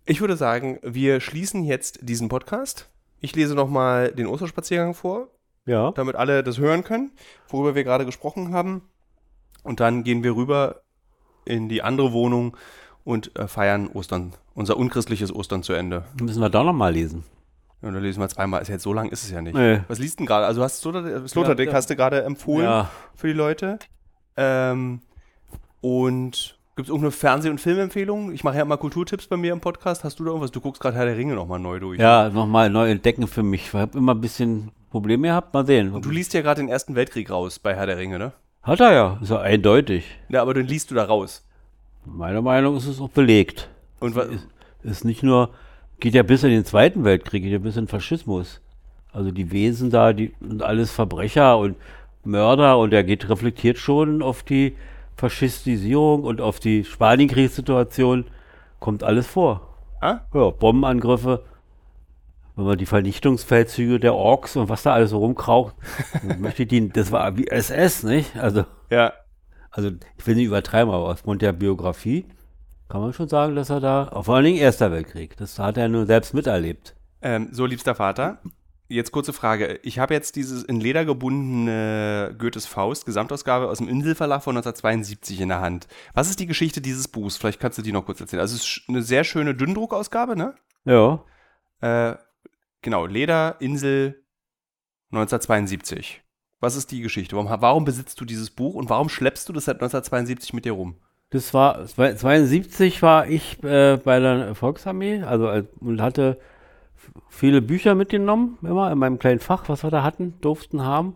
ich 0.07 0.21
würde 0.21 0.37
sagen, 0.37 0.79
wir 0.83 1.21
schließen 1.21 1.65
jetzt 1.65 2.01
diesen 2.03 2.29
Podcast. 2.29 2.91
Ich 3.21 3.35
lese 3.35 3.55
nochmal 3.55 4.13
den 4.13 4.27
Osterspaziergang 4.27 4.95
vor. 4.95 5.29
Ja. 5.67 5.93
Damit 5.93 6.15
alle 6.15 6.43
das 6.43 6.59
hören 6.59 6.85
können, 6.85 7.13
worüber 7.49 7.75
wir 7.75 7.85
gerade 7.85 8.05
gesprochen 8.05 8.53
haben. 8.53 8.83
Und 9.63 9.81
dann 9.81 10.05
gehen 10.05 10.23
wir 10.23 10.37
rüber 10.37 10.83
in 11.47 11.71
die 11.71 11.83
andere 11.83 12.13
Wohnung 12.13 12.57
und 13.03 13.39
äh, 13.39 13.49
feiern 13.49 13.89
Ostern, 13.89 14.35
unser 14.55 14.77
unchristliches 14.77 15.35
Ostern 15.35 15.63
zu 15.63 15.73
Ende. 15.73 16.05
Müssen 16.21 16.41
wir 16.41 16.51
da 16.51 16.63
nochmal 16.63 16.93
lesen. 16.93 17.25
Ja, 17.81 17.91
dann 17.91 18.03
lesen 18.03 18.21
wir 18.21 18.29
zweimal. 18.29 18.61
Ist 18.61 18.69
jetzt 18.69 18.83
so 18.83 18.93
lang 18.93 19.11
ist 19.11 19.25
es 19.25 19.31
ja 19.31 19.41
nicht. 19.41 19.55
Nee. 19.55 19.81
Was 19.89 19.99
liest 19.99 20.19
denn 20.19 20.27
gerade? 20.27 20.47
Also 20.47 20.63
hast 20.63 20.85
du 20.85 21.27
Sloterdijk 21.29 21.67
ja, 21.67 21.73
ja. 21.73 21.77
hast 21.77 21.89
du 21.89 21.97
gerade 21.97 22.25
empfohlen 22.25 22.67
ja. 22.67 22.91
für 23.15 23.29
die 23.29 23.35
Leute. 23.35 23.79
Ähm, 24.37 25.01
und 25.81 26.59
gibt 26.77 26.89
es 26.89 26.91
irgendeine 26.91 27.13
Fernseh- 27.13 27.51
und 27.51 27.61
Filmempfehlung? 27.61 28.33
Ich 28.33 28.45
mache 28.45 28.57
ja 28.57 28.63
immer 28.63 28.77
Kulturtipps 28.77 29.27
bei 29.27 29.37
mir 29.37 29.53
im 29.53 29.61
Podcast. 29.61 30.05
Hast 30.05 30.19
du 30.19 30.25
da 30.25 30.31
irgendwas? 30.31 30.51
Du 30.51 30.61
guckst 30.61 30.83
gerade 30.83 30.97
Herr 30.97 31.07
der 31.07 31.17
Ringe 31.17 31.35
nochmal 31.35 31.61
neu 31.61 31.79
durch. 31.79 31.99
Ja, 31.99 32.29
nochmal 32.29 32.71
neu 32.71 32.91
entdecken 32.91 33.27
für 33.27 33.43
mich. 33.43 33.67
Ich 33.67 33.75
habe 33.75 33.99
immer 33.99 34.15
ein 34.15 34.21
bisschen 34.21 34.71
Probleme 34.91 35.29
gehabt. 35.29 35.55
Mal 35.55 35.67
sehen. 35.67 35.93
Und 35.93 36.05
du 36.05 36.11
liest 36.11 36.35
ja 36.35 36.41
gerade 36.41 36.61
den 36.61 36.69
Ersten 36.69 36.95
Weltkrieg 36.95 37.31
raus 37.31 37.59
bei 37.59 37.75
Herr 37.75 37.87
der 37.87 37.99
Ringe, 37.99 38.19
ne? 38.19 38.33
Hat 38.63 38.81
er 38.81 38.93
ja. 38.93 39.19
Ist 39.23 39.31
ja 39.31 39.41
eindeutig. 39.41 40.05
Ja, 40.29 40.43
aber 40.43 40.55
den 40.55 40.67
liest 40.67 40.91
du 40.91 40.95
da 40.95 41.05
raus. 41.05 41.47
Meiner 42.05 42.43
Meinung 42.43 42.77
ist 42.77 42.87
es 42.87 43.01
auch 43.01 43.11
belegt. 43.11 43.69
Und 44.01 44.17
was? 44.17 44.29
Ist, 44.29 44.49
ist 44.83 45.05
nicht 45.05 45.23
nur 45.23 45.51
geht 46.01 46.15
ja 46.15 46.23
bis 46.23 46.43
in 46.43 46.51
den 46.51 46.65
Zweiten 46.65 47.05
Weltkrieg, 47.05 47.43
geht 47.43 47.53
ja 47.53 47.59
bis 47.59 47.77
in 47.77 47.85
den 47.85 47.89
Faschismus. 47.89 48.61
Also 49.13 49.31
die 49.31 49.53
Wesen 49.53 49.91
da, 49.91 50.13
die 50.13 50.35
sind 50.41 50.63
alles 50.63 50.91
Verbrecher 50.91 51.57
und 51.57 51.77
Mörder 52.25 52.79
und 52.79 52.93
er 52.93 53.05
geht 53.05 53.29
reflektiert 53.29 53.79
schon 53.79 54.23
auf 54.23 54.43
die 54.43 54.75
Faschistisierung 55.17 56.25
und 56.25 56.41
auf 56.41 56.61
die 56.61 56.85
Spanienkriegssituation. 56.85 58.27
Kommt 58.81 59.03
alles 59.03 59.27
vor. 59.27 59.75
Ah? 60.01 60.21
Ja, 60.35 60.51
Bombenangriffe, 60.51 61.45
wenn 62.57 62.65
man 62.65 62.79
die 62.79 62.87
Vernichtungsfeldzüge 62.87 63.99
der 63.99 64.15
Orks 64.15 64.57
und 64.57 64.69
was 64.69 64.83
da 64.83 64.93
alles 64.93 65.11
so 65.11 65.19
rumkraucht, 65.19 65.75
möchte 66.39 66.67
die, 66.67 66.89
das 66.89 67.11
war 67.11 67.37
wie 67.37 67.49
SS, 67.49 68.03
nicht? 68.03 68.37
Also, 68.37 68.65
ja. 68.91 69.13
Also, 69.71 69.91
ich 70.17 70.27
will 70.27 70.37
nicht 70.37 70.47
übertreiben, 70.47 70.93
aber 70.93 71.11
aufgrund 71.11 71.43
der 71.43 71.53
Biografie 71.53 72.27
kann 72.89 73.01
man 73.01 73.13
schon 73.13 73.29
sagen, 73.29 73.57
dass 73.57 73.71
er 73.71 73.81
da, 73.81 74.23
vor 74.23 74.37
allen 74.37 74.45
Dingen 74.45 74.59
Erster 74.59 74.93
Weltkrieg, 74.93 75.37
das 75.37 75.59
hat 75.59 75.77
er 75.77 75.89
nur 75.89 76.07
selbst 76.07 76.33
miterlebt. 76.33 76.95
Ähm, 77.23 77.49
so, 77.51 77.67
liebster 77.67 77.95
Vater, 77.95 78.39
jetzt 78.95 79.13
kurze 79.13 79.33
Frage. 79.33 79.79
Ich 79.83 79.99
habe 79.99 80.15
jetzt 80.15 80.37
dieses 80.37 80.63
in 80.63 80.81
Leder 80.81 81.05
gebundene 81.05 82.35
Goethes 82.39 82.67
Faust, 82.67 83.07
Gesamtausgabe 83.07 83.69
aus 83.69 83.79
dem 83.79 83.89
Inselverlag 83.89 84.43
von 84.43 84.57
1972 84.57 85.41
in 85.41 85.49
der 85.49 85.61
Hand. 85.61 85.87
Was 86.15 86.31
ist 86.31 86.41
die 86.41 86.47
Geschichte 86.47 86.81
dieses 86.81 87.09
Buchs? 87.09 87.37
Vielleicht 87.37 87.61
kannst 87.61 87.79
du 87.79 87.83
die 87.83 87.93
noch 87.93 88.07
kurz 88.07 88.21
erzählen. 88.21 88.41
Also, 88.41 88.57
es 88.57 88.63
ist 88.63 88.83
eine 88.89 89.03
sehr 89.03 89.25
schöne 89.25 89.55
Dünndruckausgabe, 89.55 90.37
ne? 90.37 90.55
Ja. 90.85 91.25
Äh, 91.81 92.17
genau, 92.83 93.07
Leder, 93.07 93.57
Insel 93.61 94.25
1972. 95.13 96.23
Was 96.61 96.77
ist 96.77 96.91
die 96.91 97.03
Geschichte? 97.03 97.37
Warum, 97.37 97.61
warum 97.61 97.85
besitzt 97.85 98.21
du 98.21 98.25
dieses 98.25 98.51
Buch 98.51 98.75
und 98.75 98.89
warum 98.89 99.09
schleppst 99.09 99.49
du 99.49 99.53
das 99.53 99.67
seit 99.67 99.77
1972 99.77 100.53
mit 100.53 100.65
dir 100.65 100.73
rum? 100.73 100.97
Das 101.31 101.53
war 101.53 101.85
72 101.87 103.03
war 103.03 103.27
ich 103.27 103.63
äh, 103.65 103.97
bei 103.97 104.21
der 104.21 104.55
Volksarmee, 104.55 105.23
also 105.23 105.49
äh, 105.49 105.65
und 105.81 106.01
hatte 106.01 106.39
viele 107.29 107.63
Bücher 107.63 107.95
mitgenommen, 107.95 108.59
immer 108.63 108.91
in 108.91 108.99
meinem 108.99 109.19
kleinen 109.19 109.41
Fach, 109.41 109.65
was 109.69 109.83
wir 109.83 109.91
da 109.91 110.03
hatten, 110.03 110.35
durften 110.41 110.83
haben. 110.83 111.15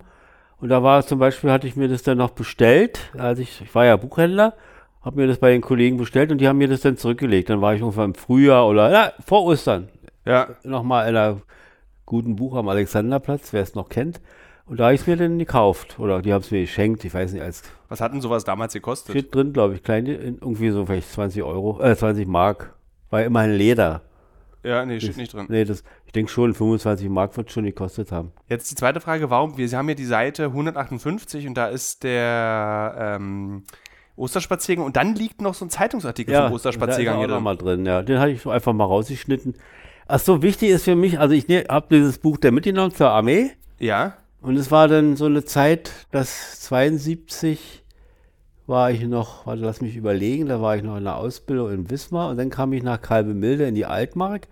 Und 0.60 0.70
da 0.70 0.82
war 0.82 1.06
zum 1.06 1.18
Beispiel, 1.18 1.50
hatte 1.50 1.66
ich 1.66 1.76
mir 1.76 1.88
das 1.88 2.02
dann 2.02 2.18
noch 2.18 2.30
bestellt, 2.30 3.10
als 3.16 3.38
ich, 3.38 3.60
ich 3.60 3.74
war 3.74 3.84
ja 3.84 3.96
Buchhändler, 3.96 4.54
habe 5.02 5.20
mir 5.20 5.28
das 5.28 5.38
bei 5.38 5.50
den 5.50 5.60
Kollegen 5.60 5.96
bestellt 5.96 6.32
und 6.32 6.38
die 6.38 6.48
haben 6.48 6.58
mir 6.58 6.68
das 6.68 6.80
dann 6.80 6.96
zurückgelegt. 6.96 7.48
Dann 7.48 7.60
war 7.60 7.74
ich 7.74 7.82
ungefähr 7.82 8.04
im 8.04 8.14
Frühjahr 8.14 8.66
oder 8.66 8.90
na, 8.90 9.12
vor 9.24 9.44
Ostern. 9.44 9.88
Ja. 10.24 10.48
Nochmal 10.64 11.08
in 11.08 11.16
einer 11.16 11.40
guten 12.04 12.36
Buch 12.36 12.56
am 12.56 12.68
Alexanderplatz, 12.68 13.52
wer 13.52 13.62
es 13.62 13.74
noch 13.74 13.88
kennt. 13.88 14.20
Und 14.66 14.80
da 14.80 14.84
habe 14.84 14.94
ich 14.94 15.02
es 15.02 15.06
mir 15.06 15.16
dann 15.16 15.38
gekauft. 15.38 15.98
Oder 15.98 16.20
die 16.20 16.32
haben 16.32 16.42
es 16.42 16.50
mir 16.50 16.60
geschenkt, 16.60 17.04
ich 17.04 17.14
weiß 17.14 17.32
nicht, 17.32 17.42
als. 17.42 17.62
Was 17.88 18.00
hat 18.00 18.12
denn 18.12 18.20
sowas 18.20 18.44
damals 18.44 18.74
gekostet? 18.74 19.12
Steht 19.12 19.34
drin, 19.34 19.52
glaube 19.52 19.74
ich, 19.74 19.82
klein, 19.82 20.06
irgendwie 20.06 20.70
so 20.70 20.84
vielleicht 20.84 21.10
20 21.10 21.42
Euro, 21.42 21.80
äh, 21.80 21.96
20 21.96 22.26
Mark. 22.26 22.74
War 23.10 23.22
immerhin 23.22 23.52
Leder. 23.52 24.02
Ja, 24.62 24.84
nee, 24.84 24.98
steht 25.00 25.16
nicht 25.16 25.32
drin. 25.32 25.46
Nee, 25.48 25.64
das, 25.64 25.84
ich 26.06 26.12
denke 26.12 26.30
schon, 26.30 26.52
25 26.52 27.08
Mark 27.08 27.36
wird 27.36 27.52
schon 27.52 27.64
gekostet 27.64 28.10
haben. 28.10 28.32
Jetzt 28.48 28.70
die 28.70 28.74
zweite 28.74 29.00
Frage, 29.00 29.30
warum, 29.30 29.56
wir 29.56 29.68
haben 29.70 29.88
ja 29.88 29.94
die 29.94 30.04
Seite 30.04 30.46
158 30.46 31.46
und 31.46 31.54
da 31.54 31.68
ist 31.68 32.02
der 32.02 33.18
ähm, 33.18 33.62
Osterspaziergang 34.16 34.84
und 34.84 34.96
dann 34.96 35.14
liegt 35.14 35.40
noch 35.40 35.54
so 35.54 35.64
ein 35.64 35.70
Zeitungsartikel 35.70 36.34
ja, 36.34 36.46
vom 36.46 36.54
Osterspaziergang 36.54 37.18
hier 37.18 37.28
drin. 37.28 37.42
mal 37.42 37.56
drin. 37.56 37.86
Ja, 37.86 38.02
den 38.02 38.18
hatte 38.18 38.32
ich 38.32 38.42
so 38.42 38.50
einfach 38.50 38.72
mal 38.72 38.84
rausgeschnitten. 38.84 39.54
Ach 40.08 40.18
so, 40.18 40.42
wichtig 40.42 40.70
ist 40.70 40.84
für 40.84 40.96
mich, 40.96 41.20
also 41.20 41.34
ich 41.34 41.48
ne, 41.48 41.64
habe 41.68 41.86
dieses 41.90 42.18
Buch 42.18 42.38
der 42.38 42.50
mitgenommen 42.50 42.94
zur 42.94 43.10
Armee. 43.10 43.50
Ja. 43.78 44.14
Und 44.40 44.56
es 44.56 44.70
war 44.70 44.88
dann 44.88 45.16
so 45.16 45.26
eine 45.26 45.44
Zeit, 45.44 45.92
dass 46.10 46.60
72 46.62 47.84
war 48.68 48.90
ich 48.90 49.02
noch, 49.02 49.46
warte, 49.46 49.62
lass 49.62 49.80
mich 49.80 49.96
überlegen, 49.96 50.46
da 50.46 50.60
war 50.60 50.76
ich 50.76 50.82
noch 50.82 50.96
in 50.96 51.04
der 51.04 51.16
Ausbildung 51.16 51.72
in 51.72 51.90
Wismar 51.90 52.30
und 52.30 52.36
dann 52.36 52.50
kam 52.50 52.72
ich 52.72 52.82
nach 52.82 53.00
Kalbemilde 53.00 53.66
in 53.66 53.74
die 53.74 53.86
Altmark 53.86 54.46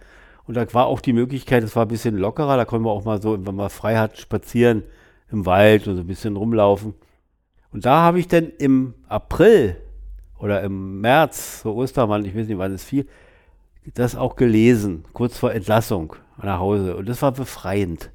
und 0.47 0.57
da 0.57 0.73
war 0.73 0.87
auch 0.87 1.01
die 1.01 1.13
Möglichkeit, 1.13 1.63
es 1.63 1.77
war 1.77 1.85
ein 1.85 1.89
bisschen 1.89 2.17
lockerer, 2.17 2.57
da 2.57 2.65
konnten 2.65 2.87
wir 2.87 2.93
auch 2.93 3.05
mal 3.05 3.21
so, 3.21 3.47
wenn 3.47 3.55
man 3.55 3.69
frei 3.69 3.97
hat, 3.99 4.19
spazieren 4.19 4.85
im 5.31 5.45
Wald 5.45 5.87
und 5.87 5.97
so 5.97 6.01
ein 6.01 6.07
bisschen 6.07 6.37
rumlaufen. 6.37 6.95
Und 7.73 7.85
da 7.85 8.01
habe 8.01 8.19
ich 8.19 8.27
dann 8.27 8.51
im 8.59 8.95
April 9.09 9.77
oder 10.39 10.63
im 10.63 11.01
März, 11.01 11.63
so 11.63 11.75
Ostermann, 11.75 12.25
ich 12.25 12.35
weiß 12.35 12.47
nicht, 12.47 12.59
wann 12.59 12.73
es 12.73 12.85
fiel, 12.85 13.07
das 13.95 14.17
auch 14.17 14.37
gelesen, 14.37 15.05
kurz 15.13 15.37
vor 15.37 15.53
Entlassung 15.53 16.17
nach 16.43 16.59
Hause. 16.59 16.97
Und 16.97 17.09
das 17.09 17.23
war 17.23 17.33
befreiend 17.33 18.11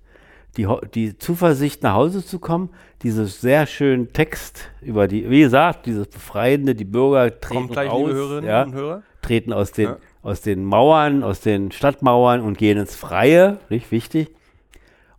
die, 0.57 0.67
die 0.93 1.17
Zuversicht, 1.17 1.83
nach 1.83 1.93
Hause 1.93 2.25
zu 2.25 2.39
kommen, 2.39 2.69
dieses 3.03 3.41
sehr 3.41 3.65
schönen 3.65 4.13
Text 4.13 4.69
über 4.81 5.07
die, 5.07 5.29
wie 5.29 5.41
gesagt, 5.41 5.85
dieses 5.85 6.07
Befreiende, 6.07 6.75
die 6.75 6.85
Bürger 6.85 7.39
treten 7.39 7.69
gleich, 7.69 7.89
aus, 7.89 8.43
ja, 8.43 9.01
treten 9.21 9.53
aus 9.53 9.71
den, 9.71 9.85
ja. 9.85 9.97
aus 10.23 10.41
den 10.41 10.65
Mauern, 10.65 11.23
aus 11.23 11.39
den 11.39 11.71
Stadtmauern 11.71 12.41
und 12.41 12.57
gehen 12.57 12.77
ins 12.77 12.95
Freie, 12.95 13.59
nicht 13.69 13.91
wichtig. 13.91 14.29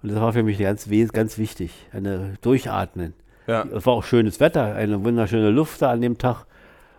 Und 0.03 0.11
das 0.11 0.21
war 0.21 0.33
für 0.33 0.43
mich 0.43 0.59
ganz, 0.59 0.89
ganz 1.13 1.39
wichtig, 1.39 1.73
eine 1.93 2.35
Durchatmen. 2.43 3.15
Ja. 3.47 3.65
Es 3.73 3.87
war 3.87 3.95
auch 3.95 4.05
schönes 4.05 4.41
Wetter, 4.41 4.75
eine 4.75 5.03
wunderschöne 5.05 5.51
Luft 5.51 5.83
da 5.83 5.91
an 5.91 6.01
dem 6.01 6.19
Tag. 6.19 6.45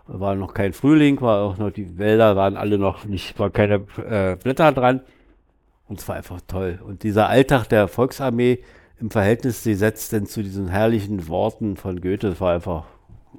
war 0.08 0.36
noch 0.36 0.54
kein 0.54 0.74
Frühling, 0.74 1.22
war 1.22 1.44
auch 1.44 1.58
noch, 1.58 1.70
die 1.70 1.98
Wälder 1.98 2.36
waren 2.36 2.58
alle 2.58 2.78
noch 2.78 3.06
nicht, 3.06 3.38
war 3.40 3.50
keine 3.50 3.86
äh, 3.98 4.38
Blätter 4.42 4.72
dran. 4.72 5.02
Und 5.88 6.00
es 6.00 6.08
war 6.08 6.16
einfach 6.16 6.40
toll. 6.48 6.80
Und 6.84 7.04
dieser 7.04 7.28
Alltag 7.30 7.68
der 7.68 7.88
Volksarmee 7.88 8.64
im 9.00 9.12
Verhältnis 9.12 9.64
gesetzt 9.64 10.12
denn 10.12 10.26
zu 10.26 10.44
diesen 10.44 10.68
herrlichen 10.68 11.28
Worten 11.28 11.76
von 11.78 12.00
Goethe, 12.00 12.30
das 12.30 12.42
war 12.42 12.54
einfach 12.54 12.86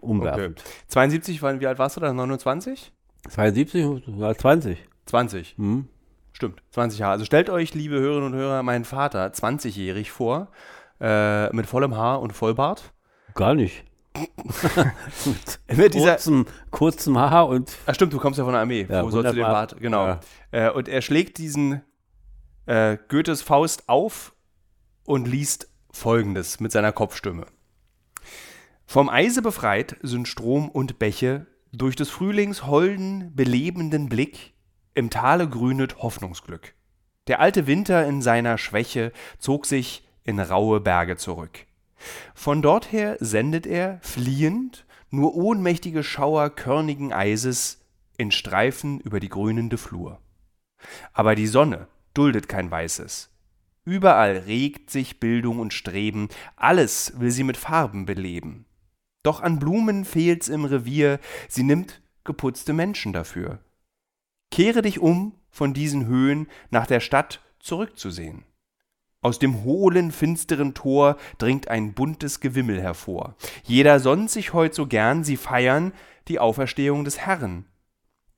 umwerfend. 0.00 0.62
72, 0.88 1.42
wann, 1.42 1.60
wie 1.60 1.66
alt 1.66 1.78
warst 1.78 1.96
du 1.96 2.00
da? 2.00 2.12
29? 2.12 2.92
72 3.28 4.02
war 4.18 4.36
20. 4.36 4.78
20. 5.06 5.54
Hm? 5.56 5.88
Stimmt, 6.32 6.62
20 6.72 6.98
Jahre. 6.98 7.12
Also 7.12 7.24
stellt 7.24 7.48
euch, 7.48 7.74
liebe 7.74 7.98
Hörerinnen 7.98 8.32
und 8.32 8.38
Hörer, 8.38 8.62
meinen 8.62 8.84
Vater, 8.84 9.26
20-jährig 9.26 10.10
vor, 10.10 10.48
äh, 11.00 11.48
mit 11.54 11.66
vollem 11.66 11.96
Haar 11.96 12.20
und 12.20 12.32
Vollbart. 12.32 12.92
Gar 13.34 13.54
nicht. 13.54 13.84
Mit 15.74 15.92
kurzem, 15.92 16.46
kurzem 16.70 17.18
Haar 17.18 17.48
und 17.48 17.76
ach 17.84 17.96
stimmt, 17.96 18.12
du 18.12 18.18
kommst 18.18 18.38
ja 18.38 18.44
von 18.44 18.52
der 18.52 18.62
Armee. 18.62 18.86
Ja, 18.88 19.02
Wo 19.02 19.10
sollst 19.10 19.32
du 19.32 19.34
den 19.34 19.44
100 19.44 19.70
Bart? 19.70 19.80
Genau. 19.80 20.06
Ja. 20.06 20.20
Äh, 20.52 20.70
und 20.70 20.88
er 20.88 21.02
schlägt 21.02 21.38
diesen 21.38 21.82
äh, 22.66 22.98
Goethes 23.08 23.42
Faust 23.42 23.88
auf 23.88 24.34
und 25.04 25.28
liest 25.28 25.68
folgendes 25.90 26.60
mit 26.60 26.72
seiner 26.72 26.92
Kopfstimme. 26.92 27.46
Vom 28.86 29.08
Eise 29.08 29.42
befreit 29.42 29.96
sind 30.02 30.28
Strom 30.28 30.68
und 30.68 30.98
Bäche, 30.98 31.46
durch 31.72 31.96
des 31.96 32.10
Frühlings 32.10 32.66
holden, 32.66 33.34
belebenden 33.34 34.08
Blick, 34.08 34.54
im 34.94 35.10
Tale 35.10 35.48
grünet 35.48 35.98
Hoffnungsglück. 35.98 36.74
Der 37.26 37.40
alte 37.40 37.66
Winter 37.66 38.06
in 38.06 38.22
seiner 38.22 38.58
Schwäche 38.58 39.12
zog 39.38 39.66
sich 39.66 40.06
in 40.22 40.38
raue 40.38 40.80
Berge 40.80 41.16
zurück. 41.16 41.66
Von 42.34 42.62
dorther 42.62 43.16
sendet 43.18 43.66
er, 43.66 43.98
fliehend, 44.02 44.86
nur 45.10 45.34
ohnmächtige 45.34 46.04
Schauer 46.04 46.50
körnigen 46.50 47.12
Eises 47.12 47.80
in 48.16 48.30
Streifen 48.30 49.00
über 49.00 49.20
die 49.20 49.28
grünende 49.28 49.78
Flur. 49.78 50.20
Aber 51.12 51.34
die 51.34 51.46
Sonne 51.46 51.88
duldet 52.14 52.48
kein 52.48 52.70
Weißes. 52.70 53.30
Überall 53.84 54.38
regt 54.38 54.90
sich 54.90 55.20
Bildung 55.20 55.58
und 55.58 55.74
Streben, 55.74 56.28
alles 56.56 57.12
will 57.18 57.30
sie 57.30 57.44
mit 57.44 57.56
Farben 57.56 58.06
beleben. 58.06 58.64
Doch 59.22 59.40
an 59.40 59.58
Blumen 59.58 60.04
fehlt's 60.04 60.48
im 60.48 60.64
Revier, 60.64 61.18
sie 61.48 61.64
nimmt 61.64 62.00
geputzte 62.24 62.72
Menschen 62.72 63.12
dafür. 63.12 63.58
Kehre 64.50 64.82
dich 64.82 65.00
um, 65.00 65.34
von 65.50 65.74
diesen 65.74 66.06
Höhen 66.06 66.48
nach 66.70 66.86
der 66.86 67.00
Stadt 67.00 67.40
zurückzusehen. 67.58 68.44
Aus 69.20 69.38
dem 69.38 69.64
hohlen, 69.64 70.12
finsteren 70.12 70.74
Tor 70.74 71.16
dringt 71.38 71.68
ein 71.68 71.94
buntes 71.94 72.40
Gewimmel 72.40 72.80
hervor. 72.80 73.36
Jeder 73.62 73.98
sonnt 73.98 74.30
sich 74.30 74.52
heut 74.52 74.74
so 74.74 74.86
gern, 74.86 75.24
sie 75.24 75.38
feiern 75.38 75.92
die 76.28 76.38
Auferstehung 76.38 77.04
des 77.04 77.18
Herrn. 77.18 77.64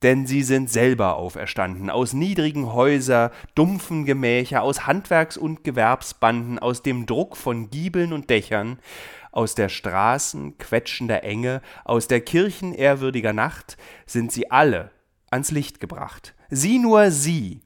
Denn 0.03 0.27
sie 0.27 0.43
sind 0.43 0.69
selber 0.69 1.17
auferstanden, 1.17 1.89
aus 1.89 2.13
niedrigen 2.13 2.73
Häuser, 2.73 3.33
dumpfen 3.55 4.05
Gemächer, 4.05 4.63
aus 4.63 4.87
Handwerks- 4.87 5.39
und 5.39 5.65
Gewerbsbanden, 5.65 6.59
aus 6.59 6.83
dem 6.83 7.07
Druck 7.07 7.37
von 7.37 7.71
Giebeln 7.71 8.13
und 8.13 8.29
Dächern, 8.29 8.79
aus 9.33 9.55
der 9.55 9.71
Straßen 9.71 10.59
quetschender 10.59 11.25
Enge, 11.25 11.63
aus 11.85 12.09
der 12.09 12.21
Kirchen 12.21 12.75
ehrwürdiger 12.75 13.33
Nacht, 13.33 13.79
sind 14.05 14.33
sie 14.33 14.51
alle 14.51 14.91
ans 15.31 15.51
Licht 15.51 15.81
gebracht. 15.81 16.35
Sieh 16.51 16.79
nur 16.79 17.11
sie, 17.11 17.63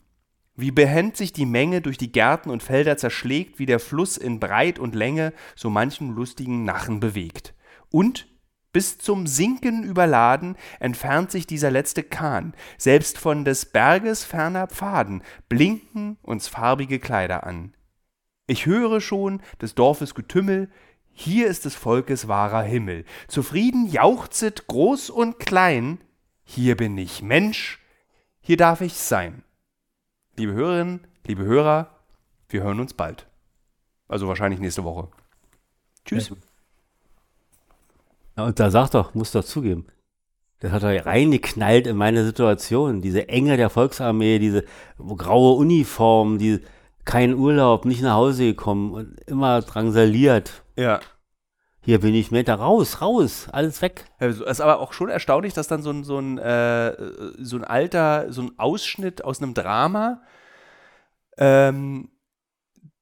wie 0.57 0.70
behend 0.70 1.16
sich 1.16 1.33
die 1.33 1.47
Menge 1.47 1.81
durch 1.81 1.99
die 1.99 2.12
Gärten 2.12 2.51
und 2.51 2.62
Felder 2.62 2.97
zerschlägt, 2.97 3.59
wie 3.59 3.66
der 3.66 3.81
Fluss 3.81 4.16
in 4.16 4.41
Breit 4.41 4.78
und 4.78 4.95
Länge 4.95 5.33
so 5.57 5.68
manchen 5.68 6.14
lustigen 6.14 6.64
Narren 6.64 7.01
bewegt. 7.01 7.55
Und 7.91 8.30
bis 8.73 8.99
zum 8.99 9.27
Sinken 9.27 9.83
überladen 9.83 10.57
entfernt 10.79 11.31
sich 11.31 11.47
dieser 11.47 11.71
letzte 11.71 12.03
Kahn, 12.03 12.55
selbst 12.79 13.18
von 13.18 13.45
des 13.45 13.66
Berges 13.66 14.25
ferner 14.25 14.66
Pfaden 14.66 15.23
blinken 15.49 16.18
uns 16.23 16.49
farbige 16.49 16.99
Kleider 16.99 17.45
an. 17.45 17.75
Ich 18.47 18.66
höre 18.66 19.01
schon 19.01 19.43
des 19.61 19.75
Dorfes 19.75 20.14
Getümmel, 20.14 20.71
hier 21.12 21.49
ist 21.49 21.64
des 21.64 21.75
Volkes 21.75 22.29
wahrer 22.29 22.62
Himmel. 22.62 23.05
Zufrieden 23.29 23.87
jauchzet 23.87 24.66
groß 24.66 25.11
und 25.11 25.39
klein, 25.39 26.01
hier 26.45 26.77
bin 26.77 26.97
ich 26.99 27.23
Mensch, 27.23 27.81
hier 28.41 28.57
darf 28.57 28.81
ich 28.81 28.95
sein. 28.95 29.45
Liebe 30.37 30.53
Hörerinnen, 30.53 31.07
liebe 31.27 31.45
Hörer, 31.45 31.95
wir 32.49 32.62
hören 32.62 32.81
uns 32.81 32.95
bald. 32.95 33.27
Also 34.09 34.27
wahrscheinlich 34.27 34.61
nächste 34.61 34.83
Woche. 34.83 35.09
Tschüss. 36.05 36.31
Ja, 36.31 36.37
und 38.45 38.61
da 38.61 38.70
sagt 38.70 38.95
doch, 38.95 39.14
muss 39.14 39.32
doch 39.32 39.45
zugeben, 39.45 39.86
das 40.61 40.72
hat 40.72 40.82
er 40.82 41.07
reingeknallt 41.07 41.86
in 41.86 41.97
meine 41.97 42.24
Situation. 42.24 43.01
Diese 43.01 43.28
Enge 43.28 43.57
der 43.57 43.70
Volksarmee, 43.70 44.38
diese 44.38 44.64
graue 45.16 45.57
Uniform, 45.57 46.38
die 46.38 46.61
kein 47.05 47.34
Urlaub, 47.34 47.86
nicht 47.86 48.03
nach 48.03 48.14
Hause 48.14 48.45
gekommen 48.45 48.93
und 48.93 49.20
immer 49.26 49.62
drangsaliert. 49.62 50.62
Ja. 50.76 51.01
Hier 51.82 52.01
bin 52.01 52.14
ich 52.14 52.30
Meter 52.30 52.57
raus, 52.57 53.01
raus, 53.01 53.49
alles 53.53 53.80
weg. 53.80 54.05
Es 54.18 54.38
ist 54.38 54.61
aber 54.61 54.80
auch 54.80 54.93
schon 54.93 55.09
erstaunlich, 55.09 55.55
dass 55.55 55.66
dann 55.66 55.82
so 55.82 55.91
ein, 55.91 56.05
so 56.05 56.18
ein, 56.18 56.36
äh, 56.36 56.95
so 57.38 57.57
ein 57.57 57.64
alter, 57.64 58.30
so 58.30 58.43
ein 58.43 58.59
Ausschnitt 58.59 59.24
aus 59.24 59.43
einem 59.43 59.55
Drama, 59.55 60.20
ähm, 61.38 62.11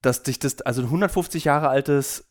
dass 0.00 0.22
dich 0.22 0.38
das, 0.38 0.60
also 0.60 0.82
ein 0.82 0.86
150 0.86 1.42
Jahre 1.42 1.68
altes 1.68 2.28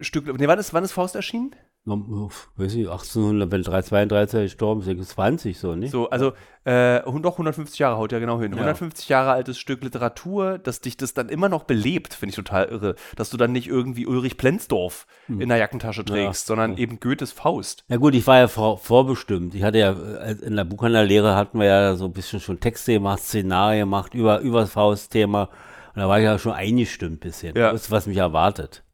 Stück, 0.00 0.26
nee, 0.38 0.46
wann 0.46 0.58
ist, 0.60 0.72
wann 0.72 0.84
ist 0.84 0.92
Faust 0.92 1.16
erschienen? 1.16 1.56
Weiß 1.84 2.74
ich, 2.74 2.88
1800, 2.88 3.50
wenn 3.50 3.62
332 3.62 4.42
gestorben, 4.52 4.82
26 4.82 5.58
so, 5.58 5.74
nicht? 5.74 5.90
So, 5.90 6.08
also 6.10 6.32
äh, 6.64 7.00
doch 7.00 7.32
150 7.32 7.76
Jahre 7.80 7.96
haut 7.96 8.12
ja 8.12 8.20
genau 8.20 8.40
hin. 8.40 8.52
Ja. 8.52 8.58
150 8.58 9.08
Jahre 9.08 9.32
altes 9.32 9.58
Stück 9.58 9.82
Literatur, 9.82 10.58
dass 10.58 10.80
dich 10.80 10.96
das 10.96 11.12
dann 11.12 11.28
immer 11.28 11.48
noch 11.48 11.64
belebt, 11.64 12.14
finde 12.14 12.30
ich 12.30 12.36
total 12.36 12.66
irre. 12.66 12.94
Dass 13.16 13.30
du 13.30 13.36
dann 13.36 13.50
nicht 13.50 13.66
irgendwie 13.66 14.06
Ulrich 14.06 14.36
Plenzdorf 14.36 15.08
in 15.26 15.48
der 15.48 15.58
Jackentasche 15.58 16.04
trägst, 16.04 16.46
sondern 16.46 16.76
eben 16.76 17.00
Goethes 17.00 17.32
Faust. 17.32 17.84
Ja 17.88 17.96
gut, 17.96 18.14
ich 18.14 18.26
war 18.28 18.38
ja 18.38 18.48
vor, 18.48 18.78
vorbestimmt. 18.78 19.56
Ich 19.56 19.64
hatte 19.64 19.78
ja, 19.78 19.90
äh, 19.90 20.36
in 20.40 20.54
der 20.54 20.64
Buchhändlerlehre 20.64 21.34
hatten 21.34 21.58
wir 21.58 21.66
ja 21.66 21.96
so 21.96 22.04
ein 22.04 22.12
bisschen 22.12 22.38
schon 22.38 22.60
Texte 22.60 22.92
gemacht, 22.92 23.22
Szenarien 23.22 23.80
gemacht, 23.80 24.14
über, 24.14 24.38
über 24.38 24.60
das 24.60 24.70
Faust-Thema. 24.70 25.48
Und 25.94 26.00
da 26.00 26.08
war 26.08 26.20
ich 26.20 26.24
ja 26.24 26.38
schon 26.38 26.52
eingestimmt 26.52 27.18
bisschen. 27.20 27.56
Ja. 27.56 27.72
Das, 27.72 27.90
was 27.90 28.06
mich 28.06 28.18
erwartet. 28.18 28.84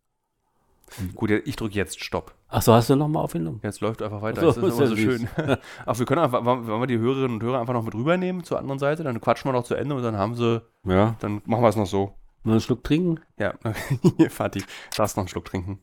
Gut, 1.15 1.31
ich 1.31 1.57
drücke 1.57 1.75
jetzt 1.75 2.03
Stopp. 2.03 2.35
Ach 2.49 2.63
so, 2.63 2.73
hast 2.73 2.89
du 2.91 2.97
nochmal 2.97 3.23
aufgenommen? 3.25 3.61
Jetzt 3.63 3.81
läuft 3.81 4.01
einfach 4.03 4.23
weiter. 4.23 4.41
So, 4.41 4.47
das 4.47 4.57
ist 4.57 4.63
immer 4.63 4.73
so 4.73 4.83
ist 4.85 4.91
ja 4.91 4.97
schön. 4.97 5.29
Ach, 5.87 5.99
wir 5.99 6.07
können 6.07 6.23
einfach, 6.23 6.45
wollen 6.45 6.67
wir 6.81 6.87
die 6.87 6.99
Hörerinnen 6.99 7.35
und 7.37 7.43
Hörer 7.43 7.61
einfach 7.61 7.75
noch 7.75 7.83
mit 7.85 7.95
rübernehmen 7.95 8.43
zur 8.45 8.59
anderen 8.59 8.79
Seite? 8.79 9.03
Dann 9.05 9.21
quatschen 9.21 9.49
wir 9.49 9.53
noch 9.53 9.65
zu 9.65 9.75
Ende 9.75 9.95
und 9.95 10.03
dann 10.03 10.17
haben 10.17 10.35
sie, 10.35 10.63
Ja. 10.85 11.17
dann 11.21 11.43
machen 11.45 11.63
wir 11.63 11.69
es 11.69 11.77
noch 11.77 11.87
so. 11.87 12.15
Mal 12.43 12.53
einen 12.53 12.61
Schluck 12.61 12.85
trinken? 12.85 13.21
Ja, 13.39 13.55
hier, 14.17 14.31
Fatih, 14.31 14.63
darfst 14.97 15.17
noch 15.17 15.23
einen 15.23 15.29
Schluck 15.29 15.45
trinken. 15.45 15.83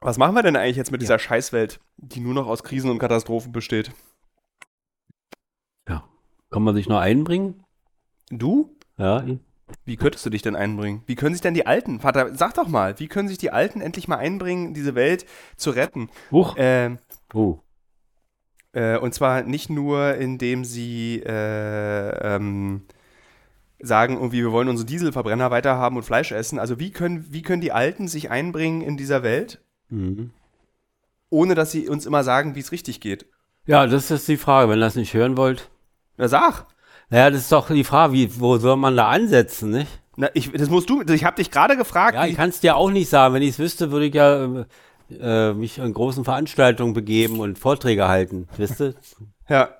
Was 0.00 0.16
machen 0.16 0.34
wir 0.34 0.42
denn 0.42 0.56
eigentlich 0.56 0.76
jetzt 0.76 0.92
mit 0.92 1.00
Ja. 1.00 1.04
dieser 1.04 1.18
Scheißwelt, 1.18 1.80
die 1.96 2.20
nur 2.20 2.32
noch 2.34 2.46
aus 2.46 2.62
Krisen 2.62 2.90
und 2.90 2.98
Katastrophen 2.98 3.52
besteht? 3.52 3.92
Kann 6.52 6.64
man 6.64 6.74
sich 6.74 6.88
noch 6.88 6.98
einbringen? 6.98 7.62
Du? 8.28 8.76
Ja. 8.98 9.22
ich- 9.22 9.38
Wie 9.84 9.96
könntest 9.96 10.24
du 10.26 10.30
dich 10.30 10.42
denn 10.42 10.56
einbringen? 10.56 11.02
Wie 11.06 11.14
können 11.14 11.34
sich 11.34 11.42
denn 11.42 11.54
die 11.54 11.66
Alten, 11.66 12.00
Vater, 12.00 12.34
sag 12.36 12.54
doch 12.54 12.68
mal, 12.68 12.98
wie 13.00 13.08
können 13.08 13.28
sich 13.28 13.38
die 13.38 13.50
Alten 13.50 13.80
endlich 13.80 14.08
mal 14.08 14.16
einbringen, 14.18 14.74
diese 14.74 14.94
Welt 14.94 15.26
zu 15.56 15.70
retten? 15.70 16.08
Huch. 16.30 16.54
Ähm, 16.58 16.98
Oh. 17.32 17.58
Äh, 18.72 18.98
und 18.98 19.14
zwar 19.14 19.42
nicht 19.42 19.70
nur, 19.70 20.14
indem 20.14 20.64
sie 20.64 21.22
äh, 21.24 22.34
ähm, 22.36 22.82
sagen, 23.80 24.14
irgendwie, 24.14 24.42
wir 24.42 24.52
wollen 24.52 24.68
unsere 24.68 24.86
Dieselverbrenner 24.86 25.50
weiterhaben 25.50 25.96
und 25.96 26.02
Fleisch 26.02 26.32
essen. 26.32 26.58
Also 26.58 26.78
wie 26.78 26.90
können, 26.90 27.26
wie 27.30 27.42
können 27.42 27.60
die 27.62 27.72
Alten 27.72 28.08
sich 28.08 28.30
einbringen 28.30 28.82
in 28.82 28.96
dieser 28.96 29.22
Welt, 29.22 29.60
Mhm. 29.88 30.30
ohne 31.30 31.54
dass 31.54 31.72
sie 31.72 31.88
uns 31.88 32.06
immer 32.06 32.22
sagen, 32.24 32.54
wie 32.54 32.60
es 32.60 32.72
richtig 32.72 33.00
geht? 33.00 33.26
Ja, 33.66 33.86
das 33.86 34.10
ist 34.10 34.28
die 34.28 34.36
Frage, 34.36 34.68
wenn 34.70 34.78
ihr 34.78 34.84
das 34.84 34.94
nicht 34.96 35.14
hören 35.14 35.36
wollt. 35.36 35.70
Na 36.16 36.28
sag! 36.28 36.66
Naja, 37.10 37.30
das 37.30 37.42
ist 37.42 37.52
doch 37.52 37.68
die 37.68 37.84
Frage, 37.84 38.12
wie, 38.12 38.40
wo 38.40 38.56
soll 38.58 38.76
man 38.76 38.96
da 38.96 39.08
ansetzen, 39.08 39.70
nicht? 39.70 40.00
Na, 40.16 40.28
ich, 40.34 40.52
das 40.52 40.70
musst 40.70 40.88
du, 40.88 41.02
ich 41.02 41.24
habe 41.24 41.36
dich 41.36 41.50
gerade 41.50 41.76
gefragt. 41.76 42.14
Ja, 42.14 42.26
ich 42.26 42.36
kann 42.36 42.50
es 42.50 42.60
dir 42.60 42.76
auch 42.76 42.90
nicht 42.90 43.08
sagen. 43.08 43.34
Wenn 43.34 43.42
ich 43.42 43.50
es 43.50 43.58
wüsste, 43.58 43.90
würde 43.90 44.06
ich 44.06 44.14
ja 44.14 44.64
äh, 45.18 45.52
mich 45.52 45.80
an 45.80 45.92
großen 45.92 46.24
Veranstaltungen 46.24 46.94
begeben 46.94 47.40
und 47.40 47.58
Vorträge 47.58 48.06
halten, 48.06 48.48
wisst 48.56 48.80
du? 48.80 48.94
ja. 49.48 49.70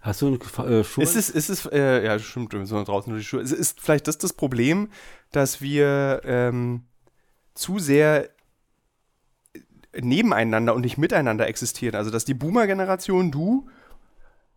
Hast 0.00 0.20
du 0.20 0.26
einen 0.26 0.40
äh, 0.40 0.82
Schuh? 0.82 1.00
Ist 1.00 1.14
es, 1.14 1.30
ist 1.30 1.48
es, 1.48 1.66
äh, 1.66 2.04
ja, 2.04 2.18
stimmt, 2.18 2.52
wir 2.52 2.58
müssen 2.58 2.84
draußen 2.84 3.12
durch 3.12 3.22
die 3.22 3.28
Schuhe. 3.28 3.40
Ist, 3.40 3.52
ist 3.52 3.80
vielleicht 3.80 4.08
das 4.08 4.18
das 4.18 4.32
Problem, 4.32 4.88
dass 5.30 5.60
wir 5.60 6.22
ähm, 6.24 6.82
zu 7.54 7.78
sehr 7.78 8.28
nebeneinander 9.94 10.74
und 10.74 10.80
nicht 10.80 10.98
miteinander 10.98 11.46
existieren? 11.46 11.94
Also, 11.94 12.10
dass 12.10 12.24
die 12.24 12.34
Boomer-Generation, 12.34 13.30
du 13.30 13.68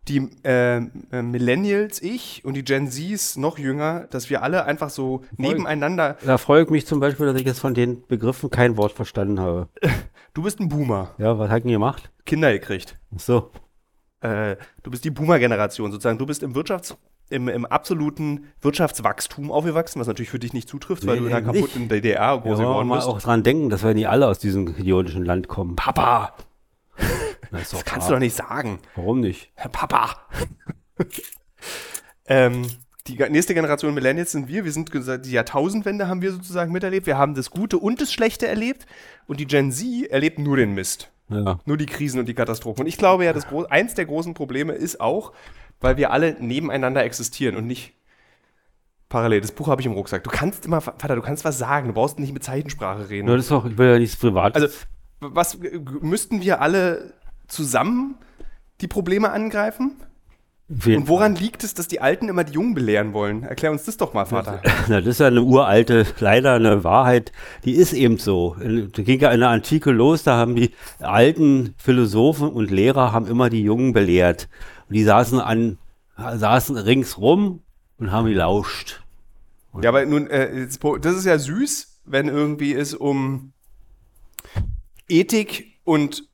die 0.08 0.28
äh, 0.44 0.76
äh, 0.76 1.22
Millennials, 1.22 2.00
ich 2.02 2.44
und 2.44 2.54
die 2.54 2.64
Gen 2.64 2.90
Zs 2.90 3.36
noch 3.36 3.58
jünger, 3.58 4.06
dass 4.10 4.30
wir 4.30 4.42
alle 4.42 4.64
einfach 4.64 4.90
so 4.90 5.22
nebeneinander. 5.36 6.16
Da 6.24 6.38
freue 6.38 6.62
ich 6.64 6.70
mich 6.70 6.86
zum 6.86 7.00
Beispiel, 7.00 7.26
dass 7.26 7.36
ich 7.40 7.46
jetzt 7.46 7.58
von 7.60 7.74
den 7.74 8.06
Begriffen 8.06 8.50
kein 8.50 8.76
Wort 8.76 8.92
verstanden 8.92 9.40
habe. 9.40 9.68
Du 10.34 10.42
bist 10.42 10.60
ein 10.60 10.68
Boomer, 10.68 11.14
Ja, 11.16 11.38
was 11.38 11.48
hat 11.48 11.64
denn 11.64 11.70
gemacht? 11.70 12.10
Kinder 12.26 12.52
gekriegt. 12.52 12.98
Ach 13.14 13.20
so. 13.20 13.50
Äh, 14.20 14.56
du 14.82 14.90
bist 14.90 15.02
die 15.06 15.10
Boomer-Generation 15.10 15.90
sozusagen. 15.90 16.18
Du 16.18 16.26
bist 16.26 16.42
im 16.42 16.54
Wirtschafts 16.54 16.94
im, 17.30 17.48
im 17.48 17.64
absoluten 17.64 18.44
Wirtschaftswachstum 18.60 19.50
aufgewachsen, 19.50 19.98
was 19.98 20.06
natürlich 20.08 20.28
für 20.28 20.38
dich 20.38 20.52
nicht 20.52 20.68
zutrifft, 20.68 21.06
weil 21.06 21.14
Nee, 21.14 21.20
du 21.22 21.26
in 21.28 21.32
einer 21.32 21.52
kaputten 21.52 21.88
DDR 21.88 22.34
Wir 22.36 22.40
groß 22.42 22.58
wollen 22.58 22.68
geworden 22.68 22.88
mal 22.88 22.96
bist. 22.96 23.08
auch 23.08 23.20
dran 23.22 23.42
denken, 23.44 23.70
dass 23.70 23.82
wir 23.82 23.94
nicht 23.94 24.08
alle 24.10 24.26
aus 24.28 24.38
diesem 24.38 24.68
idiotischen 24.76 25.24
Land 25.24 25.48
kommen. 25.48 25.74
Papa, 25.74 26.34
Das, 27.50 27.70
das 27.70 27.84
kannst 27.84 28.08
du 28.08 28.12
doch 28.12 28.18
nicht 28.20 28.36
sagen. 28.36 28.78
Warum 28.94 29.20
nicht? 29.20 29.50
Herr 29.54 29.70
Papa. 29.70 30.16
ähm, 32.26 32.66
die 33.06 33.16
nächste 33.30 33.54
Generation 33.54 33.94
Millennials 33.94 34.32
sind 34.32 34.48
wir. 34.48 34.64
Wir 34.64 34.72
sind 34.72 34.90
die 34.92 35.30
Jahrtausendwende 35.30 36.08
haben 36.08 36.22
wir 36.22 36.32
sozusagen 36.32 36.72
miterlebt. 36.72 37.06
Wir 37.06 37.16
haben 37.18 37.34
das 37.34 37.50
Gute 37.50 37.78
und 37.78 38.00
das 38.00 38.12
Schlechte 38.12 38.48
erlebt. 38.48 38.86
Und 39.26 39.38
die 39.38 39.46
Gen 39.46 39.70
Z 39.70 40.10
erlebt 40.10 40.38
nur 40.38 40.56
den 40.56 40.74
Mist. 40.74 41.10
Ja. 41.28 41.58
Nur 41.64 41.76
die 41.76 41.86
Krisen 41.86 42.18
und 42.20 42.26
die 42.26 42.34
Katastrophen. 42.34 42.82
Und 42.82 42.86
ich 42.88 42.98
glaube 42.98 43.24
ja, 43.24 43.32
das 43.32 43.46
gro- 43.48 43.66
eins 43.66 43.94
der 43.94 44.06
großen 44.06 44.34
Probleme 44.34 44.72
ist 44.72 45.00
auch, 45.00 45.32
weil 45.80 45.96
wir 45.96 46.10
alle 46.10 46.36
nebeneinander 46.40 47.04
existieren 47.04 47.56
und 47.56 47.66
nicht 47.66 47.94
parallel. 49.08 49.40
Das 49.40 49.52
Buch 49.52 49.68
habe 49.68 49.80
ich 49.80 49.86
im 49.86 49.92
Rucksack. 49.92 50.24
Du 50.24 50.30
kannst 50.30 50.66
immer, 50.66 50.80
Vater, 50.80 51.14
du 51.14 51.22
kannst 51.22 51.44
was 51.44 51.58
sagen. 51.58 51.88
Du 51.88 51.94
brauchst 51.94 52.18
nicht 52.18 52.32
mit 52.32 52.42
Zeichensprache 52.44 53.08
reden. 53.08 53.26
Nur 53.26 53.36
das 53.36 53.46
ist 53.46 53.50
doch, 53.52 53.66
ich 53.66 53.78
will 53.78 53.88
ja 53.90 53.98
nichts 53.98 54.16
Privates. 54.16 54.62
Also, 54.62 54.76
was 55.20 55.58
müssten 56.00 56.42
wir 56.42 56.60
alle 56.60 57.14
zusammen 57.48 58.16
die 58.80 58.88
Probleme 58.88 59.30
angreifen? 59.30 59.96
Und 60.68 61.06
woran 61.06 61.36
liegt 61.36 61.62
es, 61.62 61.74
dass 61.74 61.86
die 61.86 62.00
Alten 62.00 62.28
immer 62.28 62.42
die 62.42 62.54
Jungen 62.54 62.74
belehren 62.74 63.12
wollen? 63.12 63.44
Erklär 63.44 63.70
uns 63.70 63.84
das 63.84 63.98
doch 63.98 64.14
mal, 64.14 64.24
Vater. 64.24 64.60
Na, 64.88 65.00
das 65.00 65.10
ist 65.10 65.20
ja 65.20 65.28
eine 65.28 65.42
uralte, 65.42 66.04
leider 66.18 66.54
eine 66.54 66.82
Wahrheit, 66.82 67.30
die 67.64 67.74
ist 67.74 67.92
eben 67.92 68.18
so. 68.18 68.56
Da 68.58 69.02
ging 69.02 69.20
ja 69.20 69.30
in 69.30 69.40
der 69.40 69.50
Antike 69.50 69.92
los, 69.92 70.24
da 70.24 70.36
haben 70.36 70.56
die 70.56 70.72
alten 70.98 71.74
Philosophen 71.78 72.48
und 72.48 72.72
Lehrer 72.72 73.12
haben 73.12 73.28
immer 73.28 73.48
die 73.48 73.62
Jungen 73.62 73.92
belehrt. 73.92 74.48
Und 74.88 74.96
die 74.96 75.04
saßen 75.04 75.38
an, 75.38 75.78
saßen 76.16 76.76
ringsrum 76.76 77.62
und 77.98 78.10
haben 78.10 78.26
gelauscht. 78.26 79.04
Ja, 79.80 79.90
aber 79.90 80.04
nun, 80.04 80.26
äh, 80.26 80.66
das 81.00 81.14
ist 81.14 81.26
ja 81.26 81.38
süß, 81.38 82.00
wenn 82.06 82.26
irgendwie 82.26 82.74
es 82.74 82.92
um 82.92 83.52
Ethik 85.08 85.78
und 85.84 86.28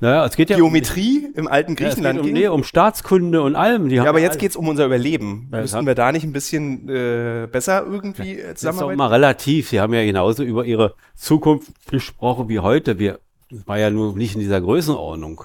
Naja, 0.00 0.24
es 0.26 0.36
geht 0.36 0.50
ja 0.50 0.56
Geometrie 0.56 1.28
im 1.34 1.48
alten 1.48 1.72
um, 1.72 1.76
ja, 1.78 1.88
es 1.88 1.94
geht 1.96 2.04
Griechenland 2.04 2.18
um, 2.20 2.24
ging. 2.26 2.34
nee, 2.34 2.48
um 2.48 2.64
Staatskunde 2.64 3.42
und 3.42 3.56
allem. 3.56 3.88
Ja, 3.90 4.04
aber 4.04 4.20
jetzt 4.20 4.32
alle- 4.32 4.40
geht's 4.40 4.56
um 4.56 4.68
unser 4.68 4.86
Überleben. 4.86 5.48
Ja, 5.52 5.60
Müssten 5.60 5.76
ja. 5.80 5.86
wir 5.86 5.94
da 5.94 6.12
nicht 6.12 6.24
ein 6.24 6.32
bisschen 6.32 6.88
äh, 6.88 7.46
besser 7.50 7.84
irgendwie 7.86 8.32
äh, 8.32 8.36
Das 8.36 8.42
ist 8.42 8.48
doch 8.48 8.54
zusammenarbeiten? 8.72 8.94
immer 9.00 9.10
relativ. 9.10 9.68
Sie 9.70 9.80
haben 9.80 9.94
ja 9.94 10.04
genauso 10.04 10.42
über 10.42 10.64
ihre 10.64 10.94
Zukunft 11.14 11.72
gesprochen 11.90 12.48
wie 12.48 12.60
heute. 12.60 12.98
Wir, 12.98 13.18
war 13.64 13.78
ja 13.78 13.90
nur 13.90 14.16
nicht 14.16 14.34
in 14.34 14.40
dieser 14.40 14.60
Größenordnung. 14.60 15.42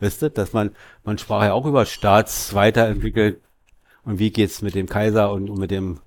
Wisst 0.00 0.22
ihr, 0.22 0.30
dass 0.30 0.52
man, 0.52 0.70
man 1.04 1.18
sprach 1.18 1.44
ja 1.44 1.52
auch 1.52 1.66
über 1.66 1.84
Staatsweiterentwickeln 1.86 3.36
und 4.04 4.18
wie 4.18 4.30
geht's 4.30 4.62
mit 4.62 4.74
dem 4.74 4.88
Kaiser 4.88 5.32
und, 5.32 5.48
und 5.50 5.58
mit 5.58 5.70
dem, 5.70 5.98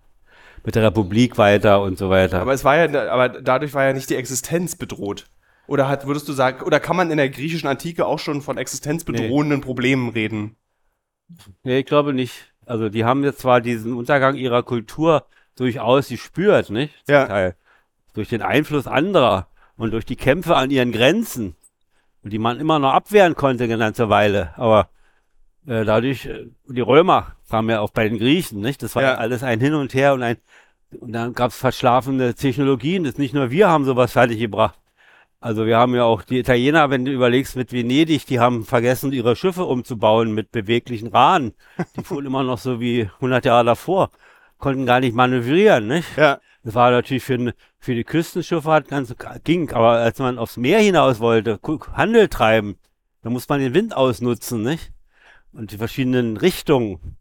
mit 0.64 0.76
der 0.76 0.84
Republik 0.84 1.38
weiter 1.38 1.82
und 1.82 1.98
so 1.98 2.10
weiter. 2.10 2.42
Aber 2.42 2.54
es 2.54 2.64
war 2.64 2.76
ja, 2.78 3.10
aber 3.12 3.30
dadurch 3.30 3.74
war 3.74 3.86
ja 3.86 3.94
nicht 3.94 4.10
die 4.10 4.16
Existenz 4.16 4.76
bedroht. 4.76 5.26
Oder 5.68 5.88
hat, 5.90 6.08
würdest 6.08 6.28
du 6.28 6.34
sagen, 6.34 6.64
oder 6.64 6.80
kann 6.80 6.96
man 6.96 7.12
in 7.12 7.18
der 7.18 7.30
griechischen 7.30 7.68
Antike 7.68 8.06
auch 8.06 8.20
schon 8.20 8.42
von 8.42 8.58
existenzbedrohenden 8.58 9.62
Problemen 9.62 10.10
reden? 10.10 10.56
nee, 11.64 11.80
ich 11.80 11.86
glaube 11.86 12.14
nicht. 12.14 12.54
Also 12.66 12.90
die 12.90 13.04
haben 13.06 13.24
jetzt 13.24 13.40
zwar 13.40 13.62
diesen 13.62 13.94
Untergang 13.94 14.36
ihrer 14.36 14.64
Kultur 14.64 15.26
durchaus 15.56 16.10
gespürt, 16.10 16.70
nicht? 16.70 16.94
Zum 17.06 17.16
Ja. 17.16 17.26
Teil. 17.26 17.56
Durch 18.14 18.30
den 18.30 18.42
Einfluss 18.42 18.88
anderer 18.88 19.48
und 19.76 19.92
durch 19.92 20.06
die 20.06 20.16
Kämpfe 20.16 20.56
an 20.56 20.72
ihren 20.72 20.92
Grenzen, 20.92 21.56
die 22.24 22.40
man 22.40 22.60
immer 22.60 22.80
noch 22.80 22.94
abwehren 22.94 23.36
konnte 23.36 23.66
eine 23.66 23.78
ganze 23.78 24.10
Weile. 24.10 24.54
Aber 24.58 24.90
äh, 25.66 25.84
dadurch, 25.86 26.26
äh, 26.26 26.48
die 26.68 26.82
Römer 26.82 27.36
kamen 27.50 27.70
ja 27.70 27.80
auch 27.82 27.92
bei 27.92 28.08
den 28.08 28.18
Griechen, 28.20 28.60
nicht? 28.62 28.82
Das 28.84 28.96
war 28.96 29.04
Ja. 29.04 29.10
ja. 29.12 29.18
alles 29.18 29.44
ein 29.44 29.60
Hin 29.60 29.74
und 29.74 29.94
Her 29.94 30.14
und 30.14 30.24
ein, 30.24 30.38
und 31.00 31.12
dann 31.12 31.34
gab 31.34 31.52
es 31.52 31.58
verschlafene 31.58 32.34
Technologien. 32.36 33.04
Das 33.04 33.18
nicht 33.18 33.34
nur 33.34 33.52
wir 33.52 33.70
haben 33.70 33.84
sowas 33.86 34.14
fertiggebracht. 34.14 34.80
Also 35.40 35.68
wir 35.68 35.78
haben 35.78 35.94
ja 35.94 36.04
auch 36.04 36.24
die 36.24 36.40
Italiener, 36.40 36.90
wenn 36.90 37.06
du 37.06 37.12
überlegst 37.12 37.56
mit 37.56 37.72
Venedig, 37.72 38.26
die 38.26 38.40
haben 38.40 38.66
vergessen, 38.66 39.14
ihre 39.14 39.36
Schiffe 39.36 39.66
umzubauen 39.66 40.34
mit 40.34 40.52
beweglichen 40.52 41.10
Rahen. 41.10 41.54
Die 41.96 42.04
fuhren 42.04 42.26
immer 42.26 42.44
noch 42.44 42.58
so 42.58 42.80
wie 42.80 43.04
100 43.04 43.46
Jahre 43.46 43.66
davor, 43.66 44.10
konnten 44.58 44.88
gar 44.88 45.00
nicht 45.00 45.14
manövrieren, 45.16 45.88
nicht? 45.88 46.18
Ja. 46.18 46.40
Das 46.64 46.74
war 46.74 46.90
natürlich 46.92 47.24
für, 47.24 47.54
für 47.80 47.94
die 47.96 48.04
Küstenschifffahrt 48.04 48.88
ganz 48.88 49.14
ging, 49.44 49.72
aber 49.72 49.92
als 49.92 50.18
man 50.20 50.40
aufs 50.40 50.58
Meer 50.58 50.80
hinaus 50.80 51.20
wollte, 51.20 51.60
Handel 51.94 52.28
treiben, 52.28 52.78
da 53.22 53.30
muss 53.30 53.48
man 53.48 53.60
den 53.60 53.74
Wind 53.74 53.96
ausnutzen, 53.96 54.64
nicht? 54.64 54.92
Und 55.54 55.72
die 55.72 55.78
verschiedenen 55.78 56.36
Richtungen. 56.36 57.18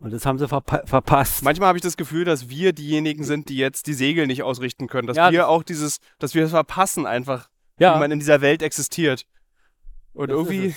Und 0.00 0.12
das 0.12 0.24
haben 0.26 0.38
sie 0.38 0.48
verpa 0.48 0.82
verpasst. 0.86 1.42
Manchmal 1.42 1.68
habe 1.68 1.78
ich 1.78 1.82
das 1.82 1.96
Gefühl, 1.96 2.24
dass 2.24 2.48
wir 2.48 2.72
diejenigen 2.72 3.24
sind, 3.24 3.48
die 3.48 3.56
jetzt 3.56 3.86
die 3.86 3.94
Segel 3.94 4.26
nicht 4.26 4.42
ausrichten 4.42 4.86
können. 4.86 5.06
Dass 5.06 5.16
Ja, 5.16 5.32
wir 5.32 5.48
auch 5.48 5.62
dieses, 5.62 5.98
dass 6.18 6.34
wir 6.34 6.44
es 6.44 6.50
verpassen 6.50 7.04
einfach, 7.06 7.48
ja, 7.78 7.94
wie 7.94 8.00
man 8.00 8.10
in 8.10 8.18
dieser 8.18 8.40
Welt 8.40 8.62
existiert. 8.62 9.26
Und 10.12 10.30
Das 10.30 10.36
irgendwie, 10.36 10.74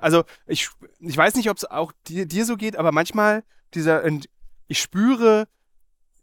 also 0.00 0.24
ich, 0.46 0.68
ich 0.98 1.16
weiß 1.16 1.34
nicht, 1.34 1.50
ob 1.50 1.56
es 1.56 1.64
auch 1.64 1.92
dir, 2.08 2.26
dir 2.26 2.44
so 2.44 2.56
geht, 2.56 2.76
aber 2.76 2.92
manchmal 2.92 3.44
dieser, 3.74 4.02
ich 4.66 4.80
spüre 4.80 5.46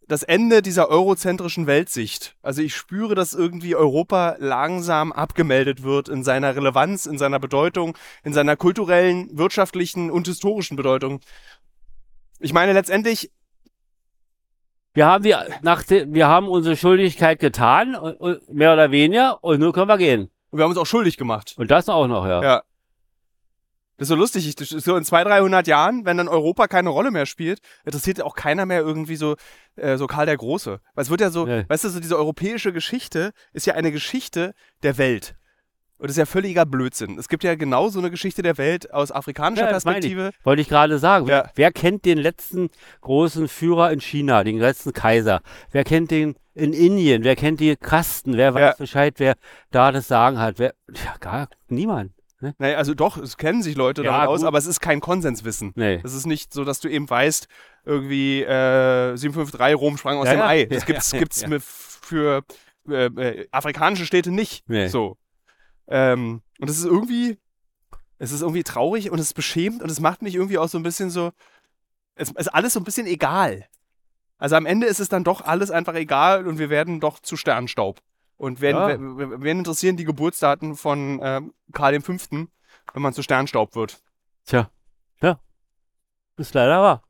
das 0.08 0.24
Ende 0.24 0.62
dieser 0.62 0.90
eurozentrischen 0.90 1.68
Weltsicht. 1.68 2.36
Also 2.42 2.62
ich 2.62 2.76
spüre, 2.76 3.14
dass 3.14 3.34
irgendwie 3.34 3.76
Europa 3.76 4.38
langsam 4.40 5.12
abgemeldet 5.12 5.84
wird 5.84 6.08
in 6.08 6.24
seiner 6.24 6.56
Relevanz, 6.56 7.06
in 7.06 7.18
seiner 7.18 7.40
Bedeutung, 7.40 7.98
in 8.24 8.34
seiner 8.34 8.56
kulturellen, 8.56 9.30
wirtschaftlichen 9.38 10.10
und 10.10 10.28
historischen 10.28 10.78
Bedeutung. 10.78 11.20
Ich 12.40 12.54
meine 12.54 12.72
letztendlich, 12.74 13.32
wir 14.98 15.06
haben 15.06 15.24
die, 15.24 15.36
nach 15.62 15.84
wir 15.88 16.28
haben 16.28 16.48
unsere 16.48 16.76
Schuldigkeit 16.76 17.38
getan, 17.40 17.94
und, 17.96 18.16
und, 18.16 18.52
mehr 18.52 18.74
oder 18.74 18.90
weniger, 18.90 19.44
und 19.44 19.60
nun 19.60 19.72
können 19.72 19.88
wir 19.88 19.98
gehen. 20.00 20.32
wir 20.52 20.64
haben 20.64 20.72
uns 20.72 20.80
auch 20.80 20.88
schuldig 20.88 21.18
gemacht. 21.18 21.54
Und 21.56 21.70
das 21.70 21.88
auch 21.88 22.08
noch, 22.08 22.26
ja. 22.26 22.42
Ja. 22.42 22.64
Das 23.98 24.06
ist 24.06 24.10
so 24.10 24.16
lustig. 24.16 24.48
Ich, 24.48 24.56
so 24.68 24.96
in 24.96 25.04
200, 25.04 25.34
300 25.34 25.68
Jahren, 25.68 26.06
wenn 26.06 26.18
dann 26.18 26.28
Europa 26.28 26.68
keine 26.68 26.90
Rolle 26.90 27.12
mehr 27.12 27.28
spielt, 27.28 27.60
interessiert 27.86 28.24
auch 28.24 28.36
keiner 28.36 28.66
mehr 28.66 28.82
irgendwie 28.82 29.18
so, 29.18 29.36
äh, 29.76 29.98
so 29.98 30.08
Karl 30.08 30.26
der 30.26 30.38
Große. 30.38 30.80
Weil 30.96 31.04
es 31.04 31.12
wird 31.12 31.22
ja 31.22 31.30
so, 31.30 31.46
Nee. 31.46 31.66
weißt 31.68 31.84
du, 31.84 31.90
so 31.90 32.00
diese 32.00 32.18
europäische 32.18 32.74
Geschichte 32.74 33.34
ist 33.54 33.68
ja 33.68 33.76
eine 33.76 33.92
Geschichte 33.92 34.56
der 34.82 34.98
Welt. 34.98 35.36
Und 36.00 36.04
das 36.04 36.12
ist 36.12 36.18
ja 36.18 36.26
völliger 36.26 36.66
Blödsinn. 36.66 37.18
Es 37.18 37.28
gibt 37.28 37.44
ja 37.44 37.56
genau 37.56 37.90
so 37.90 37.98
eine 38.00 38.12
Geschichte 38.12 38.42
der 38.44 38.58
Welt 38.58 38.94
aus 38.94 39.12
afrikanischer 39.12 39.66
Ja, 39.66 39.72
das 39.72 39.84
meine 39.86 39.98
ich. 40.00 40.06
Perspektive. 40.14 40.32
Wollte 40.44 40.62
ich 40.62 40.70
gerade 40.70 41.00
sagen. 41.00 41.28
Ja. 41.28 41.50
Wer, 41.56 41.72
kennt 41.72 42.06
den 42.06 42.20
letzten 42.20 42.70
großen 43.02 43.48
Führer 43.48 43.92
in 43.92 44.00
China, 44.00 44.44
den 44.44 44.60
letzten 44.60 44.94
Kaiser? 44.94 45.42
Wer 45.72 45.84
kennt 45.84 46.12
den 46.12 46.36
in 46.54 46.74
Indien? 46.74 47.24
Wer 47.24 47.36
kennt 47.36 47.60
die 47.60 47.76
Kasten? 47.76 48.38
Wer 48.38 48.54
weiß 48.54 48.62
Ja. 48.62 48.74
Bescheid, 48.78 49.16
wer 49.18 49.36
da 49.72 49.92
das 49.92 50.08
Sagen 50.08 50.38
hat? 50.40 50.60
Wer, 50.60 50.74
ja, 50.94 51.16
gar 51.20 51.48
niemand. 51.68 52.12
Ne? 52.40 52.54
Naja, 52.60 52.78
also 52.78 52.94
doch, 52.94 53.18
es 53.18 53.36
kennen 53.38 53.64
sich 53.64 53.76
Leute 53.76 54.04
Ja, 54.04 54.12
damit 54.12 54.28
aus, 54.30 54.44
aber 54.44 54.60
es 54.60 54.68
ist 54.68 54.80
kein 54.80 55.00
Konsenswissen. 55.00 55.72
Nee. 55.76 56.00
Es 56.04 56.14
ist 56.14 56.28
nicht 56.28 56.54
so, 56.54 56.64
dass 56.64 56.80
du 56.80 56.88
eben 56.88 57.10
weißt, 57.10 57.48
irgendwie 57.84 58.44
äh, 58.44 59.16
753 59.18 59.76
Rom 59.76 59.98
sprang 59.98 60.18
aus 60.20 60.28
Ja, 60.28 60.34
dem. 60.34 60.42
Ei. 60.42 60.66
Das 60.70 60.82
Ja, 60.82 60.86
gibt's, 60.86 61.12
gibt's 61.12 61.46
für 62.04 62.44
äh, 62.88 63.06
äh, 63.06 63.48
afrikanische 63.52 64.06
Städte 64.06 64.30
nicht. 64.32 64.64
Nee. 64.70 64.88
So. 64.88 65.18
Ähm, 65.88 66.42
und 66.60 66.70
es 66.70 66.78
ist 66.80 66.86
irgendwie, 66.86 67.38
es 68.18 68.32
ist 68.32 68.42
irgendwie 68.42 68.64
traurig 68.64 69.12
und 69.12 69.20
es 69.20 69.28
ist 69.28 69.34
beschämt 69.34 69.82
und 69.82 69.90
es 69.90 70.00
macht 70.00 70.22
mich 70.22 70.36
irgendwie 70.36 70.58
auch 70.58 70.68
so 70.68 70.78
ein 70.78 70.84
bisschen 70.84 71.10
so, 71.10 71.32
es 72.16 72.32
ist 72.32 72.48
alles 72.48 72.74
so 72.74 72.80
ein 72.80 72.84
bisschen 72.84 73.08
egal. 73.08 73.66
Also 74.38 74.56
am 74.56 74.66
Ende 74.66 74.88
ist 74.88 75.00
es 75.00 75.10
dann 75.10 75.24
doch 75.24 75.42
alles 75.42 75.72
einfach 75.72 75.96
egal 75.96 76.48
und 76.48 76.60
wir 76.60 76.70
werden 76.70 77.00
doch 77.00 77.20
zu 77.20 77.38
Sternstaub. 77.38 78.02
Und 78.38 78.62
wen, 78.62 78.76
Ja. 78.76 78.88
wen, 78.88 79.18
wen 79.18 79.42
wen 79.42 79.58
interessieren 79.60 79.98
die 79.98 80.04
Geburtsdaten 80.04 80.76
von 80.76 81.20
ähm, 81.24 81.54
Karl 81.74 82.00
V., 82.02 82.14
wenn 82.32 83.02
man 83.02 83.14
zu 83.14 83.24
Sternstaub 83.24 83.76
wird? 83.76 84.00
Tja, 84.46 84.70
ja. 85.22 85.40
Ist 86.38 86.54
leider 86.54 86.82
wahr. 86.82 87.04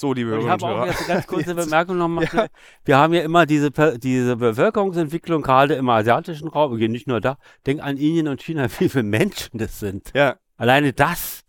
So, 0.00 0.12
liebe 0.12 0.34
Und 0.34 0.42
ich 0.42 0.48
habe 0.48 0.64
auch 0.64 0.68
Hörer. 0.68 0.86
jetzt 0.86 1.00
eine 1.00 1.08
ganz 1.08 1.26
kurze 1.26 1.54
Bemerkung 1.56 1.98
nochmal. 1.98 2.28
Ja. 2.32 2.46
Wir 2.84 2.96
haben 2.98 3.12
ja 3.14 3.22
immer 3.22 3.46
diese, 3.46 3.72
diese 3.98 4.36
Bevölkerungsentwicklung, 4.36 5.42
gerade 5.42 5.74
im 5.74 5.88
asiatischen 5.88 6.46
Raum, 6.46 6.70
wir 6.70 6.78
gehen 6.78 6.92
nicht 6.92 7.08
nur 7.08 7.20
da, 7.20 7.36
denk 7.66 7.82
an 7.82 7.96
Indien 7.96 8.28
und 8.28 8.40
China, 8.40 8.68
wie 8.78 8.88
viele 8.88 9.02
Menschen 9.02 9.58
das 9.58 9.80
sind. 9.80 10.12
Ja, 10.14 10.36
Alleine 10.56 10.92
das, 10.92 11.44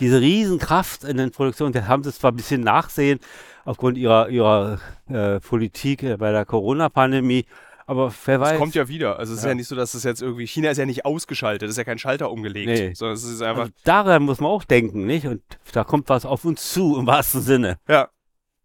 diese 0.00 0.20
Riesenkraft 0.20 1.04
in 1.04 1.18
den 1.18 1.30
Produktionen, 1.32 1.72
da 1.72 1.86
haben 1.86 2.02
sie 2.04 2.12
zwar 2.12 2.32
ein 2.32 2.36
bisschen 2.36 2.62
nachsehen 2.62 3.18
aufgrund 3.64 3.98
ihrer, 3.98 4.28
ihrer 4.28 4.78
äh, 5.08 5.40
Politik 5.40 6.02
äh, 6.04 6.16
bei 6.16 6.30
der 6.30 6.44
Corona-Pandemie, 6.44 7.46
Aber 7.86 8.12
wer 8.24 8.40
weiß. 8.40 8.52
Es 8.52 8.58
kommt 8.58 8.74
ja 8.74 8.88
wieder. 8.88 9.18
Also 9.18 9.32
es 9.32 9.38
ist 9.40 9.44
Ja. 9.44 9.50
ja 9.50 9.54
nicht 9.54 9.68
so, 9.68 9.76
dass 9.76 9.94
es 9.94 10.04
jetzt 10.04 10.22
irgendwie, 10.22 10.46
China 10.46 10.70
ist 10.70 10.78
ja 10.78 10.86
nicht 10.86 11.04
ausgeschaltet, 11.04 11.68
es 11.68 11.74
ist 11.74 11.78
ja 11.78 11.84
kein 11.84 11.98
Schalter 11.98 12.30
umgelegt. 12.30 12.66
Nee. 12.68 12.94
Sondern 12.94 13.14
es 13.16 13.24
ist 13.24 13.42
einfach, 13.42 13.62
also 13.64 13.72
daran 13.84 14.22
muss 14.22 14.40
man 14.40 14.50
auch 14.50 14.64
denken, 14.64 15.06
nicht? 15.06 15.26
Und 15.26 15.42
da 15.72 15.84
kommt 15.84 16.08
was 16.08 16.24
auf 16.24 16.44
uns 16.44 16.72
zu, 16.72 16.96
im 16.98 17.06
wahrsten 17.06 17.40
Sinne. 17.42 17.78
ja. 17.88 18.08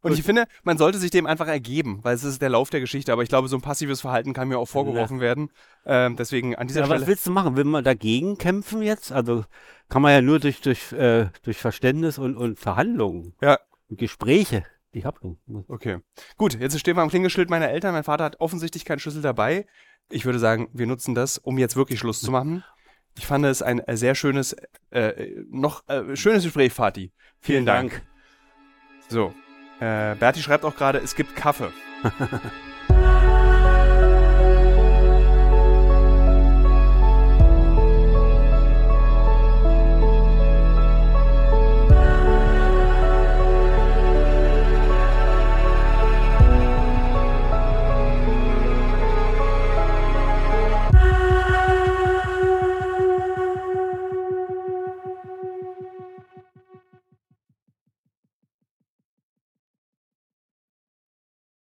Und 0.01 0.13
ich 0.13 0.23
finde, 0.23 0.45
man 0.63 0.77
sollte 0.77 0.97
sich 0.97 1.11
dem 1.11 1.25
einfach 1.25 1.47
ergeben, 1.47 1.99
weil 2.03 2.15
es 2.15 2.23
ist 2.23 2.41
der 2.41 2.47
Lauf 2.47 2.69
der 2.69 2.79
Geschichte. 2.79 3.11
Aber 3.11 3.21
ich 3.21 3.27
glaube, 3.27 3.49
so 3.49 3.57
ein 3.57 3.61
passives 3.61 3.99
Verhalten 3.99 4.31
kann 4.31 4.47
mir 4.47 4.57
auch 4.57 4.65
vorgeworfen 4.69 5.19
werden. 5.19 5.51
Ähm, 5.85 6.15
deswegen 6.15 6.55
an 6.55 6.67
dieser 6.67 6.79
Ja, 6.79 6.87
was 6.89 6.99
Stelle. 6.99 7.07
willst 7.07 7.27
du 7.27 7.31
machen? 7.31 7.57
Will 7.57 7.65
man 7.65 7.83
dagegen 7.83 8.37
kämpfen 8.37 8.81
jetzt? 8.81 9.11
Also 9.11 9.43
kann 9.89 10.01
man 10.01 10.13
ja 10.13 10.21
nur 10.21 10.39
durch, 10.39 10.61
durch, 10.61 10.93
äh, 10.93 11.25
durch 11.43 11.57
Verständnis 11.57 12.17
und, 12.17 12.37
und 12.37 12.57
Verhandlungen 12.57 13.33
Ja. 13.41 13.59
und 13.89 13.99
Gespräche. 13.99 14.63
Ich 14.91 15.05
hab 15.05 15.19
Okay. 15.67 15.99
Gut, 16.37 16.59
jetzt 16.59 16.79
stehen 16.79 16.95
wir 16.95 17.03
am 17.03 17.09
Klingelschild 17.09 17.49
meiner 17.49 17.69
Eltern. 17.69 17.93
Mein 17.93 18.03
Vater 18.03 18.23
hat 18.23 18.39
offensichtlich 18.39 18.85
keinen 18.85 18.99
Schlüssel 18.99 19.21
dabei. 19.21 19.67
Ich 20.09 20.25
würde 20.25 20.39
sagen, 20.39 20.69
wir 20.73 20.87
nutzen 20.87 21.13
das, 21.13 21.37
um 21.37 21.57
jetzt 21.57 21.75
wirklich 21.75 21.99
Schluss 21.99 22.21
zu 22.21 22.31
machen. 22.31 22.63
Ich 23.17 23.27
fand 23.27 23.45
es 23.45 23.61
ein 23.61 23.79
äh, 23.79 23.97
sehr 23.97 24.15
schönes, 24.15 24.55
äh, 24.91 25.43
noch 25.49 25.87
äh, 25.87 26.15
schönes 26.15 26.43
Gespräch, 26.43 26.73
Fatih. 26.73 27.11
Vielen 27.39 27.65
Dank. 27.65 28.01
So. 29.09 29.33
Äh, 29.79 30.15
Berti 30.15 30.41
schreibt 30.41 30.65
auch 30.65 30.75
gerade, 30.75 30.99
es 30.99 31.15
gibt 31.15 31.35
Kaffee. 31.35 31.71